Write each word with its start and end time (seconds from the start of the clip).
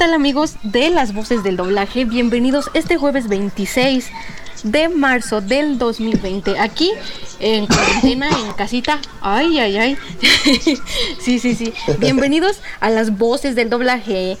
tal 0.00 0.14
amigos 0.14 0.54
de 0.62 0.88
las 0.88 1.12
voces 1.12 1.44
del 1.44 1.58
doblaje? 1.58 2.06
Bienvenidos 2.06 2.70
este 2.72 2.96
jueves 2.96 3.28
26 3.28 4.08
de 4.62 4.88
marzo 4.88 5.42
del 5.42 5.76
2020. 5.76 6.58
Aquí 6.58 6.90
en 7.38 7.66
cuarentena, 7.66 8.30
en 8.30 8.52
casita. 8.54 8.98
Ay, 9.20 9.58
ay, 9.58 9.76
ay. 9.76 9.98
sí, 11.20 11.38
sí, 11.38 11.54
sí. 11.54 11.74
Bienvenidos 11.98 12.62
a 12.80 12.88
las 12.88 13.18
voces 13.18 13.54
del 13.54 13.68
doblaje. 13.68 14.38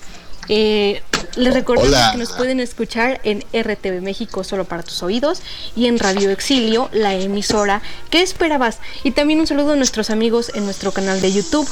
Eh, 0.48 1.02
les 1.36 1.52
recordamos 1.52 1.90
Hola. 1.90 2.12
que 2.12 2.18
nos 2.18 2.32
pueden 2.32 2.58
escuchar 2.58 3.20
en 3.22 3.44
RTV 3.52 4.00
México 4.00 4.44
solo 4.44 4.64
para 4.64 4.82
tus 4.82 5.02
oídos 5.02 5.42
y 5.76 5.88
en 5.88 5.98
Radio 5.98 6.30
Exilio, 6.30 6.88
la 6.94 7.12
emisora. 7.12 7.82
¿Qué 8.08 8.22
esperabas? 8.22 8.78
Y 9.04 9.10
también 9.10 9.40
un 9.40 9.46
saludo 9.46 9.74
a 9.74 9.76
nuestros 9.76 10.08
amigos 10.08 10.52
en 10.54 10.64
nuestro 10.64 10.92
canal 10.92 11.20
de 11.20 11.32
YouTube, 11.32 11.68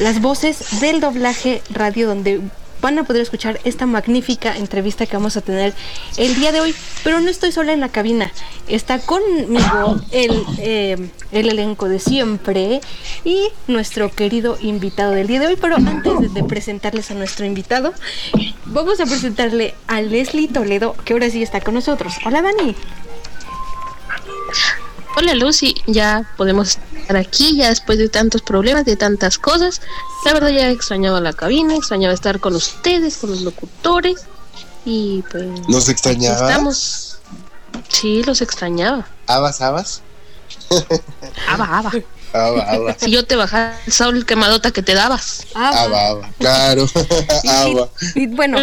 Las 0.00 0.20
Voces 0.20 0.82
del 0.82 1.00
Doblaje 1.00 1.62
Radio, 1.70 2.06
donde 2.06 2.42
van 2.82 2.98
a 2.98 3.04
poder 3.04 3.22
escuchar 3.22 3.60
esta 3.64 3.86
magnífica 3.86 4.54
entrevista 4.58 5.06
que 5.06 5.16
vamos 5.16 5.38
a 5.38 5.40
tener 5.40 5.72
el 6.18 6.34
día 6.34 6.52
de 6.52 6.60
hoy. 6.60 6.74
Pero 7.02 7.20
no 7.20 7.30
estoy 7.30 7.52
sola 7.52 7.72
en 7.72 7.80
la 7.80 7.88
cabina. 7.88 8.30
Está 8.68 8.98
conmigo 8.98 10.00
el, 10.10 10.44
eh, 10.58 11.08
el 11.30 11.48
elenco 11.48 11.88
de 11.88 11.98
siempre 11.98 12.82
y 13.24 13.48
nuestro 13.68 14.10
querido 14.10 14.58
invitado 14.60 15.12
del 15.12 15.28
día 15.28 15.40
de 15.40 15.46
hoy. 15.46 15.56
Pero 15.58 15.76
antes 15.76 16.20
de, 16.20 16.28
de 16.28 16.44
presentarles 16.44 17.10
a 17.10 17.14
nuestro 17.14 17.46
invitado, 17.46 17.94
vamos 18.66 19.00
a 19.00 19.06
presentarle 19.06 19.74
a 19.86 20.02
Leslie 20.02 20.48
Toledo, 20.48 20.94
que 21.04 21.14
ahora 21.14 21.30
sí 21.30 21.42
está 21.42 21.60
con 21.60 21.74
nosotros. 21.74 22.14
Hola, 22.26 22.42
Dani. 22.42 22.74
Hola 25.14 25.34
Lucy, 25.34 25.74
ya 25.86 26.26
podemos 26.38 26.78
estar 27.12 27.16
aquí, 27.16 27.56
ya 27.56 27.68
después 27.68 27.98
de 27.98 28.08
tantos 28.08 28.42
problemas, 28.42 28.84
de 28.84 28.96
tantas 28.96 29.38
cosas. 29.38 29.80
La 30.24 30.32
verdad 30.32 30.48
ya 30.50 30.68
extrañaba 30.70 31.20
la 31.20 31.32
cabina, 31.32 31.74
extrañaba 31.76 32.14
estar 32.14 32.40
con 32.40 32.54
ustedes, 32.54 33.18
con 33.18 33.30
los 33.30 33.42
locutores. 33.42 34.20
Y 34.84 35.22
pues... 35.30 35.44
¿Nos? 35.68 35.88
Estamos. 35.88 37.18
Sí, 37.88 38.22
los 38.24 38.40
extrañaba. 38.40 39.06
¿Abas, 39.26 39.60
abas? 39.60 40.02
Aba, 41.48 41.78
aba. 41.78 41.92
Aba, 42.32 42.62
aba. 42.62 42.96
Si 42.98 43.10
yo 43.10 43.26
te 43.26 43.36
bajaba 43.36 43.74
el 43.86 43.92
sol 43.92 44.24
quemadota 44.24 44.70
que 44.70 44.82
te 44.82 44.94
dabas. 44.94 45.44
Aba, 45.54 46.08
aba. 46.08 46.30
Claro. 46.38 46.86
Y- 47.42 47.48
Aba. 47.48 47.88
y 48.14 48.26
bueno, 48.26 48.58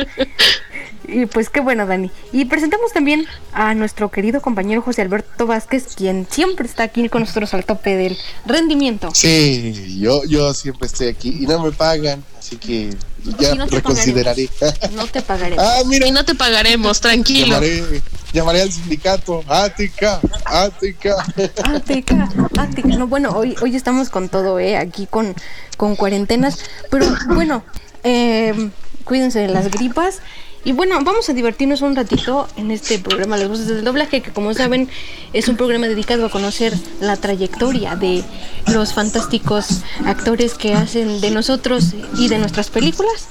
y 1.11 1.25
pues 1.25 1.49
qué 1.49 1.59
bueno, 1.59 1.85
Dani. 1.85 2.11
Y 2.31 2.45
presentamos 2.45 2.93
también 2.93 3.25
a 3.53 3.73
nuestro 3.73 4.09
querido 4.09 4.41
compañero 4.41 4.81
José 4.81 5.01
Alberto 5.01 5.47
Vázquez, 5.47 5.95
quien 5.95 6.27
siempre 6.29 6.67
está 6.67 6.83
aquí 6.83 7.09
con 7.09 7.21
nosotros 7.21 7.53
al 7.53 7.65
tope 7.65 7.95
del 7.95 8.17
rendimiento. 8.45 9.09
Sí, 9.13 9.99
yo, 9.99 10.23
yo 10.25 10.53
siempre 10.53 10.87
estoy 10.87 11.07
aquí 11.07 11.37
y 11.41 11.45
no 11.47 11.63
me 11.63 11.71
pagan, 11.71 12.23
así 12.37 12.57
que 12.57 12.95
ya 13.39 13.55
no 13.55 13.67
te 13.67 13.75
reconsideraré. 13.77 14.49
No 14.93 15.07
te 15.07 15.21
pagaremos. 15.21 15.63
ah, 15.65 15.81
mira, 15.85 16.07
Y 16.07 16.11
no 16.11 16.23
te 16.25 16.35
pagaremos, 16.35 17.01
tranquilo. 17.01 17.47
llamaré, 17.55 18.01
llamaré 18.33 18.61
al 18.61 18.71
sindicato. 18.71 19.43
Ática, 19.47 20.19
Ática. 20.45 21.15
Ática, 21.63 22.29
Ática. 22.57 22.87
No, 22.87 23.07
bueno, 23.07 23.31
hoy, 23.31 23.55
hoy 23.61 23.75
estamos 23.75 24.09
con 24.09 24.29
todo, 24.29 24.59
¿eh? 24.59 24.77
Aquí 24.77 25.05
con, 25.07 25.35
con 25.77 25.95
cuarentenas. 25.95 26.59
Pero 26.89 27.05
bueno, 27.27 27.63
eh, 28.03 28.69
cuídense 29.03 29.39
de 29.39 29.47
las 29.49 29.69
gripas. 29.69 30.19
Y 30.65 30.73
bueno, 30.73 30.99
vamos 31.03 31.29
a 31.29 31.33
divertirnos 31.33 31.81
un 31.81 31.95
ratito 31.95 32.47
en 32.57 32.71
este 32.71 32.99
programa 32.99 33.37
Las 33.37 33.47
Voces 33.47 33.67
del 33.67 33.83
Doblaje, 33.83 34.21
que 34.21 34.31
como 34.31 34.53
saben 34.53 34.89
es 35.31 35.47
un 35.47 35.55
programa 35.55 35.87
dedicado 35.87 36.25
a 36.25 36.29
conocer 36.29 36.73
la 36.99 37.15
trayectoria 37.15 37.95
de 37.95 38.23
los 38.67 38.93
fantásticos 38.93 39.81
actores 40.05 40.55
que 40.55 40.73
hacen 40.73 41.21
de 41.21 41.31
nosotros 41.31 41.93
y 42.17 42.27
de 42.27 42.39
nuestras 42.39 42.69
películas 42.69 43.27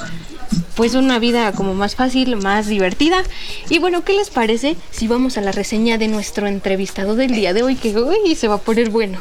pues 0.75 0.95
una 0.95 1.19
vida 1.19 1.53
como 1.53 1.75
más 1.75 1.97
fácil, 1.97 2.37
más 2.37 2.67
divertida. 2.67 3.23
Y 3.69 3.81
bueno, 3.81 4.05
¿qué 4.05 4.15
les 4.15 4.31
parece 4.31 4.77
si 4.91 5.09
vamos 5.09 5.37
a 5.37 5.41
la 5.41 5.53
reseña 5.53 5.99
de 5.99 6.09
nuestro 6.09 6.47
entrevistado 6.47 7.17
del 7.17 7.33
día 7.33 7.53
de 7.53 7.63
hoy? 7.63 7.75
Que 7.75 7.97
uy, 7.99 8.35
se 8.35 8.49
va 8.49 8.55
a 8.55 8.59
poner 8.59 8.89
bueno. 8.91 9.19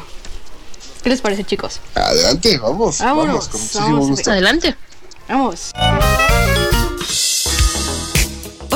¿Qué 1.02 1.10
les 1.10 1.20
parece, 1.20 1.44
chicos? 1.44 1.80
Adelante, 1.94 2.58
vamos. 2.58 2.98
Vámonos, 2.98 3.26
Vamos, 3.26 3.48
con 3.48 3.60
muchísimo 3.60 3.86
vamos 3.86 4.08
gusto. 4.08 4.30
Adelante. 4.30 4.76
Vamos. 5.28 5.72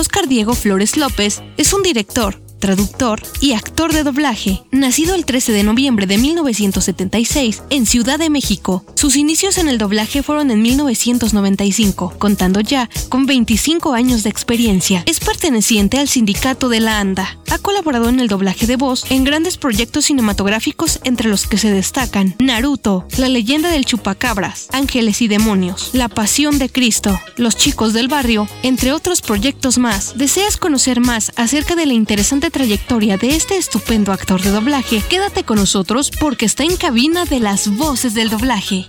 Oscar 0.03 0.27
Diego 0.27 0.55
Flores 0.55 0.97
López 0.97 1.45
es 1.57 1.73
un 1.73 1.85
director, 1.85 2.43
traductor 2.63 3.21
y 3.41 3.55
actor 3.55 3.93
de 3.93 4.05
doblaje, 4.05 4.63
nacido 4.71 5.17
el 5.17 5.25
13 5.25 5.51
de 5.51 5.65
noviembre 5.65 6.07
de 6.07 6.17
1976 6.17 7.65
en 7.71 7.87
Ciudad 7.87 8.21
de 8.21 8.31
México. 8.31 8.85
Sus 8.95 9.17
inicios 9.17 9.59
en 9.59 9.69
el 9.69 9.79
doblaje 9.79 10.23
fueron 10.23 10.53
en 10.53 10.63
1995, 10.63 12.15
contando 12.19 12.61
ya 12.61 12.89
con 13.09 13.27
25 13.27 13.95
años 13.95 14.23
de 14.23 14.31
experiencia. 14.31 15.03
Es 15.07 15.19
perteneciente 15.19 15.99
al 15.99 16.07
sindicato 16.07 16.69
de 16.69 16.79
la 16.79 17.01
ANDA. 17.01 17.37
Ha 17.51 17.59
colaborado 17.59 18.09
en 18.09 18.21
el 18.21 18.29
doblaje 18.29 18.69
de 18.69 18.77
voz 18.77 19.11
en 19.11 19.25
grandes 19.25 19.59
proyectos 19.59 20.05
cinematográficos 20.05 21.01
entre 21.03 21.29
los 21.29 21.49
que 21.49 21.59
se 21.59 21.71
destacan 21.71 22.37
Naruto, 22.39 23.09
La 23.19 23.29
leyenda 23.29 23.71
del 23.71 23.85
chupacabras, 23.85 24.69
Ángeles 24.73 25.21
y 25.21 25.27
demonios, 25.27 25.91
La 25.95 26.09
pasión 26.09 26.61
de 26.61 26.71
Cristo, 26.71 27.21
Los 27.37 27.57
chicos 27.57 27.93
del 27.93 28.07
barrio, 28.07 28.47
entre 28.63 28.93
otros 28.93 29.21
proyectos 29.21 29.79
más. 29.79 30.17
¿Deseas 30.17 30.57
conocer 30.57 31.01
más 31.01 31.33
acerca 31.35 31.75
de 31.75 31.87
la 31.87 31.95
interesante 31.95 32.52
trayectoria 32.53 33.17
de 33.17 33.35
este 33.35 33.57
estupendo 33.57 34.13
actor 34.13 34.41
de 34.41 34.51
doblaje? 34.51 35.03
Quédate 35.09 35.43
con 35.43 35.59
nosotros 35.59 36.11
porque 36.21 36.45
está 36.45 36.63
en 36.63 36.77
cabina 36.77 37.25
de 37.25 37.41
las 37.41 37.67
voces 37.77 38.15
del 38.15 38.31
doblaje. 38.31 38.89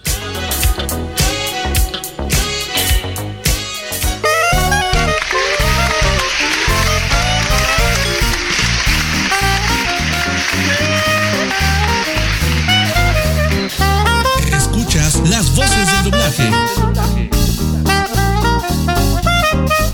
Escuchas 14.56 15.28
las 15.30 15.56
voces 15.56 15.92
del 15.92 16.12
doblaje. 16.12 16.52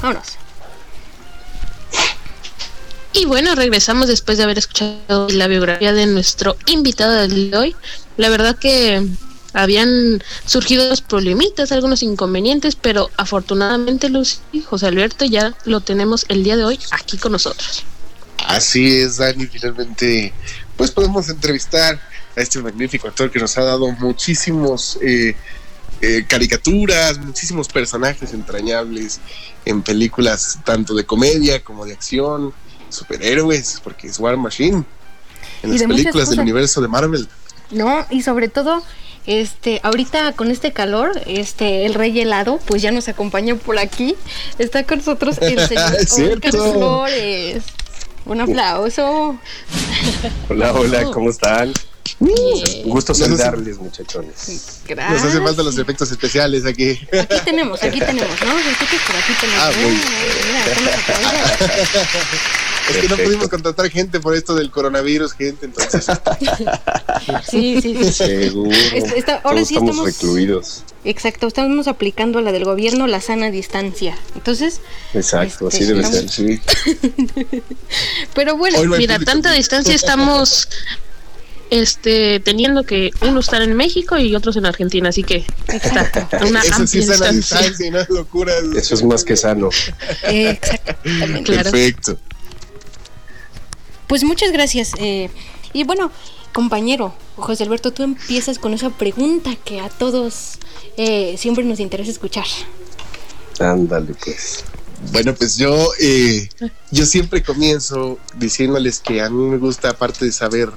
Vámonos. 0.01 0.48
Y 3.19 3.25
bueno, 3.25 3.53
regresamos 3.53 4.07
después 4.07 4.37
de 4.37 4.45
haber 4.45 4.57
escuchado 4.59 5.27
la 5.31 5.47
biografía 5.47 5.91
de 5.91 6.05
nuestro 6.05 6.55
invitado 6.67 7.27
de 7.27 7.57
hoy. 7.57 7.75
La 8.15 8.29
verdad 8.29 8.57
que 8.57 9.05
habían 9.51 10.23
surgido 10.45 10.87
los 10.87 11.01
problemitas, 11.01 11.73
algunos 11.73 12.01
inconvenientes, 12.01 12.77
pero 12.77 13.09
afortunadamente 13.17 14.07
Lucy 14.07 14.39
José 14.65 14.87
Alberto 14.87 15.25
ya 15.25 15.53
lo 15.65 15.81
tenemos 15.81 16.25
el 16.29 16.45
día 16.45 16.55
de 16.55 16.63
hoy 16.63 16.79
aquí 16.91 17.17
con 17.17 17.33
nosotros. 17.33 17.83
Así 18.47 19.01
es, 19.01 19.17
Dani. 19.17 19.47
Finalmente, 19.47 20.33
pues 20.77 20.91
podemos 20.91 21.27
entrevistar 21.27 21.99
a 22.37 22.39
este 22.41 22.59
magnífico 22.59 23.09
actor 23.09 23.29
que 23.29 23.39
nos 23.39 23.57
ha 23.57 23.63
dado 23.65 23.91
muchísimos 23.91 24.97
eh, 25.01 25.35
eh, 25.99 26.23
caricaturas, 26.25 27.17
muchísimos 27.17 27.67
personajes 27.67 28.31
entrañables 28.31 29.19
en 29.65 29.81
películas 29.81 30.59
tanto 30.63 30.95
de 30.95 31.03
comedia 31.03 31.61
como 31.61 31.85
de 31.85 31.91
acción, 31.91 32.53
superhéroes, 32.89 33.81
porque 33.83 34.07
es 34.07 34.19
War 34.19 34.37
Machine. 34.37 34.83
En 35.63 35.69
Y 35.69 35.71
las 35.73 35.81
de 35.81 35.87
películas 35.87 36.29
del 36.29 36.39
universo 36.39 36.81
de 36.81 36.87
Marvel. 36.87 37.27
No, 37.71 38.05
y 38.09 38.21
sobre 38.23 38.47
todo, 38.49 38.81
este, 39.25 39.79
ahorita 39.83 40.31
con 40.33 40.49
este 40.51 40.71
calor, 40.73 41.11
este, 41.27 41.85
el 41.85 41.93
rey 41.93 42.19
helado, 42.19 42.59
pues 42.65 42.81
ya 42.81 42.91
nos 42.91 43.07
acompaña 43.09 43.55
por 43.55 43.77
aquí. 43.77 44.15
Está 44.57 44.83
con 44.83 44.99
nosotros 44.99 45.37
el 45.41 45.59
señor 45.67 45.95
Es 45.95 46.11
Oscar 46.11 46.51
cierto. 46.51 46.73
Flores. 46.73 47.63
Un 48.25 48.41
aplauso. 48.41 49.39
Hola, 50.49 50.73
hola, 50.73 51.03
¿cómo 51.11 51.29
están? 51.29 51.73
Bien. 52.19 52.35
Un 52.85 52.89
gusto 52.91 53.13
saludarles, 53.13 53.77
muchachones. 53.77 54.81
Gracias. 54.87 55.23
Nos 55.23 55.31
hace 55.31 55.41
falta 55.43 55.63
los 55.63 55.77
efectos 55.77 56.11
especiales 56.11 56.65
aquí. 56.65 56.99
Aquí 57.17 57.35
tenemos, 57.45 57.81
aquí 57.81 57.99
tenemos, 57.99 58.29
¿no? 58.41 58.51
Aquí 58.57 59.33
tenemos. 59.39 59.61
Ah, 59.61 59.71
muy 59.79 59.91
Mira, 59.91 60.95
¿cómo 61.07 61.29
Es 62.89 62.95
que 62.95 63.01
no 63.03 63.09
Perfecto. 63.09 63.23
pudimos 63.25 63.49
contratar 63.49 63.89
gente 63.89 64.19
por 64.19 64.35
esto 64.35 64.55
del 64.55 64.71
coronavirus, 64.71 65.33
gente, 65.33 65.65
entonces 65.67 66.05
Sí, 67.49 67.79
sí, 67.81 67.95
sí. 68.03 68.11
Seguro. 68.13 68.71
Está- 68.71 69.15
está- 69.15 69.33
ahora 69.43 69.57
Todos 69.57 69.67
sí 69.67 69.73
estamos 69.75 69.91
estamos- 69.91 70.05
recluidos. 70.13 70.83
Exacto, 71.05 71.47
estamos 71.47 71.87
aplicando 71.87 72.41
la 72.41 72.51
del 72.51 72.65
gobierno, 72.65 73.07
la 73.07 73.21
sana 73.21 73.51
distancia. 73.51 74.17
Entonces, 74.35 74.81
Exacto, 75.13 75.67
Este, 75.69 75.77
así 75.83 75.85
debe 75.93 76.03
ser, 76.03 76.29
sí. 76.29 76.59
pero 78.33 78.57
bueno, 78.57 78.83
no 78.83 78.97
Mira, 78.97 79.15
público. 79.15 79.31
tanta 79.31 79.51
distancia 79.53 79.93
estamos 79.95 80.67
este 81.69 82.39
teniendo 82.39 82.83
que 82.83 83.11
uno 83.21 83.39
estar 83.41 83.61
en 83.61 83.75
México 83.75 84.17
y 84.17 84.35
otros 84.35 84.55
en 84.57 84.65
Argentina, 84.65 85.09
así 85.09 85.23
que 85.23 85.45
está 85.67 86.27
una 86.47 86.61
Eso 86.61 86.87
sí 86.87 86.99
amplia 86.99 87.01
es 87.01 87.09
a 87.09 87.13
distancia. 87.31 87.57
distancia 87.59 87.85
y 87.87 87.91
no 87.91 87.99
es 87.99 88.09
locura. 88.09 88.53
Eso 88.75 88.95
es 88.95 89.03
más 89.03 89.23
que 89.23 89.35
sano. 89.37 89.69
exactamente. 90.23 91.43
Claro. 91.43 91.71
Pues 94.09 94.23
muchas 94.23 94.51
gracias. 94.51 94.93
eh, 94.97 95.29
y 95.71 95.83
bueno, 95.83 96.11
compañero, 96.51 97.13
José 97.35 97.63
Alberto, 97.63 97.91
tú 97.91 98.01
empiezas 98.01 98.57
con 98.57 98.73
esa 98.73 98.89
pregunta 98.89 99.55
que 99.63 99.79
a 99.79 99.87
todos 99.87 100.57
eh, 100.97 101.35
siempre 101.37 101.63
nos 101.63 101.79
interesa 101.79 102.09
escuchar. 102.09 102.45
Ándale, 103.59 104.15
pues. 104.15 104.63
Bueno, 105.11 105.35
pues 105.35 105.57
yo, 105.57 105.91
eh, 105.99 106.49
yo 106.89 107.05
siempre 107.05 107.43
comienzo 107.43 108.17
diciéndoles 108.35 108.99
que 108.99 109.21
a 109.21 109.29
mí 109.29 109.43
me 109.45 109.57
gusta, 109.57 109.91
aparte 109.91 110.25
de 110.25 110.31
saber 110.31 110.69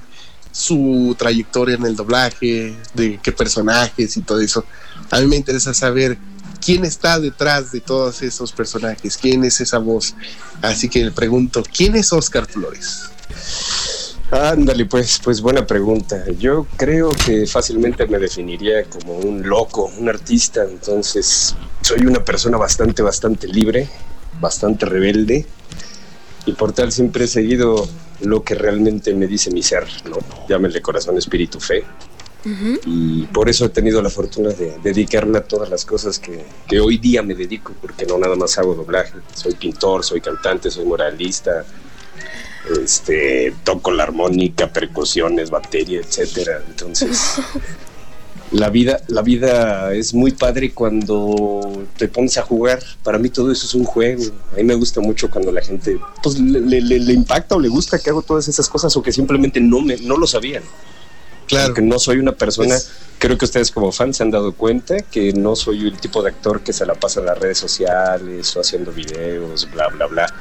su 0.51 1.17
trayectoria 1.19 1.77
en 1.77 1.87
el 1.87 1.97
doblaje, 1.97 2.77
de 2.93 3.19
qué 3.23 3.33
personajes 3.33 4.15
y 4.19 4.21
todo 4.21 4.41
eso, 4.41 4.63
a 5.11 5.21
mí 5.21 5.27
me 5.27 5.37
interesa 5.37 5.73
saber 5.73 6.19
quién 6.63 6.85
está 6.85 7.19
detrás 7.19 7.73
de 7.73 7.81
todos 7.81 8.21
esos 8.21 8.53
personajes, 8.53 9.17
quién 9.17 9.43
es 9.45 9.59
esa 9.63 9.79
voz. 9.79 10.15
Así 10.61 10.91
que 10.91 11.03
le 11.07 11.13
pregunto, 11.13 11.63
¿quién 11.75 11.97
es 11.97 12.13
Oscar 12.13 12.47
Flores? 12.47 13.12
Ándale, 14.33 14.87
pues, 14.87 15.21
pues 15.23 15.43
buena 15.43 15.67
pregunta. 15.67 16.25
Yo 16.39 16.67
creo 16.79 17.11
que 17.11 17.47
fácilmente 17.47 18.07
me 18.07 18.19
definiría 18.19 18.85
como 18.85 19.19
un 19.19 19.47
loco, 19.47 19.93
un 19.99 20.09
artista. 20.09 20.65
Entonces, 20.65 21.55
soy 21.83 22.07
una 22.07 22.25
persona 22.25 22.57
bastante, 22.57 23.03
bastante 23.03 23.47
libre, 23.47 23.91
bastante 24.41 24.87
rebelde. 24.87 25.45
Y 26.47 26.53
por 26.53 26.73
tal 26.73 26.91
siempre 26.93 27.25
he 27.25 27.29
seguido 27.29 27.87
lo 28.23 28.43
que 28.43 28.55
realmente 28.55 29.13
me 29.13 29.27
dice 29.27 29.51
mi 29.51 29.63
ser, 29.63 29.87
¿no? 30.09 30.17
Llámenle 30.49 30.81
corazón, 30.81 31.19
espíritu, 31.19 31.61
fe. 31.61 31.85
Y 32.87 33.23
por 33.27 33.49
eso 33.49 33.67
he 33.67 33.69
tenido 33.69 34.03
la 34.03 34.11
fortuna 34.11 34.49
de 34.49 34.79
dedicarme 34.83 35.39
a 35.39 35.45
todas 35.45 35.69
las 35.69 35.85
cosas 35.85 36.19
que, 36.19 36.45
que 36.67 36.81
hoy 36.81 36.99
día 36.99 37.23
me 37.23 37.35
dedico, 37.35 37.73
porque 37.81 38.05
no 38.07 38.19
nada 38.19 38.35
más 38.35 38.59
hago 38.59 38.75
doblaje. 38.75 39.13
Soy 39.35 39.55
pintor, 39.55 40.03
soy 40.03 40.21
cantante, 40.21 40.71
soy 40.71 40.85
moralista, 40.85 41.65
este, 42.83 43.55
toco 43.65 43.91
la 43.91 44.05
armónica, 44.05 44.73
percusiones, 44.73 45.51
batería, 45.51 46.01
etcétera. 46.01 46.63
Entonces, 46.69 47.19
la 48.53 48.69
vida, 48.71 49.01
la 49.09 49.23
vida 49.23 49.95
es 49.95 50.13
muy 50.15 50.33
padre 50.33 50.73
cuando 50.73 51.85
te 51.97 52.09
pones 52.09 52.37
a 52.39 52.43
jugar. 52.43 52.81
Para 53.03 53.19
mí 53.19 53.31
todo 53.31 53.51
eso 53.51 53.67
es 53.67 53.75
un 53.75 53.85
juego. 53.85 54.23
A 54.53 54.57
mí 54.57 54.65
me 54.65 54.75
gusta 54.75 55.01
mucho 55.01 55.31
cuando 55.31 55.51
la 55.53 55.63
gente 55.63 55.99
pues, 56.23 56.39
le, 56.39 56.61
le- 56.61 56.81
le- 56.81 57.01
le 57.01 57.13
impacta 57.13 57.55
o 57.57 57.61
le 57.61 57.69
gusta 57.69 57.99
que 57.99 58.11
hago 58.11 58.23
todas 58.23 58.47
esas 58.49 58.69
cosas 58.69 58.97
o 58.97 59.03
que 59.03 59.13
simplemente 59.13 59.61
no 59.61 59.81
me, 59.81 59.97
no 59.97 60.17
lo 60.17 60.27
sabían. 60.27 60.63
Claro. 61.53 61.69
Porque 61.75 61.83
no 61.83 61.99
soy 61.99 62.17
una 62.19 62.33
persona, 62.33 62.75
Es- 62.77 62.91
creo 63.19 63.37
que 63.37 63.45
ustedes 63.45 63.71
como 63.71 63.93
fans 63.93 64.17
se 64.17 64.23
han 64.23 64.31
dado 64.31 64.53
cuenta 64.55 64.97
que 65.01 65.33
no 65.35 65.55
soy 65.55 65.87
el 65.87 65.99
tipo 65.99 66.23
de 66.23 66.31
actor 66.31 66.63
que 66.63 66.73
se 66.73 66.87
la 66.87 66.95
pasa 66.95 67.21
en 67.21 67.27
las 67.27 67.39
redes 67.39 67.59
sociales 67.59 68.57
o 68.57 68.61
haciendo 68.61 68.91
videos, 68.91 69.69
bla, 69.71 69.89
bla, 69.89 70.07
bla. 70.07 70.35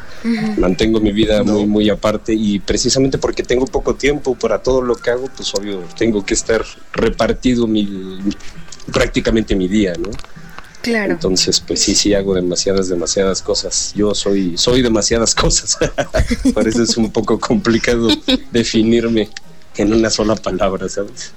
Mantengo 0.58 1.00
mi 1.02 1.12
vida 1.12 1.44
muy, 1.44 1.66
muy 1.66 1.90
aparte 1.90 2.34
y 2.34 2.60
precisamente 2.60 3.18
porque 3.18 3.44
tengo 3.44 3.66
poco 3.66 3.96
tiempo 3.96 4.36
para 4.36 4.64
todo 4.64 4.82
lo 4.82 4.96
que 4.96 5.10
hago, 5.12 5.30
pues 5.36 5.54
obvio, 5.54 5.84
tengo 5.98 6.26
que 6.26 6.34
estar 6.34 6.64
repartido 6.94 7.68
mi, 7.68 8.20
prácticamente 8.92 9.56
mi 9.56 9.68
día, 9.68 9.94
¿no? 10.00 10.10
Claro. 10.82 11.12
Entonces, 11.14 11.60
pues 11.60 11.80
sí, 11.82 11.94
sí 11.94 12.14
hago 12.16 12.34
demasiadas, 12.34 12.90
demasiadas 12.90 13.44
cosas. 13.44 13.92
Yo 13.96 14.16
soy, 14.16 14.58
soy 14.58 14.82
demasiadas 14.82 15.36
cosas. 15.44 15.78
Por 16.54 16.68
eso 16.68 16.82
es 16.82 16.98
un 16.98 17.12
poco 17.12 17.40
complicado 17.40 18.08
definirme 18.52 19.30
en 19.78 19.94
una 19.94 20.10
sola 20.10 20.36
palabra, 20.36 20.90
¿sabes? 20.90 21.34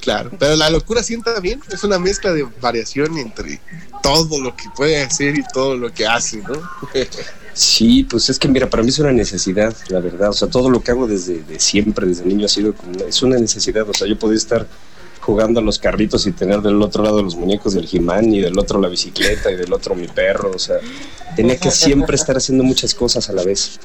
Claro, 0.00 0.30
pero 0.38 0.56
la 0.56 0.70
locura 0.70 1.02
sienta 1.02 1.38
bien, 1.40 1.60
es 1.70 1.84
una 1.84 1.98
mezcla 1.98 2.32
de 2.32 2.46
variación 2.60 3.18
entre 3.18 3.60
todo 4.02 4.40
lo 4.40 4.56
que 4.56 4.64
puede 4.74 5.02
hacer 5.02 5.36
y 5.36 5.44
todo 5.52 5.76
lo 5.76 5.92
que 5.92 6.06
hace, 6.06 6.38
¿no? 6.38 6.54
Sí, 7.58 8.04
pues 8.08 8.30
es 8.30 8.38
que 8.38 8.46
mira, 8.46 8.70
para 8.70 8.84
mí 8.84 8.90
es 8.90 9.00
una 9.00 9.10
necesidad, 9.10 9.74
la 9.88 9.98
verdad. 9.98 10.28
O 10.28 10.32
sea, 10.32 10.46
todo 10.46 10.70
lo 10.70 10.80
que 10.80 10.92
hago 10.92 11.08
desde 11.08 11.42
de 11.42 11.58
siempre, 11.58 12.06
desde 12.06 12.24
niño, 12.24 12.46
ha 12.46 12.48
sido 12.48 12.72
como 12.72 13.00
es 13.00 13.20
una 13.20 13.36
necesidad. 13.36 13.88
O 13.90 13.92
sea, 13.92 14.06
yo 14.06 14.16
podía 14.16 14.36
estar 14.36 14.64
jugando 15.20 15.58
a 15.58 15.62
los 15.64 15.80
carritos 15.80 16.24
y 16.28 16.32
tener 16.32 16.62
del 16.62 16.80
otro 16.80 17.02
lado 17.02 17.20
los 17.20 17.34
muñecos 17.34 17.74
del 17.74 17.88
He-Man 17.90 18.32
y 18.32 18.40
del 18.40 18.56
otro 18.56 18.80
la 18.80 18.86
bicicleta 18.86 19.50
y 19.50 19.56
del 19.56 19.72
otro 19.72 19.96
mi 19.96 20.06
perro. 20.06 20.52
O 20.54 20.58
sea, 20.60 20.76
tenía 21.34 21.56
que 21.56 21.72
siempre 21.72 22.14
estar 22.14 22.36
haciendo 22.36 22.62
muchas 22.62 22.94
cosas 22.94 23.28
a 23.28 23.32
la 23.32 23.42
vez. 23.42 23.80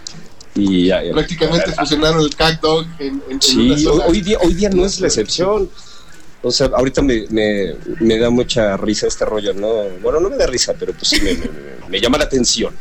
Y 0.55 0.89
Prácticamente 1.11 1.71
fusionaron 1.77 2.21
el 2.21 2.35
cat 2.35 2.61
dog 2.61 2.85
en, 2.99 3.21
en- 3.29 3.41
Sí, 3.41 3.85
una 3.87 4.05
hoy, 4.05 4.21
día, 4.21 4.37
hoy 4.41 4.53
día 4.53 4.69
no 4.69 4.85
es 4.85 4.99
la 4.99 5.07
excepción. 5.07 5.69
O 6.45 6.51
sea, 6.51 6.67
ahorita 6.75 7.01
me, 7.01 7.25
me, 7.29 7.73
me 8.01 8.17
da 8.19 8.29
mucha 8.29 8.75
risa 8.77 9.07
este 9.07 9.23
rollo, 9.25 9.53
¿no? 9.53 9.83
Bueno, 10.01 10.19
no 10.19 10.29
me 10.29 10.35
da 10.37 10.45
risa, 10.45 10.73
pero 10.77 10.91
pues 10.93 11.07
sí 11.07 11.21
me, 11.21 11.37
me- 11.89 12.01
llama 12.01 12.17
la 12.17 12.25
atención. 12.25 12.75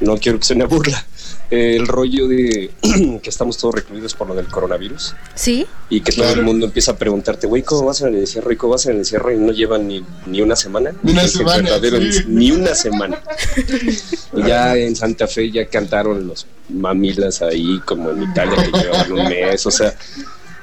No 0.00 0.16
quiero 0.18 0.38
que 0.38 0.44
se 0.44 0.54
me 0.54 0.66
burla. 0.66 1.04
Eh, 1.50 1.76
el 1.76 1.86
rollo 1.86 2.28
de 2.28 2.70
que 3.22 3.30
estamos 3.30 3.56
todos 3.56 3.74
recluidos 3.74 4.12
por 4.14 4.28
lo 4.28 4.34
del 4.34 4.48
coronavirus 4.48 5.14
¿Sí? 5.34 5.66
y 5.88 6.02
que 6.02 6.12
todo 6.12 6.30
el 6.34 6.42
mundo 6.42 6.66
empieza 6.66 6.92
a 6.92 6.96
preguntarte, 6.98 7.46
güey, 7.46 7.62
¿cómo 7.62 7.86
vas 7.86 8.02
en 8.02 8.08
el 8.08 8.16
encierro? 8.16 8.52
¿Y 8.52 8.56
cómo 8.56 8.72
vas 8.74 8.84
en 8.84 8.92
el 8.92 8.98
encierro? 8.98 9.32
Y 9.32 9.38
no 9.38 9.52
llevan 9.52 9.88
ni, 9.88 10.04
ni 10.26 10.42
una 10.42 10.56
semana. 10.56 10.92
Ni 11.02 11.12
una 11.12 11.26
semana, 11.26 11.62
verdadero 11.62 11.96
sí. 12.00 12.04
enci- 12.20 12.26
Ni 12.26 12.50
una 12.52 12.74
semana. 12.74 13.22
Y 14.36 14.42
ya 14.46 14.76
en 14.76 14.94
Santa 14.94 15.26
Fe 15.26 15.50
ya 15.50 15.66
cantaron 15.66 16.26
los 16.28 16.46
mamilas 16.68 17.40
ahí, 17.40 17.80
como 17.86 18.10
en 18.10 18.24
Italia, 18.24 18.56
que 18.70 18.78
llevaban 18.78 19.12
un 19.12 19.24
mes. 19.28 19.64
O 19.64 19.70
sea, 19.70 19.94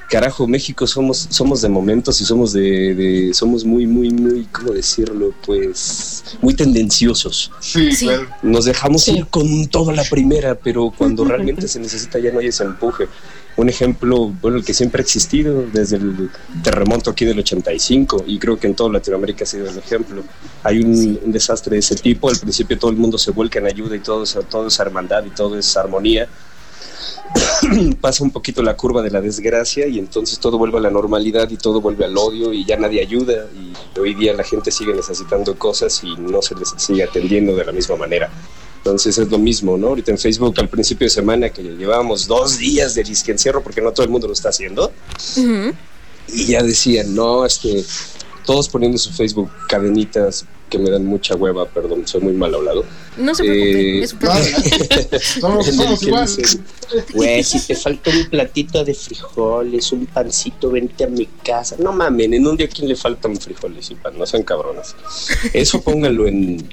carajo, 0.10 0.48
México 0.48 0.86
somos, 0.88 1.28
somos 1.30 1.62
de 1.62 1.70
momentos 1.70 2.20
y 2.22 2.26
somos 2.26 2.54
de, 2.54 2.94
de- 2.96 3.34
somos 3.34 3.64
muy, 3.66 3.88
muy, 3.88 4.10
muy, 4.12 4.46
¿cómo 4.52 4.72
decirlo? 4.72 5.34
Pues 5.46 6.24
muy 6.42 6.54
tendenciosos. 6.54 7.52
Sí, 7.60 7.92
Sí. 7.92 8.06
claro. 8.06 8.28
Nos 8.44 8.66
dejamos 8.66 9.08
ir 9.08 9.26
con 9.28 9.68
toda 9.68 9.94
la 9.94 10.04
primera, 10.04 10.56
pero 10.56 10.92
cuando 10.96 11.24
realmente 11.26 11.68
se 11.68 11.80
necesita 11.80 12.20
ya 12.20 12.32
no 12.32 12.40
hay 12.40 12.48
ese 12.48 12.64
empuje. 12.64 13.08
Un 13.58 13.70
ejemplo, 13.70 14.34
bueno, 14.42 14.58
el 14.58 14.66
que 14.66 14.74
siempre 14.74 15.00
ha 15.02 15.04
existido 15.04 15.64
desde 15.72 15.96
el 15.96 16.30
terremoto 16.62 17.12
aquí 17.12 17.24
del 17.24 17.40
85 17.40 18.26
y 18.28 18.38
creo 18.38 18.60
que 18.60 18.68
en 18.68 18.76
toda 18.76 18.92
Latinoamérica 18.92 19.46
ha 19.46 19.48
sido 19.48 19.70
el 19.70 19.78
ejemplo. 19.78 20.24
Hay 20.64 20.80
un, 20.82 21.20
un 21.24 21.32
desastre 21.32 21.76
de 21.76 21.80
ese 21.80 21.96
tipo, 21.96 22.30
al 22.30 22.38
principio 22.38 22.78
todo 22.78 22.92
el 22.92 22.98
mundo 22.98 23.18
se 23.18 23.32
vuelca 23.32 23.60
en 23.60 23.68
ayuda 23.68 23.96
y 23.96 24.00
todo, 24.00 24.24
es- 24.24 24.38
todo 24.50 24.68
es 24.68 24.78
hermandad 24.80 25.24
y 25.26 25.30
todo 25.30 25.58
es 25.58 25.78
armonía. 25.78 26.28
Pasa 28.02 28.24
un 28.24 28.32
poquito 28.32 28.62
la 28.62 28.76
curva 28.76 29.02
de 29.02 29.10
la 29.10 29.22
desgracia 29.22 29.88
y 29.88 30.00
entonces 30.00 30.40
todo 30.40 30.58
vuelve 30.58 30.78
a 30.78 30.82
la 30.82 30.90
normalidad 30.90 31.50
y 31.50 31.58
todo 31.58 31.82
vuelve 31.82 32.06
al 32.06 32.18
odio 32.18 32.54
y 32.54 32.66
ya 32.66 32.78
nadie 32.78 33.02
ayuda 33.02 33.48
y 33.54 34.00
hoy 34.00 34.14
día 34.14 34.34
la 34.34 34.44
gente 34.44 34.72
sigue 34.72 34.94
necesitando 34.94 35.58
cosas 35.58 36.04
y 36.04 36.16
no 36.16 36.42
se 36.42 36.56
les 36.56 36.74
sigue 36.78 37.04
atendiendo 37.04 37.56
de 37.56 37.66
la 37.66 37.72
misma 37.72 37.96
manera. 37.96 38.30
Entonces 38.78 39.18
es 39.18 39.32
lo 39.32 39.40
mismo, 39.40 39.78
¿no? 39.78 39.88
Ahorita 39.88 40.12
en 40.12 40.20
Facebook 40.20 40.54
al 40.60 40.70
principio 40.70 41.06
de 41.06 41.10
semana 41.10 41.50
que 41.50 41.64
llevábamos 41.64 42.28
dos 42.28 42.60
días 42.60 42.94
de 42.94 43.04
disque 43.04 43.32
encierro 43.32 43.64
porque 43.64 43.82
no 43.82 43.92
todo 43.92 44.04
el 44.04 44.12
mundo 44.12 44.28
lo 44.28 44.34
está 44.34 44.50
haciendo 44.50 44.92
y 46.28 46.46
ya 46.46 46.62
decían, 46.62 47.16
no, 47.16 47.46
este, 47.46 47.84
todos 48.46 48.70
poniendo 48.70 48.96
en 48.96 49.00
su 49.00 49.12
Facebook 49.12 49.50
cadenitas 49.68 50.46
que 50.70 50.80
me 50.80 50.90
dan 50.90 51.06
mucha 51.06 51.36
hueva, 51.36 51.66
perdón, 51.68 52.08
soy 52.08 52.22
muy 52.22 52.34
mal 52.34 52.54
hablado. 52.56 52.84
No 53.18 53.34
se 53.36 53.44
preocupe, 53.44 54.00
Eh, 54.00 54.04
es 54.04 54.10
su 54.10 54.18
problema. 54.18 54.58
Somos, 55.42 55.66
somos 55.76 56.04
igual. 56.04 56.28
Güey, 57.14 57.44
si 57.44 57.60
te 57.60 57.76
falta 57.76 58.10
un 58.12 58.26
platito 58.30 58.84
de 58.84 58.94
frijoles, 58.94 59.92
un 59.92 60.06
pancito, 60.08 60.72
vente 60.72 61.04
a 61.04 61.08
mi 61.08 61.26
casa. 61.44 61.76
No 61.80 61.92
mamen, 61.94 62.34
en 62.34 62.46
un 62.48 62.58
día 62.58 62.66
a 62.68 62.70
quién 62.70 62.88
le 62.88 62.96
faltan 62.96 63.38
frijoles 63.38 63.92
y 63.92 63.96
pan, 63.96 64.18
no 64.18 64.26
sean 64.26 64.44
cabronas. 64.44 64.96
Eso 65.54 65.82
pónganlo 65.82 66.28
en. 66.28 66.68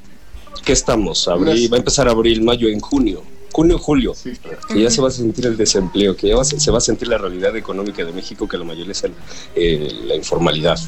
¿Qué 0.65 0.73
estamos? 0.73 1.27
Abril, 1.29 1.73
va 1.73 1.77
a 1.77 1.81
empezar 1.81 2.09
abril, 2.09 2.43
mayo, 2.43 2.69
en 2.69 2.81
junio. 2.81 3.23
Junio, 3.53 3.79
julio. 3.79 4.15
Sí, 4.15 4.31
claro. 4.43 4.59
Que 4.73 4.81
ya 4.83 4.91
se 4.91 5.03
va 5.03 5.09
a 5.09 5.11
sentir 5.11 5.45
el 5.47 5.57
desempleo, 5.59 6.17
que 6.17 6.29
ya 6.29 6.37
va 6.37 6.43
a- 6.43 6.45
se 6.45 6.71
va 6.71 6.79
a 6.79 6.81
sentir 6.81 7.09
la 7.09 7.19
realidad 7.19 7.55
económica 7.57 8.03
de 8.05 8.13
México, 8.13 8.49
que 8.49 8.57
la 8.57 8.65
mayoría 8.65 8.93
es 8.93 9.05
el- 9.05 9.13
eh, 9.55 9.89
la 10.07 10.15
informalidad. 10.15 10.79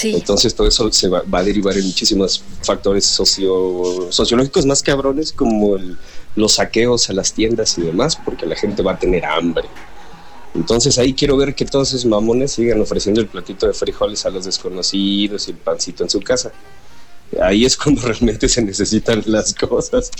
Sí. 0.00 0.14
Entonces 0.14 0.54
todo 0.54 0.66
eso 0.68 0.90
se 0.92 1.08
va, 1.08 1.22
va 1.22 1.40
a 1.40 1.44
derivar 1.44 1.76
en 1.76 1.84
muchísimos 1.86 2.42
factores 2.62 3.04
socio, 3.04 4.06
sociológicos 4.10 4.64
más 4.66 4.82
cabrones 4.82 5.32
como 5.32 5.76
el- 5.76 5.98
los 6.36 6.52
saqueos 6.54 7.10
a 7.10 7.12
las 7.12 7.32
tiendas 7.32 7.76
y 7.78 7.82
demás, 7.82 8.16
porque 8.24 8.46
la 8.46 8.56
gente 8.56 8.82
va 8.82 8.92
a 8.92 8.98
tener 8.98 9.24
hambre. 9.24 9.68
Entonces 10.54 10.98
ahí 10.98 11.12
quiero 11.14 11.36
ver 11.36 11.54
que 11.54 11.64
todos 11.64 11.88
esos 11.90 12.06
mamones 12.06 12.52
sigan 12.52 12.80
ofreciendo 12.80 13.20
el 13.20 13.28
platito 13.28 13.66
de 13.66 13.72
frijoles 13.72 14.24
a 14.26 14.30
los 14.30 14.44
desconocidos 14.44 15.46
y 15.48 15.50
el 15.52 15.56
pancito 15.58 16.02
en 16.02 16.10
su 16.10 16.20
casa. 16.20 16.50
Ahí 17.40 17.64
es 17.64 17.76
cuando 17.76 18.00
realmente 18.06 18.48
se 18.48 18.62
necesitan 18.62 19.22
las 19.26 19.54
cosas. 19.54 20.10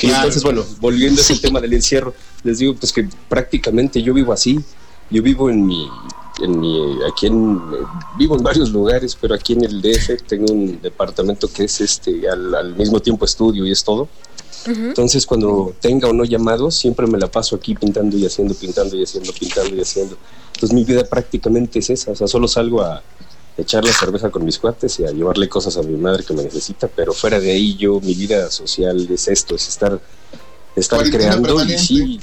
Y 0.00 0.06
entonces, 0.10 0.42
bueno, 0.42 0.64
volviendo 0.80 1.20
a 1.20 1.24
ese 1.24 1.36
tema 1.38 1.60
del 1.60 1.72
encierro, 1.72 2.12
les 2.42 2.58
digo 2.58 2.74
pues 2.74 2.92
que 2.92 3.08
prácticamente 3.28 4.02
yo 4.02 4.12
vivo 4.12 4.32
así. 4.32 4.60
Yo 5.10 5.22
vivo 5.22 5.48
en 5.50 5.64
mi, 5.66 5.88
en 6.42 6.60
mi, 6.60 6.98
aquí 7.08 7.26
en, 7.26 7.60
vivo 8.16 8.36
en 8.36 8.42
varios 8.42 8.70
lugares, 8.70 9.16
pero 9.20 9.34
aquí 9.34 9.52
en 9.52 9.64
el 9.64 9.80
DF 9.80 10.22
tengo 10.26 10.52
un 10.52 10.80
departamento 10.80 11.48
que 11.52 11.64
es 11.64 11.80
este, 11.80 12.28
al, 12.28 12.54
al 12.54 12.74
mismo 12.74 13.00
tiempo 13.00 13.24
estudio 13.24 13.66
y 13.66 13.72
es 13.72 13.84
todo. 13.84 14.08
Entonces, 14.66 15.26
cuando 15.26 15.74
tenga 15.80 16.08
o 16.08 16.12
no 16.14 16.24
llamados, 16.24 16.74
siempre 16.74 17.06
me 17.06 17.18
la 17.18 17.26
paso 17.26 17.56
aquí 17.56 17.74
pintando 17.74 18.16
y 18.16 18.24
haciendo, 18.24 18.54
pintando 18.54 18.96
y 18.96 19.02
haciendo, 19.02 19.32
pintando 19.38 19.76
y 19.76 19.80
haciendo. 19.80 20.16
Entonces, 20.54 20.72
mi 20.72 20.84
vida 20.84 21.04
prácticamente 21.04 21.80
es 21.80 21.90
esa. 21.90 22.12
O 22.12 22.16
sea, 22.16 22.26
solo 22.26 22.48
salgo 22.48 22.80
a 22.80 23.02
echar 23.56 23.84
la 23.84 23.92
cerveza 23.92 24.30
con 24.30 24.44
mis 24.44 24.58
cuates 24.58 24.98
y 25.00 25.04
a 25.04 25.10
llevarle 25.10 25.48
cosas 25.48 25.76
a 25.76 25.82
mi 25.82 25.96
madre 25.96 26.24
que 26.24 26.34
me 26.34 26.42
necesita, 26.42 26.88
pero 26.88 27.12
fuera 27.12 27.38
de 27.38 27.52
ahí, 27.52 27.76
yo, 27.76 28.00
mi 28.00 28.14
vida 28.14 28.50
social 28.50 29.06
es 29.10 29.28
esto, 29.28 29.54
es 29.54 29.68
estar 29.68 30.00
Cuarentena 30.74 31.18
creando 31.18 31.64
y 31.64 31.78
sí, 31.78 32.20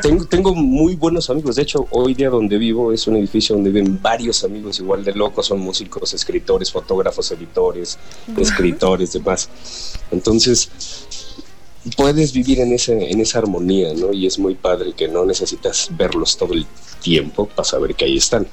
tengo, 0.00 0.24
tengo 0.24 0.54
muy 0.54 0.94
buenos 0.94 1.28
amigos. 1.28 1.56
De 1.56 1.62
hecho, 1.62 1.88
hoy 1.90 2.14
día 2.14 2.30
donde 2.30 2.56
vivo 2.56 2.92
es 2.92 3.06
un 3.08 3.16
edificio 3.16 3.56
donde 3.56 3.70
viven 3.70 4.00
varios 4.00 4.44
amigos 4.44 4.78
igual 4.78 5.02
de 5.02 5.12
locos, 5.12 5.46
son 5.46 5.58
músicos, 5.58 6.14
escritores, 6.14 6.70
fotógrafos, 6.70 7.30
editores, 7.32 7.98
escritores, 8.36 9.12
demás. 9.12 9.48
Entonces, 10.12 10.70
puedes 11.96 12.32
vivir 12.32 12.60
en, 12.60 12.72
ese, 12.72 13.10
en 13.10 13.20
esa 13.20 13.38
armonía, 13.38 13.92
¿no? 13.94 14.12
Y 14.12 14.26
es 14.26 14.38
muy 14.38 14.54
padre 14.54 14.92
que 14.92 15.08
no 15.08 15.24
necesitas 15.24 15.88
verlos 15.90 16.36
todo 16.36 16.54
el 16.54 16.66
tiempo 17.02 17.46
para 17.46 17.64
saber 17.64 17.94
que 17.96 18.04
ahí 18.04 18.16
están. 18.16 18.46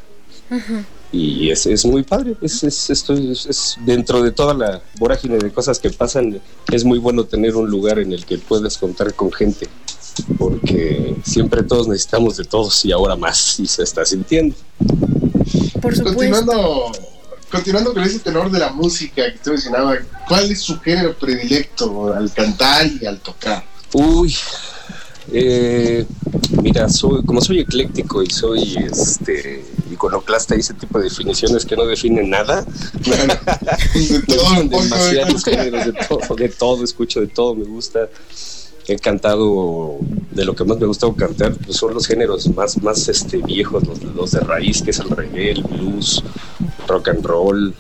Y 1.12 1.50
es, 1.52 1.66
es 1.66 1.86
muy 1.86 2.04
padre, 2.04 2.36
es, 2.42 2.64
es, 2.64 2.90
esto 2.90 3.14
es- 3.14 3.46
es- 3.46 3.78
dentro 3.86 4.22
de 4.22 4.32
toda 4.32 4.54
la 4.54 4.82
vorágine 5.00 5.38
de 5.38 5.52
cosas 5.52 5.80
que 5.80 5.90
pasan, 5.90 6.42
es 6.72 6.84
muy 6.84 7.00
bueno 7.00 7.24
tener 7.24 7.56
un 7.56 7.70
lugar 7.70 8.00
en 8.00 8.12
el 8.12 8.26
que 8.26 8.38
puedas 8.38 8.78
contar 8.78 9.14
con 9.14 9.32
gente, 9.32 9.68
porque 10.38 11.16
siempre 11.24 11.64
todos 11.64 11.88
necesitamos 11.88 12.36
de 12.38 12.44
todos 12.46 12.84
y 12.86 12.92
ahora 12.92 13.16
más, 13.16 13.60
y 13.60 13.68
se 13.68 13.84
está 13.84 14.06
sintiendo. 14.06 14.56
Por 15.82 15.96
supuesto. 15.96 16.04
Continuando, 16.18 16.92
continuando 17.50 17.94
con 17.94 18.04
ese 18.04 18.20
tenor 18.20 18.52
de 18.52 18.60
la 18.60 18.72
música 18.74 19.30
que 19.32 19.38
usted 19.38 19.52
mencionaba, 19.52 19.98
¿cuál 20.28 20.52
es 20.52 20.60
su 20.62 20.78
género 20.80 21.16
predilecto 21.18 22.14
al 22.14 22.32
cantar 22.34 22.86
y 23.02 23.06
al 23.06 23.20
tocar? 23.22 23.64
Uy, 23.94 24.36
eh, 25.32 26.06
mira, 26.62 26.90
soy, 26.90 27.24
como 27.24 27.42
soy 27.42 27.60
ecléctico 27.60 28.24
y 28.24 28.30
soy 28.30 28.78
este 28.92 29.66
iconoclasta 29.92 30.56
y 30.56 30.60
ese 30.60 30.74
tipo 30.74 31.00
de 31.00 31.06
definiciones 31.06 31.66
que 31.66 31.76
no 31.76 31.86
definen 31.86 32.30
nada, 32.30 32.64
De 32.64 34.20
todo 34.28 34.62
un 34.62 34.68
gustan 34.68 34.70
poco. 34.70 34.84
demasiados 34.84 35.44
géneros, 35.44 35.86
de 35.86 35.94
todo, 36.08 36.36
de 36.36 36.50
todo, 36.50 36.84
escucho 36.84 37.20
de 37.22 37.28
todo, 37.28 37.56
me 37.56 37.66
gusta. 37.66 38.10
He 38.90 38.98
cantado, 38.98 39.98
de 40.32 40.46
lo 40.46 40.56
que 40.56 40.64
más 40.64 40.78
me 40.78 40.86
ha 40.86 40.88
gustado 40.88 41.14
cantar, 41.14 41.54
pues 41.56 41.76
son 41.78 41.94
los 41.94 42.08
géneros 42.08 42.48
más, 42.56 42.82
más 42.82 43.10
este, 43.10 43.38
viejos, 43.38 43.86
los, 43.86 44.02
los 44.02 44.32
de 44.32 44.40
raíz, 44.40 44.82
que 44.82 44.92
es 44.92 45.00
el 45.00 45.10
reggae, 45.10 45.52
el 45.52 45.64
blues, 45.64 46.24
rock 46.88 47.10
and 47.10 47.26
roll, 47.26 47.76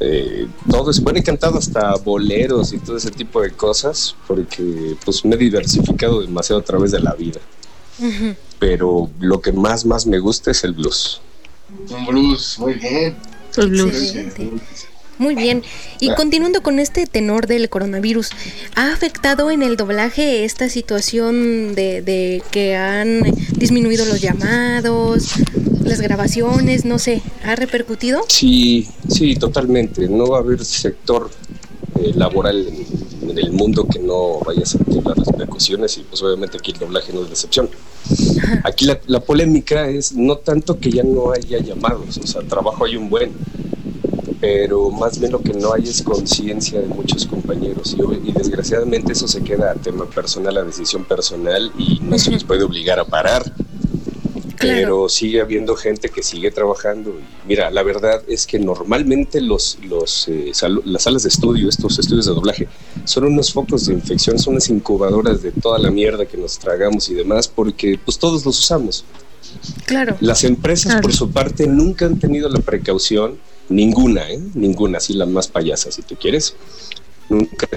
eh, 0.00 0.46
todo 0.70 0.90
es 0.90 1.00
bueno, 1.00 1.18
he 1.18 1.22
cantado 1.22 1.58
hasta 1.58 1.94
boleros 1.96 2.72
y 2.72 2.78
todo 2.78 2.96
ese 2.96 3.10
tipo 3.10 3.40
de 3.40 3.50
cosas, 3.50 4.16
porque 4.26 4.96
pues 5.04 5.24
me 5.24 5.34
he 5.36 5.38
diversificado 5.38 6.20
demasiado 6.20 6.60
a 6.60 6.64
través 6.64 6.90
de 6.90 7.00
la 7.00 7.14
vida. 7.14 7.40
Pero 8.58 9.10
lo 9.20 9.40
que 9.40 9.52
más, 9.52 9.84
más 9.84 10.06
me 10.06 10.18
gusta 10.18 10.50
es 10.50 10.64
el 10.64 10.72
blues. 10.72 11.20
Un 11.90 12.06
blues, 12.06 12.58
muy 12.58 12.74
bien. 12.74 13.16
El 13.56 13.68
blues. 13.68 13.94
Excelente. 13.94 14.50
Muy 15.18 15.34
bien. 15.34 15.62
Y 16.00 16.12
continuando 16.14 16.62
con 16.62 16.78
este 16.78 17.06
tenor 17.06 17.46
del 17.46 17.68
coronavirus, 17.68 18.30
¿ha 18.74 18.92
afectado 18.92 19.50
en 19.50 19.62
el 19.62 19.76
doblaje 19.76 20.44
esta 20.44 20.68
situación 20.68 21.74
de, 21.74 22.02
de 22.02 22.42
que 22.50 22.76
han 22.76 23.22
disminuido 23.56 24.04
los 24.06 24.20
llamados, 24.20 25.30
las 25.84 26.00
grabaciones, 26.00 26.84
no 26.84 26.98
sé, 26.98 27.22
¿ha 27.44 27.54
repercutido? 27.56 28.22
Sí, 28.28 28.88
sí, 29.08 29.36
totalmente. 29.36 30.08
No 30.08 30.26
va 30.26 30.38
a 30.38 30.40
haber 30.40 30.64
sector 30.64 31.30
eh, 32.00 32.12
laboral 32.14 32.66
en, 32.66 33.30
en 33.30 33.38
el 33.38 33.52
mundo 33.52 33.86
que 33.86 33.98
no 33.98 34.40
vaya 34.40 34.62
a 34.62 34.66
sentir 34.66 35.02
las 35.04 35.16
repercusiones 35.18 35.96
y 35.98 36.02
pues 36.02 36.22
obviamente 36.22 36.58
aquí 36.58 36.72
el 36.72 36.78
doblaje 36.78 37.12
no 37.12 37.20
es 37.20 37.26
la 37.26 37.32
excepción. 37.32 37.68
Aquí 38.64 38.84
la, 38.84 39.00
la 39.06 39.20
polémica 39.20 39.88
es 39.88 40.12
no 40.12 40.36
tanto 40.36 40.78
que 40.78 40.90
ya 40.90 41.02
no 41.02 41.32
haya 41.32 41.58
llamados, 41.58 42.18
o 42.18 42.26
sea, 42.26 42.42
trabajo 42.42 42.84
hay 42.84 42.96
un 42.96 43.08
buen, 43.08 43.32
pero 44.44 44.90
más 44.90 45.18
bien 45.18 45.32
lo 45.32 45.40
que 45.40 45.54
no 45.54 45.72
hay 45.72 45.84
es 45.84 46.02
conciencia 46.02 46.78
de 46.80 46.86
muchos 46.88 47.24
compañeros 47.26 47.96
y, 47.98 48.28
y 48.28 48.32
desgraciadamente 48.32 49.12
eso 49.14 49.26
se 49.26 49.42
queda 49.42 49.70
a 49.70 49.74
tema 49.74 50.04
personal, 50.04 50.58
a 50.58 50.64
decisión 50.64 51.04
personal 51.04 51.72
y 51.78 51.98
no 52.02 52.18
se 52.18 52.30
les 52.30 52.44
puede 52.44 52.62
obligar 52.62 52.98
a 52.98 53.06
parar 53.06 53.42
Claro. 54.56 54.76
pero 54.80 55.08
sigue 55.08 55.40
habiendo 55.40 55.74
gente 55.76 56.08
que 56.08 56.22
sigue 56.22 56.50
trabajando. 56.50 57.10
Y 57.10 57.48
mira, 57.48 57.70
la 57.72 57.82
verdad 57.82 58.22
es 58.28 58.46
que 58.46 58.58
normalmente 58.58 59.40
los, 59.40 59.78
los, 59.82 60.28
eh, 60.28 60.52
las 60.84 61.02
salas 61.02 61.24
de 61.24 61.28
estudio, 61.28 61.68
estos 61.68 61.98
estudios 61.98 62.26
de 62.26 62.32
doblaje, 62.32 62.68
son 63.04 63.24
unos 63.24 63.52
focos 63.52 63.86
de 63.86 63.94
infección, 63.94 64.38
son 64.38 64.52
unas 64.54 64.68
incubadoras 64.70 65.42
de 65.42 65.50
toda 65.50 65.78
la 65.78 65.90
mierda 65.90 66.24
que 66.24 66.36
nos 66.38 66.58
tragamos 66.58 67.08
y 67.10 67.14
demás, 67.14 67.48
porque 67.48 67.98
pues 68.02 68.16
todos 68.18 68.46
los 68.46 68.58
usamos. 68.58 69.04
Claro. 69.86 70.16
Las 70.20 70.44
empresas, 70.44 70.92
Claro. 70.92 71.02
por 71.02 71.12
su 71.12 71.30
parte, 71.30 71.66
nunca 71.66 72.06
han 72.06 72.18
tenido 72.18 72.48
la 72.48 72.60
precaución, 72.60 73.36
ninguna, 73.68 74.30
¿eh? 74.30 74.40
ninguna, 74.54 74.98
así 74.98 75.14
la 75.14 75.26
más 75.26 75.48
payasa, 75.48 75.90
si 75.90 76.02
tú 76.02 76.16
quieres, 76.16 76.54
nunca 77.28 77.68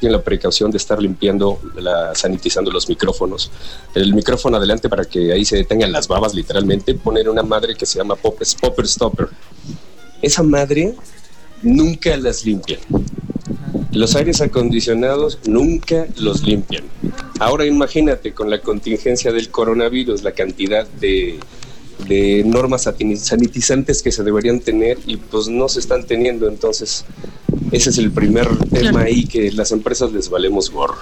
tienen 0.00 0.18
la 0.18 0.22
precaución 0.22 0.70
de 0.70 0.76
estar 0.76 1.00
limpiando, 1.00 1.58
la, 1.76 2.14
sanitizando 2.14 2.70
los 2.70 2.88
micrófonos. 2.88 3.50
El 3.94 4.14
micrófono 4.14 4.58
adelante 4.58 4.88
para 4.88 5.04
que 5.04 5.32
ahí 5.32 5.44
se 5.44 5.56
detengan 5.56 5.92
las 5.92 6.06
babas, 6.06 6.34
literalmente, 6.34 6.94
poner 6.94 7.28
una 7.28 7.42
madre 7.42 7.74
que 7.74 7.86
se 7.86 7.98
llama 7.98 8.14
Pop, 8.14 8.38
Popper 8.60 8.86
Stopper. 8.86 9.28
Esa 10.20 10.42
madre 10.42 10.94
nunca 11.62 12.16
las 12.16 12.44
limpian. 12.44 12.80
Los 13.92 14.14
aires 14.14 14.42
acondicionados 14.42 15.38
nunca 15.46 16.06
los 16.16 16.42
limpian. 16.42 16.84
Ahora 17.38 17.64
imagínate 17.64 18.32
con 18.34 18.50
la 18.50 18.60
contingencia 18.60 19.32
del 19.32 19.50
coronavirus, 19.50 20.22
la 20.22 20.32
cantidad 20.32 20.86
de, 20.86 21.38
de 22.08 22.44
normas 22.44 22.82
sanitizantes 22.82 24.02
que 24.02 24.12
se 24.12 24.22
deberían 24.22 24.60
tener 24.60 24.98
y 25.06 25.16
pues 25.16 25.48
no 25.48 25.68
se 25.68 25.80
están 25.80 26.04
teniendo. 26.04 26.48
Entonces, 26.48 27.04
ese 27.72 27.90
es 27.90 27.98
el 27.98 28.10
primer 28.12 28.48
tema 28.68 29.02
ahí 29.02 29.26
que 29.26 29.50
las 29.52 29.72
empresas 29.72 30.12
les 30.12 30.28
valemos 30.28 30.70
gorro. 30.70 30.98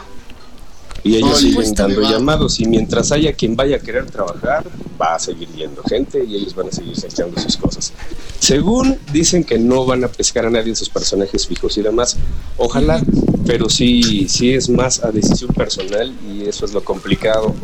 Y 1.02 1.16
ellos 1.16 1.38
Oye, 1.38 1.50
siguen 1.50 1.74
dando 1.74 2.00
llamados 2.00 2.60
y 2.60 2.64
mientras 2.64 3.12
haya 3.12 3.34
quien 3.34 3.54
vaya 3.54 3.76
a 3.76 3.78
querer 3.78 4.06
trabajar, 4.06 4.64
va 5.00 5.16
a 5.16 5.18
seguir 5.18 5.48
yendo 5.50 5.82
gente 5.82 6.24
y 6.24 6.34
ellos 6.34 6.54
van 6.54 6.68
a 6.68 6.72
seguir 6.72 6.96
sacando 6.96 7.38
sus 7.38 7.58
cosas. 7.58 7.92
Según 8.38 8.98
dicen 9.12 9.44
que 9.44 9.58
no 9.58 9.84
van 9.84 10.02
a 10.04 10.08
pescar 10.08 10.46
a 10.46 10.50
nadie 10.50 10.70
en 10.70 10.76
sus 10.76 10.88
personajes 10.88 11.46
fijos 11.46 11.76
y 11.76 11.82
demás, 11.82 12.16
ojalá, 12.56 13.02
pero 13.44 13.68
sí, 13.68 14.26
sí 14.30 14.54
es 14.54 14.70
más 14.70 15.04
a 15.04 15.10
decisión 15.10 15.52
personal 15.52 16.14
y 16.26 16.48
eso 16.48 16.64
es 16.64 16.72
lo 16.72 16.82
complicado. 16.82 17.54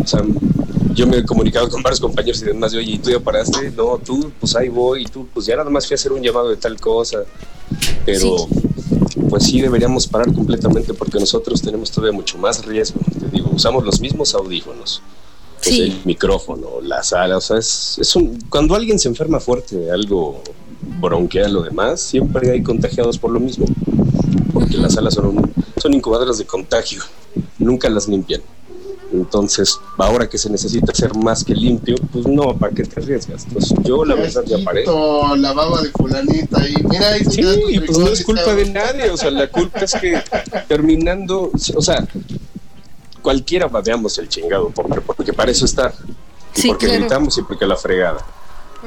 O 0.00 0.06
sea, 0.06 0.22
yo 0.94 1.06
me 1.06 1.18
he 1.18 1.24
comunicado 1.24 1.68
con 1.68 1.82
varios 1.82 2.00
compañeros 2.00 2.42
y 2.42 2.46
demás, 2.46 2.72
de, 2.72 2.78
oye, 2.78 2.92
¿y 2.92 2.98
tú 2.98 3.10
ya 3.10 3.20
paraste? 3.20 3.70
No, 3.70 3.98
tú, 3.98 4.32
pues 4.40 4.54
ahí 4.56 4.68
voy, 4.68 5.02
y 5.02 5.06
tú, 5.06 5.26
pues 5.32 5.46
ya 5.46 5.56
nada 5.56 5.70
más 5.70 5.86
fui 5.86 5.94
a 5.94 5.96
hacer 5.96 6.12
un 6.12 6.22
llamado 6.22 6.48
de 6.48 6.56
tal 6.56 6.80
cosa. 6.80 7.18
Pero, 8.04 8.48
pues 9.28 9.44
sí 9.44 9.60
deberíamos 9.60 10.06
parar 10.06 10.32
completamente 10.32 10.94
porque 10.94 11.18
nosotros 11.18 11.60
tenemos 11.60 11.90
todavía 11.90 12.16
mucho 12.16 12.38
más 12.38 12.64
riesgo. 12.64 13.00
Te 13.18 13.28
digo, 13.28 13.50
usamos 13.52 13.84
los 13.84 14.00
mismos 14.00 14.34
audífonos, 14.34 15.02
pues, 15.62 15.74
Sí. 15.74 15.82
el 15.82 16.00
micrófono, 16.04 16.80
la 16.82 17.02
sala, 17.02 17.36
o 17.36 17.40
sea, 17.40 17.58
es, 17.58 17.98
es 18.00 18.16
un, 18.16 18.38
cuando 18.48 18.74
alguien 18.74 18.98
se 18.98 19.08
enferma 19.08 19.40
fuerte 19.40 19.76
de 19.76 19.90
algo 19.90 20.40
bronquial 21.00 21.56
o 21.56 21.62
demás, 21.62 22.00
siempre 22.00 22.50
hay 22.52 22.62
contagiados 22.62 23.18
por 23.18 23.30
lo 23.32 23.40
mismo, 23.40 23.66
porque 24.52 24.76
las 24.78 24.94
salas 24.94 25.14
son, 25.14 25.52
son 25.76 25.94
incubadoras 25.94 26.38
de 26.38 26.46
contagio, 26.46 27.02
nunca 27.58 27.90
las 27.90 28.08
limpian. 28.08 28.40
Entonces, 29.12 29.80
ahora 29.96 30.28
que 30.28 30.36
se 30.36 30.50
necesita 30.50 30.94
ser 30.94 31.14
más 31.14 31.42
que 31.42 31.54
limpio, 31.54 31.96
pues 32.12 32.26
no, 32.26 32.56
¿para 32.58 32.74
qué 32.74 32.84
te 32.84 33.00
arriesgas? 33.00 33.46
Pues 33.52 33.72
yo 33.82 34.04
la 34.04 34.14
verdad 34.14 34.42
ya 34.46 34.58
paré. 34.64 34.84
La 34.84 35.52
baba 35.52 35.80
de 35.82 35.90
fulanita 35.90 36.60
ahí. 36.60 36.74
Mira, 36.88 37.08
ahí 37.12 37.24
Sí, 37.24 37.42
y 37.68 37.80
pues 37.80 37.96
no 37.98 38.08
es 38.08 38.24
culpa 38.24 38.54
de 38.54 38.70
nadie, 38.70 39.10
o 39.10 39.16
sea, 39.16 39.30
la 39.30 39.48
culpa 39.48 39.80
es 39.80 39.94
que 39.94 40.22
terminando, 40.68 41.50
o 41.74 41.82
sea, 41.82 42.06
cualquiera 43.22 43.66
babeamos 43.66 44.18
el 44.18 44.28
chingado, 44.28 44.70
porque, 44.70 45.00
porque 45.00 45.32
para 45.32 45.50
eso 45.50 45.64
está, 45.64 45.92
y 46.54 46.60
Sí, 46.60 46.68
porque 46.68 46.86
claro. 46.86 47.00
gritamos 47.00 47.38
y 47.38 47.42
porque 47.42 47.66
la 47.66 47.76
fregada. 47.76 48.24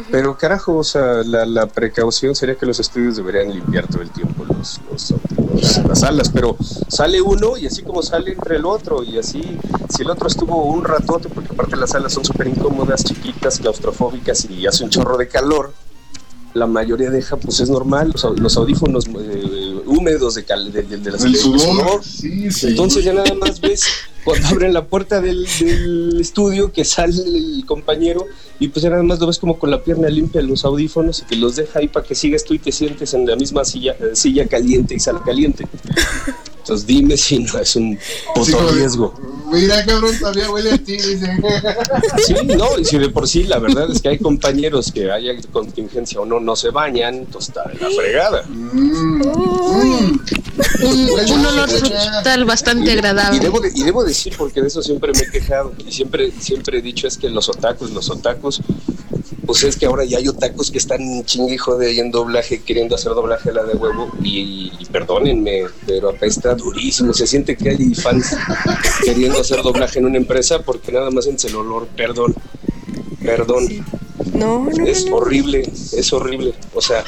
Pero 0.10 0.38
carajo, 0.38 0.78
o 0.78 0.84
sea, 0.84 1.22
la, 1.26 1.46
la 1.46 1.66
precaución 1.68 2.34
sería 2.36 2.56
que 2.56 2.66
los 2.66 2.80
estudios 2.80 3.18
deberían 3.18 3.54
limpiar 3.54 3.88
todo 3.88 4.02
el 4.02 4.10
tiempo 4.10 4.46
los, 4.46 4.80
los- 4.90 5.14
los- 5.54 5.78
las 5.86 6.00
salas, 6.00 6.30
pero 6.30 6.56
sale 6.88 7.22
uno 7.22 7.58
y 7.58 7.68
así 7.68 7.82
como 7.84 8.02
sale 8.02 8.32
entre 8.32 8.56
el 8.56 8.66
otro, 8.66 9.04
y 9.04 9.18
así, 9.18 9.42
si 9.90 10.04
el 10.04 10.10
otro 10.10 10.28
estuvo 10.28 10.64
un 10.66 10.84
ratote, 10.86 11.28
porque 11.30 11.54
aparte 11.54 11.76
las 11.76 11.90
salas 11.92 12.14
son 12.14 12.24
súper 12.24 12.48
incómodas, 12.48 13.04
chiquitas, 13.04 13.60
claustrofóbicas 13.60 14.46
y 14.50 14.66
hace 14.66 14.84
un 14.86 14.90
chorro 14.90 15.18
de 15.18 15.28
calor, 15.28 15.74
la 16.54 16.68
mayoría 16.68 17.10
deja, 17.10 17.38
pues 17.38 17.60
es 17.60 17.70
normal, 17.70 18.12
los, 18.12 18.24
au- 18.26 18.38
los 18.38 18.58
audífonos 18.58 19.06
eh, 19.08 19.82
húmedos 19.86 20.36
de, 20.36 20.44
cal- 20.46 20.72
de, 20.72 20.84
de- 20.84 20.98
de 20.98 21.12
las 21.12 21.24
El 21.24 21.34
del 21.34 21.42
sudor. 21.42 22.04
Sí, 22.04 22.52
sí. 22.52 22.68
entonces 22.68 23.04
ya 23.06 23.14
nada 23.14 23.34
más 23.36 23.60
ves 23.62 23.84
cuando 24.24 24.48
abren 24.48 24.74
la 24.74 24.86
puerta 24.86 25.22
del, 25.22 25.46
del 25.60 26.20
estudio 26.20 26.72
que 26.72 26.86
sale 26.86 27.16
el 27.16 27.64
compañero 27.66 28.26
y 28.60 28.68
pues 28.68 28.84
ya 28.84 28.90
nada 28.90 29.04
más 29.04 29.20
lo 29.20 29.28
ves 29.28 29.40
como 29.40 29.58
con 29.58 29.72
la 29.72 29.84
pierna 29.84 30.08
limpia 30.08 30.42
los 30.42 30.66
audífonos 30.66 31.22
y 31.22 31.26
te 31.26 31.36
los 31.36 31.56
deja 31.56 31.80
ahí 31.80 31.88
para 31.88 32.06
que 32.06 32.14
sigas 32.14 32.44
tú 32.44 32.54
y 32.54 32.60
te 32.60 32.72
sientes 32.72 33.14
en 33.14 33.26
la 33.26 33.36
misma 33.36 33.66
silla, 33.66 33.96
eh, 34.00 34.12
silla 34.14 34.48
caliente 34.48 34.94
y 34.96 35.00
sala 35.00 35.22
caliente. 35.24 35.68
Entonces 36.62 36.86
dime 36.86 37.18
si 37.18 37.40
no 37.40 37.58
es 37.60 37.76
un 37.76 37.98
puto 38.36 38.72
riesgo. 38.72 39.14
Mira, 39.52 39.84
cabrón, 39.84 40.16
todavía 40.18 40.50
huele 40.52 40.72
a 40.74 40.78
ti. 40.78 40.94
Dice. 40.94 41.28
Sí, 42.26 42.36
no, 42.46 42.78
y 42.78 42.86
si 42.86 43.00
de 43.00 43.10
por 43.10 43.28
sí 43.28 43.44
la 43.44 43.58
verdad 43.58 43.90
es 43.92 44.02
que 44.02 44.10
hay 44.10 44.20
compañeros 44.20 44.92
que 44.92 45.12
haya 45.12 45.32
contingencia 45.52 46.22
o 46.22 46.26
no, 46.26 46.40
no 46.40 46.56
se 46.56 46.70
bañan, 46.70 47.16
entonces 47.16 47.50
está 47.50 47.68
de 47.68 47.80
la 47.80 47.90
fregada. 47.90 48.44
Mm, 48.48 49.22
mm. 49.22 50.22
un, 50.84 51.46
olor 51.46 51.70
frutal 51.70 52.46
bastante 52.46 52.92
Y 52.92 52.94
agradable. 52.94 53.40
debo, 53.40 53.60
de- 53.60 53.72
y 53.74 53.84
debo 53.84 54.04
decir, 54.04 54.36
porque 54.38 54.62
de 54.62 54.68
eso 54.68 54.84
siempre 54.84 55.12
me 55.14 55.20
he 55.22 55.32
quejado, 55.32 55.74
y 55.86 55.92
siempre, 55.92 56.32
siempre 56.40 56.78
he 56.78 56.82
dicho 56.82 57.08
es 57.08 57.18
que 57.18 57.30
los 57.30 57.50
otakus, 57.50 57.90
los 57.92 58.10
otakus, 58.10 58.62
pues 59.52 59.66
es 59.66 59.76
que 59.76 59.86
ahora 59.86 60.06
ya 60.06 60.18
hay 60.18 60.30
otakus 60.30 60.72
que 60.72 60.78
están 60.78 61.26
chingue 61.26 61.56
y 61.56 61.58
jode 61.58 61.88
ahí 61.88 62.00
en 62.00 62.10
doblaje, 62.10 62.62
queriendo 62.62 62.96
hacer 62.96 63.12
doblaje 63.12 63.50
a 63.50 63.54
la 63.54 63.64
de 63.64 63.74
huevo, 63.74 64.10
y, 64.24 64.72
y 64.80 64.86
perdónenme, 64.86 65.64
pero 65.86 66.08
apesta 66.08 66.56
durísimo, 66.56 67.14
se 67.14 67.28
siente 67.28 67.58
que 67.58 67.72
hay 67.72 67.94
fans 67.94 68.34
queriendo 69.04 69.42
hacer 69.42 69.62
doblaje 69.62 70.00
en 70.00 70.06
una 70.06 70.16
empresa 70.16 70.60
porque 70.62 70.94
nada 70.94 71.12
más 71.12 71.28
es 71.28 71.44
el 71.44 71.58
olor, 71.58 71.86
perdón, 71.98 72.34
perdón. 73.22 73.68
No, 74.34 74.70
no, 74.70 74.86
Es 74.88 75.04
no, 75.04 75.12
no. 75.12 75.18
horrible, 75.18 75.64
es 75.64 76.14
horrible. 76.14 76.54
O 76.74 76.82
sea, 76.82 77.04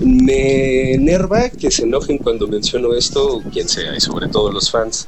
me 0.00 0.94
enerva 0.94 1.48
que 1.48 1.70
se 1.70 1.84
enojen 1.84 2.18
cuando 2.18 2.48
menciono 2.48 2.92
esto, 2.92 3.40
quien 3.52 3.68
sea, 3.68 3.94
y 3.96 4.00
sobre 4.00 4.26
todo 4.26 4.50
los 4.50 4.68
fans. 4.68 5.06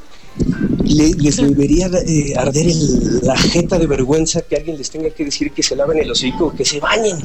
Le- 0.85 1.15
les 1.15 1.37
debería 1.37 1.87
eh, 2.07 2.35
arder 2.37 2.67
el- 2.69 3.21
la 3.23 3.37
jeta 3.37 3.79
de 3.79 3.87
vergüenza 3.87 4.43
que 4.43 4.57
alguien 4.57 4.77
les 4.77 4.91
tenga 4.91 5.11
que 5.11 5.25
decir 5.25 5.53
que 5.53 5.63
se 5.63 5.75
laven 5.77 5.99
el 5.99 6.11
hocico, 6.11 6.55
que 6.55 6.65
se 6.65 6.81
bañen. 6.81 7.19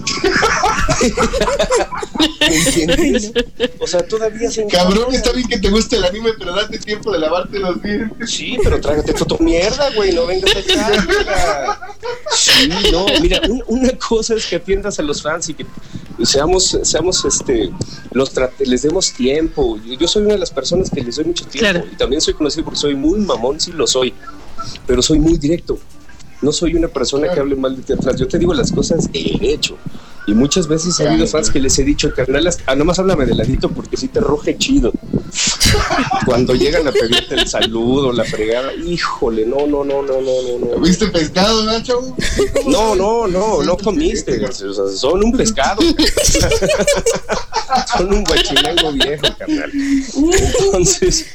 ¿Me 2.39 2.55
entiendes? 2.55 3.31
O 3.79 3.87
sea, 3.87 4.05
todavía 4.05 4.49
se 4.49 4.65
Cabrón, 4.67 5.13
está 5.13 5.31
bien 5.31 5.47
que 5.47 5.57
te 5.59 5.69
guste 5.69 5.97
el 5.97 6.05
anime, 6.05 6.31
pero 6.37 6.53
date 6.55 6.77
tiempo 6.79 7.11
de 7.11 7.19
lavarte 7.19 7.59
los 7.59 7.81
dientes. 7.81 8.29
Sí, 8.31 8.57
pero 8.63 8.79
trágate 8.79 9.13
tu 9.13 9.37
mierda, 9.43 9.89
güey, 9.95 10.13
no 10.13 10.25
vengas 10.25 10.51
acá. 10.55 11.05
mira. 11.07 11.79
Sí, 12.31 12.69
no, 12.91 13.05
mira, 13.21 13.41
un- 13.49 13.63
una 13.67 13.91
cosa 13.97 14.35
es 14.35 14.45
que 14.45 14.55
atiendas 14.57 14.99
a 14.99 15.03
los 15.03 15.21
fans 15.21 15.49
y 15.49 15.53
que 15.53 15.65
seamos, 16.25 16.77
seamos, 16.83 17.25
este, 17.25 17.71
los 18.11 18.31
les 18.59 18.81
demos 18.81 19.11
tiempo. 19.13 19.77
Yo, 19.99 20.07
soy 20.07 20.23
una 20.23 20.33
de 20.33 20.39
las 20.39 20.51
personas 20.51 20.89
que 20.89 21.01
les 21.01 21.15
doy 21.15 21.25
mucho 21.25 21.45
tiempo 21.45 21.59
Claro. 21.59 21.85
y 21.91 21.95
también 21.95 22.21
soy 22.21 22.33
conocido 22.33 22.65
porque 22.65 22.79
soy 22.79 22.95
muy 22.95 23.19
mamón, 23.19 23.59
sí 23.59 23.71
lo 23.71 23.88
soy, 23.88 24.13
pero 24.85 25.01
soy 25.01 25.19
muy 25.19 25.38
directo. 25.38 25.77
No 26.41 26.51
soy 26.51 26.75
una 26.75 26.88
persona 26.88 27.33
que 27.33 27.39
hable 27.39 27.55
mal 27.55 27.75
de 27.75 27.81
ti 27.81 27.93
atrás. 27.93 28.15
Yo 28.17 28.27
te 28.27 28.39
digo 28.39 28.53
las 28.53 28.71
cosas 28.71 29.11
derecho. 29.11 29.77
Y 30.29 30.33
muchas 30.36 30.67
veces 30.67 31.00
ha 31.00 31.09
habido 31.09 31.25
fans 31.27 31.50
que 31.50 31.59
les 31.59 31.77
he 31.79 31.83
dicho, 31.83 32.13
carnal, 32.13 32.45
hasta- 32.48 32.63
ah, 32.67 32.75
nomás 32.75 33.00
háblame 33.00 33.25
de 33.25 33.36
ladito 33.36 33.69
porque 33.69 33.98
sí 33.98 34.07
te 34.09 34.19
roje 34.19 34.57
chido. 34.57 34.91
Cuando 36.25 36.53
llegan 36.53 36.88
a 36.88 36.91
pedirte 36.91 37.36
el 37.36 37.48
saludo, 37.48 38.12
la 38.12 38.24
fregada, 38.24 38.74
híjole, 38.74 39.45
no, 39.45 39.67
no, 39.67 39.83
no, 39.83 40.01
no, 40.01 40.21
no, 40.21 40.59
no, 40.59 40.75
no. 40.75 40.79
¿Viste 40.81 41.07
pescado, 41.07 41.63
no, 41.63 41.81
chavo? 41.81 42.15
No, 42.67 42.95
no, 42.95 43.27
no, 43.27 43.63
no 43.63 43.77
comiste. 43.77 44.43
O 44.45 44.51
sea, 44.51 44.88
son 44.95 45.24
un 45.24 45.31
pescado. 45.31 45.81
son 47.98 48.13
un 48.13 48.24
guachimango 48.24 48.91
viejo, 48.93 49.24
carnal. 49.38 49.71
Entonces, 49.74 51.25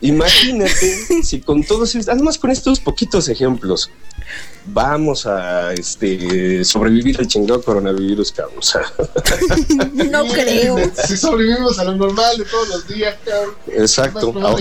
imagínate 0.00 1.22
si 1.22 1.40
con 1.40 1.62
todos 1.64 1.94
estos, 1.94 2.12
además 2.12 2.38
con 2.38 2.50
estos 2.50 2.80
poquitos 2.80 3.28
ejemplos, 3.28 3.90
vamos 4.66 5.26
a 5.26 5.72
este 5.72 6.64
sobrevivir 6.64 7.18
al 7.18 7.26
chingado 7.26 7.62
coronavirus, 7.62 8.32
cabrón. 8.32 8.58
O 8.58 8.62
sea, 8.62 8.82
No 10.10 10.26
creo. 10.26 10.76
Si 11.06 11.16
sobrevivimos 11.16 11.78
a 11.78 11.84
lo 11.84 11.96
normal 11.96 12.36
de 12.38 12.44
todos 12.44 12.68
los 12.68 12.88
días, 12.88 13.16
cabrón. 13.24 13.54
exacto. 13.68 14.32
Solo. 14.32 14.58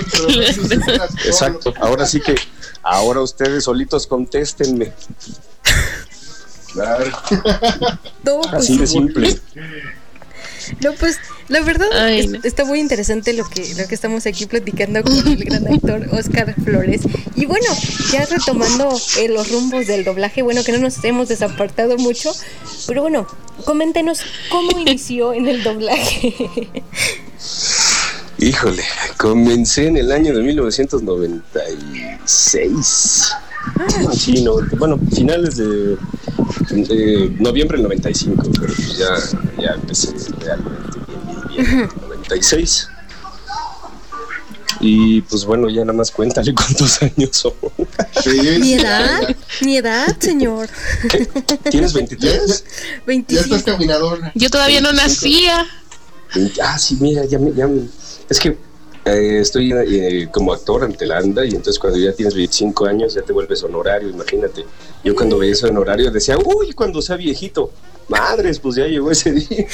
Exacto. 1.26 1.74
Ahora 1.80 2.06
sí 2.06 2.20
que, 2.22 2.36
ahora 2.82 3.22
ustedes 3.22 3.64
solitos 3.64 4.08
contéstenme. 4.08 4.94
Claro. 6.74 7.12
Pues, 8.24 8.54
Así 8.54 8.78
de 8.78 8.88
simple. 8.88 9.40
no, 10.84 10.94
pues 10.94 11.18
la 11.48 11.62
verdad 11.62 11.88
Ay, 11.94 12.20
es- 12.22 12.30
no. 12.30 12.40
está 12.44 12.66
muy 12.66 12.80
interesante 12.80 13.34
lo 13.34 13.48
que, 13.50 13.74
lo 13.76 13.88
que 13.88 13.96
estamos 13.96 14.26
aquí 14.26 14.46
platicando 14.46 15.04
con 15.04 15.28
el 15.28 15.44
gran 15.44 15.68
actor 15.68 16.08
Oscar 16.12 16.56
Flores. 16.64 17.02
Y 17.36 17.46
bueno, 17.46 17.68
ya 18.12 18.26
retomando 18.26 18.90
eh, 19.20 19.30
los 19.30 19.52
rumbos 19.52 19.88
del 19.88 20.04
doblaje, 20.04 20.42
bueno, 20.42 20.64
que 20.64 20.72
no 20.72 20.80
nos 20.80 21.04
hemos 21.04 21.28
desapartado 21.30 21.98
mucho, 21.98 22.32
pero 22.88 23.02
bueno, 23.02 23.28
coméntenos 23.66 24.22
cómo 24.50 24.72
inició 24.80 25.34
en 25.34 25.48
el 25.48 25.64
doblaje. 25.64 26.34
Híjole, 28.38 28.84
comencé 29.18 29.88
en 29.88 29.98
el 29.98 30.12
año 30.14 30.34
de 30.34 30.42
1996. 30.44 33.32
Sí, 34.14 34.42
no, 34.44 34.56
bueno, 34.78 35.00
finales 35.14 35.58
de, 35.58 35.98
de 36.70 37.36
noviembre 37.40 37.78
del 37.78 37.84
95, 37.84 38.50
pero 38.60 38.74
pues 38.74 38.98
ya, 38.98 39.16
ya 39.62 39.72
empecé 39.74 40.14
realmente 40.40 41.00
bien, 41.08 41.46
bien, 41.50 41.66
bien, 41.66 41.90
96. 42.02 42.88
Y 44.82 45.22
pues 45.24 45.44
bueno, 45.44 45.70
ya 45.70 45.82
nada 45.82 45.94
más 45.94 46.10
cuéntale 46.12 46.54
cuántos 46.56 47.02
años 47.02 47.30
son. 47.32 47.54
Sí, 48.24 48.40
Mi 48.62 48.74
edad, 48.76 49.36
mi 49.62 49.78
edad, 49.78 50.16
señor. 50.20 50.70
¿Tienes 51.70 51.92
ya, 51.94 51.98
23? 52.00 52.48
ya, 52.48 52.56
ya 52.56 53.02
25. 53.06 53.56
estás 53.56 53.64
caminador. 53.64 54.32
Yo 54.36 54.50
todavía 54.50 54.80
no 54.82 54.94
nacía. 54.94 55.66
Ah, 56.64 56.78
sí, 56.80 56.98
mira, 57.02 57.26
ya 57.26 57.40
me. 57.40 57.54
Ya 57.54 57.68
me- 57.68 57.88
es 58.30 58.40
que 58.40 58.58
eh, 59.06 59.40
estoy 59.40 59.72
eh, 59.74 60.30
como 60.32 60.54
actor 60.54 60.84
ante 60.84 61.06
la 61.06 61.18
ANDA 61.18 61.46
y 61.46 61.50
entonces 61.50 61.80
cuando 61.80 61.98
ya 62.00 62.14
tienes 62.14 62.36
25 62.36 62.86
años 62.86 63.14
ya 63.14 63.22
te 63.22 63.34
vuelves 63.34 63.64
honorario, 63.64 64.10
imagínate. 64.10 64.66
Yo 65.04 65.16
cuando 65.16 65.38
veía 65.38 65.54
eso 65.54 65.66
de 65.66 65.72
honorario 65.72 66.12
decía, 66.12 66.38
uy, 66.38 66.74
cuando 66.74 67.02
sea 67.02 67.16
viejito. 67.16 67.72
Madres, 68.08 68.60
pues 68.60 68.76
ya 68.76 68.88
llegó 68.88 69.12
ese 69.12 69.32
día. 69.32 69.48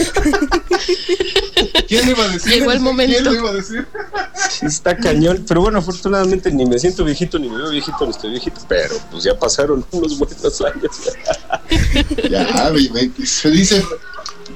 ¿Quién 1.87 2.05
le 2.05 2.11
iba 2.11 2.25
a 2.25 2.27
decir? 2.27 2.51
Llegó 2.51 2.71
el 2.71 2.81
momento. 2.81 3.13
¿Quién 3.13 3.23
lo 3.23 3.33
iba 3.33 3.49
a 3.49 3.53
decir? 3.53 3.87
Sí, 4.49 4.65
está 4.65 4.97
cañón. 4.97 5.45
Pero 5.47 5.61
bueno, 5.61 5.79
afortunadamente 5.79 6.51
ni 6.51 6.65
me 6.65 6.77
siento 6.77 7.05
viejito, 7.05 7.39
ni 7.39 7.47
me 7.49 7.57
veo 7.57 7.69
viejito, 7.69 7.97
ni 8.01 8.11
estoy 8.11 8.31
viejito. 8.31 8.59
Pero 8.67 8.95
pues 9.09 9.23
ya 9.23 9.39
pasaron 9.39 9.85
unos 9.91 10.17
buenos 10.17 10.61
años. 10.61 10.91
Ya, 12.29 12.71
se 13.23 13.49
dice, 13.49 13.83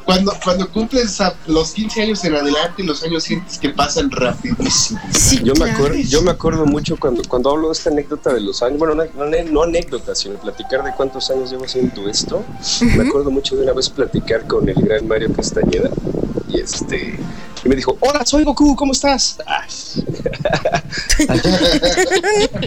cuando, 0.10 0.34
cuando 0.44 0.68
cumples 0.72 1.22
a 1.22 1.36
los 1.46 1.72
15 1.72 2.02
años 2.02 2.26
en 2.26 2.34
adelante, 2.34 2.84
los 2.84 3.04
años 3.04 3.24
sientes 3.24 3.60
que 3.60 3.70
pasan 3.70 4.10
rapidísimo. 4.10 5.00
Sí, 5.12 5.40
Yo 5.44 5.54
me, 5.54 5.70
acuerdo, 5.70 5.98
yo 5.98 6.24
me 6.24 6.32
acuerdo 6.32 6.66
mucho 6.66 6.98
cuando, 6.98 7.22
cuando 7.28 7.52
hablo 7.52 7.68
de 7.68 7.74
esta 7.74 7.92
anécdota 7.92 8.34
de 8.34 8.42
los 8.42 8.64
años, 8.64 8.80
bueno, 8.80 8.96
no, 8.96 9.04
no, 9.06 9.44
no 9.52 9.64
anécdota, 9.64 10.16
sino 10.16 10.40
platicar 10.40 10.84
de 10.84 10.94
cuántos 10.94 11.30
años 11.30 11.52
llevo 11.52 11.66
haciendo 11.66 12.10
esto. 12.10 12.44
Me 12.82 13.08
acuerdo 13.08 13.30
mucho 13.30 13.56
de 13.56 13.62
una 13.62 13.74
vez 13.74 13.88
platicar 13.88 14.48
con 14.48 14.68
el 14.68 14.82
gran 14.82 15.08
Mario 15.08 15.32
Castañeda 15.32 15.92
y 16.48 16.60
este 16.60 17.20
y 17.64 17.70
me 17.70 17.76
dijo, 17.76 17.98
hola, 18.00 18.26
soy 18.26 18.44
Goku, 18.44 18.76
¿cómo 18.76 18.94
estás? 18.94 19.38
Ay. 19.46 19.68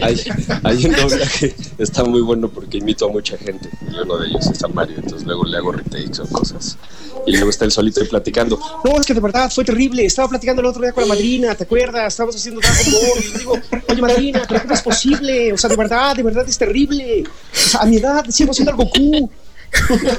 ahí, 0.01 0.21
ahí 0.63 0.85
en 0.85 0.91
doblaje 0.93 1.55
está 1.77 2.03
muy 2.03 2.21
bueno 2.21 2.49
porque 2.49 2.77
imito 2.77 3.05
a 3.07 3.09
mucha 3.09 3.37
gente 3.37 3.69
y 3.91 3.99
uno 3.99 4.17
de 4.17 4.27
ellos 4.27 4.47
es 4.47 4.63
a 4.63 4.67
Mario, 4.67 4.97
entonces 4.97 5.25
luego 5.25 5.45
le 5.45 5.57
hago 5.57 5.71
retakes 5.71 6.19
o 6.19 6.27
cosas. 6.27 6.77
Y 7.25 7.31
luego 7.31 7.49
está 7.49 7.65
el 7.65 7.71
solito 7.71 8.01
ahí 8.01 8.07
platicando. 8.07 8.59
No, 8.83 8.99
es 8.99 9.05
que 9.05 9.13
de 9.13 9.21
verdad 9.21 9.49
fue 9.49 9.63
terrible. 9.63 10.05
Estaba 10.05 10.27
platicando 10.27 10.61
el 10.61 10.65
otro 10.67 10.81
día 10.81 10.91
con 10.91 11.03
la 11.03 11.09
madrina, 11.09 11.55
¿te 11.55 11.63
acuerdas? 11.63 12.13
Estábamos 12.13 12.35
haciendo 12.35 12.59
Dragon 12.59 12.91
Ball. 12.91 13.23
Y 13.23 13.31
le 13.31 13.39
digo, 13.39 13.59
oye, 13.89 14.01
madrina, 14.01 14.43
¿pero 14.47 14.61
cómo 14.61 14.73
es 14.73 14.81
posible? 14.81 15.53
O 15.53 15.57
sea, 15.57 15.69
de 15.69 15.77
verdad, 15.77 16.15
de 16.15 16.23
verdad 16.23 16.45
es 16.47 16.57
terrible. 16.57 17.23
O 17.23 17.55
sea, 17.55 17.81
a 17.81 17.85
mi 17.85 17.97
edad 17.97 18.25
sigo 18.29 18.53
siendo 18.53 18.71
el 18.71 18.77
Goku. 18.77 19.29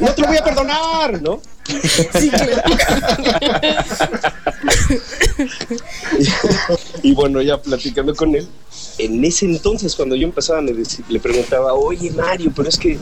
No 0.00 0.14
te 0.14 0.22
lo 0.22 0.28
voy 0.28 0.36
a 0.36 0.44
perdonar, 0.44 1.22
¿no? 1.22 1.40
Sí, 2.18 2.30
claro. 2.30 2.62
Y, 7.02 7.14
bueno, 7.14 7.40
ya 7.42 7.60
platicando 7.60 8.14
con 8.14 8.34
él, 8.34 8.46
en 8.98 9.24
ese 9.24 9.46
entonces, 9.46 9.94
cuando 9.94 10.14
yo 10.16 10.26
empezaba, 10.26 10.60
dec- 10.60 11.04
le 11.08 11.20
preguntaba, 11.20 11.74
oye, 11.74 12.10
Mario, 12.10 12.52
pero 12.54 12.68
es 12.68 12.78
que 12.78 12.98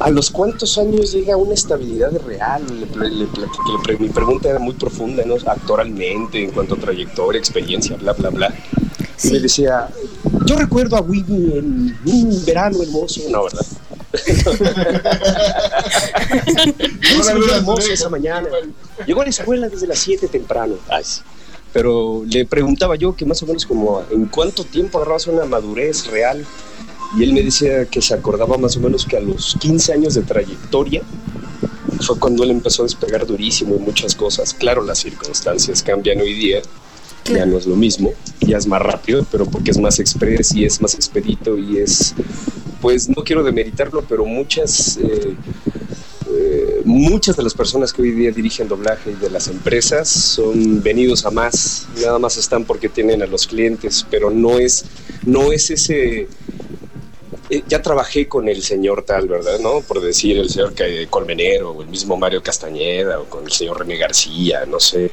¿A 0.00 0.10
los 0.10 0.30
cuántos 0.30 0.78
años 0.78 1.10
llega 1.10 1.36
una 1.36 1.54
estabilidad 1.54 2.12
real? 2.24 2.62
Le, 2.94 3.10
le 3.10 3.26
le 3.26 3.98
mi 3.98 4.08
pregunta 4.08 4.48
era 4.48 4.60
muy 4.60 4.74
profunda, 4.74 5.24
¿no? 5.24 5.34
Actoralmente, 5.44 6.40
en 6.40 6.52
cuanto 6.52 6.76
a 6.76 6.78
trayectoria, 6.78 7.36
experiencia, 7.36 7.96
bla, 7.96 8.12
bla, 8.12 8.30
bla. 8.30 8.54
Y 9.24 9.30
me 9.32 9.40
decía, 9.40 9.88
yo 10.46 10.54
recuerdo 10.54 10.96
a 10.96 11.00
Winnie 11.00 11.58
en 11.58 11.98
un 12.04 12.44
verano 12.46 12.80
hermoso. 12.80 13.22
No, 13.28 13.42
¿verdad? 13.42 13.66
Hermoso 17.54 17.90
¿eh? 17.90 17.92
esa 17.92 18.08
mañana. 18.08 18.48
Llegó 19.06 19.20
a 19.20 19.24
la 19.24 19.30
escuela 19.30 19.68
desde 19.68 19.86
las 19.86 19.98
7 19.98 20.28
temprano. 20.28 20.76
Ay. 20.88 21.04
Pero 21.72 22.24
le 22.28 22.46
preguntaba 22.46 22.96
yo 22.96 23.14
que 23.14 23.24
más 23.24 23.42
o 23.42 23.46
menos 23.46 23.66
como 23.66 24.02
en 24.10 24.26
cuánto 24.26 24.64
tiempo 24.64 24.98
agarrabas 24.98 25.26
una 25.26 25.44
madurez 25.44 26.06
real. 26.06 26.44
Y 27.16 27.24
él 27.24 27.32
me 27.32 27.42
decía 27.42 27.86
que 27.86 28.02
se 28.02 28.14
acordaba 28.14 28.58
más 28.58 28.76
o 28.76 28.80
menos 28.80 29.06
que 29.06 29.16
a 29.16 29.20
los 29.20 29.56
15 29.60 29.92
años 29.94 30.14
de 30.14 30.22
trayectoria 30.22 31.02
fue 32.00 32.18
cuando 32.18 32.44
él 32.44 32.50
empezó 32.50 32.82
a 32.82 32.86
despegar 32.86 33.26
durísimo 33.26 33.76
en 33.76 33.82
muchas 33.82 34.14
cosas. 34.14 34.54
Claro, 34.54 34.82
las 34.82 34.98
circunstancias 34.98 35.82
cambian 35.82 36.20
hoy 36.20 36.34
día, 36.34 36.62
ya 37.28 37.46
no 37.46 37.58
es 37.58 37.66
lo 37.66 37.76
mismo, 37.76 38.12
ya 38.40 38.58
es 38.58 38.66
más 38.66 38.82
rápido, 38.82 39.26
pero 39.30 39.46
porque 39.46 39.70
es 39.70 39.78
más 39.78 39.98
express 39.98 40.54
y 40.54 40.64
es 40.64 40.80
más 40.80 40.94
expedito 40.94 41.58
y 41.58 41.78
es, 41.78 42.14
pues 42.80 43.08
no 43.08 43.22
quiero 43.24 43.42
demeritarlo, 43.42 44.04
pero 44.08 44.24
muchas, 44.24 44.98
eh, 44.98 45.34
eh, 46.30 46.82
muchas 46.84 47.36
de 47.36 47.42
las 47.42 47.54
personas 47.54 47.92
que 47.92 48.02
hoy 48.02 48.12
día 48.12 48.30
dirigen 48.30 48.68
doblaje 48.68 49.14
de 49.14 49.30
las 49.30 49.48
empresas 49.48 50.08
son 50.08 50.82
venidos 50.82 51.24
a 51.26 51.30
más, 51.30 51.86
nada 51.96 52.18
más 52.18 52.36
están 52.36 52.64
porque 52.64 52.88
tienen 52.88 53.22
a 53.22 53.26
los 53.26 53.46
clientes, 53.46 54.06
pero 54.10 54.30
no 54.30 54.58
es, 54.58 54.84
no 55.24 55.52
es 55.52 55.70
ese 55.70 56.28
eh, 57.50 57.62
ya 57.66 57.80
trabajé 57.80 58.28
con 58.28 58.46
el 58.48 58.62
señor 58.62 59.04
tal, 59.04 59.26
¿verdad? 59.26 59.58
¿No? 59.60 59.80
Por 59.80 60.00
decir 60.02 60.38
el 60.38 60.50
señor 60.50 60.74
Colmenero, 61.08 61.70
o 61.70 61.82
el 61.82 61.88
mismo 61.88 62.16
Mario 62.16 62.42
Castañeda, 62.42 63.20
o 63.20 63.24
con 63.24 63.44
el 63.44 63.52
señor 63.52 63.78
René 63.78 63.96
García, 63.96 64.66
no 64.66 64.78
sé. 64.78 65.10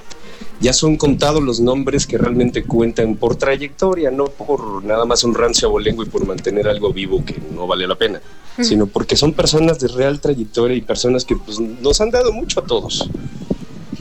Ya 0.61 0.73
son 0.73 0.95
contados 0.95 1.43
los 1.43 1.59
nombres 1.59 2.07
que 2.07 2.17
realmente 2.17 2.63
cuentan 2.63 3.15
por 3.15 3.35
trayectoria, 3.35 4.09
no 4.09 4.25
por 4.25 4.83
nada 4.83 5.05
más 5.05 5.23
un 5.23 5.35
rancio 5.35 5.67
abolengo 5.67 6.03
y 6.03 6.07
por 6.07 6.25
mantener 6.25 6.67
algo 6.67 6.93
vivo 6.93 7.23
que 7.25 7.35
no 7.53 7.67
vale 7.67 7.87
la 7.87 7.95
pena, 7.95 8.21
sino 8.61 8.87
porque 8.87 9.17
son 9.17 9.33
personas 9.33 9.79
de 9.79 9.89
real 9.89 10.21
trayectoria 10.21 10.77
y 10.77 10.81
personas 10.81 11.25
que 11.25 11.35
pues, 11.35 11.59
nos 11.59 11.99
han 11.99 12.09
dado 12.09 12.31
mucho 12.31 12.61
a 12.61 12.63
todos. 12.63 13.09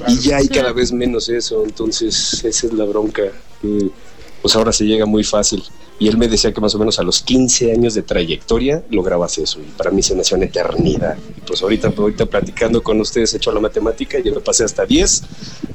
Y 0.06 0.18
ya 0.18 0.36
hay 0.36 0.48
cada 0.48 0.72
vez 0.72 0.92
menos 0.92 1.28
eso, 1.28 1.64
entonces 1.64 2.44
esa 2.44 2.66
es 2.66 2.72
la 2.72 2.84
bronca. 2.84 3.22
pues 4.40 4.56
ahora 4.56 4.72
se 4.72 4.84
llega 4.84 5.06
muy 5.06 5.24
fácil. 5.24 5.64
Y 5.98 6.08
él 6.08 6.18
me 6.18 6.26
decía 6.26 6.52
que 6.52 6.60
más 6.60 6.74
o 6.74 6.78
menos 6.78 6.98
a 6.98 7.04
los 7.04 7.22
15 7.22 7.72
años 7.72 7.94
de 7.94 8.02
trayectoria 8.02 8.82
lograbas 8.90 9.38
eso. 9.38 9.60
Y 9.60 9.70
para 9.76 9.90
mí 9.90 10.02
se 10.02 10.14
me 10.14 10.22
hacía 10.22 10.36
una 10.36 10.46
eternidad. 10.46 11.16
Y 11.36 11.40
pues 11.42 11.62
ahorita, 11.62 11.92
ahorita 11.96 12.26
platicando 12.26 12.82
con 12.82 13.00
ustedes 13.00 13.32
he 13.32 13.36
hecho 13.36 13.52
la 13.52 13.60
matemática 13.60 14.18
y 14.18 14.24
yo 14.24 14.34
me 14.34 14.40
pasé 14.40 14.64
hasta 14.64 14.84
10. 14.84 15.22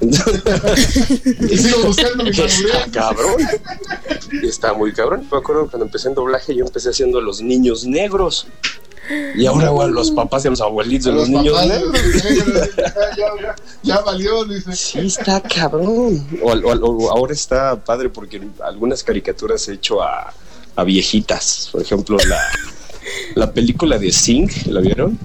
y 0.01 0.13
sigo 1.57 1.83
buscando 1.85 2.23
mi 2.25 2.31
Está 2.31 2.91
cabrón. 2.91 3.41
Está 4.43 4.73
muy 4.73 4.91
cabrón. 4.91 5.25
Me 5.31 5.37
acuerdo 5.37 5.69
cuando 5.69 5.85
empecé 5.85 6.09
en 6.09 6.15
doblaje, 6.15 6.53
yo 6.53 6.65
empecé 6.65 6.89
haciendo 6.89 7.21
los 7.21 7.41
niños 7.41 7.85
negros. 7.85 8.47
Y 9.35 9.45
ahora 9.45 9.69
bueno, 9.71 9.93
los 9.93 10.11
papás 10.11 10.45
y 10.45 10.49
los 10.49 10.61
abuelitos 10.61 11.05
de 11.05 11.13
los, 11.13 11.29
niños 11.29 11.65
negros. 11.65 11.97
ya, 13.17 13.55
ya, 13.81 14.01
valió, 14.01 14.45
dice. 14.45 14.75
Sí, 14.75 14.99
está 14.99 15.41
cabrón. 15.41 16.27
O, 16.43 17.09
ahora 17.09 17.33
está 17.33 17.75
padre 17.83 18.09
porque 18.09 18.41
algunas 18.63 19.03
caricaturas 19.03 19.67
he 19.67 19.73
hecho 19.73 20.01
a, 20.01 20.33
a 20.75 20.83
viejitas. 20.83 21.69
Por 21.71 21.81
ejemplo, 21.81 22.17
la, 22.27 22.41
la 23.35 23.51
película 23.51 23.97
de 23.97 24.11
Sing, 24.11 24.49
¿la 24.67 24.81
vieron? 24.81 25.17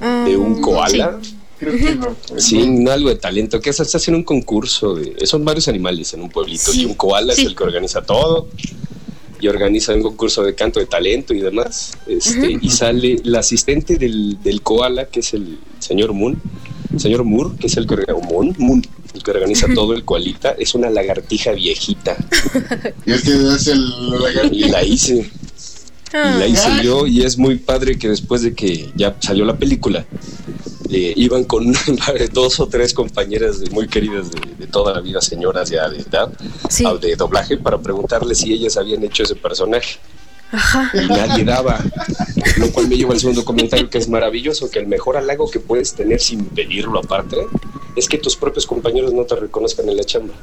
De 0.00 0.36
un 0.36 0.60
koala. 0.60 1.18
Sí. 1.22 1.36
Creo 1.58 1.76
que 1.76 1.94
no. 1.94 2.16
Sí, 2.38 2.66
no, 2.66 2.90
algo 2.90 3.08
de 3.08 3.16
talento, 3.16 3.60
que 3.60 3.72
se 3.72 3.82
hace 3.82 4.10
en 4.10 4.16
un 4.16 4.24
concurso 4.24 4.96
de, 4.96 5.24
son 5.26 5.44
varios 5.44 5.68
animales 5.68 6.12
en 6.12 6.22
un 6.22 6.28
pueblito 6.28 6.72
y 6.74 6.84
un 6.86 6.94
koala 6.94 7.34
es 7.34 7.38
el 7.38 7.54
que 7.54 7.62
organiza 7.62 8.02
todo 8.02 8.48
y 9.42 9.48
organiza 9.48 9.92
un 9.92 10.02
concurso 10.02 10.44
de 10.44 10.54
canto 10.54 10.78
de 10.78 10.86
talento 10.86 11.34
y 11.34 11.40
demás. 11.40 11.98
Este, 12.06 12.58
Y 12.62 12.70
sale 12.70 13.20
la 13.24 13.40
asistente 13.40 13.96
del, 13.96 14.40
del, 14.40 14.62
koala, 14.62 15.06
que 15.06 15.18
es 15.18 15.34
el 15.34 15.58
señor 15.80 16.12
Moon, 16.12 16.40
el 16.92 17.00
señor 17.00 17.24
Moore, 17.24 17.56
que 17.58 17.66
es 17.66 17.76
el 17.76 17.88
que, 17.88 17.96
Moon, 18.30 18.54
Moon, 18.58 18.80
el 19.12 19.22
que 19.22 19.30
organiza 19.32 19.66
todo 19.74 19.94
el 19.94 20.04
koalita, 20.04 20.52
es 20.52 20.76
una 20.76 20.90
lagartija 20.90 21.50
viejita. 21.50 22.16
y 23.04 23.12
es 23.12 23.22
que 23.22 23.32
es 23.32 23.66
el 23.66 23.84
Y 24.52 24.68
la 24.68 24.84
hice. 24.84 25.28
Y 26.12 26.38
la 26.38 26.46
hice 26.46 26.84
yo 26.84 27.08
y 27.08 27.22
es 27.22 27.36
muy 27.36 27.56
padre 27.56 27.98
que 27.98 28.08
después 28.08 28.42
de 28.42 28.54
que 28.54 28.92
ya 28.94 29.16
salió 29.18 29.44
la 29.44 29.56
película, 29.56 30.06
eh, 30.92 31.14
iban 31.16 31.44
con 31.44 31.72
dos 32.32 32.60
o 32.60 32.66
tres 32.66 32.92
compañeras 32.92 33.62
muy 33.70 33.88
queridas 33.88 34.30
de, 34.30 34.66
toda 34.66 34.92
la 34.92 35.00
vida, 35.00 35.22
señoras 35.22 35.70
ya 35.70 35.88
de 35.88 35.98
edad, 35.98 36.28
de 37.00 37.16
doblaje, 37.16 37.56
para 37.56 37.78
preguntarles 37.78 38.38
si 38.38 38.52
ellas 38.52 38.76
habían 38.76 39.02
hecho 39.02 39.22
ese 39.22 39.34
personaje. 39.34 39.98
Y 40.92 41.06
nadie 41.06 41.44
daba. 41.44 41.82
Lo 42.58 42.70
cual 42.72 42.88
me 42.88 42.96
lleva 42.96 43.14
al 43.14 43.20
segundo 43.20 43.42
comentario 43.42 43.88
que 43.88 43.96
es 43.96 44.08
maravilloso, 44.08 44.70
que 44.70 44.80
el 44.80 44.86
mejor 44.86 45.16
halago 45.16 45.50
que 45.50 45.60
puedes 45.60 45.94
tener 45.94 46.20
sin 46.20 46.44
pedirlo 46.44 46.98
aparte 46.98 47.38
es 47.96 48.06
que 48.06 48.18
tus 48.18 48.36
propios 48.36 48.66
compañeros 48.66 49.14
no 49.14 49.24
te 49.24 49.34
reconozcan 49.34 49.88
en 49.88 49.96
la 49.96 50.04
chamba. 50.04 50.34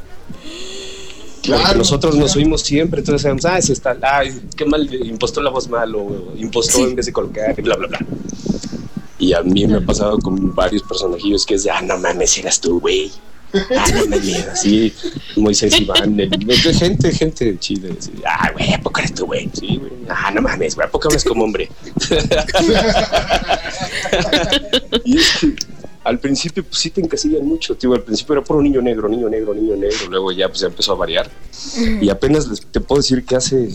Claro, 1.44 1.78
nosotros 1.78 2.16
nos 2.16 2.36
oímos 2.36 2.62
siempre, 2.62 3.00
entonces 3.00 3.24
decíamos, 3.24 3.46
ah, 3.46 3.58
ese 3.58 3.74
está, 3.74 3.98
ay, 4.02 4.42
qué 4.56 4.66
mal, 4.66 4.92
impostó 5.06 5.42
la 5.42 5.50
voz 5.50 5.70
mal, 5.70 5.94
o 5.96 6.34
impostó 6.38 6.80
en 6.80 6.96
vez 6.96 7.06
de 7.06 7.14
colocar, 7.14 7.56
bla, 7.62 7.76
bla, 7.76 7.88
bla. 7.88 8.00
Y 9.20 9.34
a 9.34 9.44
mí 9.44 9.68
me 9.68 9.76
ha 9.78 9.82
pasado 9.82 10.18
con 10.18 10.56
varios 10.56 10.82
personajillos 10.84 11.46
que 11.46 11.56
es 11.56 11.64
de, 11.64 11.72
ah, 11.72 11.82
no 11.82 11.98
mames, 11.98 12.38
eras 12.38 12.60
tú, 12.60 12.80
güey. 12.80 13.12
Ah, 13.54 13.86
no 13.94 14.06
mames, 14.06 14.48
así, 14.48 14.94
Moisés 15.36 15.80
Iván, 15.80 16.18
gente, 16.74 17.12
gente 17.12 17.60
chida. 17.60 17.90
Así, 17.98 18.12
ah, 18.26 18.52
güey, 18.54 18.74
¿a 18.74 18.82
poco 18.82 19.00
eres 19.00 19.14
tú, 19.14 19.26
güey? 19.26 19.50
Sí, 19.54 19.78
güey. 19.78 19.92
Ah, 20.08 20.32
no 20.32 20.42
mames, 20.42 20.76
güey, 20.76 20.88
¿a 20.88 20.92
poco 20.92 21.10
hablas 21.10 21.24
como 21.26 21.44
hombre? 21.44 21.70
y 25.06 25.18
es 25.18 25.38
que 25.40 25.56
al 26.04 26.20
principio, 26.20 26.64
pues 26.64 26.78
sí 26.78 26.90
te 26.90 27.02
encasillan 27.02 27.46
mucho, 27.46 27.76
tío. 27.76 27.94
Al 27.94 28.02
principio 28.02 28.34
era 28.34 28.44
puro 28.44 28.62
niño 28.62 28.82
negro, 28.82 29.10
niño 29.10 29.30
negro, 29.30 29.54
niño 29.54 29.76
negro. 29.76 30.08
Luego 30.10 30.32
ya, 30.32 30.48
pues 30.48 30.62
ya 30.62 30.68
empezó 30.68 30.94
a 30.94 30.96
variar. 30.96 31.30
Y 32.02 32.10
apenas 32.10 32.48
te 32.72 32.80
puedo 32.80 33.02
decir 33.02 33.26
que 33.26 33.36
hace 33.36 33.70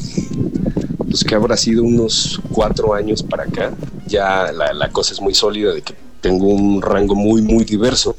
pues 1.15 1.23
que 1.23 1.37
habrá 1.37 1.57
sido 1.57 1.85
unos 1.85 2.41
cuatro 2.51 2.93
años 2.93 3.23
para 3.23 3.45
acá, 3.45 3.73
ya 4.05 4.51
la, 4.51 4.91
cosa 4.91 5.13
es 5.13 5.21
muy 5.21 5.33
sólida 5.33 5.73
de 5.73 5.81
que 5.81 5.95
tengo 6.21 6.49
un 6.49 6.83
rango 6.83 7.15
muy, 7.15 7.41
muy 7.41 7.65
diverso 7.65 8.17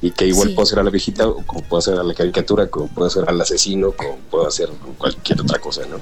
y 0.00 0.10
que 0.10 0.26
igual 0.28 0.54
puedo 0.54 0.64
ser 0.64 0.78
a 0.78 0.82
la 0.84 0.88
viejita, 0.88 1.24
como 1.44 1.60
puedo 1.68 1.80
hacer 1.80 1.98
a 1.98 2.02
la 2.02 2.14
caricatura, 2.14 2.68
como 2.68 2.86
puedo 2.86 3.08
hacer 3.08 3.28
al 3.28 3.38
asesino, 3.38 3.92
como 3.92 4.16
puedo 4.30 4.46
hacer 4.48 4.70
cualquier 4.96 5.42
otra 5.42 5.58
cosa, 5.58 5.82
¿no? 5.86 5.98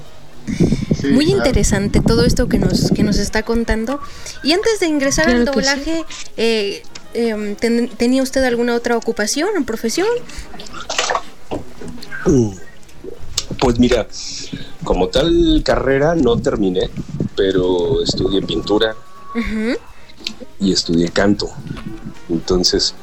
Muy 1.13 1.29
interesante 1.29 1.99
todo 1.99 2.23
esto 2.23 2.47
que 2.47 2.57
nos, 2.57 2.91
que 2.91 3.03
nos 3.03 3.17
está 3.17 3.43
contando. 3.43 3.99
Y 4.43 4.53
antes 4.53 4.79
de 4.79 4.87
ingresar 4.87 5.27
al 5.27 5.43
doblaje, 5.43 6.05
eh, 6.37 6.83
em, 7.15 7.57
¿tenía 7.57 8.23
usted 8.23 8.45
alguna 8.45 8.75
otra 8.75 8.95
ocupación 8.95 9.49
o 9.59 9.65
profesión? 9.65 10.07
Mm. 12.25 12.51
Pues 13.59 13.79
mira, 13.79 14.07
como 14.83 15.09
tal 15.09 15.61
carrera 15.63 16.15
no 16.15 16.37
terminé, 16.37 16.89
pero 17.35 18.03
estudié 18.03 18.41
pintura 18.41 18.95
y 20.59 20.71
estudié 20.71 21.09
canto. 21.09 21.49
Entonces, 22.29 22.95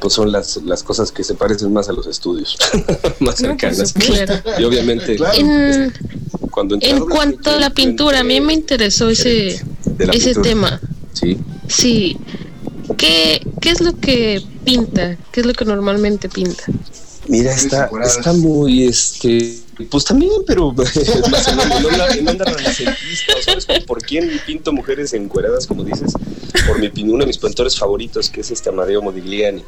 pues 0.00 0.14
son 0.14 0.32
las, 0.32 0.58
las 0.64 0.82
cosas 0.82 1.12
que 1.12 1.24
se 1.24 1.34
parecen 1.34 1.72
más 1.72 1.88
a 1.88 1.92
los 1.92 2.06
estudios, 2.06 2.56
más 3.20 3.36
cercanas. 3.36 3.94
Y 4.58 4.64
obviamente, 4.64 5.16
en, 5.36 5.92
cuando 6.50 6.76
en 6.80 7.00
cuanto 7.00 7.50
a 7.50 7.56
la 7.58 7.70
pintura, 7.70 8.20
a 8.20 8.24
mí 8.24 8.40
me 8.40 8.52
interesó 8.52 9.08
ese, 9.08 9.64
ese 10.12 10.34
tema. 10.34 10.80
Sí. 11.12 11.38
Sí. 11.68 12.16
¿Qué, 12.98 13.40
¿Qué 13.60 13.70
es 13.70 13.80
lo 13.80 13.96
que 13.98 14.42
pinta? 14.64 15.16
¿Qué 15.32 15.40
es 15.40 15.46
lo 15.46 15.54
que 15.54 15.64
normalmente 15.64 16.28
pinta? 16.28 16.64
Mira, 17.28 17.54
está, 17.54 17.90
está 18.02 18.32
muy, 18.32 18.84
este, 18.84 19.58
pues 19.90 20.04
también, 20.04 20.30
pero 20.46 20.72
más 20.72 21.48
en, 21.48 22.28
onda 22.28 22.44
renacentista, 22.44 23.32
¿sabes? 23.44 23.66
¿Por 23.86 24.02
quién 24.02 24.30
pinto 24.46 24.72
mujeres 24.72 25.12
encueradas, 25.14 25.66
como 25.66 25.84
dices? 25.84 26.12
Por 26.66 26.78
mi, 26.78 26.90
uno 27.04 27.20
de 27.20 27.26
mis 27.26 27.38
pintores 27.38 27.78
favoritos, 27.78 28.30
que 28.30 28.42
es 28.42 28.50
este 28.50 28.68
Amadeo 28.68 29.02
Modigliani. 29.02 29.64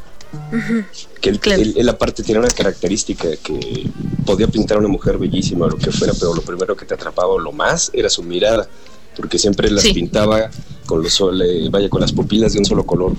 Que 1.20 1.30
él, 1.30 1.74
él, 1.76 1.88
aparte 1.88 2.22
tiene 2.22 2.40
una 2.40 2.50
característica 2.50 3.28
que 3.36 3.88
podía 4.24 4.48
pintar 4.48 4.76
a 4.76 4.80
una 4.80 4.88
mujer 4.88 5.18
bellísima 5.18 5.66
o 5.66 5.70
lo 5.70 5.78
que 5.78 5.92
fuera, 5.92 6.12
pero 6.14 6.34
lo 6.34 6.42
primero 6.42 6.76
que 6.76 6.84
te 6.84 6.94
atrapaba 6.94 7.40
lo 7.40 7.52
más 7.52 7.90
era 7.94 8.10
su 8.10 8.22
mirada 8.22 8.68
porque 9.16 9.38
siempre 9.38 9.70
las 9.70 9.84
pintaba 9.84 10.50
con 10.86 11.02
los 11.02 11.20
vaya 11.70 11.88
con 11.88 12.00
las 12.00 12.12
pupilas 12.12 12.52
de 12.52 12.60
un 12.60 12.64
solo 12.64 12.84
color. 12.84 13.12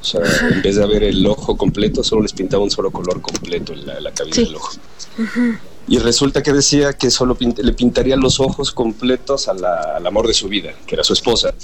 O 0.00 0.04
sea, 0.04 0.20
en 0.50 0.62
vez 0.62 0.76
de 0.76 0.84
haber 0.84 1.02
el 1.02 1.26
ojo 1.26 1.56
completo, 1.56 2.04
solo 2.04 2.22
les 2.22 2.32
pintaba 2.32 2.62
un 2.62 2.70
solo 2.70 2.90
color 2.90 3.20
completo 3.20 3.72
en 3.72 3.86
la, 3.86 4.12
cabeza 4.12 4.42
del 4.42 4.54
ojo. 4.54 4.72
Y 5.88 5.98
resulta 5.98 6.42
que 6.42 6.52
decía 6.52 6.92
que 6.92 7.10
solo 7.10 7.36
le 7.40 7.72
pintaría 7.72 8.14
los 8.16 8.40
ojos 8.40 8.72
completos 8.72 9.48
al 9.48 10.06
amor 10.06 10.26
de 10.26 10.34
su 10.34 10.46
vida, 10.48 10.74
que 10.86 10.94
era 10.94 11.02
su 11.02 11.14
esposa. 11.14 11.54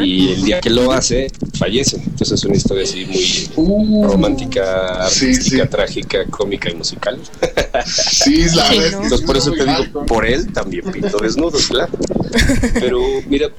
Y 0.00 0.30
el 0.32 0.44
día 0.44 0.60
que 0.60 0.68
lo 0.68 0.90
hace, 0.90 1.30
fallece. 1.56 1.96
Entonces 1.96 2.32
es 2.32 2.44
una 2.44 2.56
historia 2.56 2.82
así 2.82 3.04
muy 3.04 3.52
uh. 3.54 4.04
romántica, 4.08 5.04
artística, 5.04 5.68
trágica, 5.68 6.26
cómica 6.26 6.70
y 6.70 6.74
musical. 6.74 7.18
Sí, 7.84 8.44
la 8.54 8.68
vez. 8.68 8.92
Entonces 8.92 9.22
por 9.22 9.36
eso 9.36 9.52
te 9.52 9.64
digo, 9.64 10.06
por 10.06 10.26
él 10.26 10.52
también 10.52 10.84
pinto 10.92 11.18
desnudos, 11.18 11.66
claro. 11.68 11.92
Pero 12.74 13.00
mira, 13.28 13.50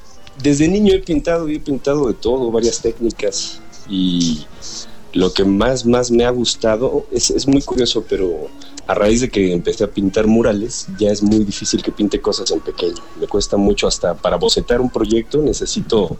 desde 0.42 0.68
niño 0.68 0.94
he 0.94 1.00
pintado 1.00 1.48
y 1.48 1.56
he 1.56 1.60
pintado 1.60 2.06
de 2.08 2.14
todo, 2.14 2.50
varias 2.50 2.80
técnicas. 2.80 3.60
Y 3.88 4.46
lo 5.12 5.32
que 5.32 5.44
más, 5.44 5.84
más 5.84 6.10
me 6.10 6.24
ha 6.24 6.30
gustado, 6.30 7.06
es, 7.10 7.30
es 7.30 7.46
muy 7.46 7.62
curioso, 7.62 8.04
pero 8.08 8.48
a 8.86 8.94
raíz 8.94 9.20
de 9.22 9.30
que 9.30 9.52
empecé 9.52 9.84
a 9.84 9.88
pintar 9.88 10.26
murales, 10.26 10.86
ya 10.98 11.10
es 11.10 11.22
muy 11.22 11.44
difícil 11.44 11.82
que 11.82 11.90
pinte 11.92 12.20
cosas 12.20 12.50
en 12.50 12.60
pequeño. 12.60 13.02
Me 13.20 13.26
cuesta 13.26 13.56
mucho 13.56 13.86
hasta 13.86 14.14
para 14.14 14.36
bocetar 14.36 14.80
un 14.80 14.90
proyecto, 14.90 15.38
necesito 15.42 16.16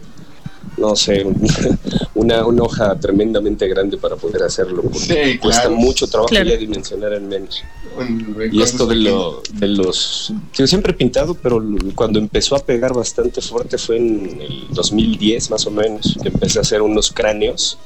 no 0.77 0.93
sé, 0.95 1.25
una, 2.15 2.45
una 2.45 2.63
hoja 2.63 2.99
tremendamente 2.99 3.65
grande 3.67 3.97
para 3.97 4.15
poder 4.17 4.43
hacerlo, 4.43 4.81
porque 4.81 4.99
Sí, 4.99 5.37
cuesta 5.37 5.61
claro. 5.63 5.75
mucho 5.77 6.07
trabajo 6.07 6.29
Claro. 6.29 6.49
ya 6.49 6.57
dimensionar 6.57 7.13
en 7.13 7.27
menos. 7.29 7.63
En- 7.99 8.35
en 8.41 8.53
Y 8.53 8.61
esto 8.61 8.85
de, 8.85 8.95
lo, 8.95 9.41
de 9.53 9.67
los... 9.69 10.33
Yo 10.53 10.67
siempre 10.67 10.91
he 10.91 10.95
pintado, 10.95 11.35
pero 11.35 11.63
cuando 11.93 12.19
empezó 12.19 12.55
a 12.55 12.59
pegar 12.65 12.93
bastante 12.93 13.41
fuerte 13.41 13.77
fue 13.77 13.97
en 13.97 14.41
el 14.41 14.65
2010 14.71 15.49
más 15.51 15.65
o 15.67 15.71
menos, 15.71 16.17
que 16.21 16.27
empecé 16.29 16.57
a 16.59 16.61
hacer 16.63 16.81
unos 16.81 17.09
cráneos. 17.11 17.77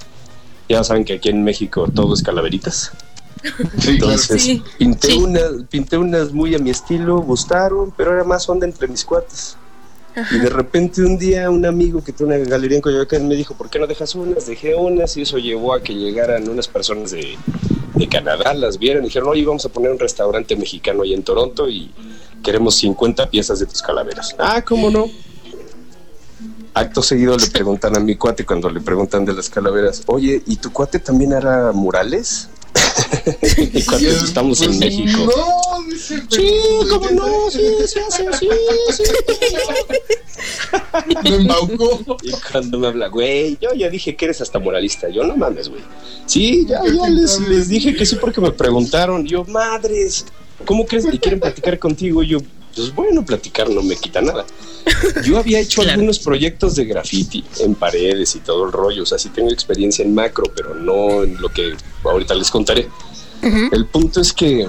Ya 0.68 0.84
saben 0.84 1.04
que 1.04 1.14
aquí 1.14 1.30
en 1.30 1.44
México 1.44 1.88
todo 1.94 2.14
es 2.14 2.24
calaveritas. 2.24 2.92
Sí. 3.80 3.90
Entonces 3.92 4.42
Sí. 4.42 4.64
pinté, 4.78 5.08
Sí. 5.10 5.18
unas, 5.18 5.44
pinté 5.70 5.98
unas 5.98 6.32
muy 6.34 6.56
a 6.56 6.60
mi 6.60 6.70
estilo, 6.70 7.20
gustaron, 7.22 7.94
pero 7.96 8.14
era 8.14 8.24
más 8.24 8.48
onda 8.50 8.66
entre 8.66 8.88
mis 8.88 9.06
cuates. 9.06 9.56
Y 10.32 10.40
de 10.40 10.50
repente 10.50 11.02
un 11.02 11.18
día 11.18 11.50
un 11.50 11.66
amigo 11.66 12.04
que 12.04 12.12
tiene 12.12 12.36
una 12.36 12.50
galería 12.50 12.76
en 12.78 12.82
Coyoacán 12.82 13.28
me 13.28 13.36
dijo, 13.36 13.54
¿por 13.56 13.70
qué 13.70 13.80
no 13.80 13.88
dejas 13.88 14.16
unas? 14.16 14.48
Dejé 14.48 14.76
unas 14.76 15.16
y 15.16 15.22
eso 15.22 15.38
llevó 15.38 15.74
a 15.74 15.82
que 15.82 15.94
llegaran 15.94 16.50
unas 16.50 16.68
personas 16.68 17.12
de, 17.12 17.38
de 17.96 18.08
Canadá, 18.10 18.54
las 18.54 18.78
vieron 18.80 19.04
y 19.04 19.08
dijeron, 19.08 19.30
oye, 19.30 19.46
vamos 19.46 19.64
a 19.66 19.70
poner 19.70 19.92
un 19.92 20.00
restaurante 20.00 20.56
mexicano 20.58 21.04
ahí 21.04 21.14
en 21.14 21.24
Toronto 21.24 21.70
y 21.70 21.92
queremos 22.44 22.76
50 22.76 23.30
piezas 23.30 23.60
de 23.60 23.68
tus 23.68 23.82
calaveras. 23.82 24.36
Ah, 24.40 24.62
¿cómo 24.62 24.90
no? 24.90 25.06
Acto 26.74 27.02
seguido 27.02 27.38
le 27.38 27.48
preguntan 27.52 27.96
a 27.96 28.00
mi 28.00 28.16
cuate 28.16 28.46
cuando 28.46 28.70
le 28.70 28.82
preguntan 28.82 29.24
de 29.26 29.34
las 29.34 29.50
calaveras, 29.50 30.04
oye, 30.08 30.42
¿y 30.48 30.58
tu 30.58 30.72
cuate 30.74 31.00
también 31.00 31.34
hará 31.34 31.72
murales? 31.72 32.50
Y 34.00 34.06
él, 34.06 34.16
estamos 34.24 34.62
en 34.62 34.68
pues, 34.68 34.80
México. 34.80 35.30
No, 35.36 35.84
dice. 35.90 36.22
Sí, 36.30 36.52
cómo 36.90 37.10
no, 37.12 37.52
sí, 37.52 37.60
sí, 37.86 38.00
sí, 38.10 38.24
sí, 38.40 38.48
sí. 38.92 39.04
Me 41.24 41.36
embaucó. 41.36 42.18
Y 42.24 42.32
cuando 42.52 42.80
me 42.80 42.88
habla, 42.88 43.08
güey, 43.08 43.58
yo 43.62 43.74
ya 43.74 43.90
dije 43.90 44.16
que 44.16 44.26
eres 44.26 44.42
hasta 44.42 44.60
moralista. 44.60 45.10
Yo 45.10 45.24
no 45.24 45.36
mames, 45.36 45.70
güey. 45.70 45.82
Sí, 46.26 46.66
ya, 46.68 46.82
ya 46.86 47.10
les, 47.10 47.40
les 47.42 47.68
dije 47.68 47.96
que 47.96 48.06
sí 48.06 48.16
porque 48.16 48.42
me 48.42 48.52
preguntaron. 48.52 49.26
Yo, 49.26 49.44
madres, 49.46 50.26
¿cómo 50.66 50.86
crees 50.86 51.06
que 51.06 51.20
quieren 51.20 51.40
platicar 51.40 51.78
contigo? 51.80 52.24
Yo, 52.24 52.40
pues 52.76 52.94
bueno, 52.94 53.26
platicar 53.26 53.70
no 53.70 53.82
me 53.84 53.96
quita 53.96 54.22
nada. 54.22 54.46
Yo 55.26 55.38
había 55.38 55.60
hecho 55.60 55.82
Claro. 55.82 55.96
algunos 55.96 56.20
proyectos 56.20 56.76
de 56.76 56.86
graffiti 56.86 57.44
en 57.60 57.76
paredes 57.76 58.36
y 58.36 58.40
todo 58.40 58.66
el 58.66 58.72
rollo. 58.72 59.04
O 59.04 59.06
sea, 59.06 59.18
sí 59.18 59.30
tengo 59.30 59.50
experiencia 59.52 60.04
en 60.04 60.14
macro, 60.14 60.46
pero 60.56 60.74
no 60.76 61.24
en 61.24 61.40
lo 61.42 61.50
que 61.50 61.74
ahorita 62.04 62.34
les 62.36 62.50
contaré. 62.50 62.88
El 63.72 63.86
punto 63.86 64.20
es 64.22 64.34
que 64.34 64.68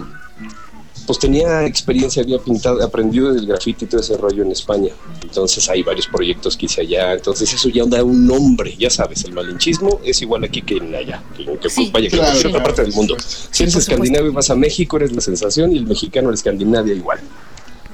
pues 1.06 1.18
tenía 1.18 1.66
experiencia, 1.66 2.22
había 2.22 2.38
pintado, 2.38 2.80
aprendido 2.84 3.32
del 3.32 3.44
grafiti 3.44 3.84
y 3.84 3.88
todo 3.88 4.00
ese 4.00 4.16
rollo 4.16 4.44
en 4.44 4.52
España. 4.52 4.92
Entonces 5.22 5.68
hay 5.68 5.82
varios 5.82 6.06
proyectos 6.06 6.56
que 6.56 6.66
hice 6.66 6.82
allá. 6.82 7.14
Entonces 7.14 7.52
eso 7.52 7.68
ya 7.68 7.84
da 7.84 8.04
un 8.04 8.28
nombre, 8.28 8.76
ya 8.78 8.90
sabes, 8.90 9.24
el 9.24 9.32
malinchismo 9.32 10.00
es 10.04 10.22
igual 10.22 10.44
aquí 10.44 10.62
que 10.62 10.76
en 10.76 10.94
allá, 10.94 11.20
que, 11.36 11.44
que, 11.58 11.68
Sí, 11.68 11.90
vaya 11.92 12.08
que 12.08 12.14
en 12.14 12.20
claro, 12.22 12.38
otra 12.38 12.50
claro, 12.50 12.64
parte 12.64 12.82
del 12.82 12.92
mundo. 12.92 13.16
Si 13.50 13.64
eres 13.64 13.74
escandinavio 13.74 14.30
y 14.30 14.34
vas 14.34 14.50
a 14.50 14.54
México, 14.54 14.98
eres 14.98 15.10
la 15.12 15.20
sensación 15.20 15.72
y 15.72 15.78
el 15.78 15.86
mexicano 15.86 16.28
en 16.28 16.34
Escandinavia 16.34 16.94
igual. 16.94 17.18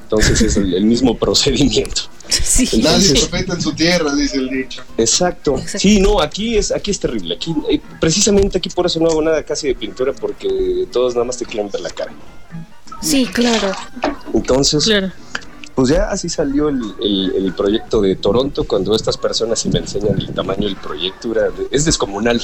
Entonces 0.06 0.40
es 0.40 0.56
el, 0.56 0.72
el 0.74 0.84
mismo 0.84 1.16
procedimiento. 1.18 2.02
Sí. 2.28 2.64
Nadie 2.82 3.06
Entonces- 3.06 3.20
profeta 3.28 3.54
en 3.54 3.60
su 3.62 3.72
tierra, 3.72 4.12
dice 4.14 4.38
el 4.38 4.48
dicho. 4.48 4.82
Exacto. 4.98 5.58
Exacto. 5.58 5.78
Sí, 5.78 6.00
no, 6.00 6.20
aquí 6.20 6.56
es, 6.56 6.72
aquí 6.72 6.90
es 6.90 6.98
terrible. 6.98 7.36
Aquí, 7.36 7.54
eh, 7.70 7.80
precisamente 8.00 8.58
aquí 8.58 8.68
por 8.68 8.86
eso 8.86 8.98
no 8.98 9.08
hago 9.08 9.22
nada 9.22 9.42
casi 9.44 9.68
de 9.68 9.74
pintura 9.76 10.12
porque 10.12 10.88
todos 10.90 11.14
nada 11.14 11.24
más 11.24 11.36
te 11.38 11.44
quieren 11.46 11.70
ver 11.70 11.80
la 11.82 11.90
cara. 11.90 12.12
Sí, 13.00 13.26
claro. 13.26 13.72
Entonces, 14.34 14.84
Claro. 14.84 15.12
Pues 15.76 15.90
ya 15.90 16.08
así 16.10 16.28
salió 16.28 16.68
el, 16.70 16.80
el- 17.02 17.32
el 17.36 17.52
proyecto 17.54 18.00
de 18.00 18.16
Toronto, 18.16 18.64
cuando 18.64 18.96
estas 18.96 19.16
personas 19.18 19.60
sí 19.60 19.68
me 19.68 19.78
enseñan 19.80 20.18
el 20.18 20.32
tamaño 20.34 20.66
del 20.66 20.76
proyecto, 20.76 21.30
era 21.32 21.50
de- 21.50 21.68
es 21.70 21.84
descomunal. 21.84 22.40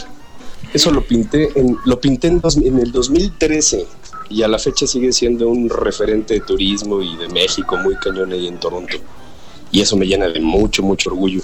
Eso 0.75 0.90
lo 0.92 1.05
pinté 1.05 1.51
en, 1.59 1.77
lo 1.87 1.98
pinté 2.01 2.29
en, 2.29 2.40
dos- 2.40 2.57
en 2.59 2.79
el 2.79 2.92
2013 2.92 3.87
y 4.31 4.43
a 4.43 4.49
la 4.49 4.59
fecha 4.59 4.87
sigue 4.87 5.13
siendo 5.13 5.49
un 5.49 5.69
referente 5.69 6.35
de 6.35 6.41
turismo 6.41 7.01
y 7.03 7.17
de 7.17 7.29
México 7.29 7.77
muy 7.77 7.97
cañón 7.97 8.33
ahí 8.33 8.47
en 8.49 8.59
Toronto. 8.59 8.97
Y 9.71 9.81
eso 9.81 9.97
me 9.97 10.07
llena 10.07 10.29
de 10.29 10.41
mucho, 10.41 10.83
mucho 10.83 11.11
orgullo. 11.11 11.41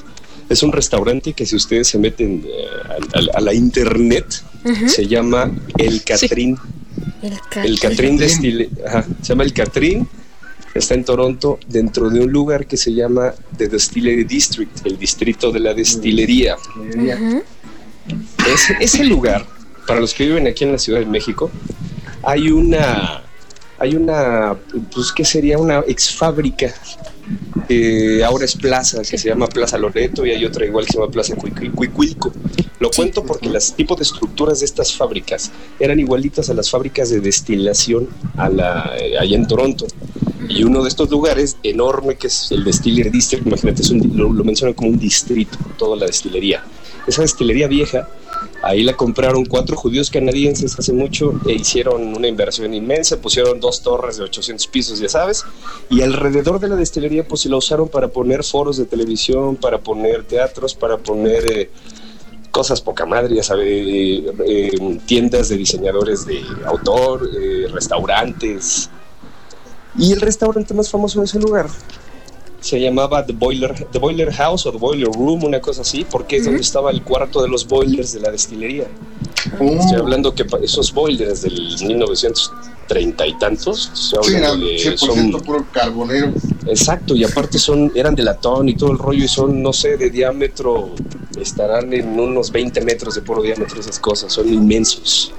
Es 0.49 0.63
un 0.63 0.73
restaurante 0.73 1.33
que 1.35 1.45
si 1.47 1.57
ustedes 1.57 1.89
se 1.89 1.99
meten 1.99 2.45
eh, 2.47 2.65
a, 3.15 3.19
a- 3.19 3.39
a 3.39 3.41
la 3.41 3.53
internet, 3.55 4.27
se 4.87 5.07
llama 5.07 5.51
El 5.77 6.03
Catrín. 6.05 6.59
El, 7.23 7.39
ca- 7.51 7.65
El 7.65 7.79
Catrín 7.81 8.17
Destile, 8.17 8.69
ajá, 8.87 9.05
se 9.23 9.29
llama 9.29 9.45
El 9.45 9.53
Catrín, 9.53 10.09
está 10.75 10.95
en 10.95 11.05
Toronto, 11.05 11.59
dentro 11.69 12.09
de 12.11 12.21
un 12.21 12.31
lugar 12.31 12.67
que 12.67 12.77
se 12.77 12.93
llama 12.93 13.33
The 13.57 13.69
Distillery 13.69 14.25
District, 14.25 14.87
el 14.87 14.99
distrito 14.99 15.51
de 15.51 15.61
la 15.61 15.75
destilería. 15.75 16.57
Ese, 18.53 18.77
ese 18.81 19.05
lugar, 19.05 19.47
para 19.87 20.01
los 20.01 20.15
que 20.15 20.25
viven 20.27 20.47
aquí 20.47 20.65
en 20.65 20.73
la 20.73 20.79
Ciudad 20.79 21.01
de 21.01 21.07
México, 21.07 21.51
hay 22.29 22.51
una, 22.51 23.23
hay 23.79 23.95
una, 23.97 24.55
pues 24.95 25.13
que 25.13 25.25
sería 25.25 25.57
una 25.59 25.83
ex 25.87 26.15
fábrica 26.15 26.75
que 27.67 28.23
ahora 28.25 28.45
es 28.45 28.55
plaza, 28.57 29.01
que 29.03 29.17
se 29.19 29.29
llama 29.29 29.47
Plaza 29.47 29.77
Loreto 29.79 30.25
y 30.27 30.31
hay 30.31 30.45
otra 30.45 30.65
igual 30.67 30.85
que 30.87 30.93
se 30.93 30.99
llama 30.99 31.11
Plaza 31.11 31.35
Cuicu- 31.37 31.73
Cuicuilco. 31.75 32.33
Lo 32.81 32.91
cuento 32.91 33.25
porque 33.25 33.49
las 33.49 33.75
tipos 33.75 33.97
de 33.99 34.05
estructuras 34.05 34.61
de 34.61 34.67
estas 34.67 34.95
fábricas 34.95 35.51
eran 35.81 35.99
igualitas 35.99 36.49
a 36.51 36.55
las 36.55 36.71
fábricas 36.71 37.11
de 37.11 37.21
destilación 37.21 38.09
a 38.37 38.49
la, 38.49 38.93
eh, 38.99 39.19
allá 39.19 39.37
en 39.37 39.47
Toronto. 39.47 39.87
Y 40.49 40.63
uno 40.65 40.83
de 40.83 40.89
estos 40.89 41.11
lugares 41.11 41.57
enorme 41.63 42.17
que 42.17 42.29
es 42.29 42.51
el 42.53 42.65
Distillery 42.65 43.11
District, 43.11 43.47
imagínate, 43.47 43.83
es 43.83 43.91
un 43.91 44.01
di- 44.01 44.17
lo, 44.17 44.33
lo 44.33 44.45
mencionan 44.45 44.75
como 44.75 44.91
un 44.91 44.99
distrito, 44.99 45.59
toda 45.77 45.97
la 45.97 46.07
destilería. 46.07 46.63
Esa 47.07 47.23
destilería 47.23 47.67
vieja, 47.69 48.09
ahí 48.69 48.83
la 48.83 48.95
compraron 48.95 49.47
cuatro 49.47 49.77
judíos 49.77 50.11
canadienses 50.11 50.79
hace 50.79 50.93
mucho 50.93 51.41
e 51.47 51.55
hicieron 51.55 52.15
una 52.15 52.29
inversión 52.29 52.75
inmensa, 52.75 53.21
pusieron 53.21 53.61
dos 53.61 53.83
torres 53.83 54.19
de 54.19 54.25
800 54.25 54.67
pisos, 54.67 54.99
ya 54.99 55.09
sabes, 55.09 55.45
y 55.89 56.03
alrededor 56.03 56.61
de 56.61 56.69
la 56.69 56.77
destilería 56.77 57.27
pues 57.27 57.47
la 57.47 57.57
usaron 57.57 57.89
para 57.89 58.09
poner 58.09 58.45
foros 58.45 58.77
de 58.77 58.85
televisión, 58.85 59.57
para 59.57 59.79
poner 59.79 60.25
teatros, 60.25 60.75
para 60.75 60.99
poner... 60.99 61.51
eh, 61.51 61.71
cosas 62.51 62.81
poca 62.81 63.05
madre, 63.05 63.37
ya 63.37 63.43
sabes, 63.43 63.67
eh, 63.69 64.33
eh, 64.47 64.99
tiendas 65.07 65.51
de 65.51 65.57
diseñadores 65.59 66.25
de 66.25 66.43
autor, 66.65 67.29
restaurantes. 67.73 68.91
Y 69.97 70.13
el 70.13 70.21
restaurante 70.21 70.73
más 70.73 70.91
famoso 70.91 71.21
de 71.21 71.27
ese 71.27 71.39
lugar 71.39 71.69
se 72.61 72.81
llamaba 72.81 73.25
The 73.25 73.33
Boiler, 73.33 73.87
The 73.93 73.99
Boiler 73.99 74.33
House 74.33 74.67
o 74.67 74.73
The 74.73 74.79
Boiler 74.79 75.09
Room, 75.13 75.45
una 75.45 75.61
cosa 75.61 75.83
así, 75.83 76.05
porque 76.11 76.37
es 76.37 76.45
donde 76.45 76.61
estaba 76.61 76.91
el 76.91 77.03
cuarto 77.03 77.41
de 77.43 77.49
los 77.49 77.67
boilers 77.67 78.13
de 78.13 78.21
la 78.21 78.31
destilería. 78.31 78.87
Estoy 79.81 79.97
hablando 79.99 80.35
que 80.35 80.45
esos 80.63 80.93
boilers 80.93 81.43
del 81.43 81.77
1930 81.87 83.27
y 83.27 83.39
tantos, 83.39 83.91
estoy 83.95 84.25
sí, 84.31 84.37
era 84.37 84.49
hablando 84.49 84.67
de- 84.67 84.77
100% 84.77 84.97
son 84.99 85.43
puro 85.43 85.67
carbonero. 85.73 86.33
Exacto, 86.67 87.15
y 87.15 87.25
aparte 87.25 87.59
son, 87.59 87.93
eran 87.95 88.15
de 88.15 88.23
latón 88.25 88.69
y 88.69 88.75
todo 88.75 88.91
el 88.93 88.99
rollo, 88.99 89.25
y 89.25 89.29
son, 89.29 89.63
no 89.63 89.73
sé, 89.73 89.97
de 89.97 90.11
diámetro, 90.11 90.91
estarán 91.41 91.93
en 91.93 92.19
unos 92.19 92.51
20 92.51 92.81
metros 92.83 93.15
de 93.15 93.23
puro 93.23 93.43
diámetro 93.43 93.81
esas 93.81 93.99
cosas, 93.99 94.33
son 94.33 94.53
inmensos. 94.53 95.33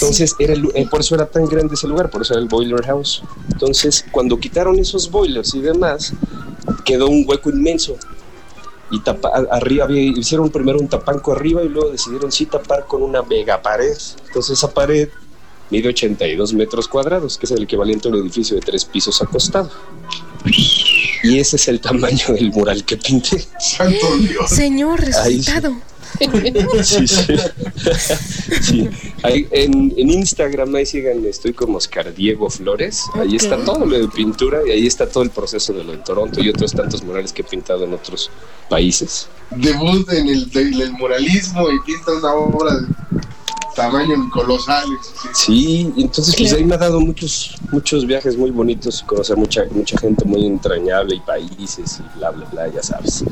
Entonces, 0.00 0.34
era 0.38 0.52
el 0.52 0.70
eh, 0.74 0.86
por 0.90 1.00
eso 1.00 1.14
era 1.14 1.26
tan 1.26 1.46
grande 1.46 1.74
ese 1.74 1.88
lugar, 1.88 2.10
por 2.10 2.22
eso 2.22 2.34
era 2.34 2.42
el 2.42 2.48
Boiler 2.48 2.84
House. 2.84 3.22
Entonces, 3.50 4.04
cuando 4.10 4.38
quitaron 4.38 4.78
esos 4.78 5.10
boilers 5.10 5.54
y 5.54 5.60
demás, 5.60 6.12
quedó 6.84 7.08
un 7.08 7.24
hueco 7.26 7.50
inmenso. 7.50 7.96
Y 8.90 9.00
tapa, 9.00 9.28
arriba 9.50 9.84
había- 9.84 10.02
hicieron 10.02 10.50
primero 10.50 10.78
un 10.78 10.88
tapanco 10.88 11.32
arriba 11.32 11.62
y 11.64 11.68
luego 11.68 11.90
decidieron 11.90 12.30
sí 12.30 12.46
tapar 12.46 12.86
con 12.86 13.02
una 13.02 13.22
mega 13.22 13.60
pared. 13.62 13.96
Entonces, 14.26 14.58
esa 14.58 14.72
pared 14.72 15.08
mide 15.70 15.88
82 15.88 16.52
metros 16.54 16.86
cuadrados, 16.86 17.36
que 17.38 17.46
es 17.46 17.52
el 17.52 17.64
equivalente 17.64 18.06
a 18.08 18.12
un 18.12 18.18
edificio 18.18 18.54
de 18.54 18.62
tres 18.62 18.84
pisos 18.84 19.20
acostado. 19.22 19.70
Y 21.22 21.38
ese 21.40 21.56
es 21.56 21.66
el 21.68 21.80
tamaño 21.80 22.26
del 22.34 22.52
mural 22.52 22.84
que 22.84 22.96
pinté. 22.96 23.44
Santo 23.58 24.06
Dios. 24.18 24.48
Señor 24.50 25.00
Ahí 25.24 25.40
sí. 26.82 27.06
Sí, 27.06 28.62
sí. 28.62 28.88
Ahí 29.22 29.46
en, 29.50 29.92
en 29.96 30.10
Instagram, 30.10 30.74
ahí 30.74 30.86
sigan, 30.86 31.24
estoy 31.26 31.52
como 31.52 31.78
Oscar 31.78 32.14
Diego 32.14 32.48
Flores. 32.50 33.02
Ahí 33.14 33.36
está 33.36 33.56
todo 33.64 33.84
lo 33.84 33.98
de 33.98 34.08
pintura 34.08 34.60
y 34.66 34.70
ahí 34.70 34.86
está 34.86 35.08
todo 35.08 35.22
el 35.22 35.30
proceso 35.30 35.72
de 35.72 35.84
lo 35.84 35.92
de 35.92 35.98
Toronto 35.98 36.40
y 36.40 36.48
otros 36.48 36.72
tantos 36.72 37.02
murales 37.02 37.32
que 37.32 37.42
he 37.42 37.44
pintado 37.44 37.84
en 37.84 37.94
otros 37.94 38.30
países. 38.68 39.28
Debut 39.50 40.10
en 40.12 40.28
el, 40.28 40.50
del 40.50 40.80
el 40.80 40.92
muralismo 40.92 41.70
y 41.70 41.80
pinta 41.80 42.12
una 42.12 42.34
obra 42.34 42.74
de 42.76 42.86
tamaño 43.74 44.30
colosal. 44.32 44.86
sí. 45.34 45.92
Entonces 45.96 46.34
pues 46.36 46.52
ahí 46.52 46.64
me 46.64 46.74
ha 46.74 46.78
dado 46.78 47.00
muchos 47.00 47.54
muchos 47.70 48.06
viajes 48.06 48.36
muy 48.36 48.50
bonitos 48.50 49.02
conocer 49.06 49.36
mucha 49.36 49.64
mucha 49.70 49.98
gente 49.98 50.24
muy 50.24 50.46
entrañable 50.46 51.16
y 51.16 51.20
países 51.20 52.00
y 52.00 52.18
bla 52.18 52.30
bla 52.30 52.46
bla, 52.46 52.68
ya 52.68 52.82
sabes. 52.82 53.24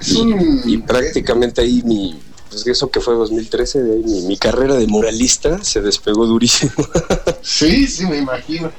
Es 0.00 0.12
un- 0.12 0.62
Y 0.64 0.78
prácticamente 0.78 1.60
ahí 1.60 1.82
mi 1.84 2.20
pues 2.50 2.66
eso 2.66 2.90
que 2.90 3.00
fue 3.00 3.14
2013, 3.14 3.82
de 3.82 3.92
ahí 3.94 4.02
mi, 4.04 4.20
mi 4.22 4.36
carrera 4.36 4.74
de 4.74 4.86
muralista 4.86 5.64
se 5.64 5.80
despegó 5.80 6.26
durísimo. 6.26 6.72
Sí, 7.42 7.86
sí, 7.86 8.04
me 8.06 8.18
imagino. 8.18 8.70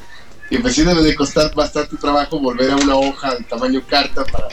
Y 0.50 0.58
pues 0.60 0.76
sí 0.76 0.84
debe 0.84 1.02
de 1.02 1.16
costar 1.16 1.54
bastante 1.56 1.98
trabajo 1.98 2.40
volver 2.40 2.70
a 2.72 2.76
una 2.76 2.96
hoja 2.96 3.36
de 3.36 3.44
tamaño 3.46 3.82
carta 3.90 4.24
para 4.26 4.48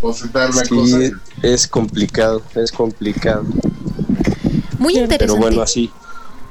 concentrar 0.00 0.50
una 0.50 0.64
Sí, 0.64 0.68
cosa. 0.70 0.98
es 1.42 1.68
complicado, 1.68 2.42
es 2.54 2.72
complicado. 2.72 3.44
Muy 4.78 4.94
interesante. 4.94 5.18
Pero 5.18 5.36
bueno, 5.36 5.60
así, 5.62 5.90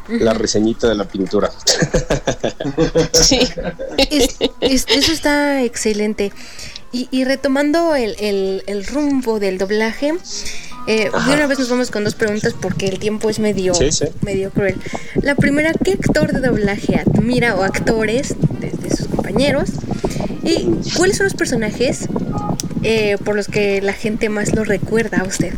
la 0.08 0.34
reseñita 0.34 0.88
de 0.88 0.96
la 0.96 1.06
pintura. 1.06 1.52
Sí. 3.14 3.40
Es- 3.98 4.36
es- 4.62 4.86
eso 4.88 5.12
está 5.12 5.64
excelente. 5.64 6.32
Y, 6.94 7.08
y 7.12 7.26
retomando 7.26 7.96
el, 7.96 8.16
el- 8.20 8.64
el 8.68 8.86
rumbo 8.86 9.40
del 9.40 9.58
doblaje, 9.58 10.14
eh, 10.88 11.10
de 11.10 11.34
una 11.34 11.48
vez 11.48 11.58
nos 11.60 11.70
vamos 11.70 11.90
con 11.92 12.04
dos 12.04 12.14
preguntas 12.16 12.54
porque 12.54 12.88
el 12.88 13.00
tiempo 13.00 13.30
es 13.30 13.40
medio, 13.40 13.74
Sí, 13.74 13.92
sí. 13.92 14.06
medio 14.22 14.52
cruel. 14.52 14.76
La 15.22 15.34
primera, 15.36 15.72
¿qué 15.84 15.94
actor 15.94 16.32
de 16.34 16.40
doblaje 16.48 16.98
admira 16.98 17.56
o 17.56 17.64
actores 17.64 18.36
de, 18.60 18.70
de 18.72 18.96
sus 18.96 19.08
compañeros? 19.08 19.70
¿Y 20.44 20.68
cuáles 20.96 21.18
son 21.18 21.26
los 21.26 21.34
personajes 21.34 22.08
eh, 22.84 23.18
por 23.24 23.36
los 23.36 23.48
que 23.48 23.82
la 23.82 23.94
gente 23.94 24.30
más 24.30 24.54
lo 24.54 24.64
recuerda 24.64 25.20
a 25.22 25.24
usted? 25.24 25.54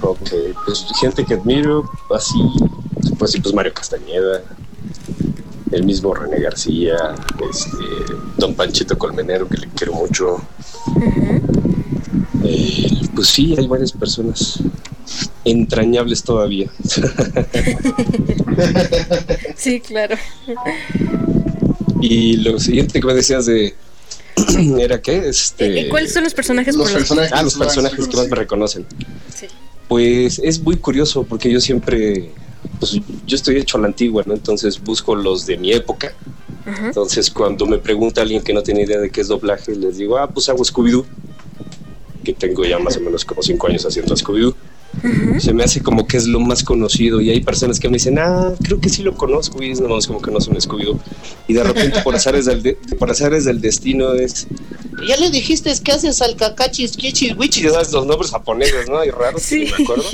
Ok, 0.00 0.18
pues 0.64 0.86
gente 1.00 1.24
que 1.26 1.34
admiro, 1.34 1.90
así, 2.14 2.38
pues 3.18 3.36
pues 3.42 3.54
Mario 3.54 3.74
Castañeda, 3.74 4.42
el 5.72 5.84
mismo 5.84 6.14
René 6.14 6.40
García, 6.40 7.14
este, 7.50 8.14
Don 8.36 8.54
Panchito 8.54 8.96
Colmenero, 8.98 9.48
que 9.48 9.58
le 9.58 9.68
quiero 9.68 9.94
mucho. 9.94 10.40
Eh, 12.44 12.90
pues 13.14 13.28
sí, 13.28 13.54
hay 13.56 13.66
varias 13.66 13.92
personas 13.92 14.60
entrañables 15.44 16.22
todavía. 16.22 16.70
Sí, 19.56 19.80
claro. 19.80 20.16
y 22.00 22.36
lo 22.38 22.58
siguiente 22.58 23.00
que 23.00 23.06
me 23.06 23.14
decías 23.14 23.46
de... 23.46 23.74
¿Era 24.78 25.00
qué? 25.00 25.28
Este, 25.28 25.82
Eh, 25.82 25.88
¿Cuáles 25.88 26.12
son 26.12 26.24
los 26.24 26.34
personajes 26.34 26.74
Los 26.74 26.90
por 26.90 26.92
los 26.92 27.00
personajes. 27.02 27.32
Ah, 27.32 27.42
los 27.42 27.54
personajes 27.54 28.08
que 28.08 28.16
más 28.16 28.28
me 28.28 28.36
reconocen. 28.36 28.84
Sí. 29.34 29.46
Pues 29.88 30.40
es 30.42 30.60
muy 30.60 30.76
curioso 30.76 31.22
porque 31.24 31.50
yo 31.50 31.60
siempre, 31.60 32.30
pues 32.78 32.92
yo 33.26 33.36
estoy 33.36 33.56
hecho 33.56 33.78
a 33.78 33.80
la 33.80 33.86
antigua, 33.88 34.22
¿no? 34.26 34.34
Entonces 34.34 34.82
busco 34.82 35.14
los 35.14 35.46
de 35.46 35.56
mi 35.56 35.72
época. 35.72 36.14
Entonces 36.84 37.30
cuando 37.30 37.66
me 37.66 37.78
pregunta 37.78 38.22
alguien 38.22 38.42
que 38.42 38.52
no 38.52 38.62
tiene 38.62 38.82
idea 38.82 38.98
de 38.98 39.10
qué 39.10 39.20
es 39.20 39.28
doblaje, 39.28 39.74
les 39.74 39.98
digo, 39.98 40.16
ah, 40.18 40.28
pues 40.28 40.48
hago 40.48 40.64
Scooby-Doo, 40.64 41.04
que 42.22 42.32
tengo 42.32 42.64
ya 42.64 42.78
más 42.78 42.96
o 42.96 43.00
menos 43.00 43.24
como 43.24 43.42
cinco 43.42 43.66
años 43.66 43.84
haciendo 43.84 44.14
Scooby-Doo. 44.14 44.54
Se 45.40 45.52
me 45.52 45.64
hace 45.64 45.82
como 45.82 46.06
que 46.06 46.16
es 46.16 46.26
lo 46.26 46.38
más 46.40 46.62
conocido 46.62 47.20
y 47.20 47.30
hay 47.30 47.40
personas 47.40 47.80
que 47.80 47.88
me 47.88 47.94
dicen, 47.94 48.18
ah, 48.18 48.52
creo 48.62 48.80
que 48.80 48.88
sí 48.88 49.02
lo 49.02 49.14
conozco 49.16 49.62
y 49.62 49.70
es 49.70 49.80
nomás 49.80 50.06
como 50.06 50.20
que 50.20 50.30
no 50.30 50.40
son 50.40 50.54
Scooby-Doo. 50.56 50.98
Y 51.48 51.54
de 51.54 51.64
repente 51.64 52.00
por 52.02 52.14
azares 52.14 52.44
del, 52.44 52.62
de- 52.62 52.74
por 52.98 53.10
azares 53.10 53.44
del 53.44 53.60
destino 53.60 54.12
es, 54.14 54.46
ya 55.08 55.16
le 55.16 55.30
dijiste 55.30 55.72
que 55.82 55.92
haces 55.92 56.20
al 56.22 56.36
cacachis, 56.36 56.96
kichis, 56.96 57.36
wichis, 57.36 57.72
¿sabes? 57.72 57.90
los 57.92 58.06
nombres 58.06 58.30
japoneses, 58.30 58.88
¿no? 58.88 59.04
Y 59.04 59.10
raros, 59.10 59.42
Sí. 59.42 59.64
ni 59.64 59.70
me 59.70 59.84
acuerdo. 59.84 60.04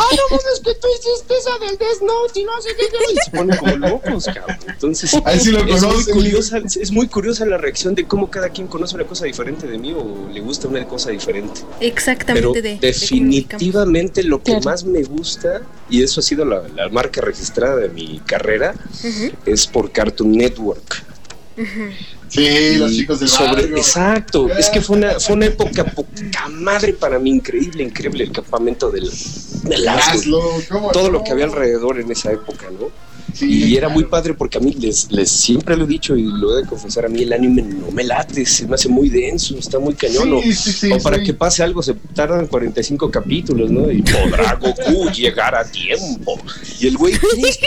Ah, 0.00 0.04
no, 0.12 0.20
pues 0.28 0.42
es 0.54 0.60
que 0.60 0.74
tú 0.74 0.86
hiciste 0.96 1.34
esa 1.36 1.58
del 1.58 1.76
Death 1.76 2.02
Note 2.02 2.38
y 2.40 2.44
no 2.44 2.52
sé 2.62 2.68
qué. 2.78 2.86
qué", 2.86 3.14
Y 3.14 3.16
se 3.24 3.30
ponen 3.36 3.56
como 3.56 3.76
locos, 3.78 4.26
cabrón. 4.26 4.56
Entonces, 4.68 5.12
Ahí 5.24 5.40
sí 5.40 5.50
lo 5.50 5.58
es 5.64 5.82
muy, 5.82 6.04
curiosa, 6.04 6.58
es 6.58 6.92
muy 6.92 7.08
curiosa 7.08 7.44
la 7.46 7.58
reacción 7.58 7.96
de 7.96 8.04
cómo 8.06 8.30
cada 8.30 8.50
quien 8.50 8.68
conoce 8.68 8.94
una 8.94 9.04
cosa 9.06 9.24
diferente 9.24 9.66
de 9.66 9.76
mí 9.76 9.92
o 9.92 10.28
le 10.32 10.40
gusta 10.40 10.68
una 10.68 10.86
cosa 10.86 11.10
diferente. 11.10 11.62
Exactamente 11.80 12.48
Pero 12.48 12.62
de, 12.62 12.78
de 12.78 12.92
lo 14.24 14.38
que 14.42 14.52
Claro. 14.52 14.64
más 14.64 14.84
me 14.84 15.02
gusta, 15.02 15.62
y 15.90 16.02
eso 16.02 16.20
ha 16.20 16.22
sido 16.22 16.44
la, 16.44 16.62
la 16.68 16.88
marca 16.88 17.20
registrada 17.20 17.76
de 17.76 17.88
mi 17.88 18.20
carrera, 18.20 18.74
es 19.46 19.66
por 19.66 19.90
Cartoon 19.92 20.32
Network. 20.32 21.04
Sí, 22.28 22.76
los 22.76 22.92
chicos 22.92 23.20
del 23.20 23.28
sobre- 23.28 23.62
barrio. 23.62 23.76
Exacto, 23.78 24.48
es 24.50 24.68
que 24.68 24.80
fue 24.80 24.96
una, 24.98 25.18
fue 25.18 25.34
una 25.34 25.46
época 25.46 25.84
poca 25.84 26.48
madre 26.50 26.92
para 26.92 27.18
mí, 27.18 27.30
increíble, 27.30 27.82
increíble 27.82 28.24
el 28.24 28.32
campamento 28.32 28.90
del, 28.90 29.10
del 29.64 29.86
¿cómo 30.68 30.90
todo 30.92 31.04
no? 31.04 31.10
lo 31.18 31.24
que 31.24 31.32
había 31.32 31.46
alrededor 31.46 31.98
en 31.98 32.10
esa 32.12 32.30
época, 32.32 32.66
¿no? 32.70 32.90
Sí, 33.38 33.68
Y 33.68 33.76
era 33.76 33.88
muy 33.88 34.04
padre 34.04 34.34
porque 34.34 34.58
a 34.58 34.60
mí 34.60 34.72
les, 34.72 35.12
les 35.12 35.30
siempre 35.30 35.76
lo 35.76 35.84
he 35.84 35.86
dicho 35.86 36.16
y 36.16 36.22
lo 36.24 36.58
he 36.58 36.62
de 36.62 36.68
confesar, 36.68 37.06
a 37.06 37.08
mí 37.08 37.22
el 37.22 37.32
anime 37.32 37.62
no 37.62 37.90
me 37.92 38.02
late, 38.02 38.44
se 38.44 38.66
me 38.66 38.74
hace 38.74 38.88
muy 38.88 39.08
denso, 39.08 39.56
está 39.56 39.78
muy 39.78 39.94
cañón. 39.94 40.32
o- 40.34 40.42
Sí, 40.42 40.52
sí, 40.54 40.72
sí, 40.72 40.92
o 40.92 40.98
para 40.98 41.22
que 41.22 41.32
pase 41.34 41.62
algo 41.62 41.80
se 41.82 41.94
tardan 42.14 42.46
45 42.48 43.10
capítulos, 43.10 43.70
¿no? 43.70 43.90
Y 43.92 44.02
podrá 44.02 44.54
Goku 44.54 45.08
llegar 45.14 45.54
a 45.54 45.64
tiempo. 45.64 46.38
Y 46.80 46.88
el 46.88 46.96
güey, 46.96 47.14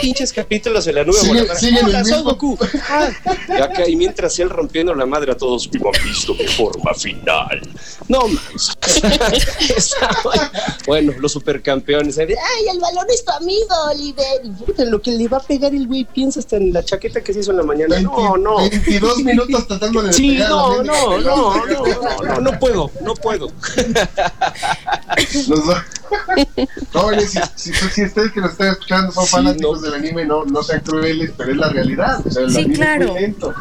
pinches 0.01 0.33
capítulos 0.33 0.85
en 0.87 0.95
la 0.95 1.03
nube 1.05 1.19
voladora. 1.25 1.53
Hola, 1.85 2.03
soy 2.03 2.21
Goku. 2.23 2.57
Ah. 2.89 3.09
Y 3.47 3.61
acá, 3.61 3.87
y 3.87 3.95
mientras 3.95 4.37
él 4.39 4.49
rompiendo 4.49 4.93
la 4.93 5.05
madre 5.05 5.31
a 5.31 5.37
todos, 5.37 5.69
no 5.73 5.89
han 5.93 6.03
visto 6.05 6.33
mi 6.35 6.47
forma 6.47 6.93
final. 6.93 7.61
No 8.09 8.27
más. 8.27 8.77
bueno, 10.87 11.13
los 11.19 11.31
supercampeones. 11.31 12.17
Ay, 12.17 12.27
el 12.71 12.79
balón 12.79 13.05
es 13.13 13.23
tu 13.23 13.31
amigo, 13.31 13.73
Oliver. 13.93 14.41
Y 14.43 14.49
puta, 14.49 14.85
lo 14.85 15.01
que 15.01 15.11
le 15.11 15.27
va 15.27 15.37
a 15.37 15.41
pegar 15.41 15.60
el 15.67 15.87
güey 15.87 16.03
piensa 16.05 16.39
hasta 16.39 16.57
en 16.57 16.73
la 16.73 16.83
chaqueta 16.83 17.21
que 17.21 17.33
se 17.33 17.39
hizo 17.39 17.51
en 17.51 17.57
la 17.57 17.63
mañana. 17.63 17.99
No, 17.99 18.37
no. 18.37 18.57
22 18.57 19.23
minutos 19.23 19.67
tratando 19.67 20.01
de 20.01 20.13
Sí, 20.13 20.37
no, 20.37 20.83
no, 20.83 21.19
no, 21.19 21.19
no, 21.21 21.65
no, 21.65 22.23
no, 22.23 22.39
no 22.41 22.59
puedo, 22.59 22.91
no 23.01 23.13
puedo. 23.15 23.51
Los 25.47 25.65
dos. 25.65 25.77
Jóvenes, 26.93 27.31
si, 27.55 27.71
si, 27.71 27.73
si 27.89 28.03
ustedes 28.05 28.31
que 28.31 28.41
nos 28.41 28.51
están 28.51 28.69
escuchando 28.69 29.11
son 29.11 29.25
Sí, 29.25 29.31
fanáticos 29.31 29.81
no. 29.81 29.85
del 29.87 29.93
anime, 29.99 30.25
no, 30.25 30.45
no 30.45 30.61
sean 30.63 30.81
crueles, 30.81 31.31
pero 31.37 31.51
es 31.51 31.57
la 31.57 31.69
realidad. 31.69 32.21
O 32.25 32.29
sea, 32.29 32.43
el 32.43 32.51
Sí, 32.51 32.57
anime 32.59 32.75
claro. 32.75 33.05
es 33.05 33.11
muy 33.11 33.21
lento. 33.21 33.53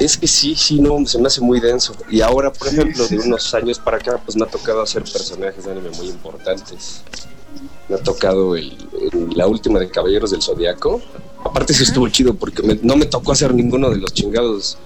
Es 0.00 0.16
que 0.16 0.28
sí, 0.28 0.54
sí, 0.54 0.80
no, 0.80 1.04
se 1.06 1.18
me 1.18 1.26
hace 1.26 1.40
muy 1.40 1.60
denso. 1.60 1.94
Y 2.08 2.20
ahora, 2.20 2.52
por 2.52 2.68
Sí, 2.68 2.76
ejemplo, 2.76 3.04
sí, 3.04 3.16
de 3.16 3.22
sí. 3.22 3.28
unos 3.28 3.52
años 3.54 3.78
para 3.80 3.96
acá, 3.96 4.18
pues 4.24 4.36
me 4.36 4.44
ha 4.44 4.48
tocado 4.48 4.80
hacer 4.80 5.02
personajes 5.02 5.64
de 5.64 5.72
anime 5.72 5.90
muy 5.90 6.06
importantes. 6.08 7.02
Me 7.88 7.96
ha 7.96 7.98
tocado 7.98 8.54
el, 8.56 8.76
el- 9.00 9.28
la 9.36 9.46
última 9.46 9.78
de 9.78 9.88
Caballeros 9.90 10.30
del 10.30 10.42
Zodiaco. 10.42 11.00
Aparte, 11.44 11.72
sí 11.72 11.84
estuvo 11.84 12.08
chido 12.08 12.34
porque 12.34 12.62
me- 12.62 12.78
no 12.82 12.96
me 12.96 13.06
tocó 13.06 13.32
hacer 13.32 13.54
ninguno 13.54 13.88
de 13.90 13.96
los 13.96 14.12
chingados 14.12 14.76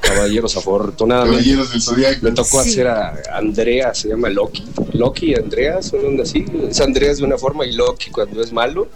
caballeros, 0.00 0.56
afortunadamente. 0.56 1.38
Caballeros 1.38 1.70
del 1.72 1.82
Zodiaco. 1.82 2.18
Me 2.22 2.30
tocó 2.32 2.62
Sí. 2.62 2.70
hacer 2.70 2.88
a 2.88 3.14
Andrea, 3.34 3.94
se 3.94 4.08
llama 4.08 4.28
Loki. 4.28 4.64
Loki 4.92 5.30
y 5.30 5.34
Andrea 5.34 5.80
son 5.82 6.04
onda 6.04 6.22
así. 6.24 6.44
Es 6.68 6.80
Andrea 6.80 7.14
de 7.14 7.22
una 7.24 7.38
forma 7.38 7.64
y 7.66 7.72
Loki 7.72 8.10
cuando 8.10 8.42
es 8.42 8.52
malo. 8.52 8.88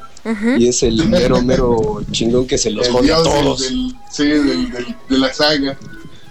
Y 0.59 0.69
es 0.69 0.83
el 0.83 1.09
mero, 1.09 1.41
mero 1.43 2.03
chingón 2.11 2.47
que 2.47 2.59
se 2.59 2.71
los 2.71 2.89
jode 2.89 3.13
a 3.13 3.21
dios 3.21 3.25
del- 3.25 3.33
todos. 3.45 3.61
del- 3.63 3.93
sí, 4.13 4.25
del- 4.27 4.73
del- 4.73 4.97
de 5.09 5.19
la 5.19 5.33
saga. 5.33 5.79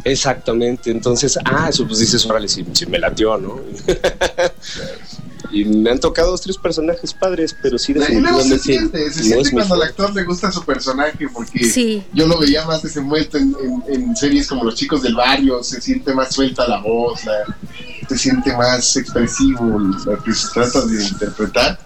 Exactamente, 0.03 0.91
entonces, 0.91 1.39
ah, 1.45 1.67
eso 1.69 1.87
pues 1.87 1.99
dices, 1.99 2.23
órale, 2.27 2.47
si, 2.47 2.63
si 2.73 2.85
me 2.85 2.99
latió, 2.99 3.37
¿no? 3.37 3.59
y 5.55 5.63
me 5.65 5.89
han 5.89 5.99
tocado 5.99 6.31
dos, 6.31 6.41
tres 6.41 6.57
personajes 6.57 7.13
padres, 7.13 7.55
pero 7.61 7.77
sí 7.79 7.93
luego 7.93 8.07
se 8.07 8.13
definitivamente 8.13 8.59
siente, 8.59 9.11
se 9.11 9.23
siente 9.23 9.51
cuando 9.51 9.75
al 9.75 9.83
actor 9.83 10.13
le 10.13 10.23
gusta 10.25 10.51
su 10.51 10.63
personaje, 10.65 11.29
porque 11.33 11.63
Sí. 11.63 12.03
yo 12.13 12.27
lo 12.27 12.37
veía 12.37 12.65
más 12.65 12.81
desenvuelto 12.83 13.37
en, 13.37 13.55
en- 13.87 13.93
en 13.93 14.15
series 14.17 14.47
como 14.47 14.65
Los 14.65 14.75
Chicos 14.75 15.01
del 15.01 15.15
Barrio, 15.15 15.63
se 15.63 15.79
siente 15.81 16.13
más 16.13 16.33
suelta 16.35 16.67
la 16.67 16.79
voz, 16.81 17.23
la- 17.25 17.55
se 18.09 18.17
siente 18.17 18.55
más 18.55 18.95
expresivo 18.97 19.79
lo 19.79 20.23
que 20.23 20.33
se 20.33 20.47
trata 20.53 20.85
de 20.85 21.03
interpretar. 21.03 21.79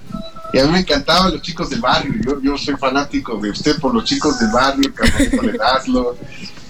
Y 0.52 0.58
a 0.58 0.66
mí 0.66 0.72
me 0.72 0.80
encantaban 0.80 1.32
Los 1.32 1.44
Chicos 1.44 1.70
del 1.70 1.80
Barrio, 1.80 2.14
yo, 2.26 2.42
yo 2.42 2.58
soy 2.58 2.76
fanático 2.76 3.38
de 3.40 3.52
usted 3.52 3.78
por 3.80 3.94
Los 3.94 4.06
Chicos 4.06 4.40
del 4.40 4.50
Barrio, 4.52 4.92
Carmelito 4.96 5.44
Ledazlo. 5.44 6.18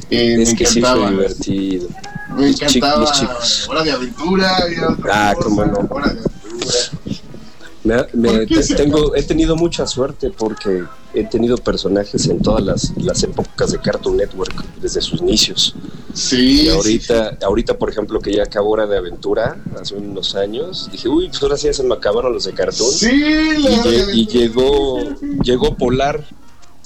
Eh, 0.10 0.42
Es 0.42 0.50
me 0.52 0.56
que 0.56 0.66
sí 0.66 0.82
fue 0.82 1.10
divertido. 1.12 1.88
me 2.36 2.48
los 2.48 2.56
chicos- 2.56 2.76
encantaba 2.76 3.02
los 3.02 3.12
chicos. 3.14 3.68
Hora 3.70 3.84
de 3.84 3.92
Aventura. 3.92 4.58
Ah, 5.12 5.36
cómo 5.42 5.66
no. 5.66 5.88
Hora 5.90 6.14
de 6.14 6.20
Aventura. 6.20 6.74
Me 7.82 7.96
me- 8.14 8.30
¿Por 8.30 8.46
qué 8.46 8.56
te- 8.56 8.64
se- 8.64 8.76
tengo, 8.76 9.16
he 9.16 9.24
tenido 9.24 9.56
mucha 9.56 9.88
suerte 9.88 10.32
porque 10.32 10.84
he 11.14 11.24
tenido 11.24 11.58
personajes 11.58 12.28
en 12.28 12.40
todas 12.42 12.62
las, 12.64 12.92
las 12.98 13.24
épocas 13.24 13.72
de 13.72 13.80
Cartoon 13.80 14.18
Network, 14.18 14.54
desde 14.82 15.00
sus 15.02 15.22
inicios. 15.22 15.74
Sí, 16.14 16.36
Y 16.36 16.58
sí, 16.64 16.70
ahorita, 16.70 17.38
ahorita, 17.42 17.78
por 17.78 17.90
ejemplo, 17.90 18.20
que 18.20 18.34
ya 18.36 18.44
acabó 18.44 18.72
Hora 18.72 18.86
de 18.86 18.98
Aventura, 18.98 19.58
hace 19.82 19.96
unos 19.96 20.36
años, 20.36 20.90
dije, 20.92 21.08
uy, 21.08 21.30
pues 21.30 21.42
ahora 21.42 21.56
sí 21.58 21.68
ya 21.68 21.74
se 21.74 21.84
me 21.84 21.96
acabaron 21.96 22.34
los 22.34 22.44
de 22.44 22.54
Cartoon. 22.54 22.92
Sí, 22.92 23.10
Y, 23.10 24.22
y 24.22 24.28
llegó, 24.28 25.00
llegó 25.44 25.76
Polar, 25.78 26.24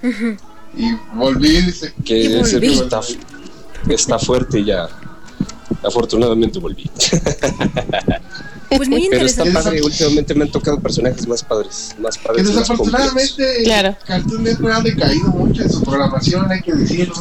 Ujú. 0.03 0.37
Y 0.75 0.91
volví, 1.15 1.61
dice. 1.61 1.93
Que 2.03 2.39
ese 2.41 2.55
volví. 2.57 2.73
está, 2.73 3.01
está 3.89 4.19
fuerte 4.19 4.59
y 4.59 4.65
ya. 4.65 4.87
Afortunadamente 5.83 6.59
volví. 6.59 6.89
Pues 8.75 8.89
muy 8.89 9.07
Pero 9.07 9.25
está 9.25 9.43
padre, 9.53 9.81
últimamente 9.83 10.33
me 10.33 10.45
han 10.45 10.51
tocado 10.51 10.79
personajes 10.79 11.27
más 11.27 11.43
padres, 11.43 11.93
más 11.99 12.17
Que 12.17 12.23
padres. 12.27 12.45
más 12.51 12.67
complejos. 12.67 12.89
desafortunadamente 12.89 13.63
Claro. 13.65 13.95
Cartoon 14.05 14.43
Network 14.43 14.73
ha 14.75 14.81
decaído 14.81 15.27
mucho 15.27 15.61
en 15.61 15.71
su 15.71 15.83
programación, 15.83 16.51
hay 16.51 16.61
que 16.61 16.73
decirlo. 16.73 17.13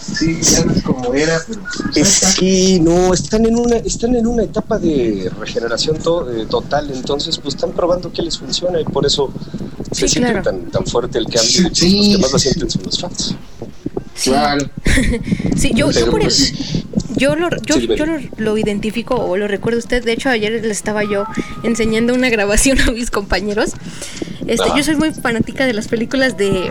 Sí, 0.00 0.38
ya 0.42 0.64
no 0.64 0.72
es 0.72 0.82
como 0.82 1.14
era, 1.14 1.40
pero. 1.46 1.60
Sí, 2.04 2.80
no, 2.80 3.12
están 3.14 3.46
en 3.46 3.56
una, 3.56 3.76
están 3.76 4.14
en 4.14 4.26
una 4.26 4.42
etapa 4.44 4.78
de 4.78 5.30
regeneración 5.38 5.98
to- 5.98 6.30
eh, 6.30 6.46
total, 6.46 6.90
entonces 6.90 7.38
pues 7.38 7.54
están 7.54 7.72
probando 7.72 8.12
que 8.12 8.22
les 8.22 8.38
funciona 8.38 8.80
y 8.80 8.84
por 8.84 9.06
eso 9.06 9.30
se 9.92 10.06
Sí, 10.08 10.14
siente 10.14 10.32
claro. 10.32 10.44
tan, 10.44 10.70
tan 10.70 10.86
fuerte 10.86 11.18
el 11.18 11.24
cambio. 11.26 11.42
Sí, 11.50 11.66
y, 11.70 11.74
sí, 11.74 11.96
los 11.96 12.16
que 12.16 12.22
más 12.22 12.32
lo 12.32 12.38
sí, 12.38 12.48
sienten 12.48 12.70
son 12.70 12.82
los 12.84 12.98
fans. 13.00 13.34
Sí. 14.16 14.30
Claro. 14.30 14.66
Sí, 15.56 15.72
yo, 15.74 15.90
yo 15.90 16.10
por 16.10 16.20
el- 16.20 16.26
pues, 16.26 16.52
yo 17.16 17.34
lo, 17.34 17.48
yo, 17.64 17.76
Sí, 17.76 17.88
yo 17.96 18.04
lo, 18.06 18.18
lo 18.36 18.58
identifico 18.58 19.14
o 19.14 19.36
lo 19.36 19.48
recuerdo 19.48 19.78
a 19.78 19.80
usted. 19.80 20.04
De 20.04 20.12
hecho, 20.12 20.28
ayer 20.28 20.52
le 20.52 20.70
estaba 20.70 21.02
yo 21.04 21.24
enseñando 21.62 22.12
una 22.14 22.28
grabación 22.28 22.78
a 22.86 22.90
mis 22.92 23.10
compañeros. 23.10 23.72
Este, 24.46 24.68
yo 24.76 24.84
soy 24.84 24.96
muy 24.96 25.12
fanática 25.12 25.66
de 25.66 25.72
las 25.72 25.88
películas 25.88 26.36
de, 26.36 26.70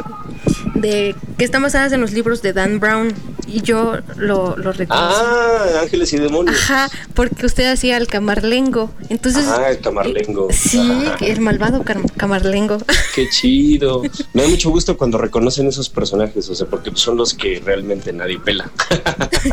de 0.76 1.16
que 1.38 1.44
están 1.46 1.62
basadas 1.64 1.92
en 1.94 2.00
los 2.02 2.14
libros 2.14 2.42
de 2.42 2.54
Dan 2.54 2.80
Brown 2.80 3.14
y 3.48 3.62
yo 3.62 3.98
lo, 4.16 4.56
lo 4.58 4.72
recuerdo. 4.72 5.04
Ah, 5.04 5.66
Ángeles 5.82 6.12
y 6.14 6.18
Demonios. 6.20 6.56
Ajá, 6.56 6.90
porque 7.14 7.46
usted 7.46 7.72
hacía 7.72 7.98
el 7.98 8.08
camarlengo. 8.08 8.92
Entonces, 9.10 9.46
Ah, 9.48 9.70
el 9.70 9.80
camarlengo. 9.80 10.48
sí, 10.52 11.06
el 11.22 11.42
malvado 11.42 11.84
camarlengo. 12.18 12.78
Qué 13.16 13.30
chido. 13.30 14.02
Me 14.34 14.44
da 14.44 14.48
mucho 14.50 14.70
gusto 14.70 14.98
cuando 14.98 15.18
reconocen 15.18 15.68
esos 15.68 15.90
personajes, 15.90 16.50
o 16.50 16.56
sea, 16.56 16.68
porque 16.68 16.92
son 16.96 17.18
los 17.18 17.34
que 17.34 17.62
realmente 17.64 18.12
nadie 18.14 18.40
pela. 18.40 18.70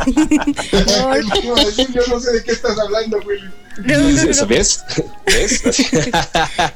No, 0.72 1.20
yo 1.20 2.02
no 2.08 2.20
sé 2.20 2.32
de 2.32 2.42
qué 2.44 2.52
estás 2.52 2.78
hablando, 2.78 3.20
güey. 3.22 3.38
No, 3.78 3.98
no, 3.98 4.10
no, 4.10 4.22
no. 4.24 4.46
¿Ves? 4.46 4.84
¿Ves? 5.26 5.66
Así. 5.66 5.86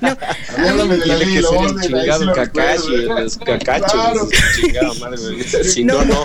No, 0.00 0.16
Háblame 0.56 0.96
de 0.96 1.06
la 1.06 1.16
ley 1.16 1.40
chingado 1.82 2.32
Kakashi, 2.32 2.96
los 3.06 3.36
cacachos, 3.38 5.00
madre. 5.00 5.16
Si 5.64 5.84
no, 5.84 6.04
no, 6.04 6.24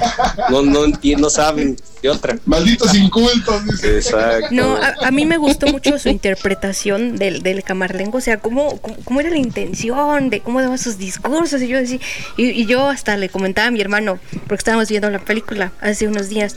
no, 0.50 0.62
no 0.62 0.86
entiendo, 0.86 1.24
no 1.24 1.30
saben 1.30 1.78
de 2.02 2.10
otra. 2.10 2.38
Malditos 2.46 2.96
incultos, 2.96 3.66
dice. 3.66 3.98
Exacto. 3.98 4.48
No, 4.52 4.76
a, 4.76 4.96
a 5.02 5.12
mí 5.12 5.26
me 5.26 5.38
gustó 5.38 5.68
mucho 5.68 5.98
su 6.00 6.10
interpretación 6.10 7.18
del, 7.18 7.44
del 7.44 7.64
camarlengo, 7.64 8.18
o 8.18 8.22
sea, 8.22 8.38
cómo, 8.38 8.80
cómo, 8.80 9.20
era 9.20 9.30
la 9.30 9.38
intención, 9.38 10.30
de 10.30 10.40
cómo 10.42 10.62
daba 10.62 10.78
sus 10.78 10.98
discursos, 10.98 11.62
y 11.62 11.68
yo 11.68 11.78
decía, 11.78 12.00
y, 12.38 12.50
y 12.50 12.66
yo 12.66 12.88
hasta 12.88 13.18
le 13.18 13.30
comentaba 13.30 13.68
a 13.68 13.72
mi 13.72 13.82
hermano, 13.82 14.20
porque 14.48 14.56
estábamos 14.56 14.90
viendo 14.90 15.10
la 15.10 15.20
película 15.20 15.72
hace 15.82 16.08
unos 16.08 16.30
días, 16.30 16.56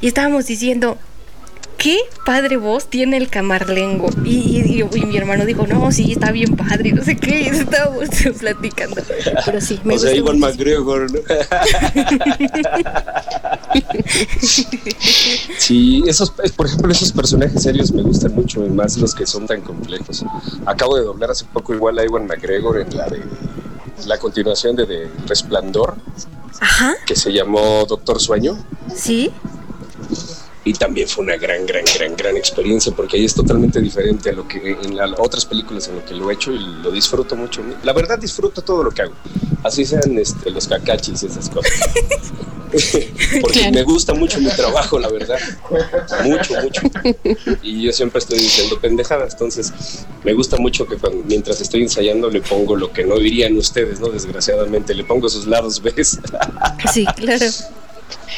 y 0.00 0.08
estábamos 0.08 0.46
diciendo, 0.46 0.98
qué 1.78 1.98
padre 2.24 2.56
voz 2.56 2.88
tiene 2.88 3.16
el 3.16 3.28
camarlengo, 3.28 4.08
y, 4.24 4.62
y, 4.64 4.82
y- 4.82 4.98
y 4.98 5.06
mi 5.06 5.16
hermano 5.16 5.44
dijo, 5.44 5.66
no, 5.66 5.90
sí, 5.92 6.12
está 6.12 6.32
bien 6.32 6.56
padre, 6.56 6.92
no 6.92 7.04
sé 7.04 7.16
qué, 7.16 7.48
estábamos 7.48 8.08
platicando, 8.40 9.02
pero 9.44 9.60
sí, 9.60 9.78
me 9.84 9.94
O 9.94 9.98
sea, 9.98 10.10
gustó 10.10 10.24
Iwan 10.24 10.40
mucho. 10.40 10.52
McGregor. 10.52 11.10
¿no? 11.12 11.18
sí, 15.58 16.02
esos, 16.06 16.30
por 16.56 16.66
ejemplo, 16.66 16.92
esos 16.92 17.12
personajes 17.12 17.62
serios 17.62 17.92
me 17.92 18.02
gustan 18.02 18.34
mucho, 18.34 18.64
y 18.64 18.68
más 18.70 18.96
los 18.98 19.14
que 19.14 19.26
son 19.26 19.46
tan 19.46 19.60
complejos. 19.60 20.24
Acabo 20.64 20.96
de 20.96 21.04
doblar 21.04 21.30
hace 21.30 21.44
poco 21.46 21.74
igual 21.74 21.98
a 21.98 22.04
Iwan 22.04 22.26
McGregor 22.26 22.80
en 22.80 22.96
la 22.96 23.06
de 23.06 23.22
la 24.06 24.18
continuación 24.18 24.76
de, 24.76 24.86
de 24.86 25.10
Resplandor, 25.26 25.96
Ajá, 26.60 26.94
que 27.06 27.16
se 27.16 27.32
llamó 27.32 27.84
Doctor 27.88 28.20
Sueño. 28.20 28.56
sí, 28.94 29.30
Y 30.66 30.72
también 30.72 31.06
fue 31.08 31.22
una 31.24 31.36
gran, 31.36 31.64
gran, 31.64 31.84
gran, 31.96 32.16
gran 32.16 32.36
experiencia 32.36 32.90
porque 32.92 33.16
ahí 33.16 33.24
es 33.24 33.34
totalmente 33.34 33.80
diferente 33.80 34.30
a 34.30 34.32
lo 34.32 34.48
que 34.48 34.72
en 34.82 34.96
las 34.96 35.12
otras 35.16 35.44
películas 35.46 35.86
en 35.86 35.94
lo 35.94 36.04
que 36.04 36.12
lo 36.14 36.28
he 36.28 36.34
hecho 36.34 36.50
y 36.52 36.58
lo 36.58 36.90
disfruto 36.90 37.36
mucho. 37.36 37.62
La 37.84 37.92
verdad 37.92 38.18
disfruto 38.18 38.62
todo 38.62 38.82
lo 38.82 38.90
que 38.90 39.02
hago. 39.02 39.12
Así 39.62 39.84
sean 39.84 40.18
este, 40.18 40.50
los 40.50 40.66
cacachis 40.66 41.22
y 41.22 41.26
esas 41.26 41.48
cosas. 41.50 41.72
porque 43.40 43.60
Claro. 43.60 43.72
me 43.74 43.82
gusta 43.84 44.12
mucho 44.12 44.40
mi 44.40 44.50
trabajo, 44.50 44.98
la 44.98 45.08
verdad. 45.08 45.38
Mucho, 46.24 46.54
mucho. 46.60 46.82
Y 47.62 47.82
yo 47.84 47.92
siempre 47.92 48.18
estoy 48.18 48.38
diciendo 48.38 48.78
pendejadas. 48.80 49.34
Entonces 49.34 49.72
me 50.24 50.32
gusta 50.34 50.56
mucho 50.56 50.84
que 50.86 50.96
cuando- 50.96 51.22
mientras 51.28 51.60
estoy 51.60 51.82
ensayando 51.82 52.28
le 52.28 52.40
pongo 52.40 52.74
lo 52.74 52.92
que 52.92 53.04
no 53.04 53.18
dirían 53.20 53.56
ustedes, 53.56 54.00
¿no? 54.00 54.08
Desgraciadamente 54.08 54.94
le 54.94 55.04
pongo 55.04 55.28
sus 55.28 55.46
lados, 55.46 55.80
¿ves? 55.80 56.18
sí, 56.92 57.06
claro. 57.16 57.46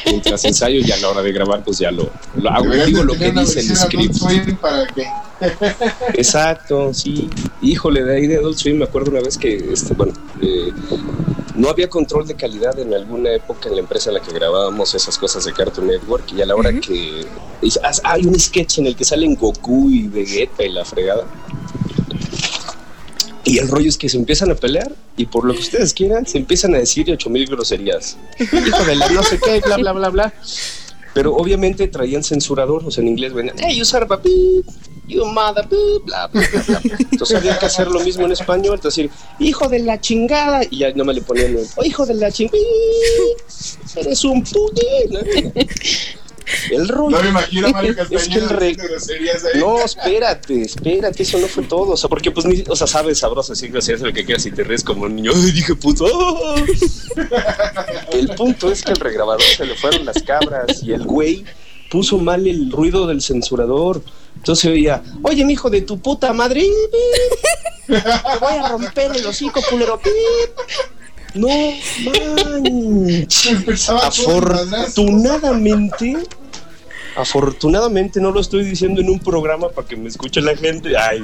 Mientras 0.06 0.44
ensayo 0.44 0.80
y 0.84 0.90
a 0.92 0.96
la 0.98 1.08
hora 1.08 1.22
de 1.22 1.32
grabar 1.32 1.62
pues 1.64 1.78
ya 1.78 1.90
lo, 1.90 2.08
lo 2.36 2.50
hago, 2.50 2.70
digo 2.86 3.02
lo 3.04 3.14
que 3.14 3.30
dice 3.32 3.60
el 3.60 3.76
script. 3.76 4.14
Swim 4.14 4.56
para 4.56 4.86
que 4.86 5.06
Exacto, 6.14 6.92
sí. 6.92 7.28
Híjole, 7.62 8.02
de 8.02 8.16
ahí 8.16 8.26
de 8.26 8.36
Adult 8.38 8.58
Swim 8.58 8.78
me 8.78 8.84
acuerdo 8.84 9.10
una 9.10 9.20
vez 9.20 9.38
que, 9.38 9.54
este, 9.72 9.94
bueno, 9.94 10.12
eh, 10.42 10.72
no 11.54 11.68
había 11.68 11.88
control 11.88 12.26
de 12.26 12.34
calidad 12.34 12.78
en 12.78 12.92
alguna 12.94 13.30
época 13.32 13.68
en 13.68 13.74
la 13.76 13.80
empresa 13.80 14.10
en 14.10 14.14
la 14.14 14.20
que 14.22 14.32
grabábamos 14.32 14.94
esas 14.94 15.16
cosas 15.18 15.44
de 15.44 15.52
Cartoon 15.52 15.88
Network 15.88 16.24
y 16.32 16.42
a 16.42 16.46
la 16.46 16.54
hora 16.56 16.72
que 16.80 17.24
y- 17.62 17.72
ah, 17.82 17.92
hay 18.04 18.26
un 18.26 18.38
sketch 18.38 18.78
en 18.78 18.86
el 18.86 18.96
que 18.96 19.04
salen 19.04 19.34
Goku 19.36 19.90
y 19.90 20.06
Vegeta 20.08 20.64
y 20.64 20.70
la 20.70 20.84
fregada. 20.84 21.24
Y 23.44 23.58
el 23.58 23.68
rollo 23.68 23.88
es 23.88 23.96
que 23.96 24.08
se 24.08 24.16
empiezan 24.16 24.50
a 24.50 24.54
pelear 24.54 24.92
y 25.16 25.26
por 25.26 25.44
lo 25.44 25.54
que 25.54 25.60
ustedes 25.60 25.94
quieran 25.94 26.26
se 26.26 26.38
empiezan 26.38 26.74
a 26.74 26.78
decir 26.78 27.10
ocho 27.10 27.30
mil 27.30 27.46
groserías. 27.46 28.16
Hijo 28.38 28.84
de 28.84 28.96
la 28.96 29.08
no 29.10 29.22
sé 29.22 29.38
qué, 29.38 29.60
bla, 29.60 29.76
bla, 29.76 29.92
bla, 29.92 30.08
bla. 30.10 30.34
Pero 31.14 31.34
obviamente 31.34 31.88
traían 31.88 32.22
censurador, 32.22 32.84
o 32.84 32.90
sea, 32.90 33.02
en 33.02 33.08
inglés 33.08 33.32
venían, 33.32 33.56
hey, 33.58 33.76
you 33.76 33.84
son 33.84 34.02
of 34.04 34.12
a 34.12 34.16
beep, 34.16 34.66
you 35.08 35.24
mother 35.24 35.66
beep, 35.66 36.04
bla, 36.04 36.26
bla, 36.28 36.42
bla, 36.66 36.80
bla. 36.80 36.96
Entonces 37.10 37.36
había 37.36 37.58
que 37.58 37.66
hacer 37.66 37.88
lo 37.88 38.00
mismo 38.00 38.26
en 38.26 38.32
español, 38.32 38.76
es 38.76 38.82
decir, 38.82 39.10
hijo 39.38 39.68
de 39.68 39.80
la 39.80 40.00
chingada, 40.00 40.60
y 40.70 40.78
ya 40.78 40.92
no 40.92 41.04
me 41.04 41.14
le 41.14 41.22
ponían, 41.22 41.56
oh, 41.76 41.84
hijo 41.84 42.06
de 42.06 42.14
la 42.14 42.30
chingada, 42.30 42.58
eres 43.96 44.24
un 44.24 44.44
puti. 44.44 44.86
El 46.70 46.88
rollo. 46.88 47.16
no 47.16 47.22
me 47.22 47.28
imagino 47.30 47.68
a 47.68 47.70
Mario 47.70 47.92
Es 47.98 48.08
que 48.08 48.14
el 48.14 48.20
Castañeda 48.20 48.48
re- 48.48 48.72
groserías 48.74 49.44
ahí. 49.44 49.60
No, 49.60 49.78
espérate, 49.80 50.62
espérate, 50.62 51.22
eso 51.22 51.38
no 51.38 51.46
fue 51.48 51.64
todo. 51.64 51.92
O 51.92 51.96
sea, 51.96 52.08
porque 52.08 52.30
pues, 52.30 52.46
ni, 52.46 52.62
o 52.68 52.76
sea, 52.76 52.86
sabes, 52.86 53.18
sabroso, 53.18 53.52
así 53.52 53.70
que 53.70 53.78
haces 53.78 54.00
lo 54.00 54.12
que 54.12 54.24
quieras 54.24 54.44
y 54.46 54.50
te 54.50 54.64
ríes 54.64 54.84
como 54.84 55.04
un 55.04 55.16
niño. 55.16 55.32
Ay, 55.34 55.52
dije 55.52 55.74
puto. 55.74 56.06
El 58.12 58.28
punto 58.30 58.70
es 58.70 58.82
que 58.82 58.92
el 58.92 59.00
regrabador 59.00 59.42
se 59.42 59.64
le 59.66 59.74
fueron 59.76 60.04
las 60.04 60.22
cabras 60.22 60.82
y 60.82 60.92
el 60.92 61.04
güey 61.04 61.44
puso 61.90 62.18
mal 62.18 62.46
el 62.46 62.70
ruido 62.70 63.06
del 63.06 63.22
censurador. 63.22 64.02
Entonces 64.36 64.70
oía, 64.70 65.02
oye, 65.22 65.44
mi 65.44 65.54
hijo 65.54 65.70
de 65.70 65.82
tu 65.82 65.98
puta 66.00 66.32
madre, 66.32 66.64
te 67.86 67.94
voy 68.40 68.52
a 68.62 68.68
romper 68.68 69.16
el 69.16 69.26
hocico, 69.26 69.60
culero. 69.68 70.00
No 71.34 71.48
manches. 72.04 73.88
Afortunadamente, 73.88 76.16
afortunadamente 77.16 78.20
no 78.20 78.30
lo 78.30 78.40
estoy 78.40 78.64
diciendo 78.64 79.00
en 79.00 79.10
un 79.10 79.18
programa 79.18 79.68
para 79.68 79.86
que 79.86 79.96
me 79.96 80.08
escuche 80.08 80.40
la 80.40 80.56
gente. 80.56 80.96
Ay. 80.96 81.22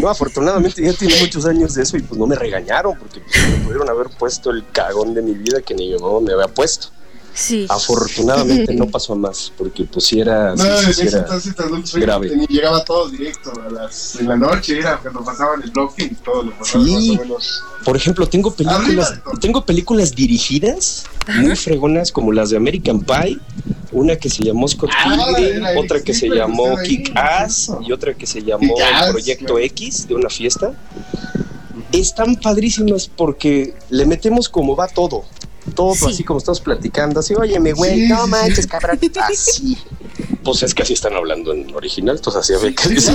No, 0.00 0.08
afortunadamente 0.08 0.82
ya 0.82 0.92
tiene 0.94 1.20
muchos 1.20 1.44
años 1.46 1.74
de 1.74 1.82
eso 1.82 1.96
y 1.96 2.02
pues 2.02 2.18
no 2.18 2.26
me 2.26 2.36
regañaron 2.36 2.98
porque 2.98 3.20
pues, 3.20 3.48
me 3.48 3.64
pudieron 3.64 3.88
haber 3.88 4.08
puesto 4.08 4.50
el 4.50 4.64
cagón 4.72 5.14
de 5.14 5.22
mi 5.22 5.34
vida 5.34 5.60
que 5.60 5.74
ni 5.74 5.92
mamá 5.94 6.20
me 6.20 6.32
había 6.32 6.48
puesto. 6.48 6.88
Sí. 7.32 7.66
Afortunadamente 7.68 8.74
no 8.74 8.86
pasó 8.90 9.12
a 9.12 9.16
más 9.16 9.52
porque 9.56 9.84
pues 9.84 10.04
si 10.06 10.20
era, 10.20 10.54
No, 10.56 10.64
sí, 10.78 10.92
sí, 10.92 12.00
grave. 12.00 12.28
tenía- 12.28 12.46
llegaba 12.48 12.84
todo 12.84 13.08
directo 13.08 13.52
a 13.66 13.70
las, 13.70 14.16
en 14.16 14.28
la 14.28 14.36
noche, 14.36 14.78
era 14.78 14.98
cuando 14.98 15.24
pasaban 15.24 15.62
el 15.62 15.70
bloque 15.70 16.04
y 16.04 16.14
todo 16.16 16.42
lo 16.42 16.58
pasaban 16.58 16.86
Sí. 16.86 17.10
más 17.12 17.18
o 17.18 17.22
menos. 17.22 17.62
Por 17.84 17.96
ejemplo, 17.96 18.26
tengo 18.28 18.52
películas, 18.54 19.20
tengo 19.40 19.64
películas 19.64 20.14
dirigidas 20.14 21.04
muy 21.38 21.56
fregonas 21.56 22.12
como 22.12 22.32
las 22.32 22.50
de 22.50 22.56
American 22.56 23.00
Pie, 23.00 23.38
una 23.92 24.16
que 24.16 24.28
se 24.28 24.42
llamó 24.44 24.68
Scott 24.68 24.90
Ah, 24.96 25.24
Pilgrim, 25.34 25.64
era 25.64 25.80
otra 25.80 26.00
que 26.02 26.12
se 26.14 26.28
llamó 26.28 26.76
que 26.76 26.82
Kick 26.88 27.12
Ass 27.16 27.72
y 27.86 27.92
otra 27.92 28.14
que 28.14 28.26
se 28.26 28.42
llamó 28.42 28.74
Proyecto 29.10 29.44
claro. 29.54 29.58
X 29.60 30.06
de 30.08 30.14
una 30.14 30.28
fiesta. 30.28 30.72
Están 31.92 32.36
padrísimas 32.36 33.08
porque 33.08 33.74
le 33.88 34.06
metemos 34.06 34.48
como 34.48 34.76
va 34.76 34.86
todo. 34.86 35.24
Todo 35.74 35.94
Sí. 35.94 36.06
así 36.08 36.24
como 36.24 36.38
estamos 36.38 36.60
platicando, 36.60 37.20
así, 37.20 37.34
óyeme, 37.34 37.72
güey, 37.72 38.00
Sí, 38.06 38.08
no 38.08 38.26
manches, 38.26 38.66
cabrón. 38.66 38.98
Así. 39.20 39.76
Pues 40.42 40.62
es 40.62 40.74
que 40.74 40.82
así 40.82 40.94
están 40.94 41.14
hablando 41.14 41.52
en 41.52 41.74
original, 41.74 42.16
entonces 42.16 42.40
así 42.40 42.54
había 42.54 42.74
que 42.74 43.00
Sí, 43.00 43.12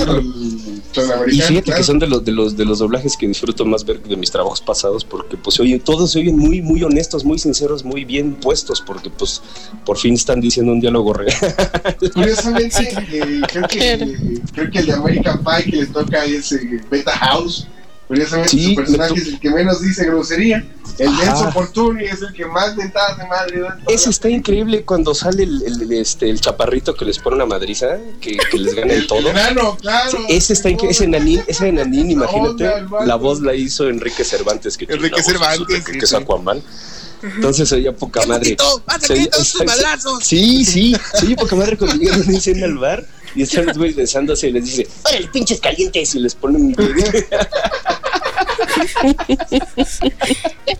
claro, 0.92 1.28
Y 1.28 1.40
fíjate 1.40 1.62
claro. 1.62 1.78
que 1.78 1.84
son 1.84 1.98
de 1.98 2.06
los, 2.06 2.24
de 2.24 2.30
los 2.32 2.56
de 2.56 2.64
los 2.64 2.78
doblajes 2.78 3.16
que 3.16 3.26
disfruto 3.26 3.64
más 3.64 3.84
ver 3.84 4.00
de 4.02 4.16
mis 4.16 4.30
trabajos 4.30 4.60
pasados 4.60 5.04
porque 5.04 5.36
pues 5.36 5.56
se 5.56 5.62
oyen, 5.62 5.80
todos 5.80 6.12
se 6.12 6.20
oyen 6.20 6.38
muy, 6.38 6.62
muy 6.62 6.82
honestos, 6.84 7.24
muy 7.24 7.38
sinceros, 7.38 7.84
muy 7.84 8.04
bien 8.04 8.34
puestos, 8.36 8.80
porque 8.80 9.10
pues 9.10 9.42
por 9.84 9.98
fin 9.98 10.14
están 10.14 10.40
diciendo 10.40 10.72
un 10.72 10.80
diálogo 10.80 11.12
real. 11.14 11.34
Curiosamente, 12.14 12.92
eh, 13.12 13.40
creo, 13.48 13.68
que, 13.68 14.40
creo 14.52 14.70
que 14.70 14.78
el 14.78 14.86
de 14.86 14.92
American 14.92 15.42
Pie 15.44 15.64
que 15.64 15.76
le 15.78 15.86
toca 15.86 16.24
es 16.24 16.52
eh, 16.52 16.80
Beta 16.90 17.12
House. 17.12 17.66
Curiosamente, 18.08 18.50
Sí, 18.50 18.68
su 18.70 18.74
personaje 18.76 19.14
es 19.14 19.26
el 19.26 19.40
que 19.40 19.50
menos 19.50 19.80
dice 19.82 20.04
grosería. 20.06 20.64
El 20.98 21.08
Ajá. 21.08 21.24
Enzo 21.30 21.52
Fortuni 21.52 22.04
es 22.04 22.22
el 22.22 22.32
que 22.32 22.46
más 22.46 22.76
mentadas 22.76 23.18
de 23.18 23.26
madre 23.26 23.60
da. 23.60 23.78
está 24.10 24.28
increíble 24.30 24.84
cuando 24.84 25.14
sale 25.14 25.42
el, 25.42 25.62
el- 25.62 25.92
este, 25.92 26.30
el 26.30 26.40
chaparrito 26.40 26.94
que 26.94 27.04
les 27.04 27.18
pone 27.18 27.36
una 27.36 27.46
madriza, 27.46 27.98
que, 28.20 28.36
que 28.50 28.58
les 28.58 28.74
gana 28.74 28.92
en 28.92 29.00
El 29.00 29.06
todo. 29.06 29.28
enano, 29.28 29.76
claro. 29.76 30.18
Ese 30.28 30.52
está 30.52 30.70
increíble, 30.70 30.92
ese 30.92 31.04
enanín, 31.04 31.42
ese 31.48 31.68
enanín, 31.68 32.10
imagínate, 32.12 32.68
Onda, 32.68 33.04
la 33.04 33.16
voz 33.16 33.40
la 33.40 33.54
hizo 33.54 33.88
Enrique 33.88 34.24
Cervantes, 34.24 34.76
que 34.78 34.86
Enrique 34.88 35.16
voz 35.16 35.26
Cervantes, 35.26 35.66
que, 35.84 35.92
sí, 35.92 35.98
que 35.98 36.04
es 36.04 36.10
sí. 36.10 36.16
Entonces 37.22 37.70
oía 37.72 37.94
poca 37.94 38.24
madre. 38.26 38.56
Se 39.00 39.12
oía- 39.14 39.30
se-! 39.44 39.64
Sí, 40.22 40.64
sí, 40.64 40.96
sí, 41.20 41.34
poca 41.34 41.56
madre 41.56 41.76
cuando 41.76 41.96
llegan 41.96 42.34
escena 42.34 42.66
al 42.66 42.78
bar 42.78 43.04
y 43.34 43.42
están 43.42 43.66
los 43.66 43.76
güeyes 43.76 43.96
besándose 43.96 44.48
y 44.48 44.52
les 44.52 44.64
dice, 44.64 44.88
órale, 45.04 45.28
pinches 45.28 45.60
calientes, 45.60 46.14
y 46.14 46.20
les 46.20 46.34
ponen 46.34 46.74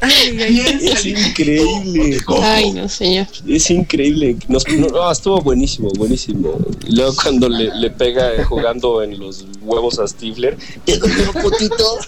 Ay, 0.00 0.40
ay, 0.42 0.88
Es 0.92 1.06
increíble. 1.06 2.18
Ay, 2.42 2.72
no, 2.72 2.88
señor. 2.88 3.26
Es 3.46 3.70
increíble. 3.70 4.36
Nos- 4.48 4.66
no, 4.68 4.88
no, 4.88 5.10
estuvo 5.10 5.40
buenísimo, 5.40 5.88
buenísimo. 5.96 6.58
Y 6.86 6.96
luego 6.96 7.14
cuando 7.22 7.48
le, 7.48 7.74
le 7.74 7.90
pega 7.90 8.34
eh, 8.34 8.44
jugando 8.44 9.02
en 9.02 9.18
los 9.18 9.44
huevos 9.62 9.98
a 9.98 10.06
Stifler, 10.08 10.56
te 10.84 10.94
un 11.02 11.42
putito. 11.42 11.98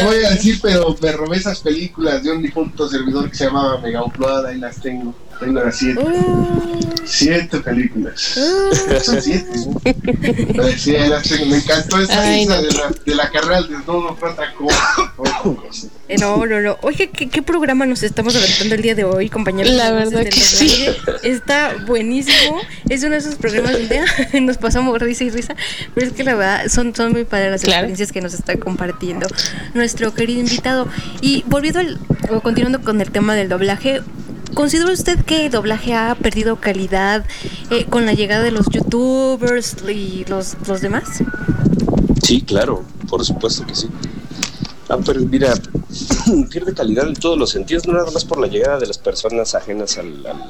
No 0.00 0.06
voy 0.08 0.24
a 0.24 0.30
decir, 0.30 0.58
pero 0.62 0.96
me 1.00 1.12
robé 1.12 1.36
esas 1.38 1.60
películas 1.60 2.22
de 2.22 2.30
un 2.32 2.42
difunto 2.42 2.88
servidor 2.88 3.28
que 3.30 3.36
se 3.36 3.44
llamaba 3.46 3.78
Mega 3.78 4.04
Upload, 4.04 4.46
ahí 4.46 4.58
las 4.58 4.80
tengo. 4.80 5.14
Tengo 5.40 5.60
las 5.60 5.76
siete. 5.76 6.00
Uh, 6.00 6.72
Siete 7.04 7.58
películas. 7.60 8.36
uh. 8.36 9.00
Son 9.04 9.20
siete. 9.20 9.50
Me 11.46 11.56
encantó 11.56 11.98
esa 12.00 12.22
Ay, 12.22 12.44
esa 12.44 12.56
no. 12.56 12.62
de, 12.62 12.72
la, 12.72 12.90
de 13.04 13.14
la 13.14 13.30
carrera 13.30 13.56
al 13.58 13.68
desnudo. 13.68 14.16
Eh, 16.08 16.16
No, 16.20 16.46
no, 16.46 16.60
no. 16.60 16.78
Oye, 16.82 17.10
¿qué, 17.10 17.28
qué 17.28 17.42
programa 17.42 17.86
nos 17.86 18.02
estamos 18.02 18.36
aventando 18.36 18.74
el 18.74 18.82
día 18.82 18.94
de 18.94 19.04
hoy, 19.04 19.28
compañeros? 19.28 19.72
La 19.72 19.90
verdad 19.92 20.20
del 20.20 20.28
que 20.30 20.40
sí. 20.40 20.86
Doblaje? 20.86 21.28
Está 21.28 21.74
buenísimo. 21.86 22.60
Es 22.88 23.02
uno 23.02 23.12
de 23.12 23.18
esos 23.18 23.34
programas 23.36 23.72
donde 23.72 24.00
nos 24.40 24.58
pasamos 24.58 25.00
risa 25.00 25.24
y 25.24 25.30
risa. 25.30 25.54
Pero 25.94 26.06
es 26.06 26.12
que 26.12 26.22
la 26.24 26.34
verdad 26.34 26.68
son, 26.68 26.94
son 26.94 27.12
muy 27.12 27.24
padres 27.24 27.50
las 27.50 27.62
Claro. 27.62 27.78
experiencias 27.86 28.12
que 28.12 28.20
nos 28.20 28.34
está 28.34 28.56
compartiendo 28.58 29.26
nuestro 29.74 30.14
querido 30.14 30.40
invitado. 30.40 30.86
Y 31.20 31.44
volviendo 31.46 31.80
al, 31.80 31.98
o 32.30 32.40
continuando 32.40 32.80
con 32.82 33.00
el 33.00 33.10
tema 33.10 33.34
del 33.34 33.48
doblaje. 33.48 34.02
¿Considera 34.54 34.92
usted 34.92 35.18
que 35.24 35.46
el 35.46 35.52
doblaje 35.52 35.94
ha 35.94 36.14
perdido 36.14 36.56
calidad 36.56 37.24
eh, 37.70 37.86
con 37.88 38.06
la 38.06 38.12
llegada 38.12 38.42
de 38.42 38.50
los 38.50 38.66
youtubers 38.70 39.76
y 39.88 40.24
los, 40.28 40.56
los 40.66 40.80
demás? 40.80 41.04
Sí, 42.22 42.42
claro, 42.42 42.84
por 43.08 43.24
supuesto 43.24 43.66
que 43.66 43.74
sí. 43.74 43.88
Ah, 44.88 44.98
pero 45.04 45.20
mira, 45.20 45.54
pierde 46.50 46.74
calidad 46.74 47.08
en 47.08 47.14
todos 47.14 47.38
los 47.38 47.50
sentidos, 47.50 47.86
no 47.86 47.94
nada 47.94 48.10
más 48.10 48.24
por 48.24 48.40
la 48.40 48.46
llegada 48.46 48.78
de 48.78 48.86
las 48.86 48.98
personas 48.98 49.54
ajenas 49.54 49.96
al, 49.98 50.26
al, 50.26 50.42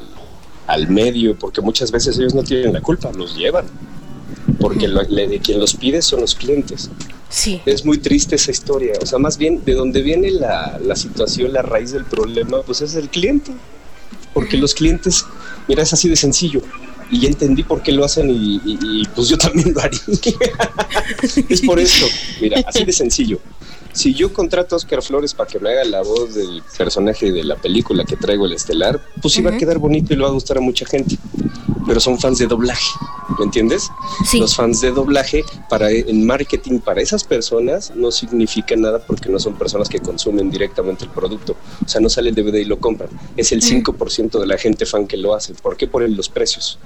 al 0.67 0.89
medio, 0.89 1.39
porque 1.39 1.61
muchas 1.61 1.91
veces 1.93 2.19
ellos 2.19 2.35
no 2.35 2.43
tienen 2.43 2.73
la 2.73 2.81
culpa, 2.81 3.11
los 3.13 3.37
llevan. 3.37 3.67
Porque 4.59 4.89
lo- 4.89 5.03
le- 5.03 5.39
quien 5.41 5.61
los 5.61 5.75
pide 5.75 6.03
son 6.03 6.21
los 6.21 6.35
clientes. 6.35 6.91
Sí. 7.29 7.61
Es 7.67 7.85
muy 7.85 7.99
triste 7.99 8.35
esa 8.37 8.51
historia. 8.51 8.95
O 9.01 9.07
sea, 9.07 9.19
más 9.19 9.39
bien, 9.39 9.65
de 9.65 9.75
donde 9.75 10.03
viene 10.03 10.31
la, 10.31 10.79
la 10.85 10.97
situación, 10.97 11.53
la 11.53 11.63
raíz 11.63 11.93
del 11.93 12.05
problema, 12.05 12.63
pues 12.63 12.81
es 12.81 12.95
el 12.95 13.09
cliente. 13.09 13.53
Porque 14.35 14.57
los 14.57 14.75
clientes, 14.75 15.25
mira, 15.69 15.83
es 15.83 15.93
así 15.93 16.09
de 16.09 16.17
sencillo. 16.17 16.63
Y 17.11 17.21
ya 17.21 17.29
entendí 17.29 17.63
por 17.63 17.83
qué 17.83 17.93
lo 17.93 18.05
hacen 18.05 18.31
y, 18.31 18.55
y- 18.65 18.79
y, 18.83 19.05
pues 19.15 19.29
yo 19.29 19.37
también 19.37 19.73
lo 19.75 19.81
haría. 19.83 20.01
es 21.49 21.61
por 21.63 21.79
esto. 21.79 22.07
Mira, 22.41 22.63
así 22.67 22.85
de 22.85 22.93
sencillo. 22.93 23.39
Si 23.93 24.15
yo 24.15 24.33
contrato 24.33 24.75
a 24.75 24.79
Oscar 24.79 25.03
Flores 25.03 25.35
para 25.35 25.49
que 25.49 25.59
me 25.59 25.71
haga 25.71 25.85
la 25.85 26.03
voz 26.03 26.35
del 26.35 26.63
personaje 26.77 27.31
de 27.31 27.45
la 27.45 27.57
película 27.57 28.05
que 28.05 28.17
traigo 28.17 28.47
el 28.47 28.53
estelar, 28.53 29.01
pues 29.21 29.35
sí 29.35 29.43
va 29.43 29.51
a 29.51 29.57
quedar 29.57 29.79
bonito 29.79 30.13
y 30.13 30.17
le 30.17 30.23
va 30.23 30.29
a 30.29 30.33
gustar 30.33 30.59
a 30.59 30.61
mucha 30.61 30.87
gente. 30.87 31.19
Pero 31.87 32.01
son 32.01 32.19
fans 32.19 32.39
de 32.39 32.47
doblaje, 32.47 32.87
¿me 33.39 33.45
entiendes? 33.45 33.91
Sí. 34.25 34.39
Los 34.39 34.55
fans 34.55 34.81
de 34.81 34.93
doblaje 34.93 35.45
para 35.69 35.91
en 35.91 36.25
marketing 36.25 36.79
para 36.79 37.03
esas 37.03 37.25
personas 37.25 37.93
no 37.95 38.11
significa 38.11 38.77
nada 38.77 39.01
porque 39.05 39.29
no 39.29 39.39
son 39.39 39.55
personas 39.55 39.89
que 39.89 39.99
consumen 39.99 40.51
directamente 40.51 41.05
el 41.05 41.11
producto. 41.11 41.57
O 41.85 41.89
sea, 41.89 42.01
no 42.01 42.09
sale 42.09 42.31
el 42.31 42.35
DVD 42.35 42.55
y 42.61 42.65
lo 42.65 42.79
compran. 42.79 43.11
Es 43.37 43.53
el 43.53 43.63
5% 43.63 44.41
de 44.41 44.47
la 44.47 44.57
gente 44.59 44.87
fan 44.87 45.07
que 45.07 45.17
lo 45.17 45.35
hace. 45.35 45.55
¿Por 45.55 45.77
qué? 45.77 45.87
Por 45.87 46.09
los 46.09 46.29
precios. 46.29 46.79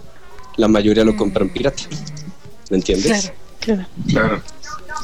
La 0.57 0.67
mayoría 0.67 1.05
lo 1.05 1.17
compran 1.17 1.51
pirata. 1.51 1.83
¿Me 2.71 2.79
entiendes? 2.79 3.07
Claro. 3.07 3.37
Claro. 3.61 3.87
Claro. 4.09 4.43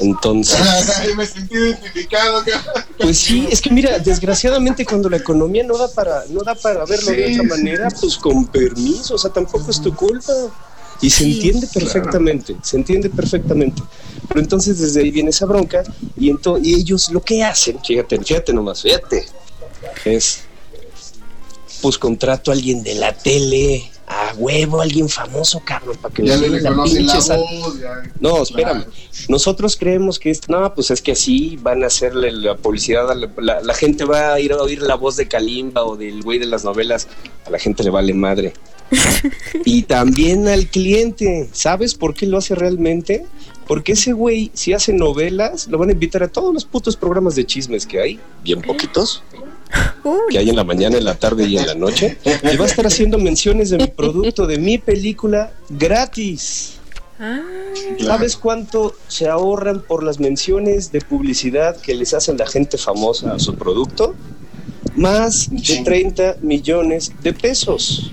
Entonces, 0.01 0.61
Ay, 0.99 1.15
me 1.15 1.27
sentí 1.27 1.55
identificado. 1.55 2.43
pues 2.99 3.19
sí, 3.19 3.47
es 3.51 3.61
que 3.61 3.71
mira, 3.71 3.99
desgraciadamente 3.99 4.85
cuando 4.85 5.09
la 5.09 5.19
economía 5.19 5.65
no 5.65 5.77
da 5.77 5.89
para 5.89 6.25
no 6.29 6.43
da 6.43 6.55
para 6.55 6.85
verlo 6.85 7.11
de 7.13 7.33
otra 7.33 7.43
sí. 7.43 7.49
manera, 7.49 7.89
pues 8.01 8.17
con 8.17 8.47
permiso, 8.47 9.15
o 9.15 9.19
sea, 9.19 9.33
tampoco 9.33 9.71
es 9.71 9.81
tu 9.81 9.95
culpa. 9.95 10.33
Y 11.01 11.11
se 11.11 11.25
entiende 11.25 11.67
claro. 11.67 11.87
perfectamente, 11.91 12.57
se 12.63 12.77
entiende 12.77 13.11
perfectamente. 13.11 13.83
Pero 14.29 14.41
entonces 14.41 14.79
desde 14.79 15.01
ahí 15.01 15.11
viene 15.11 15.31
esa 15.31 15.47
bronca 15.47 15.83
y, 16.17 16.31
y 16.63 16.75
ellos 16.75 17.11
lo 17.11 17.21
que 17.21 17.43
hacen, 17.43 17.81
fíjate, 17.85 18.21
fíjate 18.23 18.53
nomás, 18.53 18.83
fíjate, 18.83 19.27
es 20.05 20.45
pues 21.83 21.99
contrato 21.99 22.51
a 22.51 22.55
alguien 22.55 22.83
de 22.83 22.95
la 22.95 23.13
tele, 23.13 23.91
a 24.07 24.35
huevo, 24.37 24.81
alguien 24.81 25.09
famoso, 25.09 25.61
cabrón, 25.65 25.97
para 26.01 26.15
que 26.15 26.25
Ya 26.25 26.37
nos 26.37 26.49
le 26.51 26.61
la 26.61 26.71
voz. 26.71 26.93
ya. 27.81 28.03
no, 28.21 28.43
espérame. 28.43 28.85
Claro. 28.85 28.93
Nosotros 29.29 29.77
creemos 29.77 30.19
que 30.19 30.31
es, 30.31 30.49
no, 30.49 30.75
pues 30.75 30.91
es 30.91 31.03
que 31.03 31.13
así 31.13 31.59
van 31.63 31.83
a 31.83 31.87
hacerle 31.87 32.31
la 32.33 32.57
publicidad, 32.57 33.11
a 33.11 33.15
la, 33.15 33.29
la- 33.39 33.61
la 33.63 33.75
gente 33.75 34.05
va 34.05 34.33
a 34.35 34.41
ir 34.41 34.53
a 34.53 34.63
oír 34.63 34.81
la 34.83 34.95
voz 34.95 35.17
de 35.17 35.29
Kalimba 35.29 35.85
o 35.85 35.97
del 35.97 36.23
güey 36.23 36.39
de 36.39 36.47
las 36.47 36.65
novelas, 36.65 37.09
a 37.47 37.51
la 37.51 37.59
gente 37.59 37.83
le 37.83 37.91
vale 37.91 38.15
madre. 38.15 38.53
y 39.65 39.83
también 39.85 40.49
al 40.49 40.67
cliente, 40.67 41.49
¿sabes 41.53 41.95
por 41.95 42.15
qué 42.15 42.27
lo 42.27 42.39
hace 42.39 42.55
realmente? 42.55 43.25
Porque 43.67 43.93
ese 43.93 44.13
güey, 44.13 44.51
si 44.55 44.73
hace 44.75 44.93
novelas, 44.93 45.69
lo 45.69 45.79
van 45.79 45.89
a 45.89 45.93
invitar 45.93 46.23
a 46.23 46.29
todos 46.29 46.53
los 46.53 46.65
putos 46.67 46.97
programas 46.97 47.35
de 47.37 47.47
chismes 47.47 47.87
que 47.87 48.01
hay, 48.01 48.21
bien 48.43 48.61
poquitos, 48.61 49.23
que 50.31 50.39
hay 50.39 50.49
en 50.49 50.57
la 50.57 50.65
mañana, 50.65 50.99
en 50.99 51.05
la 51.05 51.15
tarde 51.15 51.47
y 51.47 51.57
en 51.57 51.67
la 51.67 51.75
noche, 51.75 52.19
y 52.25 52.57
va 52.57 52.65
a 52.65 52.69
estar 52.69 52.87
haciendo 52.87 53.19
menciones 53.19 53.71
de 53.71 53.79
mi 53.79 53.87
producto, 53.87 54.47
de 54.47 54.59
mi 54.59 54.79
película, 54.79 55.53
gratis. 55.69 56.75
ah, 57.19 57.41
¿Sabes 58.01 58.37
cuánto 58.37 58.95
se 59.09 59.29
ahorran 59.29 59.83
por 59.83 60.03
las 60.03 60.21
menciones 60.21 60.93
de 60.93 61.01
publicidad 61.01 61.77
que 61.81 61.95
les 61.95 62.15
hacen 62.15 62.37
la 62.37 62.47
gente 62.47 62.79
famosa 62.79 63.35
a 63.35 63.39
su 63.39 63.55
producto? 63.55 64.15
Más 64.95 65.49
de 65.51 65.83
30 65.85 66.37
millones 66.43 67.13
de 67.23 67.33
pesos. 67.33 68.13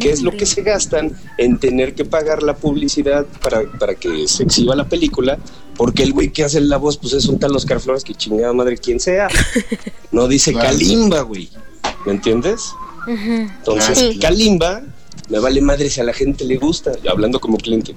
que 0.00 0.10
es 0.10 0.22
lo 0.22 0.32
que 0.32 0.46
se 0.46 0.62
gastan 0.62 1.12
en 1.36 1.58
tener 1.58 1.94
que 1.94 2.04
pagar 2.06 2.42
la 2.42 2.56
publicidad 2.56 3.26
para, 3.42 3.70
para 3.78 3.94
que 3.94 4.26
se 4.26 4.42
exhiba 4.42 4.74
la 4.74 4.88
película, 4.88 5.38
porque 5.82 6.04
el 6.04 6.12
güey 6.12 6.30
que 6.32 6.44
hace 6.44 6.60
la 6.60 6.76
voz, 6.76 6.96
pues 6.96 7.12
es 7.12 7.26
un 7.26 7.40
tal 7.40 7.56
Oscar 7.56 7.80
Flores 7.80 8.04
que 8.04 8.14
chingada 8.14 8.52
madre 8.52 8.76
quien 8.78 9.00
sea. 9.00 9.26
No 10.12 10.28
dice 10.28 10.52
Claro. 10.52 10.68
Kalimba, 10.68 11.22
güey. 11.22 11.48
¿Me 12.06 12.12
entiendes? 12.12 12.60
ujú. 13.08 13.32
Entonces, 13.58 13.98
Sí. 13.98 14.18
Kalimba, 14.20 14.82
me 15.28 15.40
vale 15.40 15.60
madre 15.60 15.90
si 15.90 16.00
a 16.00 16.04
la 16.04 16.12
gente 16.12 16.44
le 16.44 16.56
gusta, 16.56 16.92
yo 17.02 17.10
hablando 17.10 17.40
como 17.40 17.56
cliente. 17.56 17.96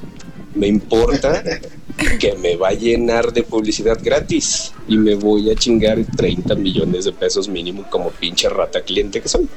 Me 0.55 0.65
importa 0.67 1.43
que 2.19 2.33
me 2.41 2.55
va 2.55 2.69
a 2.69 2.73
llenar 2.73 3.31
de 3.33 3.43
publicidad 3.43 3.99
gratis 4.01 4.71
y 4.87 4.97
me 4.97 5.13
voy 5.13 5.51
a 5.51 5.55
chingar 5.55 5.99
30 6.17 6.55
millones 6.55 7.05
de 7.05 7.11
pesos 7.11 7.47
mínimo 7.47 7.87
como 7.91 8.09
pinche 8.09 8.49
rata 8.49 8.81
cliente 8.81 9.21
que 9.21 9.29
soy. 9.29 9.47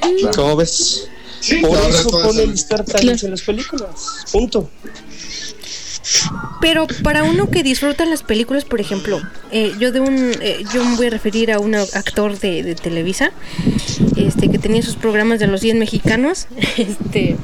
Claro. 0.00 0.34
¿Cómo 0.36 0.56
ves? 0.56 1.06
Sí, 1.40 1.56
Por 1.56 1.76
eso 1.78 2.08
todo 2.08 2.22
pone 2.22 2.40
eso- 2.42 2.50
el 2.50 2.54
Star 2.54 2.84
Talents 2.84 3.24
en 3.24 3.32
las 3.32 3.42
películas. 3.42 4.24
Punto. 4.32 4.70
Pero 6.60 6.86
para 7.02 7.22
uno 7.24 7.50
que 7.50 7.62
disfruta 7.62 8.04
las 8.04 8.22
películas, 8.22 8.64
por 8.64 8.80
ejemplo, 8.80 9.20
eh, 9.50 9.72
yo 9.78 9.92
de 9.92 10.00
un, 10.00 10.32
eh, 10.40 10.64
yo 10.72 10.84
me 10.84 10.96
voy 10.96 11.06
a 11.06 11.10
referir 11.10 11.52
a 11.52 11.58
un 11.60 11.74
actor 11.74 12.38
de, 12.38 12.62
de 12.62 12.74
Televisa, 12.74 13.30
este, 14.16 14.50
que 14.50 14.58
tenía 14.58 14.82
sus 14.82 14.96
programas 14.96 15.38
de 15.38 15.46
los 15.46 15.60
100 15.60 15.78
mexicanos, 15.78 16.46
este, 16.76 17.36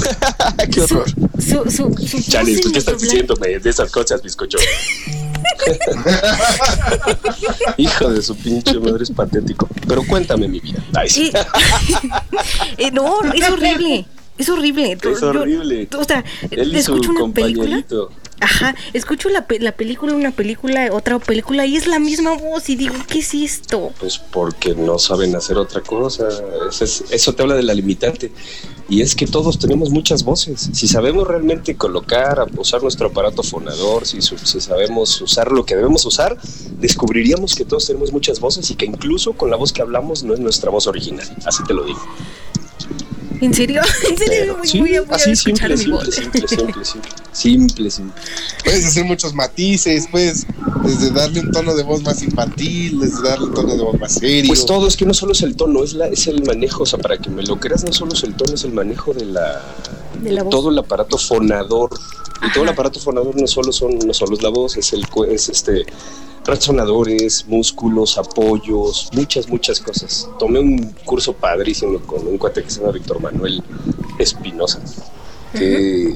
Qué 0.72 0.86
su, 0.86 0.94
horror. 0.98 1.10
su, 1.38 1.70
su, 1.70 1.92
su 2.06 2.22
Chale, 2.22 2.52
voz 2.52 2.60
¿tú 2.62 2.72
qué 2.72 2.78
estás 2.78 2.94
doblaje- 2.94 3.00
diciéndome 3.02 3.58
de 3.58 3.70
esas 3.70 3.90
cosas, 3.90 4.22
bizcocho? 4.22 4.58
Hijo 7.76 8.08
de 8.10 8.22
su 8.22 8.36
pinche 8.36 8.78
madre, 8.78 9.02
es 9.02 9.10
patético. 9.10 9.68
Pero 9.86 10.02
cuéntame 10.06 10.48
mi 10.48 10.60
vida. 10.60 10.82
Eh, 12.78 12.90
no, 12.92 13.20
es 13.32 13.48
horrible. 13.50 14.06
Es 14.40 14.48
horrible. 14.48 14.92
Es 14.92 15.20
Yo- 15.20 15.28
horrible. 15.30 15.88
o 15.96 16.04
sea, 16.04 16.24
Él 16.50 16.74
escucho 16.74 17.10
una 17.10 17.32
película. 17.32 17.84
Ajá, 18.42 18.74
escucho 18.94 19.28
la, 19.28 19.46
pe- 19.46 19.60
la 19.60 19.72
película, 19.72 20.14
una 20.14 20.30
película, 20.30 20.88
otra 20.92 21.18
película 21.18 21.66
y 21.66 21.76
es 21.76 21.86
la 21.86 21.98
misma 21.98 22.32
voz 22.38 22.70
y 22.70 22.74
digo, 22.76 22.94
¿qué 23.06 23.18
es 23.18 23.34
esto? 23.34 23.92
Pues 24.00 24.18
porque 24.18 24.74
no 24.74 24.98
saben 24.98 25.36
hacer 25.36 25.58
otra 25.58 25.82
cosa. 25.82 26.26
Eso, 26.70 26.84
es- 26.84 27.04
eso 27.10 27.34
te 27.34 27.42
habla 27.42 27.54
de 27.54 27.62
la 27.64 27.74
limitante. 27.74 28.32
Y 28.88 29.02
es 29.02 29.14
que 29.14 29.26
todos 29.26 29.58
tenemos 29.58 29.90
muchas 29.90 30.24
voces. 30.24 30.70
Si 30.72 30.88
sabemos 30.88 31.28
realmente 31.28 31.76
colocar, 31.76 32.46
usar 32.56 32.82
nuestro 32.82 33.08
aparato 33.08 33.42
fonador, 33.42 34.06
si, 34.06 34.22
si 34.22 34.60
sabemos 34.60 35.20
usar 35.20 35.52
lo 35.52 35.66
que 35.66 35.76
debemos 35.76 36.06
usar, 36.06 36.38
descubriríamos 36.80 37.54
que 37.54 37.66
todos 37.66 37.86
tenemos 37.86 38.10
muchas 38.10 38.40
voces 38.40 38.70
y 38.70 38.74
que 38.74 38.86
incluso 38.86 39.34
con 39.34 39.50
la 39.50 39.56
voz 39.58 39.70
que 39.74 39.82
hablamos 39.82 40.22
no 40.24 40.32
es 40.32 40.40
nuestra 40.40 40.70
voz 40.70 40.86
original. 40.86 41.28
Así 41.44 41.62
te 41.64 41.74
lo 41.74 41.84
digo. 41.84 42.00
¿En 43.40 43.54
serio? 43.54 43.82
¿En 44.10 44.18
serio? 44.18 44.36
Pero, 44.40 44.56
Voy, 44.56 44.68
sí, 44.68 44.80
voy 44.80 44.96
a, 44.96 45.02
voy 45.02 45.12
a 45.12 45.16
así 45.16 45.30
escuchar 45.30 45.76
simple, 45.76 45.86
mi 45.86 45.92
voz. 45.92 46.14
simple, 46.14 46.48
simple, 46.48 46.58
simple, 46.58 46.84
simple. 46.84 47.10
Simple, 47.32 47.90
simple. 47.90 48.22
Puedes 48.64 48.84
hacer 48.84 49.04
muchos 49.04 49.32
matices, 49.34 50.08
puedes 50.10 50.46
desde 50.82 51.10
darle 51.10 51.40
un 51.40 51.52
tono 51.52 51.74
de 51.76 51.84
voz 51.84 52.02
más 52.02 52.22
infantil, 52.22 52.98
desde 52.98 53.22
darle 53.22 53.46
un 53.46 53.54
tono 53.54 53.76
de 53.76 53.82
voz 53.82 54.00
más 54.00 54.14
serio. 54.14 54.48
Pues 54.48 54.66
todo, 54.66 54.88
es 54.88 54.96
que 54.96 55.06
no 55.06 55.14
solo 55.14 55.32
es 55.32 55.42
el 55.42 55.54
tono, 55.54 55.84
es, 55.84 55.94
la, 55.94 56.08
es 56.08 56.26
el 56.26 56.44
manejo, 56.44 56.82
o 56.82 56.86
sea, 56.86 56.98
para 56.98 57.18
que 57.18 57.30
me 57.30 57.44
lo 57.44 57.58
creas, 57.60 57.84
no 57.84 57.92
solo 57.92 58.14
es 58.14 58.24
el 58.24 58.34
tono, 58.34 58.54
es 58.54 58.64
el 58.64 58.72
manejo 58.72 59.14
de 59.14 59.26
la... 59.26 59.62
De 60.20 60.32
la 60.32 60.42
voz. 60.42 60.50
todo 60.50 60.70
el 60.70 60.78
aparato 60.78 61.16
fonador 61.16 61.90
Y 62.46 62.52
todo 62.52 62.64
el 62.64 62.70
aparato 62.70 62.98
fonador 62.98 63.40
no 63.40 63.46
solo 63.46 63.72
son, 63.72 63.96
no 64.04 64.12
solo 64.12 64.34
es 64.34 64.42
la 64.42 64.50
voz, 64.50 64.76
es 64.76 64.92
el 64.92 65.06
es 65.28 65.48
este 65.48 65.86
resonadores, 66.44 67.46
músculos, 67.46 68.18
apoyos, 68.18 69.10
muchas, 69.12 69.48
muchas 69.48 69.80
cosas. 69.80 70.28
Tomé 70.38 70.60
un 70.60 70.94
curso 71.04 71.32
padrísimo 71.32 71.98
con 72.00 72.26
un 72.26 72.38
cuate 72.38 72.62
que 72.62 72.70
se 72.70 72.80
llama 72.80 72.92
Víctor 72.92 73.20
Manuel 73.20 73.62
Espinosa, 74.18 74.80
que 75.52 76.14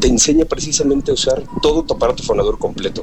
te 0.00 0.08
enseña 0.08 0.44
precisamente 0.44 1.10
a 1.10 1.14
usar 1.14 1.42
todo 1.60 1.82
tu 1.82 1.94
aparato 1.94 2.22
fonador 2.22 2.58
completo. 2.58 3.02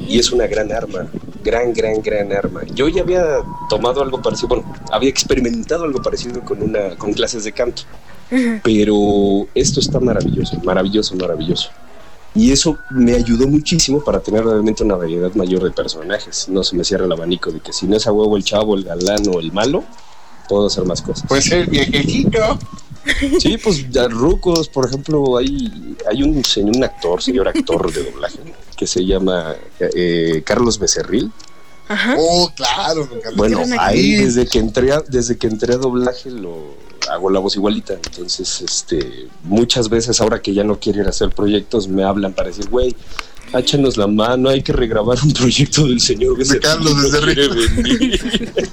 Y 0.00 0.18
es 0.18 0.30
una 0.30 0.46
gran 0.46 0.72
arma, 0.72 1.10
gran, 1.42 1.72
gran, 1.72 2.00
gran 2.00 2.32
arma. 2.32 2.62
Yo 2.74 2.88
ya 2.88 3.02
había 3.02 3.38
tomado 3.68 4.02
algo 4.02 4.22
parecido, 4.22 4.48
bueno, 4.48 4.74
había 4.92 5.08
experimentado 5.08 5.84
algo 5.84 6.00
parecido 6.00 6.42
con, 6.42 6.62
una, 6.62 6.96
con 6.96 7.12
clases 7.12 7.44
de 7.44 7.52
canto. 7.52 7.82
Pero 8.62 9.46
esto 9.54 9.80
está 9.80 10.00
maravilloso, 10.00 10.58
maravilloso, 10.64 11.14
maravilloso. 11.14 11.70
Y 12.36 12.52
eso 12.52 12.78
me 12.90 13.14
ayudó 13.14 13.48
muchísimo 13.48 14.04
para 14.04 14.20
tener 14.20 14.44
realmente 14.44 14.84
una 14.84 14.96
variedad 14.96 15.32
mayor 15.34 15.64
de 15.64 15.70
personajes. 15.70 16.48
No 16.48 16.62
se 16.62 16.76
me 16.76 16.84
cierra 16.84 17.06
el 17.06 17.12
abanico 17.12 17.50
de 17.50 17.60
que 17.60 17.72
si 17.72 17.86
no 17.86 17.96
es 17.96 18.06
a 18.06 18.12
huevo 18.12 18.36
el 18.36 18.44
chavo, 18.44 18.76
el 18.76 18.84
galán 18.84 19.26
o 19.28 19.40
el 19.40 19.52
malo, 19.52 19.84
puedo 20.48 20.66
hacer 20.66 20.84
más 20.84 21.00
cosas. 21.00 21.24
Pues 21.26 21.50
el 21.50 21.66
viejecito. 21.66 22.58
Sí, 23.38 23.56
pues 23.56 23.88
ya 23.90 24.08
rucos, 24.08 24.68
por 24.68 24.86
ejemplo, 24.86 25.36
hay, 25.38 25.96
hay 26.10 26.22
un 26.22 26.44
señor, 26.44 26.76
un 26.76 26.84
actor, 26.84 27.22
señor 27.22 27.48
actor 27.48 27.92
de 27.92 28.02
doblaje, 28.10 28.38
que 28.76 28.86
se 28.86 29.04
llama 29.04 29.54
eh, 29.78 30.42
Carlos 30.44 30.78
Becerril. 30.78 31.30
Oh, 31.88 32.50
claro. 32.54 33.08
Bueno, 33.36 33.60
ahí 33.78 34.16
desde 34.16 34.46
que 34.46 34.58
entré 34.58 34.92
a, 34.92 35.00
desde 35.00 35.36
que 35.38 35.46
entré 35.46 35.74
a 35.74 35.76
doblaje 35.76 36.30
lo 36.30 36.74
hago 37.10 37.30
la 37.30 37.38
voz 37.38 37.56
igualita. 37.56 37.94
Entonces, 37.94 38.60
este, 38.60 39.28
muchas 39.42 39.88
veces 39.88 40.20
ahora 40.20 40.40
que 40.40 40.52
ya 40.52 40.64
no 40.64 40.78
quieren 40.80 41.06
hacer 41.06 41.30
proyectos 41.30 41.88
me 41.88 42.02
hablan 42.02 42.32
para 42.32 42.48
decir, 42.48 42.68
güey, 42.68 42.96
échanos 43.52 43.96
la 43.96 44.06
mano, 44.06 44.48
hay 44.48 44.62
que 44.62 44.72
regrabar 44.72 45.18
un 45.22 45.32
proyecto 45.32 45.86
del 45.86 46.00
señor 46.00 46.44
de 46.44 46.60
Carlos 46.60 47.02
Becerril. 47.02 48.20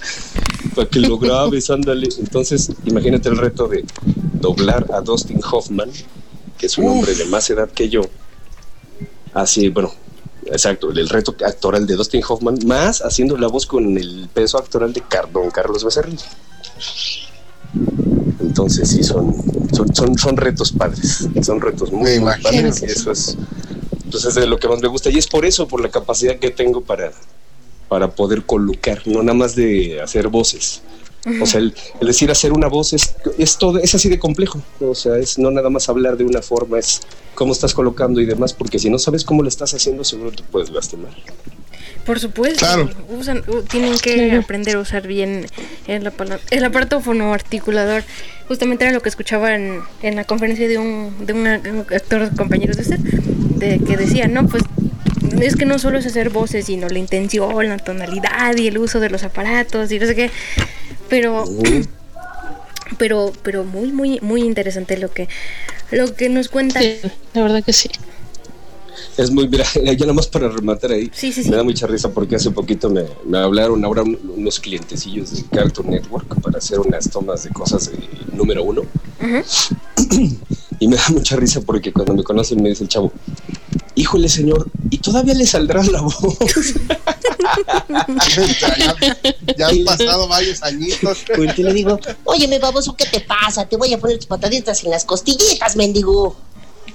para 0.75 0.89
que 0.89 0.99
lo 0.99 1.17
grabes, 1.17 1.69
ándale. 1.69 2.09
Entonces, 2.19 2.71
imagínate 2.85 3.29
el 3.29 3.37
reto 3.37 3.67
de 3.67 3.85
doblar 4.33 4.87
a 4.91 5.01
Dustin 5.01 5.39
Hoffman, 5.51 5.91
que 6.57 6.65
es 6.65 6.77
un 6.77 6.87
hombre 6.87 7.13
de 7.13 7.25
más 7.25 7.49
edad 7.49 7.69
que 7.69 7.89
yo. 7.89 8.01
Así, 9.33 9.69
bueno, 9.69 9.93
exacto, 10.53 10.91
el 10.91 11.09
reto 11.09 11.35
actoral 11.45 11.85
de 11.85 11.95
Dustin 11.95 12.23
Hoffman, 12.27 12.57
más 12.65 13.01
haciendo 13.01 13.37
la 13.37 13.47
voz 13.47 13.65
con 13.65 13.97
el 13.97 14.29
peso 14.33 14.57
actoral 14.57 14.93
de 14.93 15.01
Cardón 15.01 15.51
Carlos 15.51 15.83
Becerril. 15.83 16.19
Entonces 18.39 18.89
sí, 18.89 19.03
son, 19.03 19.35
son, 19.93 20.17
son, 20.17 20.37
retos 20.37 20.71
padres, 20.71 21.27
son 21.41 21.59
retos 21.59 21.91
muy, 21.91 22.19
muy 22.19 22.33
padres 22.41 22.81
y 22.83 22.85
eso 22.85 23.11
es, 23.11 23.35
pues 24.11 24.25
es 24.25 24.35
de 24.35 24.45
lo 24.45 24.59
que 24.59 24.67
más 24.67 24.79
me 24.79 24.87
gusta 24.87 25.09
y 25.09 25.17
es 25.17 25.27
por 25.27 25.45
eso, 25.45 25.67
por 25.67 25.81
la 25.81 25.89
capacidad 25.89 26.37
que 26.37 26.51
tengo 26.51 26.81
para, 26.81 27.11
para 27.89 28.11
poder 28.11 28.45
colocar, 28.45 29.01
no 29.07 29.23
nada 29.23 29.37
más 29.37 29.55
de 29.55 30.01
hacer 30.01 30.27
voces. 30.27 30.81
O 31.41 31.45
sea, 31.45 31.61
el, 31.61 31.73
decir 32.01 32.29
hacer 32.31 32.51
una 32.51 32.67
voz 32.67 32.93
es, 32.93 33.15
es, 33.37 33.57
todo, 33.57 33.79
es 33.79 33.95
así 33.95 34.09
de 34.09 34.19
complejo. 34.19 34.61
O 34.81 34.95
sea, 34.95 35.17
es 35.17 35.37
no 35.37 35.51
nada 35.51 35.69
más 35.69 35.87
hablar 35.89 36.17
de 36.17 36.25
una 36.25 36.41
forma, 36.41 36.79
es 36.79 37.01
cómo 37.33 37.53
estás 37.53 37.73
colocando 37.73 38.19
y 38.19 38.25
demás, 38.25 38.53
porque 38.53 38.77
si 38.77 38.89
no 38.89 38.99
sabes 38.99 39.23
cómo 39.23 39.41
lo 39.41 39.49
estás 39.49 39.73
haciendo, 39.73 40.03
seguro 40.03 40.31
te 40.31 40.43
puedes 40.43 40.69
lastimar. 40.69 41.11
Por 42.05 42.19
supuesto. 42.19 42.65
Usan, 43.09 43.43
tienen 43.69 43.97
que 43.97 44.33
aprender 44.33 44.75
a 44.75 44.79
usar 44.79 45.07
bien 45.07 45.45
el, 45.87 46.11
el 46.51 46.65
aparato 46.65 46.99
fonoarticulador. 46.99 48.03
Justamente 48.47 48.83
era 48.83 48.93
lo 48.93 49.01
que 49.01 49.07
escuchaba 49.07 49.55
en, 49.55 49.81
la 50.01 50.25
conferencia 50.25 50.67
de 50.67 50.77
un, 50.77 51.25
de 51.25 51.33
un 51.33 51.47
actor 51.47 52.35
compañero 52.35 52.73
de 52.73 52.81
usted, 52.81 52.99
de 52.99 53.79
que 53.79 53.95
decía, 53.95 54.27
no, 54.27 54.47
pues 54.47 54.63
es 55.41 55.55
que 55.55 55.65
no 55.65 55.79
solo 55.79 55.97
es 55.97 56.05
hacer 56.05 56.29
voces, 56.29 56.65
sino 56.65 56.89
la 56.89 56.99
intención, 56.99 57.69
la 57.69 57.77
tonalidad 57.77 58.57
y 58.57 58.67
el 58.67 58.77
uso 58.77 58.99
de 58.99 59.09
los 59.09 59.23
aparatos 59.23 59.91
y 59.91 59.99
no 59.99 60.05
sé 60.05 60.15
qué. 60.15 60.31
Pero, 61.09 61.45
pero, 62.97 63.33
pero 63.43 63.63
muy, 63.63 63.91
muy, 63.91 64.19
muy 64.21 64.41
interesante 64.41 64.97
lo 64.97 65.11
que, 65.11 65.27
lo 65.91 66.13
que 66.15 66.29
nos 66.29 66.49
cuenta. 66.49 66.81
la 67.33 67.41
verdad 67.41 67.63
que 67.63 67.73
sí. 67.73 67.89
Es 69.17 69.29
muy, 69.31 69.47
mira, 69.47 69.65
ya 69.83 69.93
nada 69.93 70.13
más 70.13 70.27
para 70.27 70.49
rematar 70.49 70.91
ahí. 70.91 71.11
Me 71.49 71.55
da 71.55 71.63
mucha 71.63 71.87
risa 71.87 72.09
porque 72.09 72.35
hace 72.35 72.51
poquito 72.51 72.89
me, 72.89 73.05
me 73.25 73.37
hablaron 73.37 73.83
ahora 73.85 74.03
unos 74.03 74.59
clientecillos 74.59 75.35
de 75.35 75.43
Cartoon 75.55 75.91
Network 75.91 76.41
para 76.41 76.57
hacer 76.57 76.79
unas 76.79 77.09
tomas 77.09 77.43
de 77.43 77.49
cosas 77.51 77.91
de 77.91 77.97
número 78.33 78.63
uno. 78.63 78.81
y 80.83 80.87
me 80.89 80.97
da 80.97 81.07
mucha 81.11 81.37
risa 81.37 81.61
porque 81.61 81.93
cuando 81.93 82.13
me 82.13 82.23
conocen 82.23 82.61
me 82.61 82.67
dice 82.67 82.83
el 82.83 82.89
chavo, 82.89 83.13
híjole 83.95 84.27
señor, 84.27 84.69
¿y 84.89 84.97
todavía 84.97 85.33
le 85.33 85.47
saldrá 85.47 85.81
la 85.81 86.01
voz? 86.01 86.17
ya, 89.57 89.67
han 89.69 89.85
pasado 89.85 90.27
varios 90.27 90.61
añitos. 90.61 91.19
Pues 91.35 91.57
le 91.57 91.73
digo, 91.73 91.97
oye, 92.25 92.49
me 92.49 92.59
baboso, 92.59 92.97
¿qué 92.97 93.05
te 93.05 93.21
pasa? 93.21 93.65
Te 93.65 93.77
voy 93.77 93.93
a 93.93 93.97
poner 93.97 94.17
tus 94.17 94.25
pataditas 94.25 94.83
en 94.83 94.91
las 94.91 95.05
costillitas, 95.05 95.77
mendigo. 95.77 96.35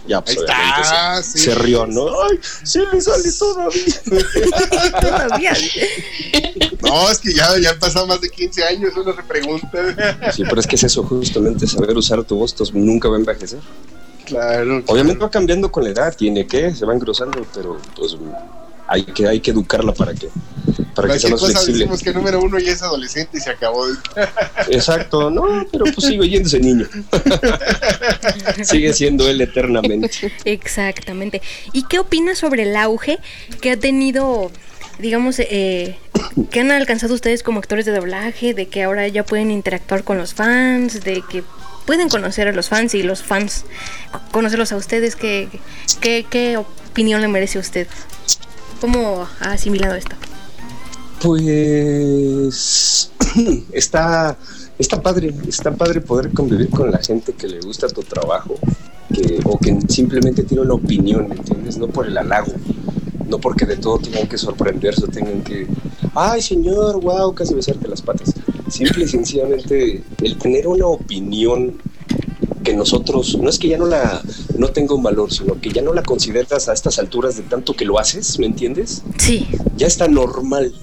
Ya, 0.08 0.22
pues 0.22 0.38
está, 0.38 1.22
se, 1.22 1.54
rió, 1.54 1.86
¿no? 1.86 2.06
Ay, 2.22 2.40
sí 2.64 2.80
le 2.90 3.00
sale 3.00 3.30
todavía. 3.38 5.00
todavía. 5.00 5.52
No, 6.80 7.10
es 7.10 7.18
que 7.18 7.34
ya, 7.34 7.58
ya 7.58 7.70
han 7.70 7.78
pasado 7.78 8.06
más 8.06 8.20
de 8.22 8.30
15 8.30 8.64
años, 8.64 8.92
uno 8.96 9.14
se 9.14 9.22
pregunta. 9.22 10.32
Sí, 10.32 10.44
pero 10.48 10.60
es 10.60 10.66
que 10.66 10.76
es 10.76 10.84
eso, 10.84 11.02
justamente 11.02 11.66
saber 11.66 11.94
usar 11.94 12.24
tu 12.24 12.36
voz, 12.36 12.54
nunca 12.72 13.08
va 13.08 13.16
a 13.16 13.18
envejecer. 13.18 13.60
Claro. 14.24 14.82
Obviamente 14.86 15.22
va 15.22 15.30
cambiando 15.30 15.70
con 15.70 15.84
la 15.84 15.90
edad, 15.90 16.16
tiene 16.16 16.46
que, 16.46 16.74
se 16.74 16.86
va 16.86 16.94
engrosando, 16.94 17.46
pero 17.54 17.78
pues 17.94 18.16
hay 18.86 19.04
que, 19.04 19.28
hay 19.28 19.40
que 19.40 19.50
educarla 19.50 19.92
para 19.92 20.14
que, 20.14 20.30
para 21.02 21.14
que 21.14 21.20
sea 21.20 21.30
más 21.30 21.40
flexible. 21.40 21.72
decimos 21.72 22.02
que 22.02 22.12
número 22.12 22.40
uno 22.40 22.58
ya 22.58 22.72
es 22.72 22.82
adolescente 22.82 23.38
y 23.38 23.40
se 23.40 23.50
acabó. 23.50 23.86
Exacto, 24.68 25.30
no, 25.30 25.66
pero 25.70 25.84
pues 25.84 26.06
sigo 26.06 26.24
yendo 26.24 26.48
ese 26.48 26.58
niño. 26.58 26.86
Sigue 28.62 28.92
siendo 28.92 29.28
él 29.28 29.40
eternamente. 29.40 30.10
Exactamente. 30.44 31.40
¿Y 31.72 31.84
qué 31.84 32.00
opinas 32.00 32.38
sobre 32.38 32.64
el 32.64 32.76
auge 32.76 33.18
que 33.60 33.72
ha 33.72 33.76
tenido, 33.76 34.50
digamos, 34.98 35.38
eh, 35.38 35.96
que 36.50 36.60
han 36.60 36.72
alcanzado 36.72 37.14
ustedes 37.14 37.42
como 37.42 37.60
actores 37.60 37.86
de 37.86 37.92
doblaje, 37.92 38.54
de 38.54 38.66
que 38.66 38.82
ahora 38.82 39.06
ya 39.06 39.24
pueden 39.24 39.50
interactuar 39.50 40.02
con 40.02 40.18
los 40.18 40.34
fans, 40.34 41.04
de 41.04 41.22
que 41.30 41.44
pueden 41.86 42.08
conocer 42.08 42.48
a 42.48 42.52
los 42.52 42.68
fans 42.68 42.94
y 42.94 43.02
los 43.02 43.22
fans 43.22 43.64
conocerlos 44.32 44.72
a 44.72 44.76
ustedes? 44.76 45.14
¿Qué, 45.14 45.48
qué, 46.00 46.26
qué 46.28 46.56
opinión 46.56 47.20
le 47.20 47.28
merece 47.28 47.58
a 47.58 47.60
usted? 47.60 47.86
¿Cómo 48.80 49.28
ha 49.40 49.52
asimilado 49.52 49.94
esto? 49.94 50.16
Pues 51.20 53.10
está, 53.72 54.36
está 54.78 55.02
padre, 55.02 55.34
está 55.48 55.74
padre 55.74 56.00
poder 56.00 56.30
convivir 56.32 56.70
con 56.70 56.92
la 56.92 56.98
gente 56.98 57.32
que 57.32 57.48
le 57.48 57.60
gusta 57.60 57.88
tu 57.88 58.02
trabajo, 58.02 58.54
que, 59.12 59.40
o 59.44 59.58
que 59.58 59.76
simplemente 59.88 60.44
tiene 60.44 60.62
una 60.62 60.74
opinión, 60.74 61.28
¿me 61.28 61.34
entiendes? 61.34 61.76
No 61.76 61.88
por 61.88 62.06
el 62.06 62.16
halago, 62.16 62.52
no 63.28 63.38
porque 63.38 63.66
de 63.66 63.76
todo 63.76 63.98
tengan 63.98 64.28
que 64.28 64.38
sorprenderse 64.38 65.06
o 65.06 65.08
tengan 65.08 65.42
que, 65.42 65.66
ay 66.14 66.40
señor, 66.40 67.00
wow, 67.00 67.34
casi 67.34 67.52
besarte 67.52 67.88
las 67.88 68.02
patas. 68.02 68.32
Simple 68.70 69.04
y 69.04 69.08
sencillamente 69.08 70.04
el 70.22 70.38
tener 70.38 70.68
una 70.68 70.86
opinión 70.86 71.78
que 72.62 72.74
nosotros, 72.74 73.36
no 73.40 73.48
es 73.48 73.58
que 73.58 73.68
ya 73.68 73.78
no 73.78 73.86
la, 73.86 74.22
no 74.56 74.68
tenga 74.68 74.94
un 74.94 75.02
valor, 75.02 75.32
sino 75.32 75.60
que 75.60 75.70
ya 75.70 75.82
no 75.82 75.94
la 75.94 76.02
consideras 76.02 76.68
a 76.68 76.74
estas 76.74 76.98
alturas 77.00 77.36
de 77.36 77.42
tanto 77.42 77.74
que 77.74 77.84
lo 77.84 77.98
haces, 77.98 78.38
¿me 78.38 78.46
entiendes? 78.46 79.02
Sí. 79.16 79.48
Ya 79.76 79.86
está 79.86 80.06
normal 80.06 80.74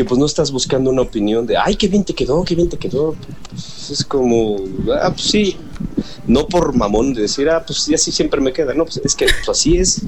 que 0.00 0.06
pues 0.06 0.18
no 0.18 0.24
estás 0.24 0.50
buscando 0.50 0.88
una 0.88 1.02
opinión 1.02 1.46
de, 1.46 1.58
ay, 1.58 1.76
qué 1.76 1.86
bien 1.86 2.04
te 2.04 2.14
quedó, 2.14 2.42
qué 2.42 2.54
bien 2.54 2.70
te 2.70 2.78
quedó. 2.78 3.14
Pues, 3.50 3.90
es 3.90 4.02
como, 4.02 4.56
ah, 4.98 5.10
pues 5.10 5.26
sí, 5.26 5.58
no 6.26 6.46
por 6.46 6.74
mamón 6.74 7.12
de 7.12 7.20
decir, 7.20 7.50
ah, 7.50 7.62
pues 7.66 7.80
sí, 7.80 7.92
así 7.92 8.10
siempre 8.10 8.40
me 8.40 8.50
queda, 8.50 8.72
no, 8.72 8.86
pues 8.86 8.98
es 9.04 9.14
que 9.14 9.26
pues, 9.26 9.46
así 9.50 9.76
es, 9.76 10.00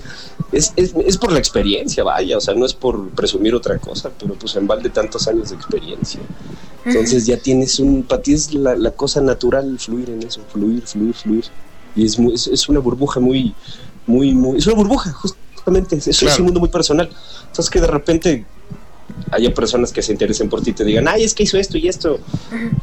es, 0.50 0.72
es, 0.76 0.94
es, 1.04 1.18
por 1.18 1.30
la 1.30 1.38
experiencia, 1.38 2.04
vaya, 2.04 2.38
o 2.38 2.40
sea, 2.40 2.54
no 2.54 2.64
es 2.64 2.72
por 2.72 3.10
presumir 3.10 3.54
otra 3.54 3.76
cosa, 3.76 4.10
pero 4.18 4.32
pues 4.32 4.56
en 4.56 4.66
balde 4.66 4.88
tantos 4.88 5.28
años 5.28 5.50
de 5.50 5.56
experiencia. 5.56 6.20
Entonces 6.86 7.26
ya 7.26 7.36
tienes 7.36 7.78
un, 7.78 8.02
para 8.02 8.22
ti 8.22 8.32
es 8.32 8.54
la, 8.54 8.92
cosa 8.92 9.20
natural 9.20 9.78
fluir 9.78 10.08
en 10.08 10.22
eso, 10.22 10.40
fluir, 10.50 10.86
fluir, 10.86 11.12
fluir. 11.12 11.44
Y 11.94 12.06
es, 12.06 12.18
muy, 12.18 12.32
es, 12.32 12.66
una 12.70 12.80
burbuja 12.80 13.20
muy, 13.20 13.54
muy, 14.06 14.32
muy, 14.32 14.56
es 14.56 14.66
una 14.66 14.76
burbuja, 14.76 15.12
justamente, 15.12 15.96
es, 15.96 16.08
es 16.08 16.38
un 16.38 16.46
mundo 16.46 16.60
muy 16.60 16.70
personal. 16.70 17.10
Entonces 17.50 17.68
que 17.68 17.78
de 17.78 17.86
repente 17.88 18.46
haya 19.30 19.52
personas 19.54 19.92
que 19.92 20.02
se 20.02 20.12
interesen 20.12 20.48
por 20.48 20.62
ti 20.62 20.70
y 20.70 20.74
te 20.74 20.84
digan, 20.84 21.08
ay, 21.08 21.24
es 21.24 21.34
que 21.34 21.42
hizo 21.44 21.56
esto 21.58 21.78
y 21.78 21.88
esto. 21.88 22.18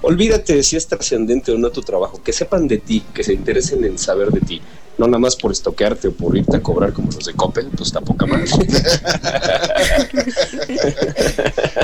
Olvídate 0.02 0.64
si 0.64 0.76
es 0.76 0.88
trascendente 0.88 1.52
o 1.52 1.58
no 1.58 1.70
tu 1.70 1.82
trabajo, 1.82 2.22
que 2.24 2.34
sepan 2.34 2.68
de 2.68 2.78
ti, 2.80 3.04
que 3.14 3.24
se 3.24 3.34
interesen 3.34 3.84
en 3.84 3.98
saber 3.98 4.30
de 4.32 4.42
ti. 4.42 4.62
No 4.98 5.06
nada 5.08 5.20
más 5.20 5.38
por 5.38 5.52
estoquearte 5.54 6.10
o 6.10 6.12
por 6.12 6.36
irte 6.38 6.58
a 6.58 6.62
cobrar 6.62 6.92
como 6.92 7.10
los 7.10 7.24
de 7.24 7.34
Coppel, 7.34 7.68
pues 7.68 7.88
está 7.88 8.02
poca 8.02 8.26
madre. 8.26 8.48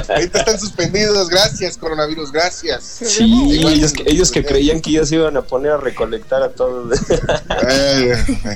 Ahorita 0.09 0.39
están 0.39 0.59
suspendidos, 0.59 1.29
gracias, 1.29 1.77
coronavirus, 1.77 2.31
gracias. 2.33 2.83
Sí, 3.05 3.23
Igual- 3.23 3.73
ellos, 3.73 3.93
que- 3.93 4.03
ellos 4.07 4.31
que 4.31 4.43
creían 4.43 4.81
que 4.81 4.91
ya 4.91 5.05
se 5.05 5.15
iban 5.15 5.37
a 5.37 5.43
poner 5.43 5.71
a 5.71 5.77
recolectar 5.77 6.43
a 6.43 6.49
todos. 6.49 6.99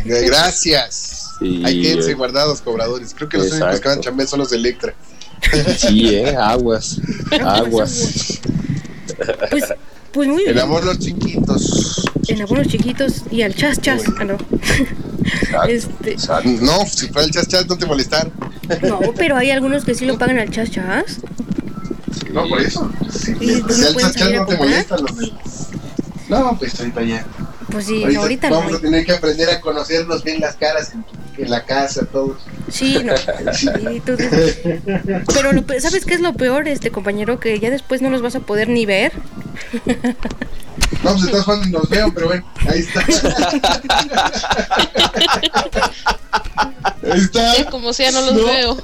Gracias. 0.06 1.30
Sí, 1.40 1.62
Hay 1.66 1.82
quédense 1.82 2.12
eh. 2.12 2.16
guardados 2.16 2.62
cobradores. 2.62 3.14
Creo 3.14 3.30
que 3.30 3.38
los 3.38 3.48
únicos 3.52 3.62
Exacto. 3.70 3.82
que 3.82 3.90
van 3.90 3.98
a 4.00 4.02
chambear 4.02 4.28
son 4.28 4.40
los 4.40 4.50
de 4.50 4.58
Electra. 4.58 4.94
Sí, 5.78 6.16
eh, 6.16 6.36
aguas, 6.36 7.00
aguas. 7.42 8.40
Pues, 9.50 9.74
pues 10.12 10.28
muy 10.28 10.44
El 10.44 10.54
bien. 10.54 10.66
amor 10.66 10.84
los 10.84 11.00
chiquitos. 11.00 12.04
En 12.28 12.42
abonos 12.42 12.68
chiquitos 12.68 13.24
y 13.32 13.42
al 13.42 13.56
chas 13.56 13.80
chas. 13.82 14.04
Ah, 14.20 14.24
no. 14.24 14.38
Exacto, 15.68 15.70
Este-. 15.70 16.16
No, 16.62 16.86
si 16.86 17.08
fuera 17.08 17.26
el 17.26 17.32
chas 17.32 17.48
chas 17.48 17.68
no 17.68 17.78
te 17.78 17.86
molestar. 17.86 18.32
No, 18.82 19.00
pero 19.16 19.36
hay 19.36 19.52
algunos 19.52 19.84
que 19.86 19.96
sí 19.96 20.06
lo 20.06 20.18
pagan 20.18 20.40
al 20.40 20.50
chas 20.52 20.70
chas. 20.72 21.18
No, 22.32 22.48
por 22.48 22.62
eso. 22.62 22.92
Si, 23.12 23.32
¿Y 23.40 23.56
si 23.56 23.62
tú 23.62 23.74
no 23.78 23.94
chas 24.00 24.16
chas 24.16 24.32
no 24.32 24.46
te 24.46 24.58
molestan 24.58 25.02
los 25.02 25.18
de... 25.18 25.32
No, 26.30 26.56
pues 26.60 26.80
ahorita 26.80 27.02
ya. 27.02 27.26
Pues 27.72 27.86
sí, 27.86 28.04
ahorita, 28.04 28.22
ahorita 28.22 28.50
no. 28.50 28.56
vamos 28.58 28.76
a 28.76 28.80
tener 28.80 29.06
que 29.06 29.12
aprender 29.14 29.50
a 29.50 29.60
conocernos 29.62 30.24
bien 30.24 30.40
las 30.40 30.56
caras 30.56 30.92
en, 30.94 31.04
en 31.44 31.50
la 31.50 31.66
casa, 31.66 32.06
todos. 32.06 32.38
Sí, 32.72 32.98
no. 33.04 33.14
Sí, 33.54 33.68
tú 34.06 34.16
dices- 34.16 34.60
Pero 35.34 35.52
lo 35.54 35.64
pe- 35.64 35.80
¿sabes 35.82 36.06
qué 36.06 36.14
es 36.16 36.22
lo 36.22 36.34
peor, 36.34 36.68
este 36.68 36.92
compañero? 36.92 37.40
Que 37.40 37.60
ya 37.60 37.70
después 37.70 38.02
no 38.02 38.10
los 38.10 38.22
vas 38.22 38.36
a 38.36 38.40
poder 38.42 38.70
ni 38.70 38.86
ver. 38.86 39.12
No, 41.04 41.12
pues 41.12 41.24
de 41.26 41.32
todas 41.32 41.46
formas 41.46 41.70
nos 41.70 41.90
veo, 41.90 42.12
pero 42.14 42.28
bueno, 42.28 42.46
ahí 42.68 42.80
está. 42.80 43.02
ahí 47.12 47.20
está. 47.20 47.66
Como 47.70 47.94
sea, 47.94 48.12
no 48.12 48.22
los 48.22 48.34
No. 48.36 48.46
veo. 48.46 48.78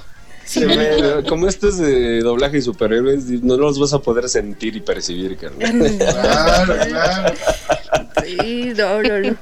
Ve, 0.55 1.23
como 1.29 1.47
esto 1.47 1.69
es 1.69 1.77
de 1.77 2.19
doblaje 2.21 2.57
y 2.59 2.61
superhéroes, 2.61 3.25
no 3.43 3.57
los 3.57 3.79
vas 3.79 3.93
a 3.93 3.99
poder 3.99 4.29
sentir 4.29 4.75
y 4.75 4.81
percibir, 4.81 5.37
carnal. 5.37 5.97
Claro, 5.97 6.75
claro. 6.87 7.35
Sí, 8.25 8.73
no, 8.75 9.01
no, 9.03 9.19
no. 9.19 9.37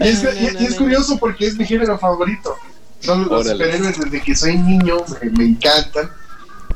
Y 0.00 0.08
es, 0.08 0.22
y- 0.24 0.62
y 0.62 0.66
es 0.66 0.74
curioso 0.76 1.18
porque 1.18 1.46
es 1.46 1.56
mi 1.56 1.64
género 1.64 1.98
favorito. 1.98 2.54
Son 3.00 3.22
los 3.28 3.46
Órale. 3.46 3.50
superhéroes 3.64 3.98
desde 4.00 4.22
que 4.22 4.34
soy 4.34 4.56
niño, 4.58 4.96
me, 5.22 5.30
me 5.30 5.44
encantan. 5.44 6.10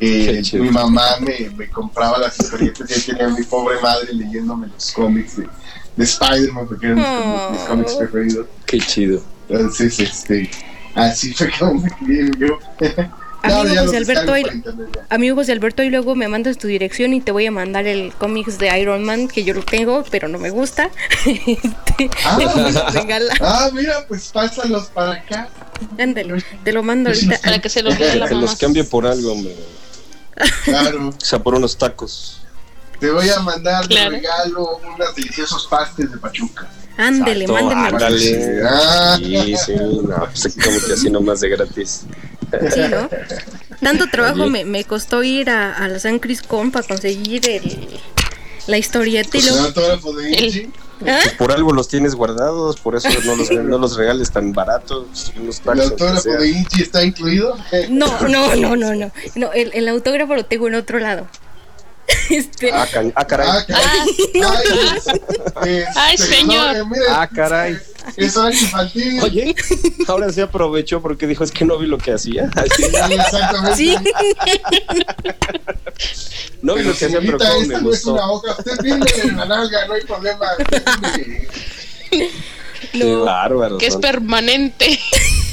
Eh, 0.01 0.43
mi 0.55 0.71
mamá 0.71 1.17
me, 1.21 1.51
me 1.57 1.69
compraba 1.71 2.19
las 2.19 2.39
historietas 2.41 2.91
y 2.97 3.11
tenía 3.11 3.27
a 3.27 3.31
mi 3.31 3.45
pobre 3.45 3.81
madre 3.81 4.13
leyéndome 4.13 4.67
los 4.69 4.91
cómics 4.93 5.37
de, 5.37 5.47
de 5.97 6.05
Spider-Man 6.05 6.67
porque 6.67 6.87
eran 6.87 6.99
mis, 6.99 7.07
cómics- 7.07 7.51
mis 7.53 7.61
cómics 7.63 7.95
preferidos. 7.95 8.47
Qué 8.67 8.79
chido. 8.79 9.23
Entonces, 9.49 9.99
este, 10.01 10.51
así 10.95 11.33
fue 11.35 11.51
como 11.59 11.75
me 11.83 11.91
crié 11.91 12.31
yo. 12.39 12.59
Ahora 13.43 13.75
ya 13.75 13.83
José 13.83 13.97
Alberto, 13.97 14.37
ya. 14.37 14.45
Amigo 15.11 15.35
José 15.37 15.53
Alberto, 15.53 15.83
y 15.83 15.91
luego 15.91 16.15
me 16.15 16.29
mandas 16.29 16.59
tu 16.59 16.69
dirección 16.69 17.13
y 17.13 17.21
te 17.21 17.33
voy 17.33 17.47
a 17.47 17.51
mandar 17.51 17.87
el 17.87 18.13
cómics 18.15 18.59
de 18.59 18.79
Iron 18.79 19.05
Man, 19.05 19.29
que 19.29 19.43
yo 19.45 19.53
lo 19.55 19.63
tengo, 19.63 20.05
pero 20.11 20.29
no 20.29 20.39
me 20.39 20.51
gusta. 20.51 20.91
Este, 21.27 22.11
Ah. 22.25 22.39
Ah, 23.41 23.71
mira, 23.73 24.05
pues 24.09 24.31
pásalos 24.33 24.87
para 24.89 25.13
acá. 25.13 25.49
Ándale, 25.99 26.43
te 26.65 26.73
lo 26.73 26.83
mando 26.83 27.11
ahorita. 27.11 27.39
Para 27.43 27.61
que 27.61 27.69
se 27.69 27.83
los 27.83 27.99
lea 27.99 28.15
la 28.17 28.29
Que 28.29 28.35
mamá. 28.35 28.47
los 28.47 28.57
cambie 28.57 28.85
por 28.85 29.07
algo, 29.07 29.33
hombre. 29.33 29.55
Claro. 30.65 31.09
O 31.17 31.21
sea, 31.25 31.39
por 31.39 31.55
unos 31.55 31.77
tacos. 31.77 32.39
Te 33.01 33.11
voy 33.11 33.29
a 33.29 33.41
mandar 33.41 33.83
de 33.83 33.95
Claro. 33.95 34.11
regalo 34.11 34.81
unos 34.95 35.15
deliciosos 35.17 35.67
pastes 35.67 36.11
de 36.11 36.19
Pachuca. 36.19 36.69
Ándele, 36.97 37.45
Exacto, 37.47 37.65
mándenme. 37.67 37.89
ándale. 37.89 38.63
Ah. 38.69 39.17
Sí, 39.19 39.55
sí, 39.67 39.73
no, 39.75 40.29
pues 40.31 40.57
como 40.63 40.79
que 40.87 40.93
así 40.93 41.11
nomás 41.11 41.41
de 41.41 41.49
gratis. 41.49 42.03
Sí, 42.73 42.81
¿no? 42.91 43.09
Tanto 43.81 44.09
trabajo 44.09 44.47
me, 44.47 44.65
me 44.65 44.85
costó 44.85 45.23
ir 45.23 45.51
a, 45.51 45.73
a 45.73 45.89
la 45.89 45.99
San 45.99 46.19
Criscón 46.19 46.71
para 46.71 46.87
conseguir 46.87 47.49
el, 47.49 48.01
la 48.67 48.79
historieta 48.79 49.37
y 49.37 49.41
Pues 49.41 49.53
luego... 49.53 49.73
¿Ah? 51.05 51.19
Por 51.37 51.51
algo 51.51 51.73
los 51.73 51.89
tienes 51.89 52.15
guardados, 52.15 52.79
por 52.79 52.95
eso 52.95 53.09
no 53.25 53.35
los, 53.35 53.51
no 53.51 53.77
los 53.77 53.97
regales 53.97 54.31
tan 54.31 54.53
baratos. 54.53 55.33
Unos 55.37 55.61
El 55.73 55.81
autógrafo 55.81 56.31
de 56.31 56.49
Ichi 56.49 56.83
está 56.83 57.03
incluido. 57.03 57.57
No, 57.91 58.21
no, 58.29 58.55
no, 58.55 58.77
no, 58.77 58.95
no. 58.95 59.11
no 59.35 59.53
el, 59.53 59.73
el 59.75 59.89
autógrafo 59.89 60.37
lo 60.37 60.45
tengo 60.45 60.69
en 60.69 60.77
otro 60.77 61.01
lado. 61.01 61.27
Este, 62.31 62.71
Ah, 62.73 62.83
ah, 62.83 62.87
caray. 62.87 63.13
Ah, 63.15 63.27
caray. 63.27 63.49
Ay, 63.55 64.09
este, 65.79 65.87
Ay, 65.97 66.17
señor. 66.19 66.77
no, 66.77 66.83
eh, 66.83 66.85
mire, 66.91 67.05
Ah, 67.11 67.29
caray. 67.29 67.79
Es 68.17 68.37
hora 68.37 68.53
infantil. 68.53 69.21
Oye, 69.23 69.55
ahora 70.09 70.33
se 70.33 70.43
aprovechó 70.43 71.01
porque 71.03 71.27
dijo, 71.27 71.45
es 71.45 71.53
que 71.53 71.65
no 71.65 71.79
vi 71.79 71.87
lo 71.87 71.99
que 71.99 72.13
hacía. 72.13 72.51
Así, 72.57 72.83
Sí, 72.83 73.15
exactamente. 73.15 73.77
sí, 73.77 73.97
no 76.63 76.75
vi 76.75 76.83
Pero 76.83 76.91
lo 76.93 76.97
que 76.97 77.05
hacía, 77.07 77.21
pero 77.21 77.39
cómo 77.39 77.51
esta 77.51 77.59
me 77.77 77.83
no 77.83 77.93
es 77.93 78.05
una 78.07 78.27
gustó. 78.27 78.33
hoja. 78.33 78.57
Usted 78.59 79.25
en 79.25 79.37
la 79.37 79.45
nalga, 79.45 79.87
no 79.87 79.95
hay 79.95 80.03
problema. 80.03 80.47
Qué 82.93 83.15
bárbaros 83.17 83.79
Que 83.79 83.87
es 83.87 83.97
permanente. 83.97 84.99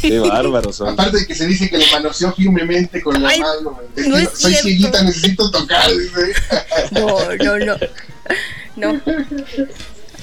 Qué 0.02 0.20
bárbaros 0.30 0.76
son. 0.78 0.90
Aparte 0.90 1.20
de 1.20 1.28
que 1.28 1.36
se 1.36 1.46
dice 1.48 1.70
que 1.70 1.78
le 1.78 1.86
manoseó 1.92 2.32
firmemente 2.34 3.02
con 3.02 3.22
la 3.22 3.30
Ay, 3.30 3.40
mano. 3.40 3.80
Es 3.96 4.08
no 4.08 4.16
que 4.18 4.24
es 4.24 4.30
soy 4.34 4.54
cieguita, 4.54 5.02
necesito 5.04 5.50
tocar. 5.52 5.90
No, 6.92 7.18
no, 7.36 7.58
no. 7.66 7.76
No. 8.76 9.02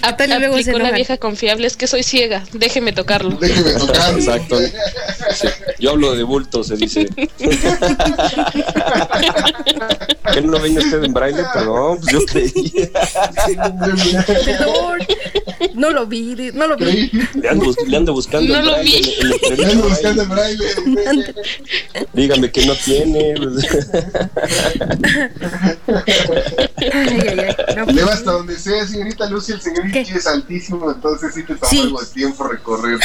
Aparte 0.03 0.29
luego 0.39 0.55
se 0.57 0.61
Aplicó 0.61 0.79
la 0.79 0.85
enojan. 0.85 0.95
vieja 0.95 1.17
confiable, 1.17 1.67
es 1.67 1.77
que 1.77 1.87
soy 1.87 2.03
ciega, 2.03 2.45
déjeme 2.53 2.93
tocarlo. 2.93 3.31
Déjeme 3.41 3.73
tocar. 3.73 4.15
Exacto. 4.15 4.59
Sí, 4.61 5.49
Yo 5.81 5.91
hablo 5.93 6.15
de 6.15 6.23
bulto, 6.23 6.63
se 6.63 6.77
dice. 6.77 7.09
¿Qué 10.33 10.43
no 10.43 10.61
venía 10.61 10.81
usted 10.81 11.03
en 11.03 11.13
braille? 11.13 11.43
Perdón, 11.53 11.99
pues 12.01 12.13
yo 12.13 12.25
creí. 12.27 12.53
Perdón. 14.45 14.99
No 15.75 15.91
lo 15.91 16.07
vi, 16.07 16.35
no 16.55 16.67
lo 16.67 16.77
vi. 16.77 17.11
Le 17.35 17.49
ando, 17.49 17.75
le 17.87 17.97
ando 17.97 18.13
buscando 18.13 18.53
No 18.55 18.63
lo 18.63 18.73
braille, 18.73 19.01
vi. 19.01 19.15
en- 19.21 19.53
en 19.53 19.61
el 19.61 19.71
Ando 19.71 19.89
buscando 19.89 20.23
en 20.23 20.29
braille. 20.29 20.65
braille. 20.87 21.35
Dígame 22.13 22.51
que 22.51 22.67
no 22.67 22.75
tiene. 22.75 23.35
Ay, 26.77 27.21
ay, 27.29 27.41
ay. 27.41 27.77
No, 27.77 27.87
Le 27.87 28.05
va 28.05 28.13
hasta 28.13 28.33
donde 28.33 28.59
sea, 28.59 28.87
señorita 28.87 29.29
Lucy, 29.29 29.53
el 29.53 29.61
señor 29.61 29.85
es 29.97 30.27
altísimo, 30.27 30.91
entonces 30.91 31.35
sí 31.35 31.43
te 31.43 31.55
toma 31.55 31.69
Sí. 31.71 31.81
algo 31.81 32.01
de 32.01 32.07
tiempo 32.07 32.45
recorrer. 32.49 32.99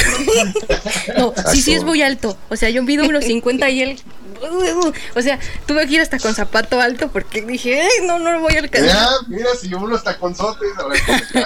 No, 1.18 1.32
sí, 1.52 1.62
sí 1.62 1.72
es 1.74 1.84
muy 1.84 2.02
alto. 2.02 2.36
O 2.48 2.56
sea, 2.56 2.70
yo 2.70 2.82
mido 2.82 3.04
unos 3.06 3.24
50 3.24 3.68
y 3.70 3.82
él. 3.82 4.00
O 5.14 5.22
sea, 5.22 5.38
tuve 5.66 5.86
que 5.86 5.94
ir 5.94 6.00
hasta 6.00 6.18
con 6.18 6.34
zapato 6.34 6.80
alto 6.80 7.08
porque 7.12 7.42
dije, 7.42 7.80
"Ay, 7.80 8.06
no, 8.06 8.18
no 8.18 8.32
lo 8.32 8.40
voy 8.40 8.54
a 8.56 8.58
alcanzar. 8.60 8.90
Ya, 8.92 9.08
mira, 9.28 9.46
si 9.60 9.68
yo 9.68 9.78
unos 9.78 10.02
taconzotes, 10.02 10.68
ahora 10.78 10.98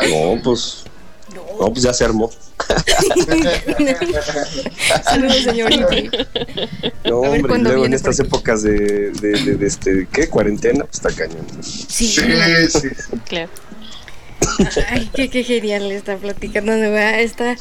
No, 0.08 0.40
pues. 0.42 0.84
No, 1.34 1.72
pues 1.72 1.82
ya 1.82 1.92
se 1.92 2.04
armó. 2.04 2.30
Saludos, 5.04 5.42
señorita. 5.42 5.88
No, 7.04 7.22
ver 7.22 7.42
hombre, 7.42 7.58
luego 7.58 7.86
en 7.86 7.94
estas 7.94 8.20
épocas 8.20 8.62
de, 8.62 9.10
de, 9.10 9.30
de, 9.44 9.56
de 9.56 9.66
este, 9.66 10.06
¿qué? 10.12 10.28
Cuarentena, 10.28 10.84
pues 10.84 10.96
está 10.96 11.10
cañón. 11.10 11.44
Sí. 11.60 12.06
Sí, 12.06 12.22
sí. 12.68 12.88
Claro. 13.26 13.50
Ay, 14.88 15.10
qué, 15.14 15.28
qué 15.28 15.42
genial 15.42 15.90
está 15.90 16.16
platicando, 16.16 16.72
está 16.72 17.56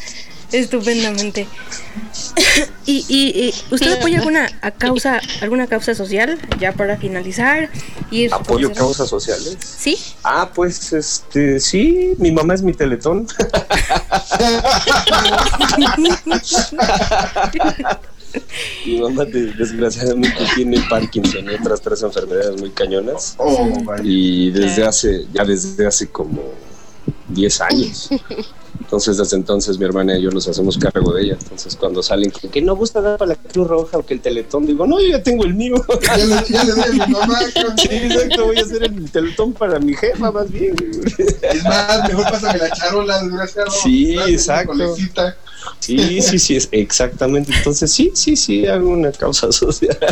estupendamente. 0.52 1.48
¿Y, 2.86 3.04
y, 3.10 3.48
y 3.48 3.54
usted 3.74 3.98
apoya 3.98 4.20
alguna 4.20 4.48
a 4.62 4.72
causa, 4.72 5.20
alguna 5.42 5.68
causa 5.68 5.96
social? 5.96 6.38
Ya 6.60 6.72
para 6.72 6.98
finalizar. 6.98 7.70
Ir 8.12 8.32
¿Apoyo 8.34 8.72
causas 8.74 9.10
sociales? 9.10 9.58
¿Sí? 9.60 9.98
Ah, 10.24 10.52
pues, 10.54 10.94
este, 10.94 11.60
sí, 11.60 12.14
mi 12.20 12.32
mamá 12.32 12.54
es 12.54 12.62
mi 12.62 12.74
teletón. 12.74 13.28
mi 18.86 19.00
mamá 19.00 19.26
de- 19.26 19.54
desgraciadamente 19.54 20.46
tiene 20.56 20.80
Parkinson 20.90 21.50
y 21.50 21.56
otras 21.56 21.82
tres 21.82 22.04
enfermedades 22.04 22.60
muy 22.60 22.70
cañonas. 22.72 23.36
Oh. 23.38 23.74
Y 24.04 24.52
desde 24.52 24.86
hace, 24.86 25.26
ya 25.34 25.44
desde 25.44 25.88
hace 25.88 26.08
como 26.10 26.42
10 27.30 27.62
años. 27.62 28.10
Entonces, 28.80 29.18
desde 29.18 29.36
entonces 29.38 29.78
mi 29.78 29.86
hermana 29.86 30.18
y 30.18 30.22
yo 30.22 30.30
nos 30.32 30.48
hacemos 30.48 30.78
cargo 30.78 31.14
de 31.14 31.24
ella. 31.24 31.38
Entonces, 31.42 31.76
cuando 31.76 32.02
salen 32.04 32.32
que 32.32 32.62
no 32.62 32.76
gusta 32.76 33.02
dar 33.02 33.18
para 33.18 33.30
la 33.30 33.36
Cruz 33.36 33.68
Roja 33.68 33.98
o 33.98 34.06
que 34.06 34.14
el 34.14 34.22
Teletón, 34.22 34.66
digo, 34.66 34.86
no, 34.86 35.00
yo 35.02 35.08
ya 35.10 35.24
tengo 35.24 35.44
el 35.46 35.54
mío. 35.54 35.76
Ya 36.06 36.18
le, 36.18 36.44
ya 36.48 36.64
le 36.64 36.72
doy 36.72 36.82
a 37.02 37.08
mi 37.08 37.14
mamá. 37.14 37.40
con- 37.54 37.78
Sí, 37.78 37.88
exacto, 37.92 38.46
voy 38.46 38.58
a 38.58 38.62
hacer 38.62 38.84
el 38.84 39.12
Teletón 39.12 39.54
para 39.54 39.80
mi 39.80 39.94
jefa, 39.96 40.32
más 40.32 40.50
bien. 40.52 40.76
Es 41.42 41.64
más, 41.64 42.08
mejor 42.08 42.24
pásame 42.26 42.60
la 42.60 42.70
charola, 42.72 43.22
desgraciado. 43.24 43.72
Sí, 43.72 44.18
exacto. 44.28 44.96
Sí, 45.80 46.22
sí, 46.22 46.38
sí, 46.38 46.56
es 46.58 46.70
exactamente. 46.72 47.52
Entonces, 47.58 47.92
sí, 47.92 48.12
sí, 48.14 48.36
sí, 48.36 48.68
hago 48.68 48.90
una 48.90 49.12
causa 49.12 49.52
social. 49.52 49.98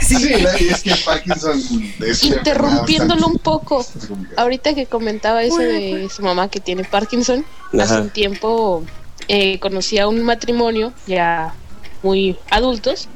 Sí, 0.00 0.32
es 0.70 0.82
que 0.82 0.94
Parkinson 1.04 1.60
es 2.06 2.22
Interrumpiéndolo 2.24 3.26
un 3.26 3.38
poco, 3.38 3.84
ahorita 4.36 4.74
que 4.74 4.86
comentaba 4.86 5.42
eso 5.42 5.58
de 5.58 6.08
su 6.14 6.22
mamá 6.22 6.48
que 6.48 6.60
tiene 6.60 6.84
Parkinson, 6.84 7.44
hace 7.80 8.00
un 8.00 8.10
tiempo 8.10 8.84
eh, 9.28 9.58
conocí 9.58 9.98
a 9.98 10.08
un 10.08 10.22
matrimonio 10.22 10.92
ya 11.06 11.54
muy 12.02 12.36
adultos 12.50 13.08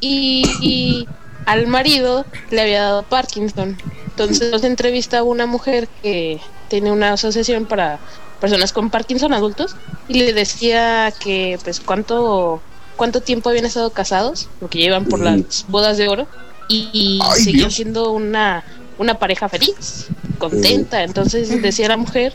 y, 0.00 0.44
y 0.60 1.08
al 1.46 1.66
marido 1.66 2.24
le 2.50 2.60
había 2.60 2.82
dado 2.82 3.02
Parkinson. 3.02 3.76
Entonces 4.06 4.50
nos 4.50 4.62
entrevista 4.64 5.18
a 5.18 5.22
una 5.22 5.46
mujer 5.46 5.88
que 6.02 6.38
tiene 6.68 6.92
una 6.92 7.14
asociación 7.14 7.66
para 7.66 7.98
personas 8.40 8.72
con 8.72 8.90
Parkinson 8.90 9.32
adultos 9.32 9.76
y 10.08 10.14
le 10.14 10.32
decía 10.32 11.12
que 11.18 11.58
pues 11.64 11.80
cuánto 11.80 12.60
cuánto 12.96 13.20
tiempo 13.20 13.48
habían 13.48 13.64
estado 13.64 13.90
casados, 13.90 14.48
porque 14.60 14.78
llevan 14.78 15.06
por 15.06 15.20
las 15.20 15.64
bodas 15.68 15.96
de 15.96 16.08
oro 16.08 16.26
y, 16.68 17.20
seguían 17.34 17.70
siendo 17.70 18.12
una 18.12 18.64
una 18.98 19.18
pareja 19.18 19.48
feliz, 19.48 20.08
contenta. 20.38 21.02
Entonces 21.02 21.62
decía 21.62 21.88
la 21.88 21.96
mujer 21.96 22.34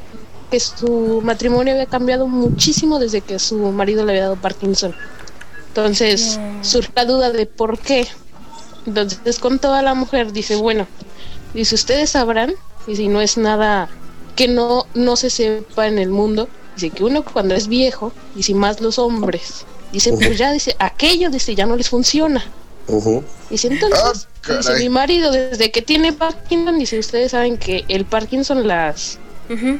que 0.49 0.59
su 0.59 1.21
matrimonio 1.23 1.73
había 1.73 1.85
cambiado 1.85 2.27
muchísimo 2.27 2.99
desde 2.99 3.21
que 3.21 3.39
su 3.39 3.57
marido 3.57 4.05
le 4.05 4.13
había 4.13 4.23
dado 4.23 4.35
Parkinson. 4.35 4.95
Entonces 5.69 6.39
surge 6.61 6.91
la 6.95 7.05
duda 7.05 7.31
de 7.31 7.45
por 7.45 7.79
qué. 7.79 8.07
Entonces 8.85 9.39
con 9.39 9.59
toda 9.59 9.81
la 9.81 9.93
mujer 9.93 10.31
dice, 10.31 10.55
bueno, 10.55 10.87
dice, 11.53 11.75
ustedes 11.75 12.11
sabrán, 12.11 12.53
y 12.87 12.95
si 12.95 13.07
no 13.07 13.21
es 13.21 13.37
nada 13.37 13.89
que 14.35 14.47
no, 14.47 14.85
no 14.93 15.15
se 15.15 15.29
sepa 15.29 15.87
en 15.87 15.99
el 15.99 16.09
mundo, 16.09 16.47
dice 16.75 16.91
que 16.91 17.03
uno 17.03 17.23
cuando 17.23 17.53
es 17.55 17.67
viejo, 17.67 18.13
y 18.35 18.43
si 18.43 18.53
más 18.53 18.79
los 18.81 18.97
hombres, 18.97 19.65
dice, 19.91 20.13
pues 20.13 20.37
ya, 20.37 20.51
dice, 20.51 20.75
aquello, 20.79 21.29
dice, 21.29 21.53
ya 21.55 21.65
no 21.65 21.75
les 21.75 21.89
funciona. 21.89 22.43
Ujú. 22.87 23.23
Dice, 23.49 23.67
entonces, 23.67 24.27
Ah, 24.49 24.57
dice, 24.57 24.75
mi 24.79 24.89
marido 24.89 25.31
desde 25.31 25.71
que 25.71 25.81
tiene 25.81 26.13
Parkinson, 26.13 26.79
dice, 26.79 26.99
ustedes 26.99 27.31
saben 27.31 27.57
que 27.57 27.83
el 27.89 28.05
Parkinson 28.05 28.67
las, 28.67 29.19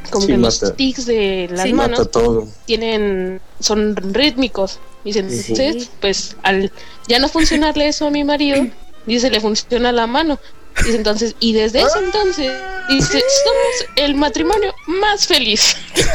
Como 0.09 0.25
Sí, 0.25 0.31
que 0.31 0.37
los 0.37 0.75
tics 0.75 1.05
de 1.05 1.49
las 1.51 1.65
Sí. 1.65 1.73
manos 1.73 1.99
Mata 1.99 2.11
todo. 2.11 2.47
tienen 2.65 3.41
son 3.59 3.95
rítmicos 3.95 4.79
dice 5.03 5.19
entonces 5.19 5.89
pues 5.99 6.35
al 6.43 6.71
ya 7.07 7.19
no 7.19 7.27
funcionarle 7.29 7.87
eso 7.87 8.07
a 8.07 8.11
mi 8.11 8.23
marido 8.23 8.65
dice 9.05 9.29
le 9.29 9.39
funciona 9.41 9.91
la 9.91 10.05
mano 10.07 10.39
dice 10.83 10.95
entonces 10.97 11.35
y 11.39 11.53
desde 11.53 11.81
ese 11.81 11.99
entonces 11.99 12.51
dice 12.89 13.19
somos 13.43 13.89
el 13.95 14.15
matrimonio 14.15 14.73
más 14.87 15.25
feliz 15.27 15.75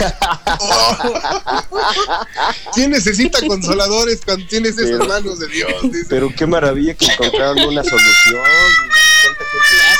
¿Quién 2.74 2.90
necesita 2.90 3.38
consoladores 3.46 4.20
cuando 4.24 4.46
tienes 4.46 4.78
esas 4.78 5.07
manos 5.07 5.38
de 5.40 5.48
Dios? 5.48 5.72
Dice. 5.82 6.07
Pero 6.09 6.30
qué 6.36 6.46
maravilla 6.46 6.94
que 6.94 7.07
encontraron 7.07 7.59
una 7.61 7.82
solución. 7.82 8.40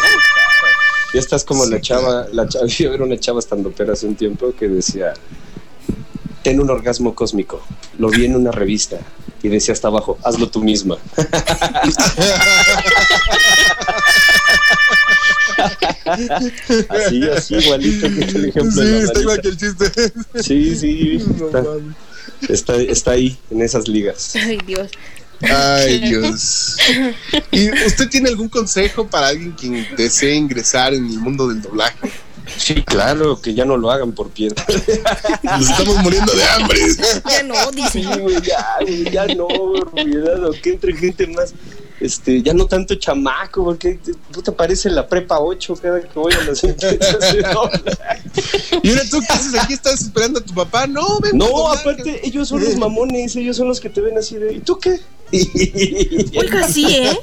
¿Cuánta 1.13 1.19
gente- 1.19 1.19
Ya 1.19 1.21
estás 1.21 1.45
como 1.45 1.67
la 1.67 1.81
chava, 1.81 2.27
la 2.33 2.49
chava, 2.49 2.67
yo 2.79 2.93
era 2.93 3.05
una 3.05 3.19
chava 3.19 3.39
estando 3.39 3.71
pero 3.77 3.93
hace 3.93 4.07
un 4.07 4.15
tiempo 4.17 4.53
que 4.59 4.69
decía, 4.69 5.15
ten 6.43 6.61
un 6.61 6.71
orgasmo 6.71 7.15
cósmico. 7.15 7.61
Lo 7.99 8.09
vi 8.09 8.25
en 8.25 8.35
una 8.37 8.51
revista 8.51 8.99
y 9.43 9.49
decía 9.49 9.73
hasta 9.75 9.89
abajo, 9.89 10.19
hazlo 10.25 10.49
tú 10.49 10.63
misma. 10.63 10.99
así, 16.89 17.23
así, 17.31 17.55
igualito 17.57 18.07
que 18.09 18.21
el 18.25 18.45
ejemplo. 18.47 18.71
Sí, 18.73 18.89
de 18.89 18.91
la 18.99 19.05
está 19.05 19.21
igual 19.21 19.41
que 19.41 19.49
el 19.49 19.57
chiste. 19.57 19.93
Sí, 20.43 20.77
sí, 20.77 21.25
está, 22.49 22.77
está 22.77 23.11
ahí, 23.13 23.37
en 23.51 23.63
esas 23.63 23.89
ligas. 23.89 24.35
Ay, 24.37 24.59
Dios. 24.67 24.89
Ay, 25.41 25.99
Dios. 26.01 26.77
¿Y 27.51 27.71
usted 27.71 28.09
tiene 28.09 28.29
algún 28.29 28.49
consejo 28.49 29.07
para 29.07 29.29
alguien 29.29 29.57
que 29.57 29.89
desee 29.97 30.35
ingresar 30.35 30.95
en 30.95 31.07
el 31.07 31.19
mundo 31.19 31.49
del 31.49 31.63
doblaje? 31.63 32.11
Sí, 32.57 32.83
claro, 32.83 33.41
que 33.41 33.55
ya 33.55 33.65
no 33.65 33.77
lo 33.77 33.91
hagan 33.91 34.13
por 34.13 34.31
piedra. 34.31 34.65
Nos 35.43 35.71
estamos 35.71 35.97
muriendo 35.99 36.33
de 36.33 36.45
hambre. 36.45 36.81
Ya 37.29 37.43
no, 37.45 37.71
dice. 37.71 38.03
Sí, 38.03 38.05
güey, 38.05 38.41
ya, 38.43 38.77
güey, 38.81 39.11
ya 39.11 39.27
no, 39.27 39.47
cuidado, 39.91 40.53
que 40.63 40.71
entre 40.71 40.97
gente 40.97 41.27
más, 41.29 41.55
este, 42.03 42.43
ya 42.43 42.53
no 42.53 42.67
tanto 42.67 42.95
chamaco, 42.97 43.65
porque 43.65 43.99
puta 44.33 44.53
parece 44.53 44.91
la 44.91 45.07
prepa 45.07 45.39
8 45.39 45.77
cada 45.81 46.01
que 46.01 46.19
voy 46.19 46.33
a 46.33 46.45
las 46.45 46.63
empresas. 46.65 47.35
Y 48.83 48.89
ahora 48.91 49.03
tú 49.11 49.21
qué 49.21 49.33
haces 49.33 49.55
aquí, 49.55 49.75
estás 49.75 50.01
esperando 50.03 50.41
a 50.41 50.43
tu 50.43 50.53
papá. 50.53 50.87
No, 50.87 51.21
ven. 51.21 51.39
No, 51.39 51.73
aparte, 51.73 52.27
ellos 52.27 52.49
son 52.49 52.65
los 52.65 52.77
mamones, 52.77 53.37
ellos 53.37 53.57
son 53.57 53.69
los 53.69 53.81
que 53.81 53.89
te 53.89 54.01
ven 54.01 54.19
así 54.19 54.37
de, 54.37 54.55
¿y 54.55 54.61
tú 54.61 54.79
qué? 54.79 55.01
Oiga, 56.37 56.69
sí, 56.69 56.87
¿eh? 56.91 57.19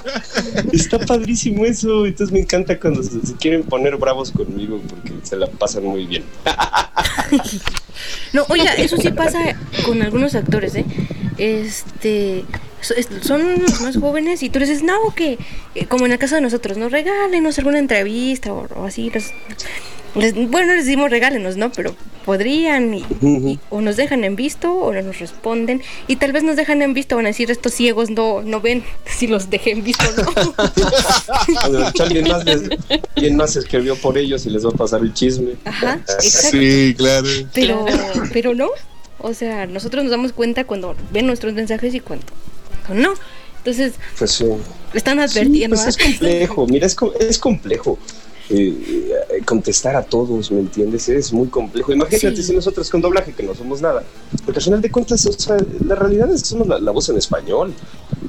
Está 0.72 0.98
padrísimo 1.00 1.64
eso, 1.64 2.06
entonces 2.06 2.32
me 2.32 2.40
encanta 2.40 2.78
cuando 2.78 3.02
se, 3.02 3.26
se 3.26 3.34
quieren 3.34 3.64
poner 3.64 3.96
bravos 3.96 4.30
conmigo 4.30 4.80
porque 4.88 5.14
se 5.24 5.36
la 5.36 5.48
pasan 5.48 5.84
muy 5.84 6.06
bien. 6.06 6.24
No, 8.32 8.44
oiga, 8.48 8.72
eso 8.74 8.96
sí 8.96 9.10
pasa 9.10 9.56
con 9.84 10.00
algunos 10.02 10.34
actores, 10.34 10.74
¿eh? 10.76 10.84
Este. 11.40 12.44
so- 12.80 12.94
es- 12.94 13.08
Son 13.22 13.62
los 13.62 13.80
más 13.80 13.96
jóvenes 13.96 14.42
y 14.42 14.50
tú 14.50 14.58
les 14.58 14.68
dices, 14.68 14.84
no, 14.84 15.14
que. 15.14 15.38
eh, 15.74 15.86
Como 15.86 16.06
en 16.06 16.12
el 16.12 16.18
caso 16.18 16.34
de 16.34 16.40
nosotros, 16.42 16.76
¿no? 16.76 16.88
Regálenos 16.88 17.58
alguna 17.58 17.78
entrevista 17.78 18.52
o, 18.52 18.66
o 18.76 18.84
así. 18.84 19.10
les- 19.10 19.32
les- 20.14 20.34
bueno, 20.50 20.74
les 20.74 20.84
decimos 20.86 21.10
regálenos, 21.10 21.56
¿no? 21.56 21.70
Pero 21.72 21.94
podrían. 22.24 22.92
y- 22.94 23.04
y- 23.22 23.58
o 23.70 23.80
nos 23.80 23.96
dejan 23.96 24.24
en 24.24 24.36
visto 24.36 24.72
o 24.72 24.92
no 24.92 25.00
nos 25.02 25.18
responden. 25.18 25.82
Y 26.08 26.16
tal 26.16 26.32
vez 26.32 26.42
nos 26.42 26.56
dejan 26.56 26.82
en 26.82 26.92
visto, 26.94 27.16
van 27.16 27.26
a 27.26 27.28
decir, 27.28 27.50
estos 27.50 27.72
ciegos 27.72 28.10
no, 28.10 28.42
no 28.42 28.60
ven 28.60 28.82
si 29.06 29.26
los 29.26 29.48
dejé 29.50 29.70
en 29.72 29.82
visto 29.84 30.04
o 30.08 30.42
no. 30.42 30.54
A 31.62 31.68
ver, 31.68 31.86
alguien 32.00 32.28
más, 32.28 32.44
les- 32.44 32.68
alguien 33.16 33.36
más 33.36 33.56
escribió 33.56 33.96
por 33.96 34.18
ellos 34.18 34.44
y 34.46 34.50
les 34.50 34.64
va 34.64 34.70
a 34.70 34.72
pasar 34.74 35.00
el 35.00 35.14
chisme. 35.14 35.52
Ajá, 35.64 35.94
exacto. 36.08 36.58
Sí, 36.58 36.94
claro. 36.98 37.28
Pero, 37.54 37.86
pero 38.32 38.54
no. 38.54 38.68
O 39.22 39.34
sea, 39.34 39.66
nosotros 39.66 40.02
nos 40.04 40.10
damos 40.10 40.32
cuenta 40.32 40.64
cuando 40.64 40.94
ven 41.12 41.26
nuestros 41.26 41.52
mensajes 41.54 41.94
y 41.94 42.00
cuando, 42.00 42.24
cuando 42.86 43.08
no. 43.10 43.14
Entonces, 43.58 43.94
Pues 44.18 44.30
sí. 44.32 44.46
están 44.94 45.16
Sí, 45.28 45.38
advirtiendo. 45.38 45.76
pues 45.76 45.86
es 45.88 45.96
¿ah? 45.98 46.04
complejo, 46.04 46.66
mira, 46.66 46.86
es, 46.86 46.96
es 47.20 47.38
complejo. 47.38 47.98
eh, 48.52 49.12
eh, 49.30 49.42
contestar 49.44 49.94
a 49.94 50.02
todos, 50.02 50.50
¿me 50.50 50.58
entiendes? 50.58 51.08
Es 51.08 51.32
muy 51.32 51.46
complejo. 51.46 51.92
Imagínate 51.92 52.34
Sí. 52.36 52.42
si 52.42 52.52
nosotros 52.52 52.90
con 52.90 53.00
doblaje, 53.00 53.32
que 53.32 53.44
no 53.44 53.54
somos 53.54 53.80
nada. 53.80 54.02
Porque 54.44 54.58
al 54.58 54.64
final 54.64 54.80
de 54.82 54.90
cuentas, 54.90 55.24
o 55.26 55.32
sea, 55.32 55.56
la 55.86 55.94
realidad 55.94 56.32
es 56.34 56.42
que 56.42 56.48
somos 56.48 56.66
la, 56.66 56.80
la 56.80 56.90
voz 56.90 57.08
en 57.10 57.16
español. 57.18 57.72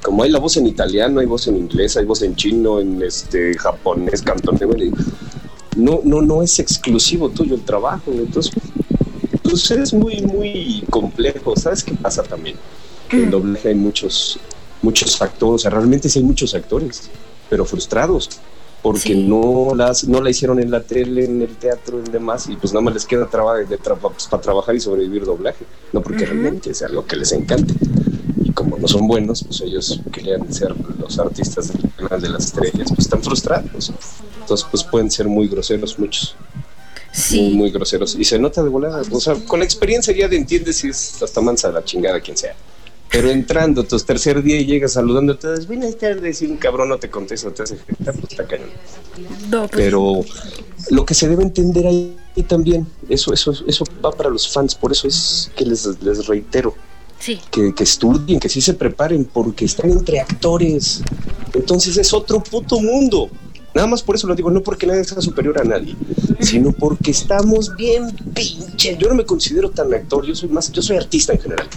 Como 0.04 0.22
hay 0.22 0.30
la 0.30 0.38
voz 0.38 0.58
en 0.58 0.68
italiano, 0.68 1.22
hay 1.22 1.26
voz 1.26 1.48
en 1.48 1.58
inglés, 1.58 1.98
hay 1.98 2.06
voz 2.06 2.22
en 2.22 2.36
chino, 2.36 2.80
en 2.80 3.02
este 3.02 3.58
japonés, 3.58 4.22
cantonés. 4.22 4.92
No, 5.76 6.02
no, 6.04 6.22
no 6.22 6.44
es 6.44 6.60
exclusivo 6.60 7.30
tuyo 7.30 7.56
el 7.56 7.62
trabajo. 7.62 8.12
Entonces, 8.12 8.54
pues 9.52 9.70
es 9.72 9.94
muy, 9.94 10.22
muy 10.22 10.84
complejo. 10.90 11.54
¿Sabes 11.58 11.84
qué 11.84 11.94
pasa 11.94 12.24
también? 12.24 12.56
En 13.12 13.30
doblaje 13.30 13.68
hay 13.70 13.76
muchos, 13.76 14.40
muchos 14.82 15.22
actores, 15.22 15.56
o 15.56 15.58
sea, 15.60 15.72
realmente 15.72 16.08
sí 16.08 16.20
hay 16.20 16.26
muchos 16.26 16.54
actores, 16.56 17.10
pero 17.50 17.66
frustrados, 17.66 18.30
porque 18.82 19.00
Sí. 19.14 19.24
no, 19.28 19.74
las, 19.76 20.06
no 20.06 20.22
la 20.22 20.30
hicieron 20.30 20.60
en 20.62 20.72
la 20.72 20.82
tele, 20.82 21.26
en 21.26 21.42
el 21.42 21.58
teatro, 21.58 22.00
en 22.00 22.06
demás, 22.06 22.48
y 22.48 22.56
pues 22.56 22.72
nada 22.72 22.84
más 22.86 22.94
les 22.94 23.06
queda 23.06 23.28
traba, 23.30 23.58
de 23.58 23.78
tra- 23.78 23.98
pues, 24.00 24.28
para 24.28 24.42
trabajar 24.42 24.74
y 24.76 24.80
sobrevivir 24.80 25.26
doblaje, 25.26 25.66
no 25.92 26.02
porque 26.02 26.24
Ujú. 26.24 26.32
realmente 26.34 26.74
sea 26.74 26.88
lo 26.88 27.06
que 27.06 27.18
les 27.18 27.34
encante. 27.34 27.74
Y 28.46 28.52
como 28.52 28.78
no 28.78 28.88
son 28.88 29.06
buenos, 29.06 29.44
pues 29.44 29.60
ellos 29.60 30.00
querían 30.14 30.52
ser 30.54 30.74
los 30.98 31.20
artistas 31.20 31.68
del 31.74 31.92
canal 31.98 32.22
de 32.22 32.30
las 32.30 32.46
estrellas, 32.46 32.88
pues 32.88 33.00
están 33.00 33.22
frustrados. 33.22 33.92
Entonces, 34.40 34.66
pues 34.72 34.84
pueden 34.86 35.12
ser 35.12 35.28
muy 35.28 35.50
groseros 35.50 36.00
muchos 36.00 36.36
Sí, 37.12 37.50
muy 37.50 37.72
groseros. 37.72 38.16
Y 38.18 38.24
se 38.24 38.40
nota 38.40 38.64
de 38.64 38.70
volada. 38.70 39.02
O 39.12 39.20
sea, 39.20 39.36
con 39.36 39.60
la 39.60 39.66
experiencia 39.66 40.16
ya 40.16 40.28
de 40.28 40.38
entiendes 40.38 40.78
si 40.78 40.90
es 40.90 41.22
hasta 41.22 41.42
mansa 41.42 41.72
la 41.72 41.84
chingada 41.84 42.20
quien 42.22 42.38
sea. 42.38 42.56
Pero 43.12 43.30
entrando 43.30 43.84
tu 43.84 44.00
tercer 44.00 44.42
día 44.42 44.58
y 44.58 44.66
llegas 44.66 44.94
saludando 44.94 45.34
a 45.34 45.40
todos, 45.40 45.68
buenas 45.68 45.98
tardes, 45.98 46.42
y 46.42 46.46
un 46.46 46.56
cabrón 46.56 46.88
no 46.88 46.98
te 46.98 47.10
contesta, 47.10 47.54
te 47.54 47.64
hace 47.64 47.76
jetar, 47.76 48.14
pues 48.14 48.32
está 48.32 48.48
cañón. 48.48 48.70
no, 49.50 49.68
pues, 49.68 49.72
Pero 49.76 50.22
lo 50.92 51.06
que 51.06 51.14
se 51.14 51.28
debe 51.28 51.44
entender 51.44 51.88
ahí 51.88 52.16
también, 52.48 52.88
eso, 53.10 53.34
eso, 53.34 53.54
eso 53.68 53.84
va 54.04 54.12
para 54.12 54.30
los 54.30 54.50
fans, 54.50 54.76
por 54.76 54.94
eso 54.94 55.10
es 55.10 55.52
que 55.58 55.66
les, 55.66 55.86
les 56.02 56.26
reitero, 56.26 56.74
sí, 57.20 57.38
que, 57.52 57.76
que 57.76 57.84
estudien, 57.84 58.40
que 58.40 58.48
sí 58.48 58.62
se 58.62 58.76
preparen, 58.76 59.26
porque 59.26 59.66
están 59.66 59.92
entre 59.92 60.22
actores. 60.22 61.02
Entonces 61.54 61.98
es 61.98 62.14
otro 62.14 62.42
puto 62.42 62.80
mundo. 62.80 63.30
Nada 63.74 63.88
más 63.88 64.04
por 64.04 64.16
eso 64.16 64.28
lo 64.28 64.36
digo, 64.36 64.52
no 64.52 64.62
porque 64.62 64.86
nadie 64.86 65.04
sea 65.04 65.22
superior 65.22 65.60
a 65.60 65.64
nadie, 65.64 65.96
sino 66.40 66.72
porque 66.74 67.12
estamos 67.12 67.76
bien 67.76 68.12
pinches. 68.34 68.98
Yo 68.98 69.08
no 69.08 69.16
me 69.16 69.26
considero 69.26 69.70
tan 69.70 69.94
actor, 69.94 70.26
yo 70.26 70.36
soy 70.36 70.50
más, 70.50 70.72
yo 70.72 70.82
soy 70.82 70.98
artista 70.98 71.34
en 71.34 71.40
general. 71.40 71.68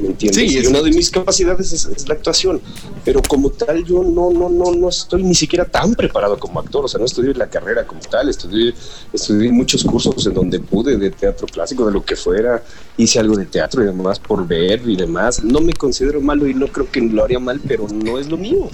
¿me 0.00 0.08
entiendes? 0.08 0.50
Sí, 0.50 0.58
y 0.58 0.66
una 0.66 0.82
de 0.82 0.90
mis 0.90 1.10
capacidades 1.10 1.72
es, 1.72 1.86
es 1.86 2.08
la 2.08 2.14
actuación, 2.14 2.60
pero 3.04 3.22
como 3.22 3.50
tal 3.50 3.84
yo 3.84 4.02
no, 4.02 4.30
no, 4.30 4.48
no, 4.48 4.72
no 4.72 4.88
estoy 4.88 5.22
ni 5.22 5.34
siquiera 5.34 5.64
tan 5.64 5.94
preparado 5.94 6.38
como 6.38 6.60
actor, 6.60 6.84
o 6.84 6.88
sea, 6.88 6.98
no 6.98 7.06
estudié 7.06 7.34
la 7.34 7.48
carrera 7.48 7.86
como 7.86 8.00
tal, 8.00 8.28
estudié, 8.28 8.74
estudié 9.12 9.52
muchos 9.52 9.84
cursos 9.84 10.26
en 10.26 10.34
donde 10.34 10.60
pude 10.60 10.96
de 10.96 11.10
teatro 11.10 11.46
clásico, 11.46 11.86
de 11.86 11.92
lo 11.92 12.04
que 12.04 12.16
fuera, 12.16 12.62
hice 12.96 13.20
algo 13.20 13.36
de 13.36 13.46
teatro 13.46 13.82
y 13.82 13.86
demás 13.86 14.18
por 14.18 14.46
ver 14.46 14.82
y 14.86 14.96
demás, 14.96 15.42
no 15.42 15.60
me 15.60 15.72
considero 15.72 16.20
malo 16.20 16.46
y 16.46 16.54
no 16.54 16.66
creo 16.68 16.90
que 16.90 17.00
lo 17.00 17.24
haría 17.24 17.38
mal, 17.38 17.60
pero 17.66 17.86
no 17.88 18.18
es 18.18 18.28
lo 18.28 18.36
mío. 18.36 18.68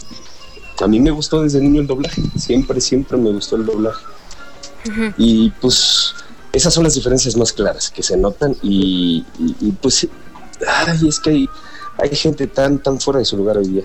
A 0.81 0.87
mí 0.89 0.99
me 1.01 1.11
gustó 1.11 1.43
desde 1.43 1.61
niño 1.61 1.81
el 1.81 1.87
doblaje, 1.87 2.23
siempre, 2.37 2.81
siempre 2.81 3.17
me 3.19 3.31
gustó 3.33 3.57
el 3.57 3.67
doblaje. 3.67 4.05
Y 5.19 5.51
pues 5.61 6.15
esas 6.53 6.73
son 6.73 6.85
las 6.85 6.95
diferencias 6.95 7.37
más 7.37 7.53
claras 7.53 7.91
que 7.91 8.03
se 8.03 8.17
notan 8.17 8.57
y, 8.63 9.25
y- 9.39 9.57
y, 9.61 9.73
pues 9.73 10.09
ay, 10.67 11.07
es 11.09 11.21
que 11.21 11.31
hay, 11.31 11.49
hay 11.99 12.17
gente 12.17 12.47
tan 12.47 12.79
tan 12.83 12.99
fuera 13.01 13.19
de 13.19 13.25
su 13.27 13.37
lugar 13.37 13.59
hoy 13.59 13.69
día. 13.69 13.85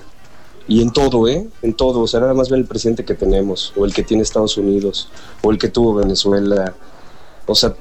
Y 0.68 0.82
en 0.82 0.92
todo 0.92 1.28
eh 1.28 1.48
en 1.62 1.74
todo 1.76 2.00
o 2.02 2.08
sea 2.08 2.22
nada 2.22 2.34
más 2.34 2.50
ve 2.50 2.58
el 2.58 2.66
presidente 2.66 3.06
que 3.06 3.14
tenemos 3.14 3.72
o 3.76 3.86
el 3.86 3.94
que 3.94 4.04
tiene 4.04 4.24
Estados 4.24 4.58
Unidos 4.58 5.10
o 5.44 5.52
el 5.52 5.58
que 5.60 5.68
tuvo 5.68 5.94
Venezuela. 5.96 6.74
O 7.46 7.54
sea 7.56 7.76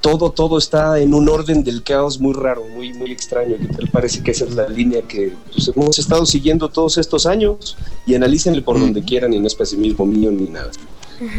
todo 0.00 0.30
todo 0.30 0.58
está 0.58 0.98
en 0.98 1.14
un 1.14 1.28
orden 1.28 1.62
del 1.62 1.82
caos 1.82 2.20
muy 2.20 2.32
raro 2.32 2.64
muy 2.74 2.92
muy 2.92 3.12
extraño 3.12 3.56
que 3.58 3.66
tal 3.66 3.88
parece 3.88 4.22
que 4.22 4.30
esa 4.30 4.44
es 4.44 4.54
la 4.54 4.68
línea 4.68 5.02
que 5.02 5.34
pues, 5.52 5.70
hemos 5.74 5.98
estado 5.98 6.24
siguiendo 6.26 6.68
todos 6.68 6.98
estos 6.98 7.26
años 7.26 7.76
y 8.06 8.14
analícenle 8.14 8.62
por 8.62 8.78
donde 8.78 9.02
quieran 9.02 9.32
y 9.32 9.40
no 9.40 9.46
es 9.46 9.54
pesimismo 9.54 10.06
mío 10.06 10.30
ni 10.30 10.48
nada. 10.48 10.70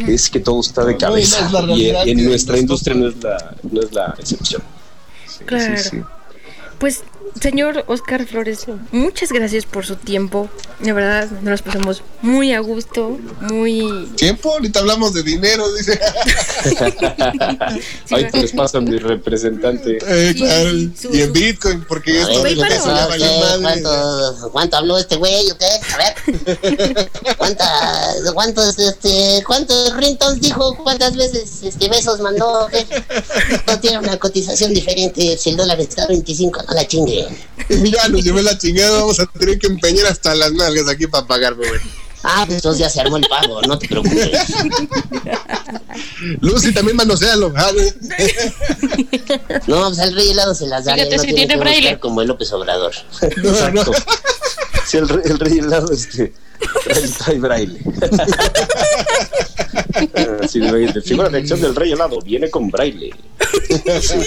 Es 0.06 0.30
que 0.30 0.38
todo 0.38 0.60
está 0.60 0.84
de 0.84 0.92
No, 0.92 0.98
y 0.98 1.00
cabeza 1.00 1.50
no 1.50 1.58
es 1.58 1.66
la 1.66 1.76
y, 1.76 2.10
en 2.10 2.24
nuestra 2.24 2.56
industria 2.56 2.94
no 2.94 3.08
es 3.08 3.22
la 3.22 3.56
no 3.68 3.80
es 3.80 3.92
la 3.92 4.14
excepción. 4.16 4.62
Claro. 5.44 5.76
Sí, 5.76 5.90
sí. 5.90 6.02
Pues, 6.78 7.04
señor 7.40 7.84
Oscar 7.88 8.24
Flores, 8.26 8.66
muchas 8.92 9.30
gracias 9.32 9.66
por 9.66 9.84
su 9.86 9.96
tiempo. 9.96 10.48
De 10.80 10.92
verdad, 10.92 11.28
nos 11.42 11.62
pasamos 11.62 12.02
muy 12.22 12.52
a 12.52 12.60
gusto, 12.60 13.18
muy... 13.40 14.10
Tiempo, 14.16 14.52
ahorita 14.52 14.80
hablamos 14.80 15.12
de 15.14 15.22
dinero, 15.22 15.72
dice. 15.74 15.98
Sí, 16.64 16.74
Ahí 18.14 18.30
te 18.30 18.40
les 18.42 18.52
pasa 18.52 18.80
mi 18.80 18.98
representante. 18.98 19.98
Eh, 20.06 20.32
Sí, 20.32 20.38
claro. 20.40 20.70
su- 21.00 21.14
y 21.16 21.22
en 21.22 21.32
Bitcoin, 21.32 21.84
porque 21.88 22.18
A 22.18 22.22
esto 22.22 22.42
ver, 22.42 22.50
de 22.52 22.56
lo 22.56 22.62
que 22.62 22.68
pero- 22.68 22.82
se 22.82 22.88
llama 22.88 23.14
¿qué? 23.14 23.18
la 23.20 23.58
madre. 23.58 23.82
¿Cuánto, 23.82 24.50
¿Cuánto 24.52 24.76
habló 24.76 24.98
este 24.98 25.16
güey 25.16 25.50
o 25.50 25.56
qué? 25.58 25.66
A 25.92 25.96
ver. 25.98 27.08
¿Cuántas, 27.38 28.32
cuántos, 28.34 28.78
este, 28.78 29.42
cuántos 29.46 29.96
ringtones 29.96 30.40
dijo? 30.40 30.76
¿Cuántas 30.82 31.16
veces 31.16 31.62
este, 31.62 31.88
besos 31.88 32.20
mandó? 32.20 32.68
¿Qué? 32.70 32.86
No 33.66 33.78
tiene 33.80 33.98
una 33.98 34.16
cotización 34.18 34.72
diferente. 34.74 35.36
Si 35.38 35.50
el 35.50 35.56
dólar 35.56 35.80
está 35.80 36.04
a 36.04 36.08
25, 36.08 36.62
no 36.68 36.74
la 36.74 36.86
chinguen. 36.86 37.21
Ya 37.68 38.08
nos 38.08 38.24
llevé 38.24 38.42
la 38.42 38.58
chingada, 38.58 39.00
vamos 39.00 39.20
a 39.20 39.26
tener 39.26 39.58
que 39.58 39.66
empeñar 39.66 40.06
hasta 40.06 40.34
las 40.34 40.52
nalgas 40.52 40.88
aquí 40.88 41.06
para 41.06 41.26
pagarme, 41.26 41.68
güey. 41.68 41.80
Ah, 42.24 42.44
pues 42.46 42.58
entonces 42.58 42.80
ya 42.80 42.88
se 42.88 43.00
armó 43.00 43.16
el 43.16 43.26
pago, 43.26 43.60
no 43.62 43.78
te 43.78 43.88
preocupes. 43.88 44.30
Lucy 46.40 46.72
también 46.72 46.96
manosealo. 46.96 47.52
No, 49.66 49.86
pues 49.88 49.98
al 49.98 50.14
rey 50.14 50.30
helado 50.30 50.54
se 50.54 50.66
las 50.66 50.84
daré. 50.84 51.06
Fíjate 51.06 51.16
no 51.16 51.22
si 51.22 51.28
tiene 51.28 51.46
tiene 51.46 51.54
que 51.54 51.60
braille. 51.60 51.98
como 51.98 52.22
el 52.22 52.28
López 52.28 52.52
Obrador. 52.52 52.92
No. 53.72 53.82
Sí, 54.86 54.96
el 54.98 55.08
rey, 55.08 55.22
el 55.24 55.38
rey 55.38 55.58
helado 55.58 55.92
este 55.92 56.32
trae, 56.84 57.08
trae 57.08 57.38
braille. 57.38 57.78
Sí, 60.48 60.58
de, 60.58 60.92
de 60.92 61.02
figura 61.02 61.28
de 61.28 61.38
acción 61.38 61.60
del 61.60 61.74
rey 61.76 61.92
helado 61.92 62.18
viene 62.20 62.50
con 62.50 62.70
braille. 62.70 63.12
Sí, 63.68 63.80
sí, 64.00 64.18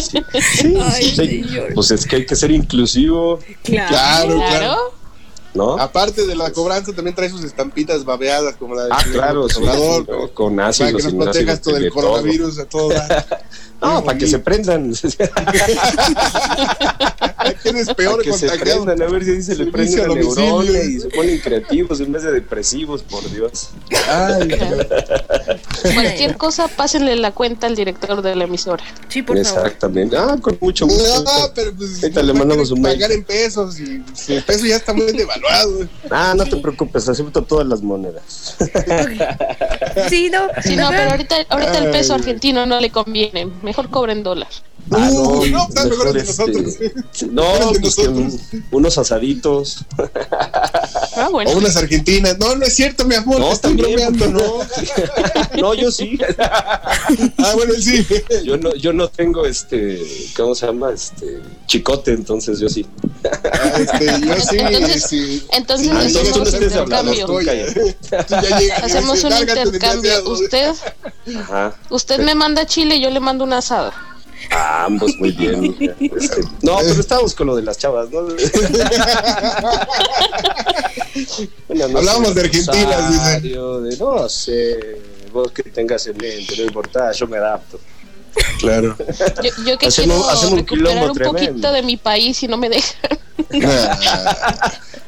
sí. 0.00 0.22
Sí, 0.40 0.74
Ay, 0.80 1.14
señor. 1.14 1.74
Pues 1.74 1.90
es 1.90 2.06
que 2.06 2.16
hay 2.16 2.26
que 2.26 2.36
ser 2.36 2.50
inclusivo, 2.50 3.38
Claro. 3.62 3.88
Claro, 3.88 4.34
claro. 4.36 4.76
Aparte 5.78 6.26
de 6.26 6.34
la 6.36 6.50
cobranza, 6.52 6.92
también 6.92 7.14
trae 7.14 7.30
sus 7.30 7.44
estampitas 7.44 8.04
babeadas, 8.04 8.56
como 8.56 8.74
la 8.74 8.84
de 8.84 8.90
Ah, 8.92 9.04
claro, 9.12 9.48
sí, 9.48 9.56
sí, 9.56 10.04
con- 10.06 10.28
con 10.28 10.60
ácidos 10.60 10.92
para 10.92 10.96
que 10.96 11.12
nos 11.12 11.24
proteja 11.24 11.52
esto 11.52 11.72
del 11.72 11.82
de 11.84 11.90
todo. 11.90 12.00
coronavirus, 12.02 12.56
de 12.56 12.64
todo. 12.66 12.90
No, 13.78 14.02
para 14.02 14.16
que 14.16 14.26
se 14.26 14.38
prendan. 14.38 14.94
¿Quién 17.62 17.76
es 17.76 17.92
peor 17.94 18.16
Para 18.16 18.22
que 18.24 18.32
se 18.32 18.48
prendan, 18.58 19.02
a 19.02 19.06
ver 19.06 19.22
si 19.24 19.42
se 19.42 19.54
le 19.54 19.64
Servicio 19.70 19.72
prende 19.72 20.02
a 20.02 20.08
la 20.08 20.14
neurona 20.14 20.82
y 20.82 21.00
se 21.00 21.08
ponen 21.08 21.38
creativos 21.38 22.00
en 22.00 22.10
vez 22.12 22.22
de 22.22 22.32
depresivos, 22.32 23.02
por 23.02 23.28
Dios. 23.30 23.68
Ay, 24.08 24.48
Cualquier 25.94 26.36
cosa, 26.38 26.68
pásenle 26.68 27.16
la 27.16 27.32
cuenta 27.32 27.66
al 27.66 27.76
director 27.76 28.22
de 28.22 28.34
la 28.34 28.44
emisora. 28.44 28.82
Sí, 29.08 29.22
por 29.22 29.36
favor. 29.44 29.66
Exactamente. 29.66 30.16
Ah, 30.16 30.36
con 30.40 30.56
mucho 30.60 30.86
gusto. 30.86 31.22
no, 31.22 31.52
pero 31.54 31.72
pues 31.74 32.02
Ahorita 32.02 32.22
le 32.22 32.30
a 32.32 32.34
mandamos 32.34 32.70
un 32.70 32.80
mail. 32.80 32.94
pagar 32.96 33.12
en 33.12 33.24
pesos 33.24 33.78
y 33.78 34.02
si 34.14 34.34
el 34.34 34.42
peso 34.42 34.64
ya 34.66 34.76
está 34.76 34.92
muy 34.94 35.12
Ah, 36.10 36.34
no 36.36 36.44
te 36.44 36.56
preocupes, 36.56 37.08
acepto 37.08 37.42
todas 37.42 37.66
las 37.66 37.82
monedas. 37.82 38.56
Sí, 40.08 40.30
no. 40.30 40.48
Sí, 40.62 40.76
no, 40.76 40.88
pero 40.90 41.10
ahorita, 41.10 41.36
ahorita 41.48 41.78
el 41.78 41.90
peso 41.90 42.14
argentino 42.14 42.66
no 42.66 42.80
le 42.80 42.90
conviene. 42.90 43.46
Mejor 43.62 43.90
cobren 43.90 44.22
dólar. 44.22 44.48
Ah, 44.92 45.10
no, 45.12 45.22
Uy, 45.40 45.50
no, 45.50 45.66
está 45.66 45.82
mejor 45.84 46.12
mejor 46.14 46.24
nosotros. 46.28 46.74
este, 46.80 47.26
No, 47.32 47.42
pues 47.80 47.96
que 47.96 48.04
nosotros. 48.04 48.16
un- 48.16 48.64
unos 48.70 48.98
asaditos. 48.98 49.78
Ah, 51.16 51.28
bueno. 51.32 51.50
O 51.50 51.56
unas 51.56 51.76
argentinas. 51.76 52.38
No, 52.38 52.54
no 52.54 52.64
es 52.64 52.74
cierto, 52.76 53.04
mi 53.04 53.16
amor, 53.16 53.40
No, 53.40 53.52
están 53.52 53.76
bromeando. 53.76 54.26
¿por 54.26 54.28
qué 54.28 55.52
no? 55.54 55.60
No, 55.62 55.74
yo 55.74 55.90
sí. 55.90 56.16
Ah, 56.38 57.52
bueno, 57.54 57.74
sí. 57.74 58.06
Yo 58.44 58.56
no, 58.58 58.74
yo 58.76 58.92
no 58.92 59.08
tengo 59.08 59.44
este, 59.46 60.00
¿cómo 60.36 60.54
se 60.54 60.66
llama? 60.66 60.92
Este, 60.92 61.40
chicote, 61.66 62.12
entonces 62.12 62.58
yo 62.60 62.68
sí. 62.68 62.86
Ah, 63.24 63.72
este, 63.78 64.06
yo 64.06 64.34
sí, 64.40 64.56
Entonces- 64.58 65.02
sí. 65.08 65.35
Entonces 65.52 65.88
Ah, 65.92 66.02
entonces 66.04 66.34
hacemos 66.34 66.76
hablando, 66.76 67.12
intercambio. 67.12 67.40
llegas 68.58 68.82
Hacemos 68.82 69.24
un 69.24 69.30
"Lárgate, 69.30 69.60
intercambio. 69.62 70.10
desgraciado". 70.12 70.32
Usted, 70.32 70.74
Ajá. 71.40 71.74
usted 71.90 72.18
me 72.20 72.34
manda 72.34 72.66
chile 72.66 72.96
y 72.96 73.02
yo 73.02 73.10
le 73.10 73.20
mando 73.20 73.44
un 73.44 73.52
asado. 73.52 73.92
Ah, 74.50 74.84
ambos 74.84 75.10
muy 75.18 75.32
bien. 75.32 75.76
Este, 75.98 76.42
no, 76.62 76.76
pero 76.78 77.00
estábamos 77.00 77.34
con 77.34 77.46
lo 77.48 77.56
de 77.56 77.62
las 77.62 77.78
chavas, 77.78 78.08
¿no? 78.10 78.20
Bueno, 81.68 81.88
no 81.88 81.98
Hablábamos 81.98 82.34
de 82.34 82.40
Argentina, 82.42 83.08
dice. 83.10 83.40
De 83.40 83.96
no 83.98 84.28
sé, 84.28 85.00
vos 85.32 85.50
que 85.52 85.62
tengas 85.64 86.06
en 86.06 86.16
mente, 86.16 86.54
no 86.58 86.64
importa, 86.64 87.10
yo 87.12 87.26
me 87.26 87.38
adapto. 87.38 87.78
Claro. 88.60 88.96
Yo, 89.42 89.50
yo 89.64 89.78
que 89.78 89.86
Hacemos- 89.86 90.16
quiero 90.16 90.30
hacemos 90.30 90.52
un 90.52 90.58
recuperar 90.58 91.04
un 91.10 91.14
tremendo. 91.14 91.38
poquito 91.48 91.72
de 91.72 91.82
mi 91.82 91.96
país 91.96 92.42
y 92.42 92.48
no 92.48 92.56
me 92.56 92.68
dejan. 92.68 93.18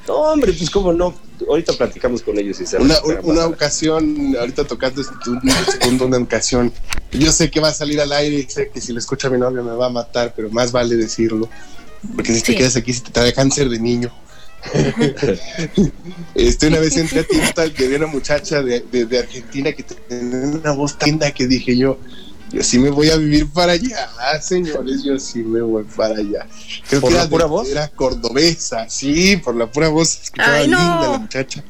No, 0.07 0.15
hombre, 0.33 0.55
pues 0.55 0.71
cómo 0.71 0.91
no. 0.91 1.15
Ahorita 1.47 1.75
platicamos 1.75 2.23
con 2.23 2.39
ellos 2.39 2.59
y 2.61 2.67
se 2.67 2.79
Una, 2.79 2.95
una 3.23 3.45
ocasión, 3.47 4.35
ahorita 4.41 4.65
tocando 4.65 5.03
este 5.03 5.13
punto, 5.83 6.07
una 6.07 6.17
ocasión, 6.17 6.73
yo 7.13 7.31
sé 7.31 7.51
que 7.51 7.61
va 7.61 7.69
a 7.69 7.75
salir 7.75 8.01
al 8.01 8.11
aire 8.13 8.37
y 8.39 8.51
sé 8.51 8.71
que 8.71 8.81
si 8.81 8.95
lo 8.95 8.99
escucha 9.01 9.29
mi 9.29 9.39
novia 9.39 9.61
me 9.63 9.73
va 9.73 9.87
a 9.87 9.91
matar, 9.91 10.33
pero 10.35 10.49
más 10.49 10.73
vale 10.73 10.97
decirlo, 10.97 11.49
porque 12.17 12.33
si 12.33 12.41
te 12.41 12.57
quedas 12.57 12.75
aquí, 12.77 12.93
si 12.95 13.01
te 13.01 13.11
trae 13.11 13.35
cáncer 13.35 13.69
de 13.69 13.79
niño. 13.79 14.11
este, 16.35 16.67
una 16.69 16.79
vez 16.81 16.97
entré 16.97 17.21
a 17.21 17.25
Tintal 17.25 17.73
que 17.73 17.85
había 17.85 17.99
una 17.99 18.07
muchacha 18.07 18.63
de, 18.63 18.81
de- 18.81 19.05
de 19.07 19.19
Argentina 19.19 19.73
que 19.73 19.83
tenía 19.83 20.49
una 20.59 20.73
voz 20.73 20.99
tan 20.99 21.11
linda 21.11 21.31
que 21.33 21.47
dije 21.47 21.77
yo, 21.77 21.99
yo 22.53 22.63
sí 22.63 22.79
me 22.79 22.91
voy 22.91 23.11
a 23.11 23.17
vivir 23.17 23.49
para 23.53 23.73
allá, 23.73 24.09
señores, 24.43 25.03
yo 25.05 25.19
sí 25.19 25.43
me 25.43 25.61
voy 25.61 25.85
para 25.85 26.17
allá. 26.17 26.47
Creo 26.89 27.01
¿Por 27.01 27.11
que 27.11 27.17
la 27.17 27.23
era, 27.23 27.31
pura 27.31 27.45
de- 27.45 27.51
voz? 27.51 27.69
era 27.69 27.89
cordobesa, 27.89 28.89
sí, 28.89 29.37
por 29.39 29.55
la 29.57 29.71
pura 29.71 29.89
voz, 29.89 30.19
escuchaba 30.23 30.57
Ay, 30.59 30.69
no. 30.69 30.79
linda 30.79 31.09
la 31.13 31.19
muchacha. 31.19 31.63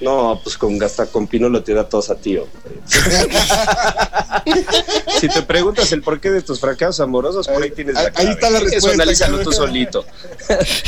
No, 0.00 0.38
pues 0.42 0.58
con 0.58 0.76
gasta 0.78 1.06
con 1.06 1.26
Pinolo 1.26 1.62
te 1.62 1.72
da 1.72 1.88
tos 1.88 2.10
a 2.10 2.16
ti, 2.16 2.36
hombre. 2.36 2.52
si 5.20 5.28
te 5.28 5.42
preguntas 5.42 5.90
el 5.92 6.02
porqué 6.02 6.30
de 6.30 6.42
tus 6.42 6.60
fracasos 6.60 7.00
amorosos, 7.00 7.48
por 7.48 7.62
ahí 7.62 7.70
tienes 7.70 7.94
la 7.94 8.00
Ahí- 8.00 8.06
ahí 8.08 8.12
clave. 8.14 8.30
está 8.32 8.50
la 8.50 8.58
Eso 8.58 8.66
respuesta, 8.68 9.02
analízalo 9.02 9.38
tú 9.40 9.52
solito. 9.52 10.04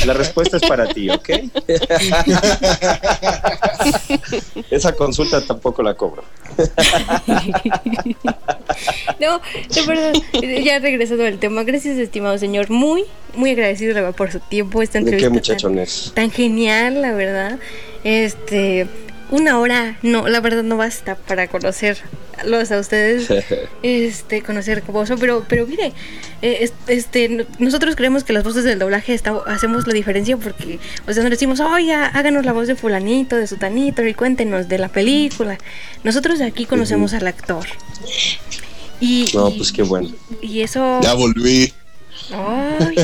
la 0.05 0.13
respuesta 0.13 0.57
es 0.57 0.63
para 0.67 0.87
ti, 0.87 1.09
¿ok? 1.09 1.29
Esa 4.69 4.91
consulta 4.93 5.41
tampoco 5.41 5.81
la 5.83 5.93
cobro. 5.95 6.23
No, 9.19 9.41
de 9.73 9.81
verdad, 9.85 10.13
ya 10.63 10.79
regresando 10.79 11.25
al 11.25 11.37
tema, 11.39 11.63
gracias 11.63 11.97
estimado 11.97 12.37
señor, 12.37 12.69
muy, 12.69 13.03
muy 13.35 13.51
agradecido 13.51 14.13
por 14.13 14.31
su 14.31 14.39
tiempo, 14.39 14.81
esta 14.81 14.99
¿De 15.01 15.11
entrevista 15.11 15.57
qué 15.57 15.87
tan 16.13 16.31
genial, 16.31 17.01
la 17.01 17.11
verdad. 17.11 17.59
Este, 18.03 18.87
una 19.31 19.59
hora, 19.59 19.97
no, 20.01 20.27
la 20.27 20.39
verdad 20.41 20.63
no 20.63 20.77
basta 20.77 21.15
para 21.15 21.47
conocerlos 21.47 22.71
a 22.71 22.79
ustedes, 22.79 23.27
este, 23.83 24.41
conocer 24.41 24.81
cómo 24.83 25.05
son, 25.05 25.19
pero, 25.19 25.45
pero 25.47 25.67
mire, 25.67 25.93
eh, 26.41 26.57
es- 26.61 26.73
este, 26.87 27.29
no- 27.29 27.43
nosotros 27.59 27.95
creemos 27.95 28.23
que 28.23 28.33
las 28.33 28.43
voces 28.43 28.63
del 28.63 28.79
doblaje 28.79 29.13
está- 29.13 29.41
hacemos 29.45 29.85
la 29.85 29.93
diferencia 29.93 30.35
porque, 30.37 30.79
o 31.07 31.13
sea, 31.13 31.23
no 31.23 31.29
decimos, 31.29 31.59
oye, 31.59 31.93
háganos 31.93 32.45
la 32.45 32.53
voz 32.53 32.67
de 32.67 32.75
fulanito, 32.75 33.35
de 33.35 33.45
sutanito 33.47 34.03
y 34.05 34.13
cuéntenos 34.13 34.67
de 34.67 34.77
la 34.79 34.87
película. 34.89 35.57
Nosotros 36.03 36.41
aquí 36.41 36.65
conocemos 36.65 37.13
al 37.13 37.27
actor. 37.27 37.65
Y, 39.01 39.29
No, 39.33 39.49
y- 39.49 39.57
pues 39.57 39.71
qué 39.71 39.83
bueno. 39.83 40.09
y 40.41 40.61
eso... 40.61 40.99
Ya 41.03 41.13
volví. 41.13 41.71
Ay, 42.31 42.95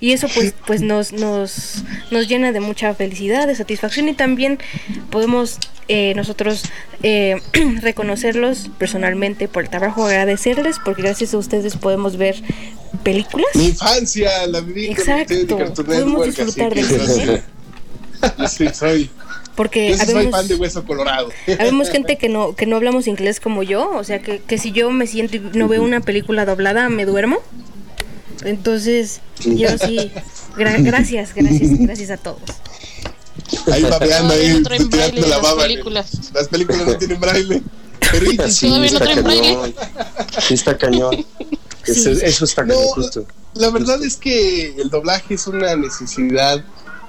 y 0.00 0.12
eso 0.12 0.28
pues 0.34 0.54
pues 0.66 0.82
nos, 0.82 1.12
nos, 1.12 1.82
nos 2.10 2.28
llena 2.28 2.52
de 2.52 2.60
mucha 2.60 2.94
felicidad, 2.94 3.46
de 3.46 3.54
satisfacción 3.54 4.08
y 4.08 4.14
también 4.14 4.58
podemos 5.10 5.58
eh, 5.88 6.14
nosotros 6.14 6.62
eh, 7.02 7.40
reconocerlos 7.82 8.70
personalmente 8.78 9.48
por 9.48 9.64
el 9.64 9.70
trabajo, 9.70 10.06
agradecerles 10.06 10.76
porque 10.84 11.02
gracias 11.02 11.34
a 11.34 11.38
ustedes 11.38 11.76
podemos 11.76 12.16
ver 12.16 12.36
películas. 13.02 13.48
Mi 13.54 13.66
infancia 13.66 14.46
la 14.46 14.60
viví 14.60 14.86
Exacto, 14.86 15.34
de 15.34 15.84
podemos 15.84 16.26
disfrutar 16.26 16.72
cine. 16.74 17.42
Yo 18.38 18.48
sí 18.48 18.68
soy, 18.72 19.10
Porque 19.56 19.90
yo 19.90 19.96
soy 19.96 20.30
de 20.48 20.54
Hueso 20.54 20.84
Colorado. 20.84 21.28
habemos 21.58 21.90
gente 21.90 22.16
que 22.16 22.28
no, 22.28 22.54
que 22.54 22.66
no 22.66 22.76
hablamos 22.76 23.08
inglés 23.08 23.40
como 23.40 23.62
yo, 23.62 23.90
o 23.90 24.04
sea 24.04 24.22
que, 24.22 24.38
que 24.38 24.58
si 24.58 24.70
yo 24.70 24.90
me 24.92 25.06
siento 25.06 25.36
y 25.36 25.40
no 25.54 25.66
veo 25.66 25.82
una 25.82 26.00
película 26.00 26.44
doblada, 26.44 26.88
me 26.88 27.04
duermo. 27.04 27.40
Entonces, 28.44 29.20
yo 29.44 29.68
sí, 29.78 30.10
gra- 30.56 30.82
gracias, 30.82 31.34
gracias, 31.34 31.78
gracias 31.78 32.10
a 32.10 32.16
todos. 32.16 32.40
Ahí 33.72 33.82
babeando, 33.82 34.34
Todavía 34.34 34.52
ahí 34.52 34.60
no 34.60 34.68
tirando 34.68 34.88
braille 34.96 35.20
la 35.22 35.26
las 35.28 35.42
baba. 35.42 35.62
películas. 35.62 36.10
Las 36.34 36.48
películas 36.48 36.86
no 36.86 36.96
tienen 36.96 37.20
braille. 37.20 37.62
Pero 38.10 38.48
Sí, 38.50 38.66
Todavía 38.68 38.90
no 38.90 38.96
está 38.98 39.04
traen 39.04 39.24
braille. 39.24 39.54
cañón. 39.54 39.74
Sí, 40.46 40.54
está 40.54 40.78
cañón. 40.78 41.26
Eso, 41.86 42.10
eso 42.10 42.44
está 42.44 42.62
No, 42.62 42.74
cañón, 42.74 42.88
justo. 42.90 43.26
la 43.54 43.70
verdad 43.70 44.00
es 44.04 44.16
que 44.16 44.68
el 44.76 44.88
doblaje 44.88 45.34
es 45.34 45.46
una 45.48 45.74
necesidad 45.74 46.64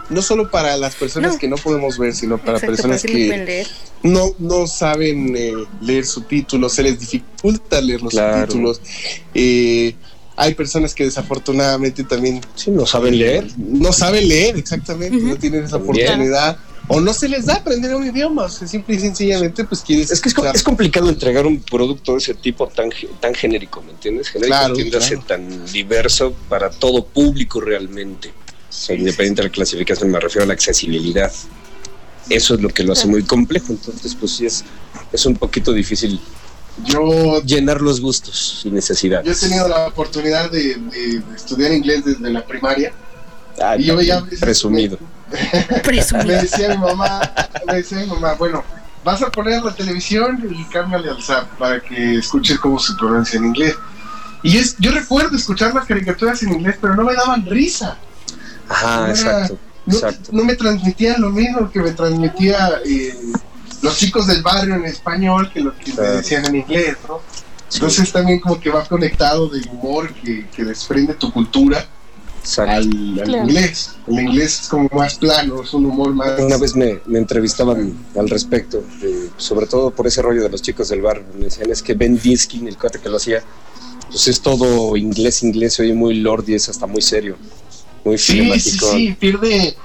no 0.10 0.22
solo 0.24 0.50
para 0.50 0.76
las 0.78 0.96
personas 0.96 1.34
No. 1.34 1.38
que 1.40 1.48
no 1.48 1.58
podemos 1.58 1.98
ver, 2.00 2.16
sino 2.16 2.40
para 2.40 2.58
Exacto, 2.58 2.76
personas 2.76 3.02
para 3.04 3.14
que 3.14 3.68
no 4.02 4.26
no, 4.40 4.60
no 4.60 4.68
saben 4.68 5.36
eh, 5.38 5.54
leer 5.80 6.06
subtítulos, 6.08 6.74
se 6.74 6.82
les 6.84 7.00
dificulta 7.00 7.80
leer 7.82 8.02
los 8.02 8.12
Claro. 8.14 8.40
subtítulos. 8.52 8.82
Eh, 9.36 9.96
hay 10.36 10.54
personas 10.56 10.94
que 10.96 11.04
desafortunadamente 11.06 12.04
también 12.04 12.42
Sí, 12.56 12.72
no 12.72 12.86
saben 12.86 13.18
leer. 13.18 13.48
no 13.58 13.94
saben 13.94 14.28
leer, 14.28 14.58
exactamente, 14.58 15.18
no 15.18 15.36
tienen 15.38 15.64
esa 15.66 15.78
oportunidad. 15.78 16.58
O 16.90 17.00
no 17.00 17.14
se 17.14 17.30
les 17.30 17.46
da 17.46 17.54
aprender 17.56 17.96
un 17.96 18.06
idioma, 18.06 18.44
o 18.44 18.50
sea, 18.50 18.68
simple 18.68 18.96
y 18.96 19.00
sencillamente, 19.00 19.64
pues 19.64 19.82
quieres. 19.82 20.12
Es 20.12 20.20
que 20.20 20.28
es, 20.28 20.64
complicado 20.64 21.08
entregar 21.08 21.46
un 21.48 21.62
producto 21.62 22.12
de 22.12 22.18
ese 22.18 22.34
tipo 22.34 22.68
tan, 22.68 22.92
ge- 22.92 23.08
tan 23.22 23.34
genérico, 23.34 23.82
¿me 23.82 23.92
entiendes? 23.92 24.28
Genérico 24.28 24.58
Claro, 24.58 24.76
entiéndase 24.76 25.14
claro. 25.16 25.26
tan 25.28 25.66
diverso 25.72 26.34
para 26.50 26.70
todo 26.70 27.06
público 27.06 27.62
realmente. 27.62 28.34
Sea, 28.70 28.98
independiente 28.98 29.44
de 29.44 29.48
la 29.48 29.54
clasificación, 29.54 30.12
me 30.12 30.20
refiero 30.20 30.44
a 30.44 30.48
la 30.48 30.54
accesibilidad. 30.56 31.32
Eso 32.30 32.56
es 32.56 32.62
lo 32.62 32.68
que 32.70 32.84
lo 32.84 32.92
hace 32.94 33.08
muy 33.08 33.24
complejo. 33.24 33.68
Entonces, 33.70 34.14
pues 34.16 34.34
sí, 34.34 34.46
es, 34.46 34.66
es 35.14 35.26
un 35.26 35.36
poquito 35.36 35.72
difícil 35.72 36.20
Yo 36.86 37.42
llenar 37.44 37.82
los 37.82 38.02
gustos 38.02 38.62
y 38.66 38.72
necesidades. 38.72 39.26
Yo 39.26 39.32
he 39.32 39.50
tenido 39.50 39.68
la 39.68 39.88
oportunidad 39.88 40.50
de, 40.50 40.76
de- 40.76 41.20
de 41.20 41.36
estudiar 41.36 41.72
inglés 41.72 42.04
desde 42.06 42.30
la 42.32 42.44
primaria. 42.46 42.92
Ah, 43.62 43.76
y 43.78 43.84
yo 43.86 43.96
veía 43.96 44.18
a 44.18 44.22
veces- 44.22 44.40
presumido. 44.42 44.98
Me 45.70 45.80
Presumido. 45.80 46.42
decía 46.42 46.70
mi 46.70 46.78
mamá, 46.78 47.22
me 47.68 47.76
decía 47.76 48.00
mi 48.00 48.08
mamá, 48.08 48.34
bueno, 48.34 48.64
vas 49.04 49.22
a 49.22 49.32
poner 49.32 49.64
la 49.64 49.74
televisión 49.74 50.44
y 50.50 50.64
cámbiale 50.66 51.10
al 51.10 51.22
zap 51.24 51.48
para 51.58 51.80
que 51.80 52.16
escuches 52.16 52.60
cómo 52.60 52.80
se 52.80 52.94
pronuncia 53.00 53.38
en 53.38 53.46
inglés. 53.46 53.76
Y 54.44 54.58
es, 54.58 54.76
yo 54.80 54.92
recuerdo 54.92 55.36
escuchar 55.38 55.74
las 55.74 55.86
caricaturas 55.86 56.42
en 56.44 56.54
inglés, 56.54 56.76
pero 56.82 56.96
no 56.96 57.04
me 57.04 57.14
daban 57.14 57.46
risa. 57.46 57.98
Ajá, 58.70 58.98
No 58.98 59.06
era- 59.06 59.12
exacto. 59.12 59.58
No, 59.86 59.94
Exacto. 59.96 60.30
no 60.32 60.44
me 60.46 60.56
transmitían 60.56 61.20
lo 61.22 61.30
mismo 61.30 61.70
que 61.70 61.80
me 61.82 61.92
transmitía 61.92 62.80
eh, 62.86 63.14
los 63.84 63.98
chicos 63.98 64.26
del 64.28 64.42
barrio 64.42 64.76
en 64.76 64.86
español 64.86 65.52
que 65.54 65.60
lo 65.62 65.76
que 65.78 65.90
me 65.92 65.96
Claro. 65.96 66.18
decían 66.18 66.46
en 66.48 66.56
inglés, 66.56 66.98
¿no? 67.08 67.20
Sí, 67.70 67.78
Entonces 67.78 68.12
también 68.12 68.40
como 68.40 68.60
que 68.60 68.70
va 68.70 68.86
conectado 68.86 69.50
del 69.50 69.68
humor 69.70 70.14
que, 70.14 70.48
que 70.56 70.64
desprende 70.64 71.14
tu 71.16 71.32
cultura 71.32 71.86
al, 72.58 72.70
al 72.70 72.90
Claro. 73.24 73.44
inglés. 73.44 73.96
El 74.08 74.20
inglés 74.20 74.62
es 74.62 74.68
como 74.68 74.90
más 74.94 75.16
plano, 75.16 75.62
es 75.64 75.74
un 75.74 75.86
humor 75.86 76.14
más... 76.14 76.40
Una 76.40 76.58
vez 76.58 76.76
me, 76.76 77.00
me 77.06 77.18
entrevistaban 77.20 77.94
al 78.18 78.30
respecto, 78.30 78.84
de- 79.02 79.30
sobre 79.38 79.66
todo 79.66 79.92
por 79.92 80.06
ese 80.08 80.22
rollo 80.22 80.44
de 80.44 80.50
los 80.50 80.62
chicos 80.62 80.90
del 80.90 81.02
bar. 81.02 81.24
Me 81.38 81.46
decían, 81.46 81.70
es 81.72 81.82
que 81.82 81.94
Ben 81.94 82.20
Diskin, 82.20 82.68
el 82.68 82.78
cuate 82.78 83.00
que 83.00 83.10
lo 83.10 83.18
hacía, 83.18 83.44
pues 84.10 84.28
es 84.28 84.40
todo 84.42 84.96
inglés, 84.96 85.42
inglés, 85.44 85.74
se 85.74 85.84
oye 85.84 85.94
muy 85.94 86.16
lord 86.16 86.48
y 86.48 86.54
es 86.56 86.70
hasta 86.70 86.86
muy 86.86 87.02
serio, 87.02 87.38
muy 88.06 88.18
Sí, 88.18 88.34
sí, 88.34 88.38
cinemático. 88.40 88.92
sí, 88.92 89.18
pierde... 89.20 89.76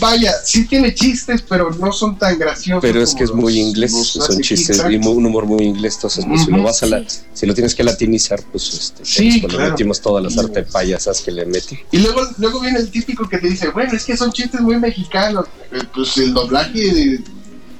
Vaya, 0.00 0.32
sí 0.44 0.66
tiene 0.66 0.94
chistes, 0.94 1.42
pero 1.42 1.70
no 1.70 1.92
son 1.92 2.18
tan 2.18 2.38
graciosos. 2.38 2.82
Pero 2.82 3.02
es 3.02 3.14
que 3.14 3.24
es 3.24 3.32
muy 3.32 3.52
los- 3.58 3.68
inglés, 3.68 3.92
los 3.92 4.08
son 4.26 4.40
chistes 4.40 4.82
y 4.90 4.96
un 4.96 5.26
humor 5.26 5.46
muy 5.46 5.64
inglés. 5.64 5.94
Entonces, 5.96 6.24
pues, 6.26 6.44
si 6.44 6.50
lo 6.50 6.62
vas 6.62 6.82
a 6.82 6.86
la, 6.86 7.08
sí. 7.08 7.20
si 7.32 7.46
lo 7.46 7.54
tienes 7.54 7.74
que 7.74 7.84
latinizar, 7.84 8.42
pues 8.52 8.72
este, 8.72 9.04
Sí, 9.04 9.40
pues, 9.40 9.52
claro. 9.54 9.70
metimos 9.70 10.00
todas 10.00 10.22
las 10.24 10.36
arte 10.38 10.62
payasas 10.62 11.20
que 11.20 11.30
le 11.30 11.44
mete. 11.46 11.84
Y 11.90 11.98
luego, 11.98 12.22
luego 12.38 12.60
viene 12.60 12.78
el 12.78 12.90
típico 12.90 13.28
que 13.28 13.38
te 13.38 13.48
dice, 13.48 13.68
bueno, 13.70 13.92
es 13.92 14.04
que 14.04 14.16
son 14.16 14.32
chistes 14.32 14.60
muy 14.60 14.78
mexicanos. 14.78 15.46
Eh, 15.72 15.78
Pues 15.94 16.16
el 16.18 16.32
doblaje 16.34 16.92
de 16.94 17.20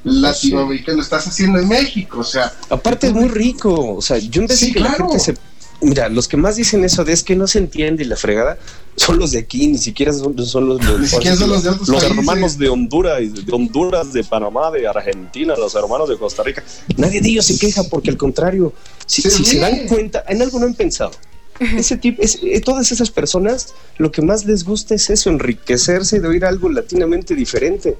latinoamericano 0.04 0.96
lo 0.98 1.02
estás 1.02 1.26
haciendo 1.26 1.58
en 1.58 1.68
México, 1.68 2.18
o 2.20 2.24
sea, 2.24 2.52
Aparte 2.68 3.06
es 3.06 3.12
muy 3.14 3.28
rico, 3.28 3.94
o 3.96 4.02
sea, 4.02 4.18
yo 4.18 4.42
de 4.46 4.54
Sí, 4.54 4.72
que 4.72 4.80
la 4.80 4.92
gente 4.92 5.18
se... 5.18 5.34
Mira, 5.80 6.08
los 6.08 6.28
que 6.28 6.36
más 6.36 6.56
dicen 6.56 6.84
eso 6.84 7.04
de 7.04 7.12
es 7.12 7.22
que 7.22 7.36
no 7.36 7.46
se 7.46 7.58
entiende 7.58 8.04
y 8.04 8.06
la 8.06 8.16
fregada 8.16 8.58
son 8.96 9.18
los 9.18 9.32
de 9.32 9.38
aquí, 9.38 9.66
ni 9.66 9.78
siquiera 9.78 10.12
son, 10.12 10.38
son 10.46 10.68
los, 10.68 10.84
los, 10.84 11.00
Ni 11.00 11.06
siquiera 11.06 11.36
son 11.36 11.50
los 11.50 11.62
de 11.62 11.70
otros 11.70 11.90
países. 11.90 12.10
hermanos 12.10 12.58
de 12.58 12.68
Honduras, 12.68 13.20
y 13.20 13.28
de 13.28 13.52
Honduras, 13.52 14.12
de 14.12 14.24
Panamá, 14.24 14.70
de 14.70 14.86
Argentina, 14.86 15.54
los 15.56 15.74
hermanos 15.74 16.08
de 16.08 16.16
Costa 16.16 16.42
Rica. 16.42 16.62
Nadie 16.96 17.20
de 17.20 17.28
ellos 17.28 17.46
se 17.46 17.58
queja 17.58 17.82
porque 17.84 18.10
al 18.10 18.16
contrario, 18.16 18.72
si, 19.06 19.22
Se 19.22 19.30
si 19.30 19.44
se 19.44 19.58
dan 19.58 19.86
cuenta, 19.86 20.24
en 20.28 20.40
algo 20.40 20.58
no 20.58 20.66
han 20.66 20.74
pensado. 20.74 21.12
Ese 21.60 21.96
tipo, 21.96 22.22
es, 22.22 22.40
eh, 22.42 22.60
todas 22.60 22.90
esas 22.90 23.10
personas, 23.10 23.74
lo 23.98 24.10
que 24.10 24.22
más 24.22 24.44
les 24.44 24.64
gusta 24.64 24.94
es 24.94 25.10
eso, 25.10 25.30
enriquecerse 25.30 26.20
de 26.20 26.26
oír 26.26 26.44
algo 26.44 26.68
latinamente 26.68 27.34
diferente. 27.34 27.96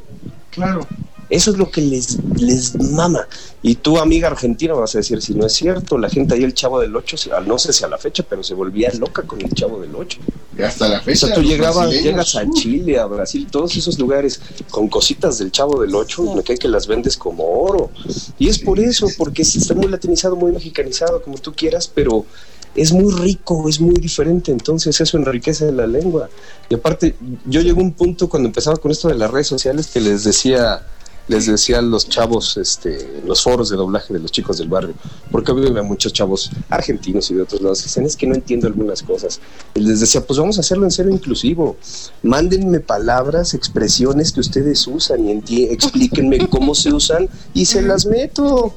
claro. 0.51 0.87
Eso 1.31 1.51
es 1.51 1.57
lo 1.57 1.71
que 1.71 1.81
les, 1.81 2.19
les 2.37 2.75
mama. 2.81 3.27
Y 3.63 3.77
tú, 3.77 3.99
amiga 3.99 4.29
argentina, 4.29 4.75
vas 4.75 4.95
a 4.95 4.99
decir 4.99 5.23
si 5.23 5.35
no 5.35 5.47
es 5.47 5.53
cierto. 5.55 5.97
La 5.99 6.11
gente 6.11 6.35
ahí, 6.35 6.45
el 6.45 6.55
chavo 6.55 6.81
del 6.81 6.95
8, 6.95 7.17
no 7.47 7.59
sé 7.59 7.73
si 7.73 7.85
a 7.85 7.89
la 7.89 7.99
fecha, 7.99 8.23
pero 8.29 8.43
se 8.43 8.55
volvía 8.55 8.91
loca 8.99 9.23
con 9.23 9.41
el 9.41 9.51
chavo 9.55 9.81
del 9.81 9.95
8. 9.95 10.19
Y 10.59 10.63
hasta 10.63 10.89
la 10.89 10.99
O 10.99 11.03
fecha. 11.03 11.27
sea, 11.27 11.35
tú 11.35 11.43
llegabas, 11.43 11.91
llegas 11.91 12.37
a 12.37 12.45
Chile, 12.51 12.99
a 12.99 13.07
Brasil, 13.07 13.47
todos 13.51 13.75
esos 13.77 13.99
lugares 13.99 14.41
con 14.71 14.89
cositas 14.89 15.39
del 15.39 15.51
chavo 15.51 15.81
del 15.81 15.95
8, 15.95 16.25
y 16.33 16.37
me 16.37 16.43
cae 16.43 16.59
que 16.59 16.69
las 16.69 16.87
vendes 16.87 17.17
como 17.17 17.45
oro. 17.45 17.91
Y 18.39 18.49
es 18.49 18.59
por 18.59 18.79
eso, 18.79 19.09
porque 19.17 19.43
está 19.43 19.75
muy 19.75 19.89
latinizado, 19.89 20.37
muy 20.37 20.53
mexicanizado, 20.53 21.23
como 21.23 21.39
tú 21.39 21.53
quieras, 21.55 21.91
pero 21.93 22.27
es 22.75 22.93
muy 22.93 23.13
rico, 23.13 23.69
es 23.69 23.81
muy 23.81 23.95
diferente, 23.95 24.51
entonces 24.51 25.01
eso 25.01 25.17
enriquece 25.17 25.71
la 25.73 25.87
lengua. 25.87 26.29
Y 26.69 26.75
aparte, 26.75 27.15
yo 27.47 27.61
llegué 27.61 27.81
a 27.81 27.83
un 27.83 27.93
punto 27.93 28.29
cuando 28.29 28.49
empezaba 28.49 28.77
con 28.77 28.91
esto 28.91 29.09
de 29.09 29.15
las 29.15 29.31
redes 29.31 29.47
sociales 29.47 29.87
que 29.87 30.01
les 30.01 30.25
decía, 30.25 30.85
les 31.27 31.47
decía 31.47 31.79
a 31.79 31.83
los 31.83 32.09
chavos, 32.09 32.57
este, 32.59 33.23
los 33.25 33.43
foros 33.43 33.71
de 33.71 33.77
doblaje 33.77 34.13
de 34.13 34.19
los 34.21 34.31
chicos 34.31 34.59
del 34.59 34.69
barrio, 34.69 34.95
porque 35.31 35.53
obviamente 35.53 35.81
a 35.81 35.83
muchos 35.83 36.13
chavos 36.13 36.51
argentinos 36.69 37.31
y 37.31 37.35
de 37.35 37.43
otros 37.43 37.63
lados 37.63 37.79
que 37.81 37.85
dicen, 37.85 38.05
es 38.05 38.15
que 38.17 38.27
no 38.27 38.35
entiendo 38.35 38.67
algunas 38.67 39.03
cosas. 39.03 39.41
Y 39.75 39.81
les 39.81 40.01
decía, 40.01 40.21
pues 40.27 40.39
vamos 40.39 40.59
a 40.59 40.61
hacerlo 40.61 40.85
en 40.85 40.91
serio 40.91 41.13
inclusivo. 41.13 41.77
Mándenme 42.23 42.81
palabras, 42.81 43.55
expresiones 43.55 44.33
que 44.33 44.41
ustedes 44.41 44.87
usan 44.87 45.43
y 45.49 45.63
explíquenme 45.65 46.47
cómo 46.49 46.75
se 46.75 46.93
usan 46.93 47.29
y 47.55 47.65
se 47.65 47.81
las 47.83 48.05
meto. 48.07 48.75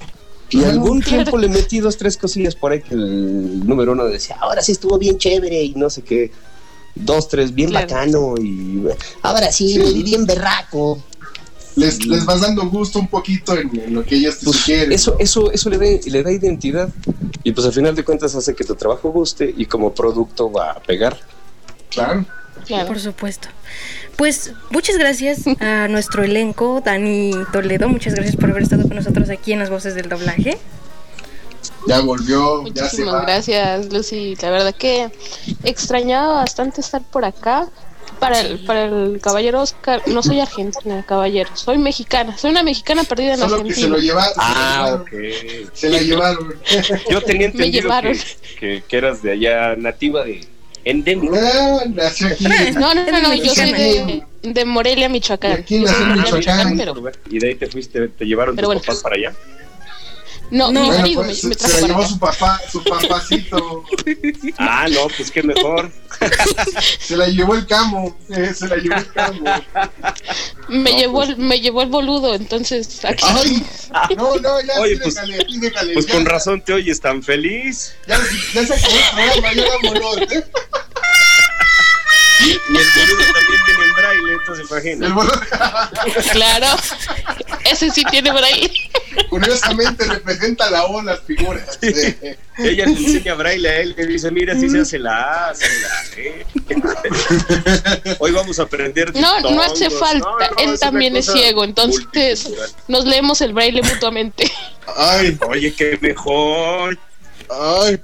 Y 0.50 0.64
algún 0.64 1.02
tiempo 1.02 1.38
le 1.38 1.50
metí 1.50 1.80
dos, 1.82 1.98
tres 1.98 2.16
cosillas 2.16 2.56
por 2.56 2.72
ahí 2.72 2.82
que 2.82 2.94
el 2.94 3.68
número 3.68 3.92
uno 3.92 4.06
decía, 4.06 4.38
ahora 4.40 4.62
sí 4.62 4.72
estuvo 4.72 4.98
bien 4.98 5.18
chévere 5.18 5.62
y 5.64 5.74
no 5.76 5.90
sé 5.90 6.04
qué. 6.04 6.32
Dos, 6.96 7.28
tres, 7.28 7.54
bien 7.54 7.70
Claro. 7.70 7.88
bacano 7.88 8.36
y 8.42 8.82
Ahora 9.22 9.52
sí, 9.52 9.74
Sí. 9.74 10.04
bien 10.04 10.26
berraco. 10.26 10.98
Les, 11.78 12.06
les 12.06 12.26
vas 12.26 12.42
dando 12.42 12.68
gusto 12.70 13.00
un 13.00 13.08
poquito 13.08 13.56
en, 13.58 13.80
en 13.80 13.94
lo 13.94 14.04
que 14.04 14.16
ellos 14.16 14.40
te 14.40 14.46
pues, 14.46 14.58
sugieren. 14.58 14.92
eso, 14.92 15.12
¿no? 15.12 15.18
eso, 15.20 15.52
eso 15.52 15.70
le, 15.70 15.78
da, 15.78 15.86
le 16.06 16.24
da 16.24 16.32
identidad 16.32 16.90
y 17.44 17.52
pues 17.52 17.66
al 17.68 17.74
final 17.74 17.96
de 17.96 18.04
cuentas 18.04 18.36
hace 18.36 18.56
que 18.56 18.64
tu 18.64 18.76
trabajo 18.76 19.12
guste 19.12 19.54
y 19.56 19.66
como 19.66 19.94
producto 19.94 20.52
va 20.52 20.72
a 20.72 20.80
pegar. 20.80 21.18
Claro. 21.90 22.26
Claro. 22.66 22.88
Por 22.88 23.00
supuesto. 23.00 23.48
Pues 24.18 24.52
muchas 24.72 24.98
gracias 24.98 25.44
a 25.60 25.88
nuestro 25.90 26.24
elenco, 26.24 26.82
Dani 26.84 27.32
Toledo, 27.54 27.88
muchas 27.88 28.16
gracias 28.16 28.36
por 28.36 28.50
haber 28.50 28.64
estado 28.64 28.84
con 28.84 28.96
nosotros 28.96 29.30
aquí 29.30 29.54
en 29.54 29.60
las 29.60 29.70
voces 29.70 29.94
del 29.96 30.10
doblaje. 30.10 30.58
Ya 31.88 32.02
volvió, 32.02 32.64
ya 32.68 32.90
se 32.90 33.04
Muchísimas 33.04 33.14
va. 33.14 33.22
gracias, 33.22 33.94
Lucy. 33.94 34.36
La 34.42 34.50
verdad 34.50 34.76
que 34.76 35.10
extrañaba 35.64 36.34
bastante 36.36 36.82
estar 36.82 37.02
por 37.04 37.24
acá. 37.24 37.70
Para 38.20 38.40
el, 38.42 38.60
para 38.66 38.86
el 38.86 39.20
caballero 39.22 39.62
Oscar, 39.62 40.02
no 40.08 40.24
soy 40.24 40.40
argentina, 40.40 41.04
caballero, 41.08 41.50
soy 41.56 41.78
mexicana, 41.78 42.38
soy 42.38 42.52
una 42.52 42.64
mexicana 42.64 43.04
perdida 43.04 43.34
en 43.34 43.40
Solo 43.40 43.64
que 43.64 43.74
se 43.74 43.86
Argentina. 43.86 43.88
lo 43.90 44.00
llevaron. 44.00 44.34
Ah, 44.38 45.04
se 45.74 45.90
la 45.90 46.00
llevaron. 46.02 46.56
Yo 47.10 47.22
tenía 47.22 47.52
Me 47.54 47.70
llevaron. 47.72 48.18
que, 48.60 48.84
que 48.88 48.98
eras 48.98 49.22
de 49.22 49.32
allá 49.34 49.76
nativa 49.76 50.24
de 50.26 50.48
endémica. 50.84 51.38
Ah. 51.38 52.12
No, 52.74 52.94
no, 52.96 53.12
no, 53.12 53.22
no, 53.22 53.34
yo 53.36 53.54
soy 53.54 53.72
de, 53.72 54.24
de 54.42 54.66
Morelia, 54.66 55.10
Michoacán. 55.10 55.52
Aquí 55.52 55.80
de 55.80 55.90
en 55.92 56.14
Michoacán. 56.14 56.78
pero 56.78 56.96
Y 57.30 57.40
de 57.40 57.48
ahí 57.50 57.56
te 57.56 57.68
fuiste, 57.68 58.08
te 58.08 58.26
llevaron 58.26 58.56
Pero 58.56 58.68
tus 58.68 58.76
bueno. 58.76 58.82
papás 58.82 59.02
para 59.04 59.16
allá. 59.16 59.34
No, 60.50 60.72
No. 60.72 60.82
mi 60.82 60.88
Bueno, 61.14 61.14
pues, 61.26 61.44
me, 61.44 61.50
me 61.50 61.56
se 61.56 61.60
trajo 61.60 61.74
la 61.74 61.82
para 61.82 61.88
llevó 61.88 62.00
acá. 62.00 62.08
su 62.10 62.20
papá, 62.20 62.62
su 62.72 62.84
papacito. 62.84 63.84
Ah, 64.58 64.88
no, 64.90 65.08
pues 65.16 65.30
qué 65.32 65.44
mejor. 65.44 65.92
Se 67.00 67.18
la 67.18 67.28
llevó 67.28 67.56
el 67.56 67.66
camo. 67.68 68.18
eh, 68.30 68.54
se 68.56 68.68
la 68.68 68.78
llevó 68.78 68.96
el 68.96 69.12
camo. 69.12 69.44
Me, 70.70 70.92
No, 70.92 70.98
llevó 70.98 71.14
pues. 71.18 71.30
el, 71.30 71.38
me 71.38 71.60
llevó 71.60 71.82
el 71.82 71.90
boludo, 71.90 72.34
entonces 72.34 73.04
aquí. 73.06 73.26
Ay, 73.28 73.64
no, 74.16 74.36
no, 74.38 74.62
ya, 74.62 74.80
Oye, 74.80 74.94
sí, 74.96 75.00
pues- 75.04 75.16
déjale, 75.16 75.46
sí, 75.50 75.60
déjale, 75.60 75.94
Pues 75.94 76.06
ya, 76.06 76.14
con 76.14 76.26
razón 76.26 76.62
te 76.62 76.74
oyes 76.74 77.00
tan 77.02 77.22
feliz. 77.24 77.94
Ya, 78.08 78.18
ya 78.54 78.66
se 78.66 78.74
acabó 78.74 78.96
el 78.96 79.42
programa, 79.42 79.54
ya 79.54 79.64
vámonos. 79.84 80.18
Y 82.48 82.78
el 82.78 82.86
boludo 82.96 83.24
también 83.34 83.62
viene 83.66 83.84
en 83.84 83.94
braille, 83.96 84.34
entonces 84.34 84.66
El 84.66 84.72
imagina. 84.72 85.14
boludo, 85.16 85.42
Claro. 86.32 86.68
Ese 87.70 87.90
sí 87.92 88.04
tiene 88.10 88.30
ahí. 88.30 88.72
curiosamente 89.30 90.06
representa 90.06 90.70
la 90.70 90.86
O 90.86 91.02
las 91.02 91.20
figuras. 91.22 91.78
Ella 91.82 92.86
le 92.86 92.92
enseña 92.94 93.34
braille 93.36 93.68
a 93.70 93.80
él, 93.82 93.94
le 93.98 94.06
dice, 94.08 94.32
mira, 94.32 94.54
así 94.54 94.70
se 94.70 94.80
hace 94.80 95.00
la 95.00 95.50
A, 95.50 95.56
se 95.56 95.66
hace 95.66 96.46
la 96.74 96.94
E. 98.06 98.16
Hoy 98.20 98.32
vamos 98.32 98.58
a 98.60 98.64
aprender. 98.64 99.14
No, 99.16 99.40
no 99.42 99.62
hace 99.62 99.90
falta. 99.90 100.26
No, 100.26 100.40
no, 100.40 100.48
Él 100.58 100.74
es 100.74 100.80
también 100.80 101.16
es 101.18 101.26
ciego, 101.26 101.64
entonces 101.66 102.50
nos 102.88 103.06
leemos 103.06 103.42
el 103.42 103.54
braille 103.54 103.82
mutuamente. 103.82 104.50
Ay, 104.96 105.38
Oye, 105.50 105.74
qué 105.74 105.98
mejor. 106.02 106.98
ay, 107.50 108.00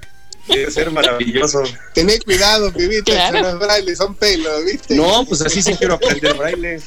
Debe 0.48 0.70
ser 0.70 0.90
maravilloso. 0.90 1.62
tened 1.94 2.22
cuidado, 2.24 2.72
pibita, 2.72 3.12
Claro. 3.12 3.58
brailes, 3.58 3.98
son 3.98 4.14
pelos, 4.14 4.64
¿viste? 4.64 4.94
No, 4.94 5.24
pues 5.26 5.40
así 5.42 5.62
sí 5.62 5.74
quiero 5.74 5.94
aprender 5.94 6.34
braille. 6.34 6.80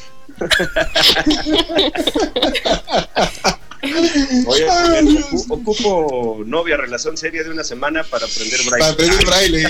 Oye, 4.47 4.67
ocu- 4.67 5.45
ocupo 5.49 6.41
novia, 6.45 6.77
relación 6.77 7.17
seria 7.17 7.43
de 7.43 7.49
una 7.49 7.63
semana 7.63 8.03
para 8.03 8.25
aprender 8.25 8.59
braille. 8.65 8.79
Para 8.79 8.91
aprender 8.91 9.25
braille. 9.25 9.69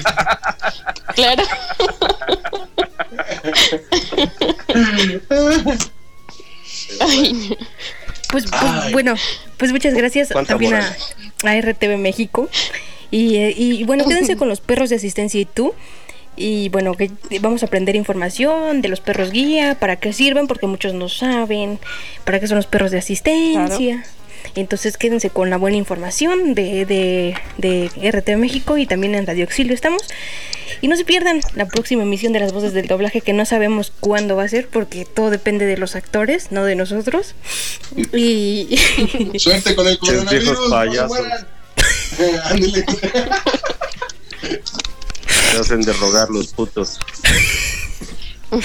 Claro. 1.15 1.43
Ay, 6.99 7.57
Pues, 8.29 8.45
pues, 8.49 8.91
bueno, 8.91 9.15
pues 9.57 9.71
muchas 9.71 9.93
gracias 9.93 10.29
también 10.47 10.73
a, 10.75 10.95
a 11.43 11.55
RTV 11.61 11.97
México. 11.97 12.49
Y, 13.11 13.35
eh, 13.37 13.53
y 13.55 13.83
bueno, 13.83 14.05
quédense 14.05 14.35
con 14.37 14.49
los 14.49 14.61
perros 14.61 14.89
de 14.89 14.95
asistencia 14.97 15.39
y 15.39 15.45
tú. 15.45 15.73
Y 16.35 16.69
bueno, 16.69 16.93
que 16.93 17.11
vamos 17.41 17.63
a 17.63 17.65
aprender 17.65 17.95
información 17.95 18.81
de 18.81 18.89
los 18.89 18.99
perros 18.99 19.31
guía, 19.31 19.75
para 19.79 19.95
qué 19.95 20.13
sirven, 20.13 20.45
porque 20.45 20.67
muchos 20.67 20.93
no 20.93 21.09
saben, 21.09 21.79
para 22.25 22.39
qué 22.39 22.47
son 22.47 22.57
los 22.57 22.67
perros 22.67 22.91
de 22.91 22.99
asistencia. 22.99 24.05
Entonces 24.55 24.97
quédense 24.97 25.29
con 25.29 25.49
la 25.49 25.57
buena 25.57 25.77
información 25.77 26.53
de, 26.53 26.85
de, 26.85 27.35
de 27.57 28.11
RTV 28.11 28.37
México 28.37 28.77
y 28.77 28.85
también 28.85 29.15
en 29.15 29.25
Radio 29.25 29.43
Exilio 29.43 29.73
estamos. 29.73 30.03
Y 30.81 30.87
no 30.87 30.95
se 30.95 31.05
pierdan 31.05 31.41
la 31.55 31.65
próxima 31.65 32.03
emisión 32.03 32.33
de 32.33 32.39
las 32.39 32.53
voces 32.53 32.73
del 32.73 32.87
doblaje 32.87 33.21
que 33.21 33.33
no 33.33 33.45
sabemos 33.45 33.91
cuándo 33.99 34.35
va 34.35 34.43
a 34.43 34.47
ser 34.47 34.67
porque 34.67 35.05
todo 35.05 35.31
depende 35.31 35.65
de 35.65 35.77
los 35.77 35.95
actores, 35.95 36.51
no 36.51 36.65
de 36.65 36.75
nosotros. 36.75 37.33
Y 38.13 38.77
Suerte 39.37 39.75
con 39.75 39.87
el 39.87 39.97
coronavirus. 39.97 40.69
no 40.69 41.56
ándele. 42.45 42.85
Se 45.51 45.57
hacen 45.57 45.81
de 45.81 45.93
rogar 45.93 46.29
los 46.29 46.47
putos. 46.47 46.99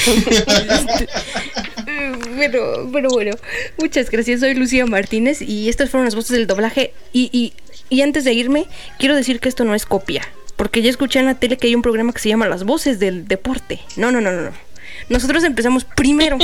pero, 2.36 2.88
pero 2.92 3.10
bueno, 3.10 3.36
muchas 3.78 4.10
gracias. 4.10 4.40
Soy 4.40 4.54
Lucía 4.54 4.86
Martínez 4.86 5.42
y 5.42 5.68
estas 5.68 5.90
fueron 5.90 6.04
las 6.04 6.14
voces 6.14 6.32
del 6.32 6.46
doblaje. 6.46 6.94
Y, 7.12 7.30
y, 7.32 7.52
y 7.88 8.02
antes 8.02 8.24
de 8.24 8.32
irme, 8.32 8.66
quiero 8.98 9.16
decir 9.16 9.40
que 9.40 9.48
esto 9.48 9.64
no 9.64 9.74
es 9.74 9.86
copia. 9.86 10.22
Porque 10.56 10.82
ya 10.82 10.90
escuché 10.90 11.18
en 11.18 11.26
la 11.26 11.34
tele 11.34 11.56
que 11.56 11.66
hay 11.66 11.74
un 11.74 11.82
programa 11.82 12.12
que 12.12 12.20
se 12.20 12.28
llama 12.28 12.46
Las 12.46 12.64
Voces 12.64 12.98
del 13.00 13.26
Deporte. 13.26 13.80
No, 13.96 14.12
no, 14.12 14.20
no, 14.20 14.30
no. 14.30 14.42
no. 14.42 14.52
Nosotros 15.08 15.42
empezamos 15.44 15.84
primero. 15.84 16.38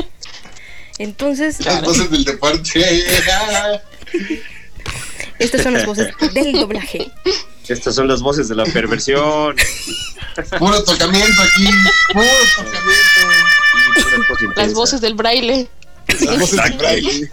Entonces, 0.98 1.64
Las 1.64 1.82
voces 1.82 2.10
del 2.10 2.24
deporte. 2.24 3.04
estas 5.38 5.62
son 5.62 5.74
las 5.74 5.86
voces 5.86 6.08
del 6.32 6.52
doblaje. 6.52 7.10
Estas 7.68 7.94
son 7.94 8.08
las 8.08 8.22
voces 8.22 8.48
de 8.48 8.54
la 8.54 8.64
perversión. 8.64 9.54
Puro 10.58 10.82
tocamiento 10.84 11.42
aquí. 11.42 11.68
Puro 12.12 12.26
tocamiento. 12.56 12.90
Las 14.56 14.72
voces 14.74 15.00
del 15.00 15.14
braille. 15.14 15.68
Las 16.08 16.38
voces 16.38 16.62
del 16.62 16.78
braille. 16.78 17.28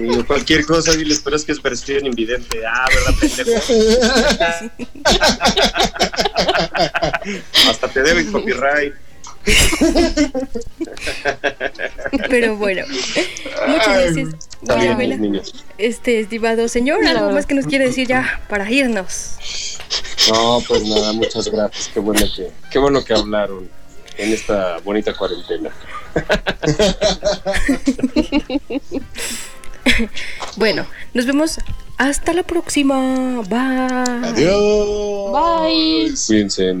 Y 0.00 0.22
cualquier 0.24 0.64
cosa, 0.66 0.92
diles, 0.92 1.20
pero 1.22 1.36
es 1.36 1.44
que 1.44 1.52
es 1.52 1.62
versión 1.62 2.06
invidente. 2.06 2.58
Ah, 2.66 2.86
¿verdad, 2.92 3.14
pendejo? 3.20 3.60
Hasta 7.68 7.88
te 7.88 8.02
deben 8.02 8.32
copyright. 8.32 8.94
Pero 12.28 12.56
bueno, 12.56 12.84
muchas 13.66 13.88
gracias. 13.88 14.14
Bien, 14.14 14.36
Bueno, 14.96 15.16
niños. 15.16 15.64
Este 15.78 16.20
estimado 16.20 16.68
señor, 16.68 17.04
algo 17.04 17.30
más 17.30 17.46
que 17.46 17.54
nos 17.54 17.66
quiere 17.66 17.86
decir 17.86 18.06
ya 18.06 18.40
para 18.48 18.70
irnos. 18.70 19.36
No, 20.30 20.62
pues 20.66 20.84
nada, 20.84 21.12
muchas 21.12 21.48
gracias. 21.48 21.90
Qué 21.92 22.00
bueno 22.00 22.24
que, 22.34 22.50
qué 22.70 22.78
bueno 22.78 23.04
que 23.04 23.14
hablaron 23.14 23.68
en 24.16 24.32
esta 24.32 24.78
bonita 24.78 25.12
cuarentena. 25.14 25.70
Bueno, 30.56 30.86
nos 31.12 31.26
vemos 31.26 31.58
hasta 31.98 32.32
la 32.32 32.42
próxima. 32.42 33.42
Bye. 33.48 34.28
Adiós. 34.28 35.32
Bye. 35.32 36.14
Cuídense. 36.26 36.74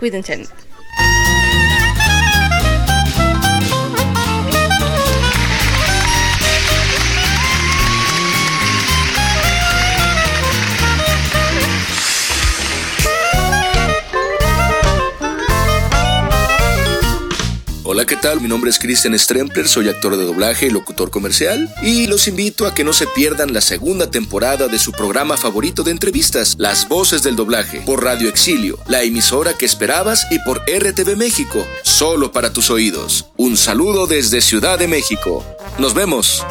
Cuídense. 0.00 0.46
Hola, 17.96 18.04
¿qué 18.04 18.16
tal? 18.16 18.42
Mi 18.42 18.48
nombre 18.48 18.68
es 18.68 18.78
Christian 18.78 19.18
Strempler, 19.18 19.66
soy 19.66 19.88
actor 19.88 20.18
de 20.18 20.24
doblaje 20.26 20.66
y 20.66 20.70
locutor 20.70 21.10
comercial 21.10 21.74
y 21.82 22.06
los 22.06 22.28
invito 22.28 22.66
a 22.66 22.74
que 22.74 22.84
no 22.84 22.92
se 22.92 23.06
pierdan 23.06 23.54
la 23.54 23.62
segunda 23.62 24.10
temporada 24.10 24.68
de 24.68 24.78
su 24.78 24.92
programa 24.92 25.38
favorito 25.38 25.82
de 25.82 25.92
entrevistas, 25.92 26.56
Las 26.58 26.86
Voces 26.90 27.22
del 27.22 27.36
Doblaje, 27.36 27.80
por 27.86 28.04
Radio 28.04 28.28
Exilio, 28.28 28.78
la 28.86 29.02
emisora 29.02 29.54
que 29.54 29.64
esperabas 29.64 30.26
y 30.30 30.38
por 30.40 30.58
RTV 30.68 31.16
México, 31.16 31.66
solo 31.84 32.32
para 32.32 32.52
tus 32.52 32.68
oídos. 32.68 33.30
Un 33.38 33.56
saludo 33.56 34.06
desde 34.06 34.42
Ciudad 34.42 34.78
de 34.78 34.88
México. 34.88 35.42
Nos 35.78 35.94
vemos. 35.94 36.44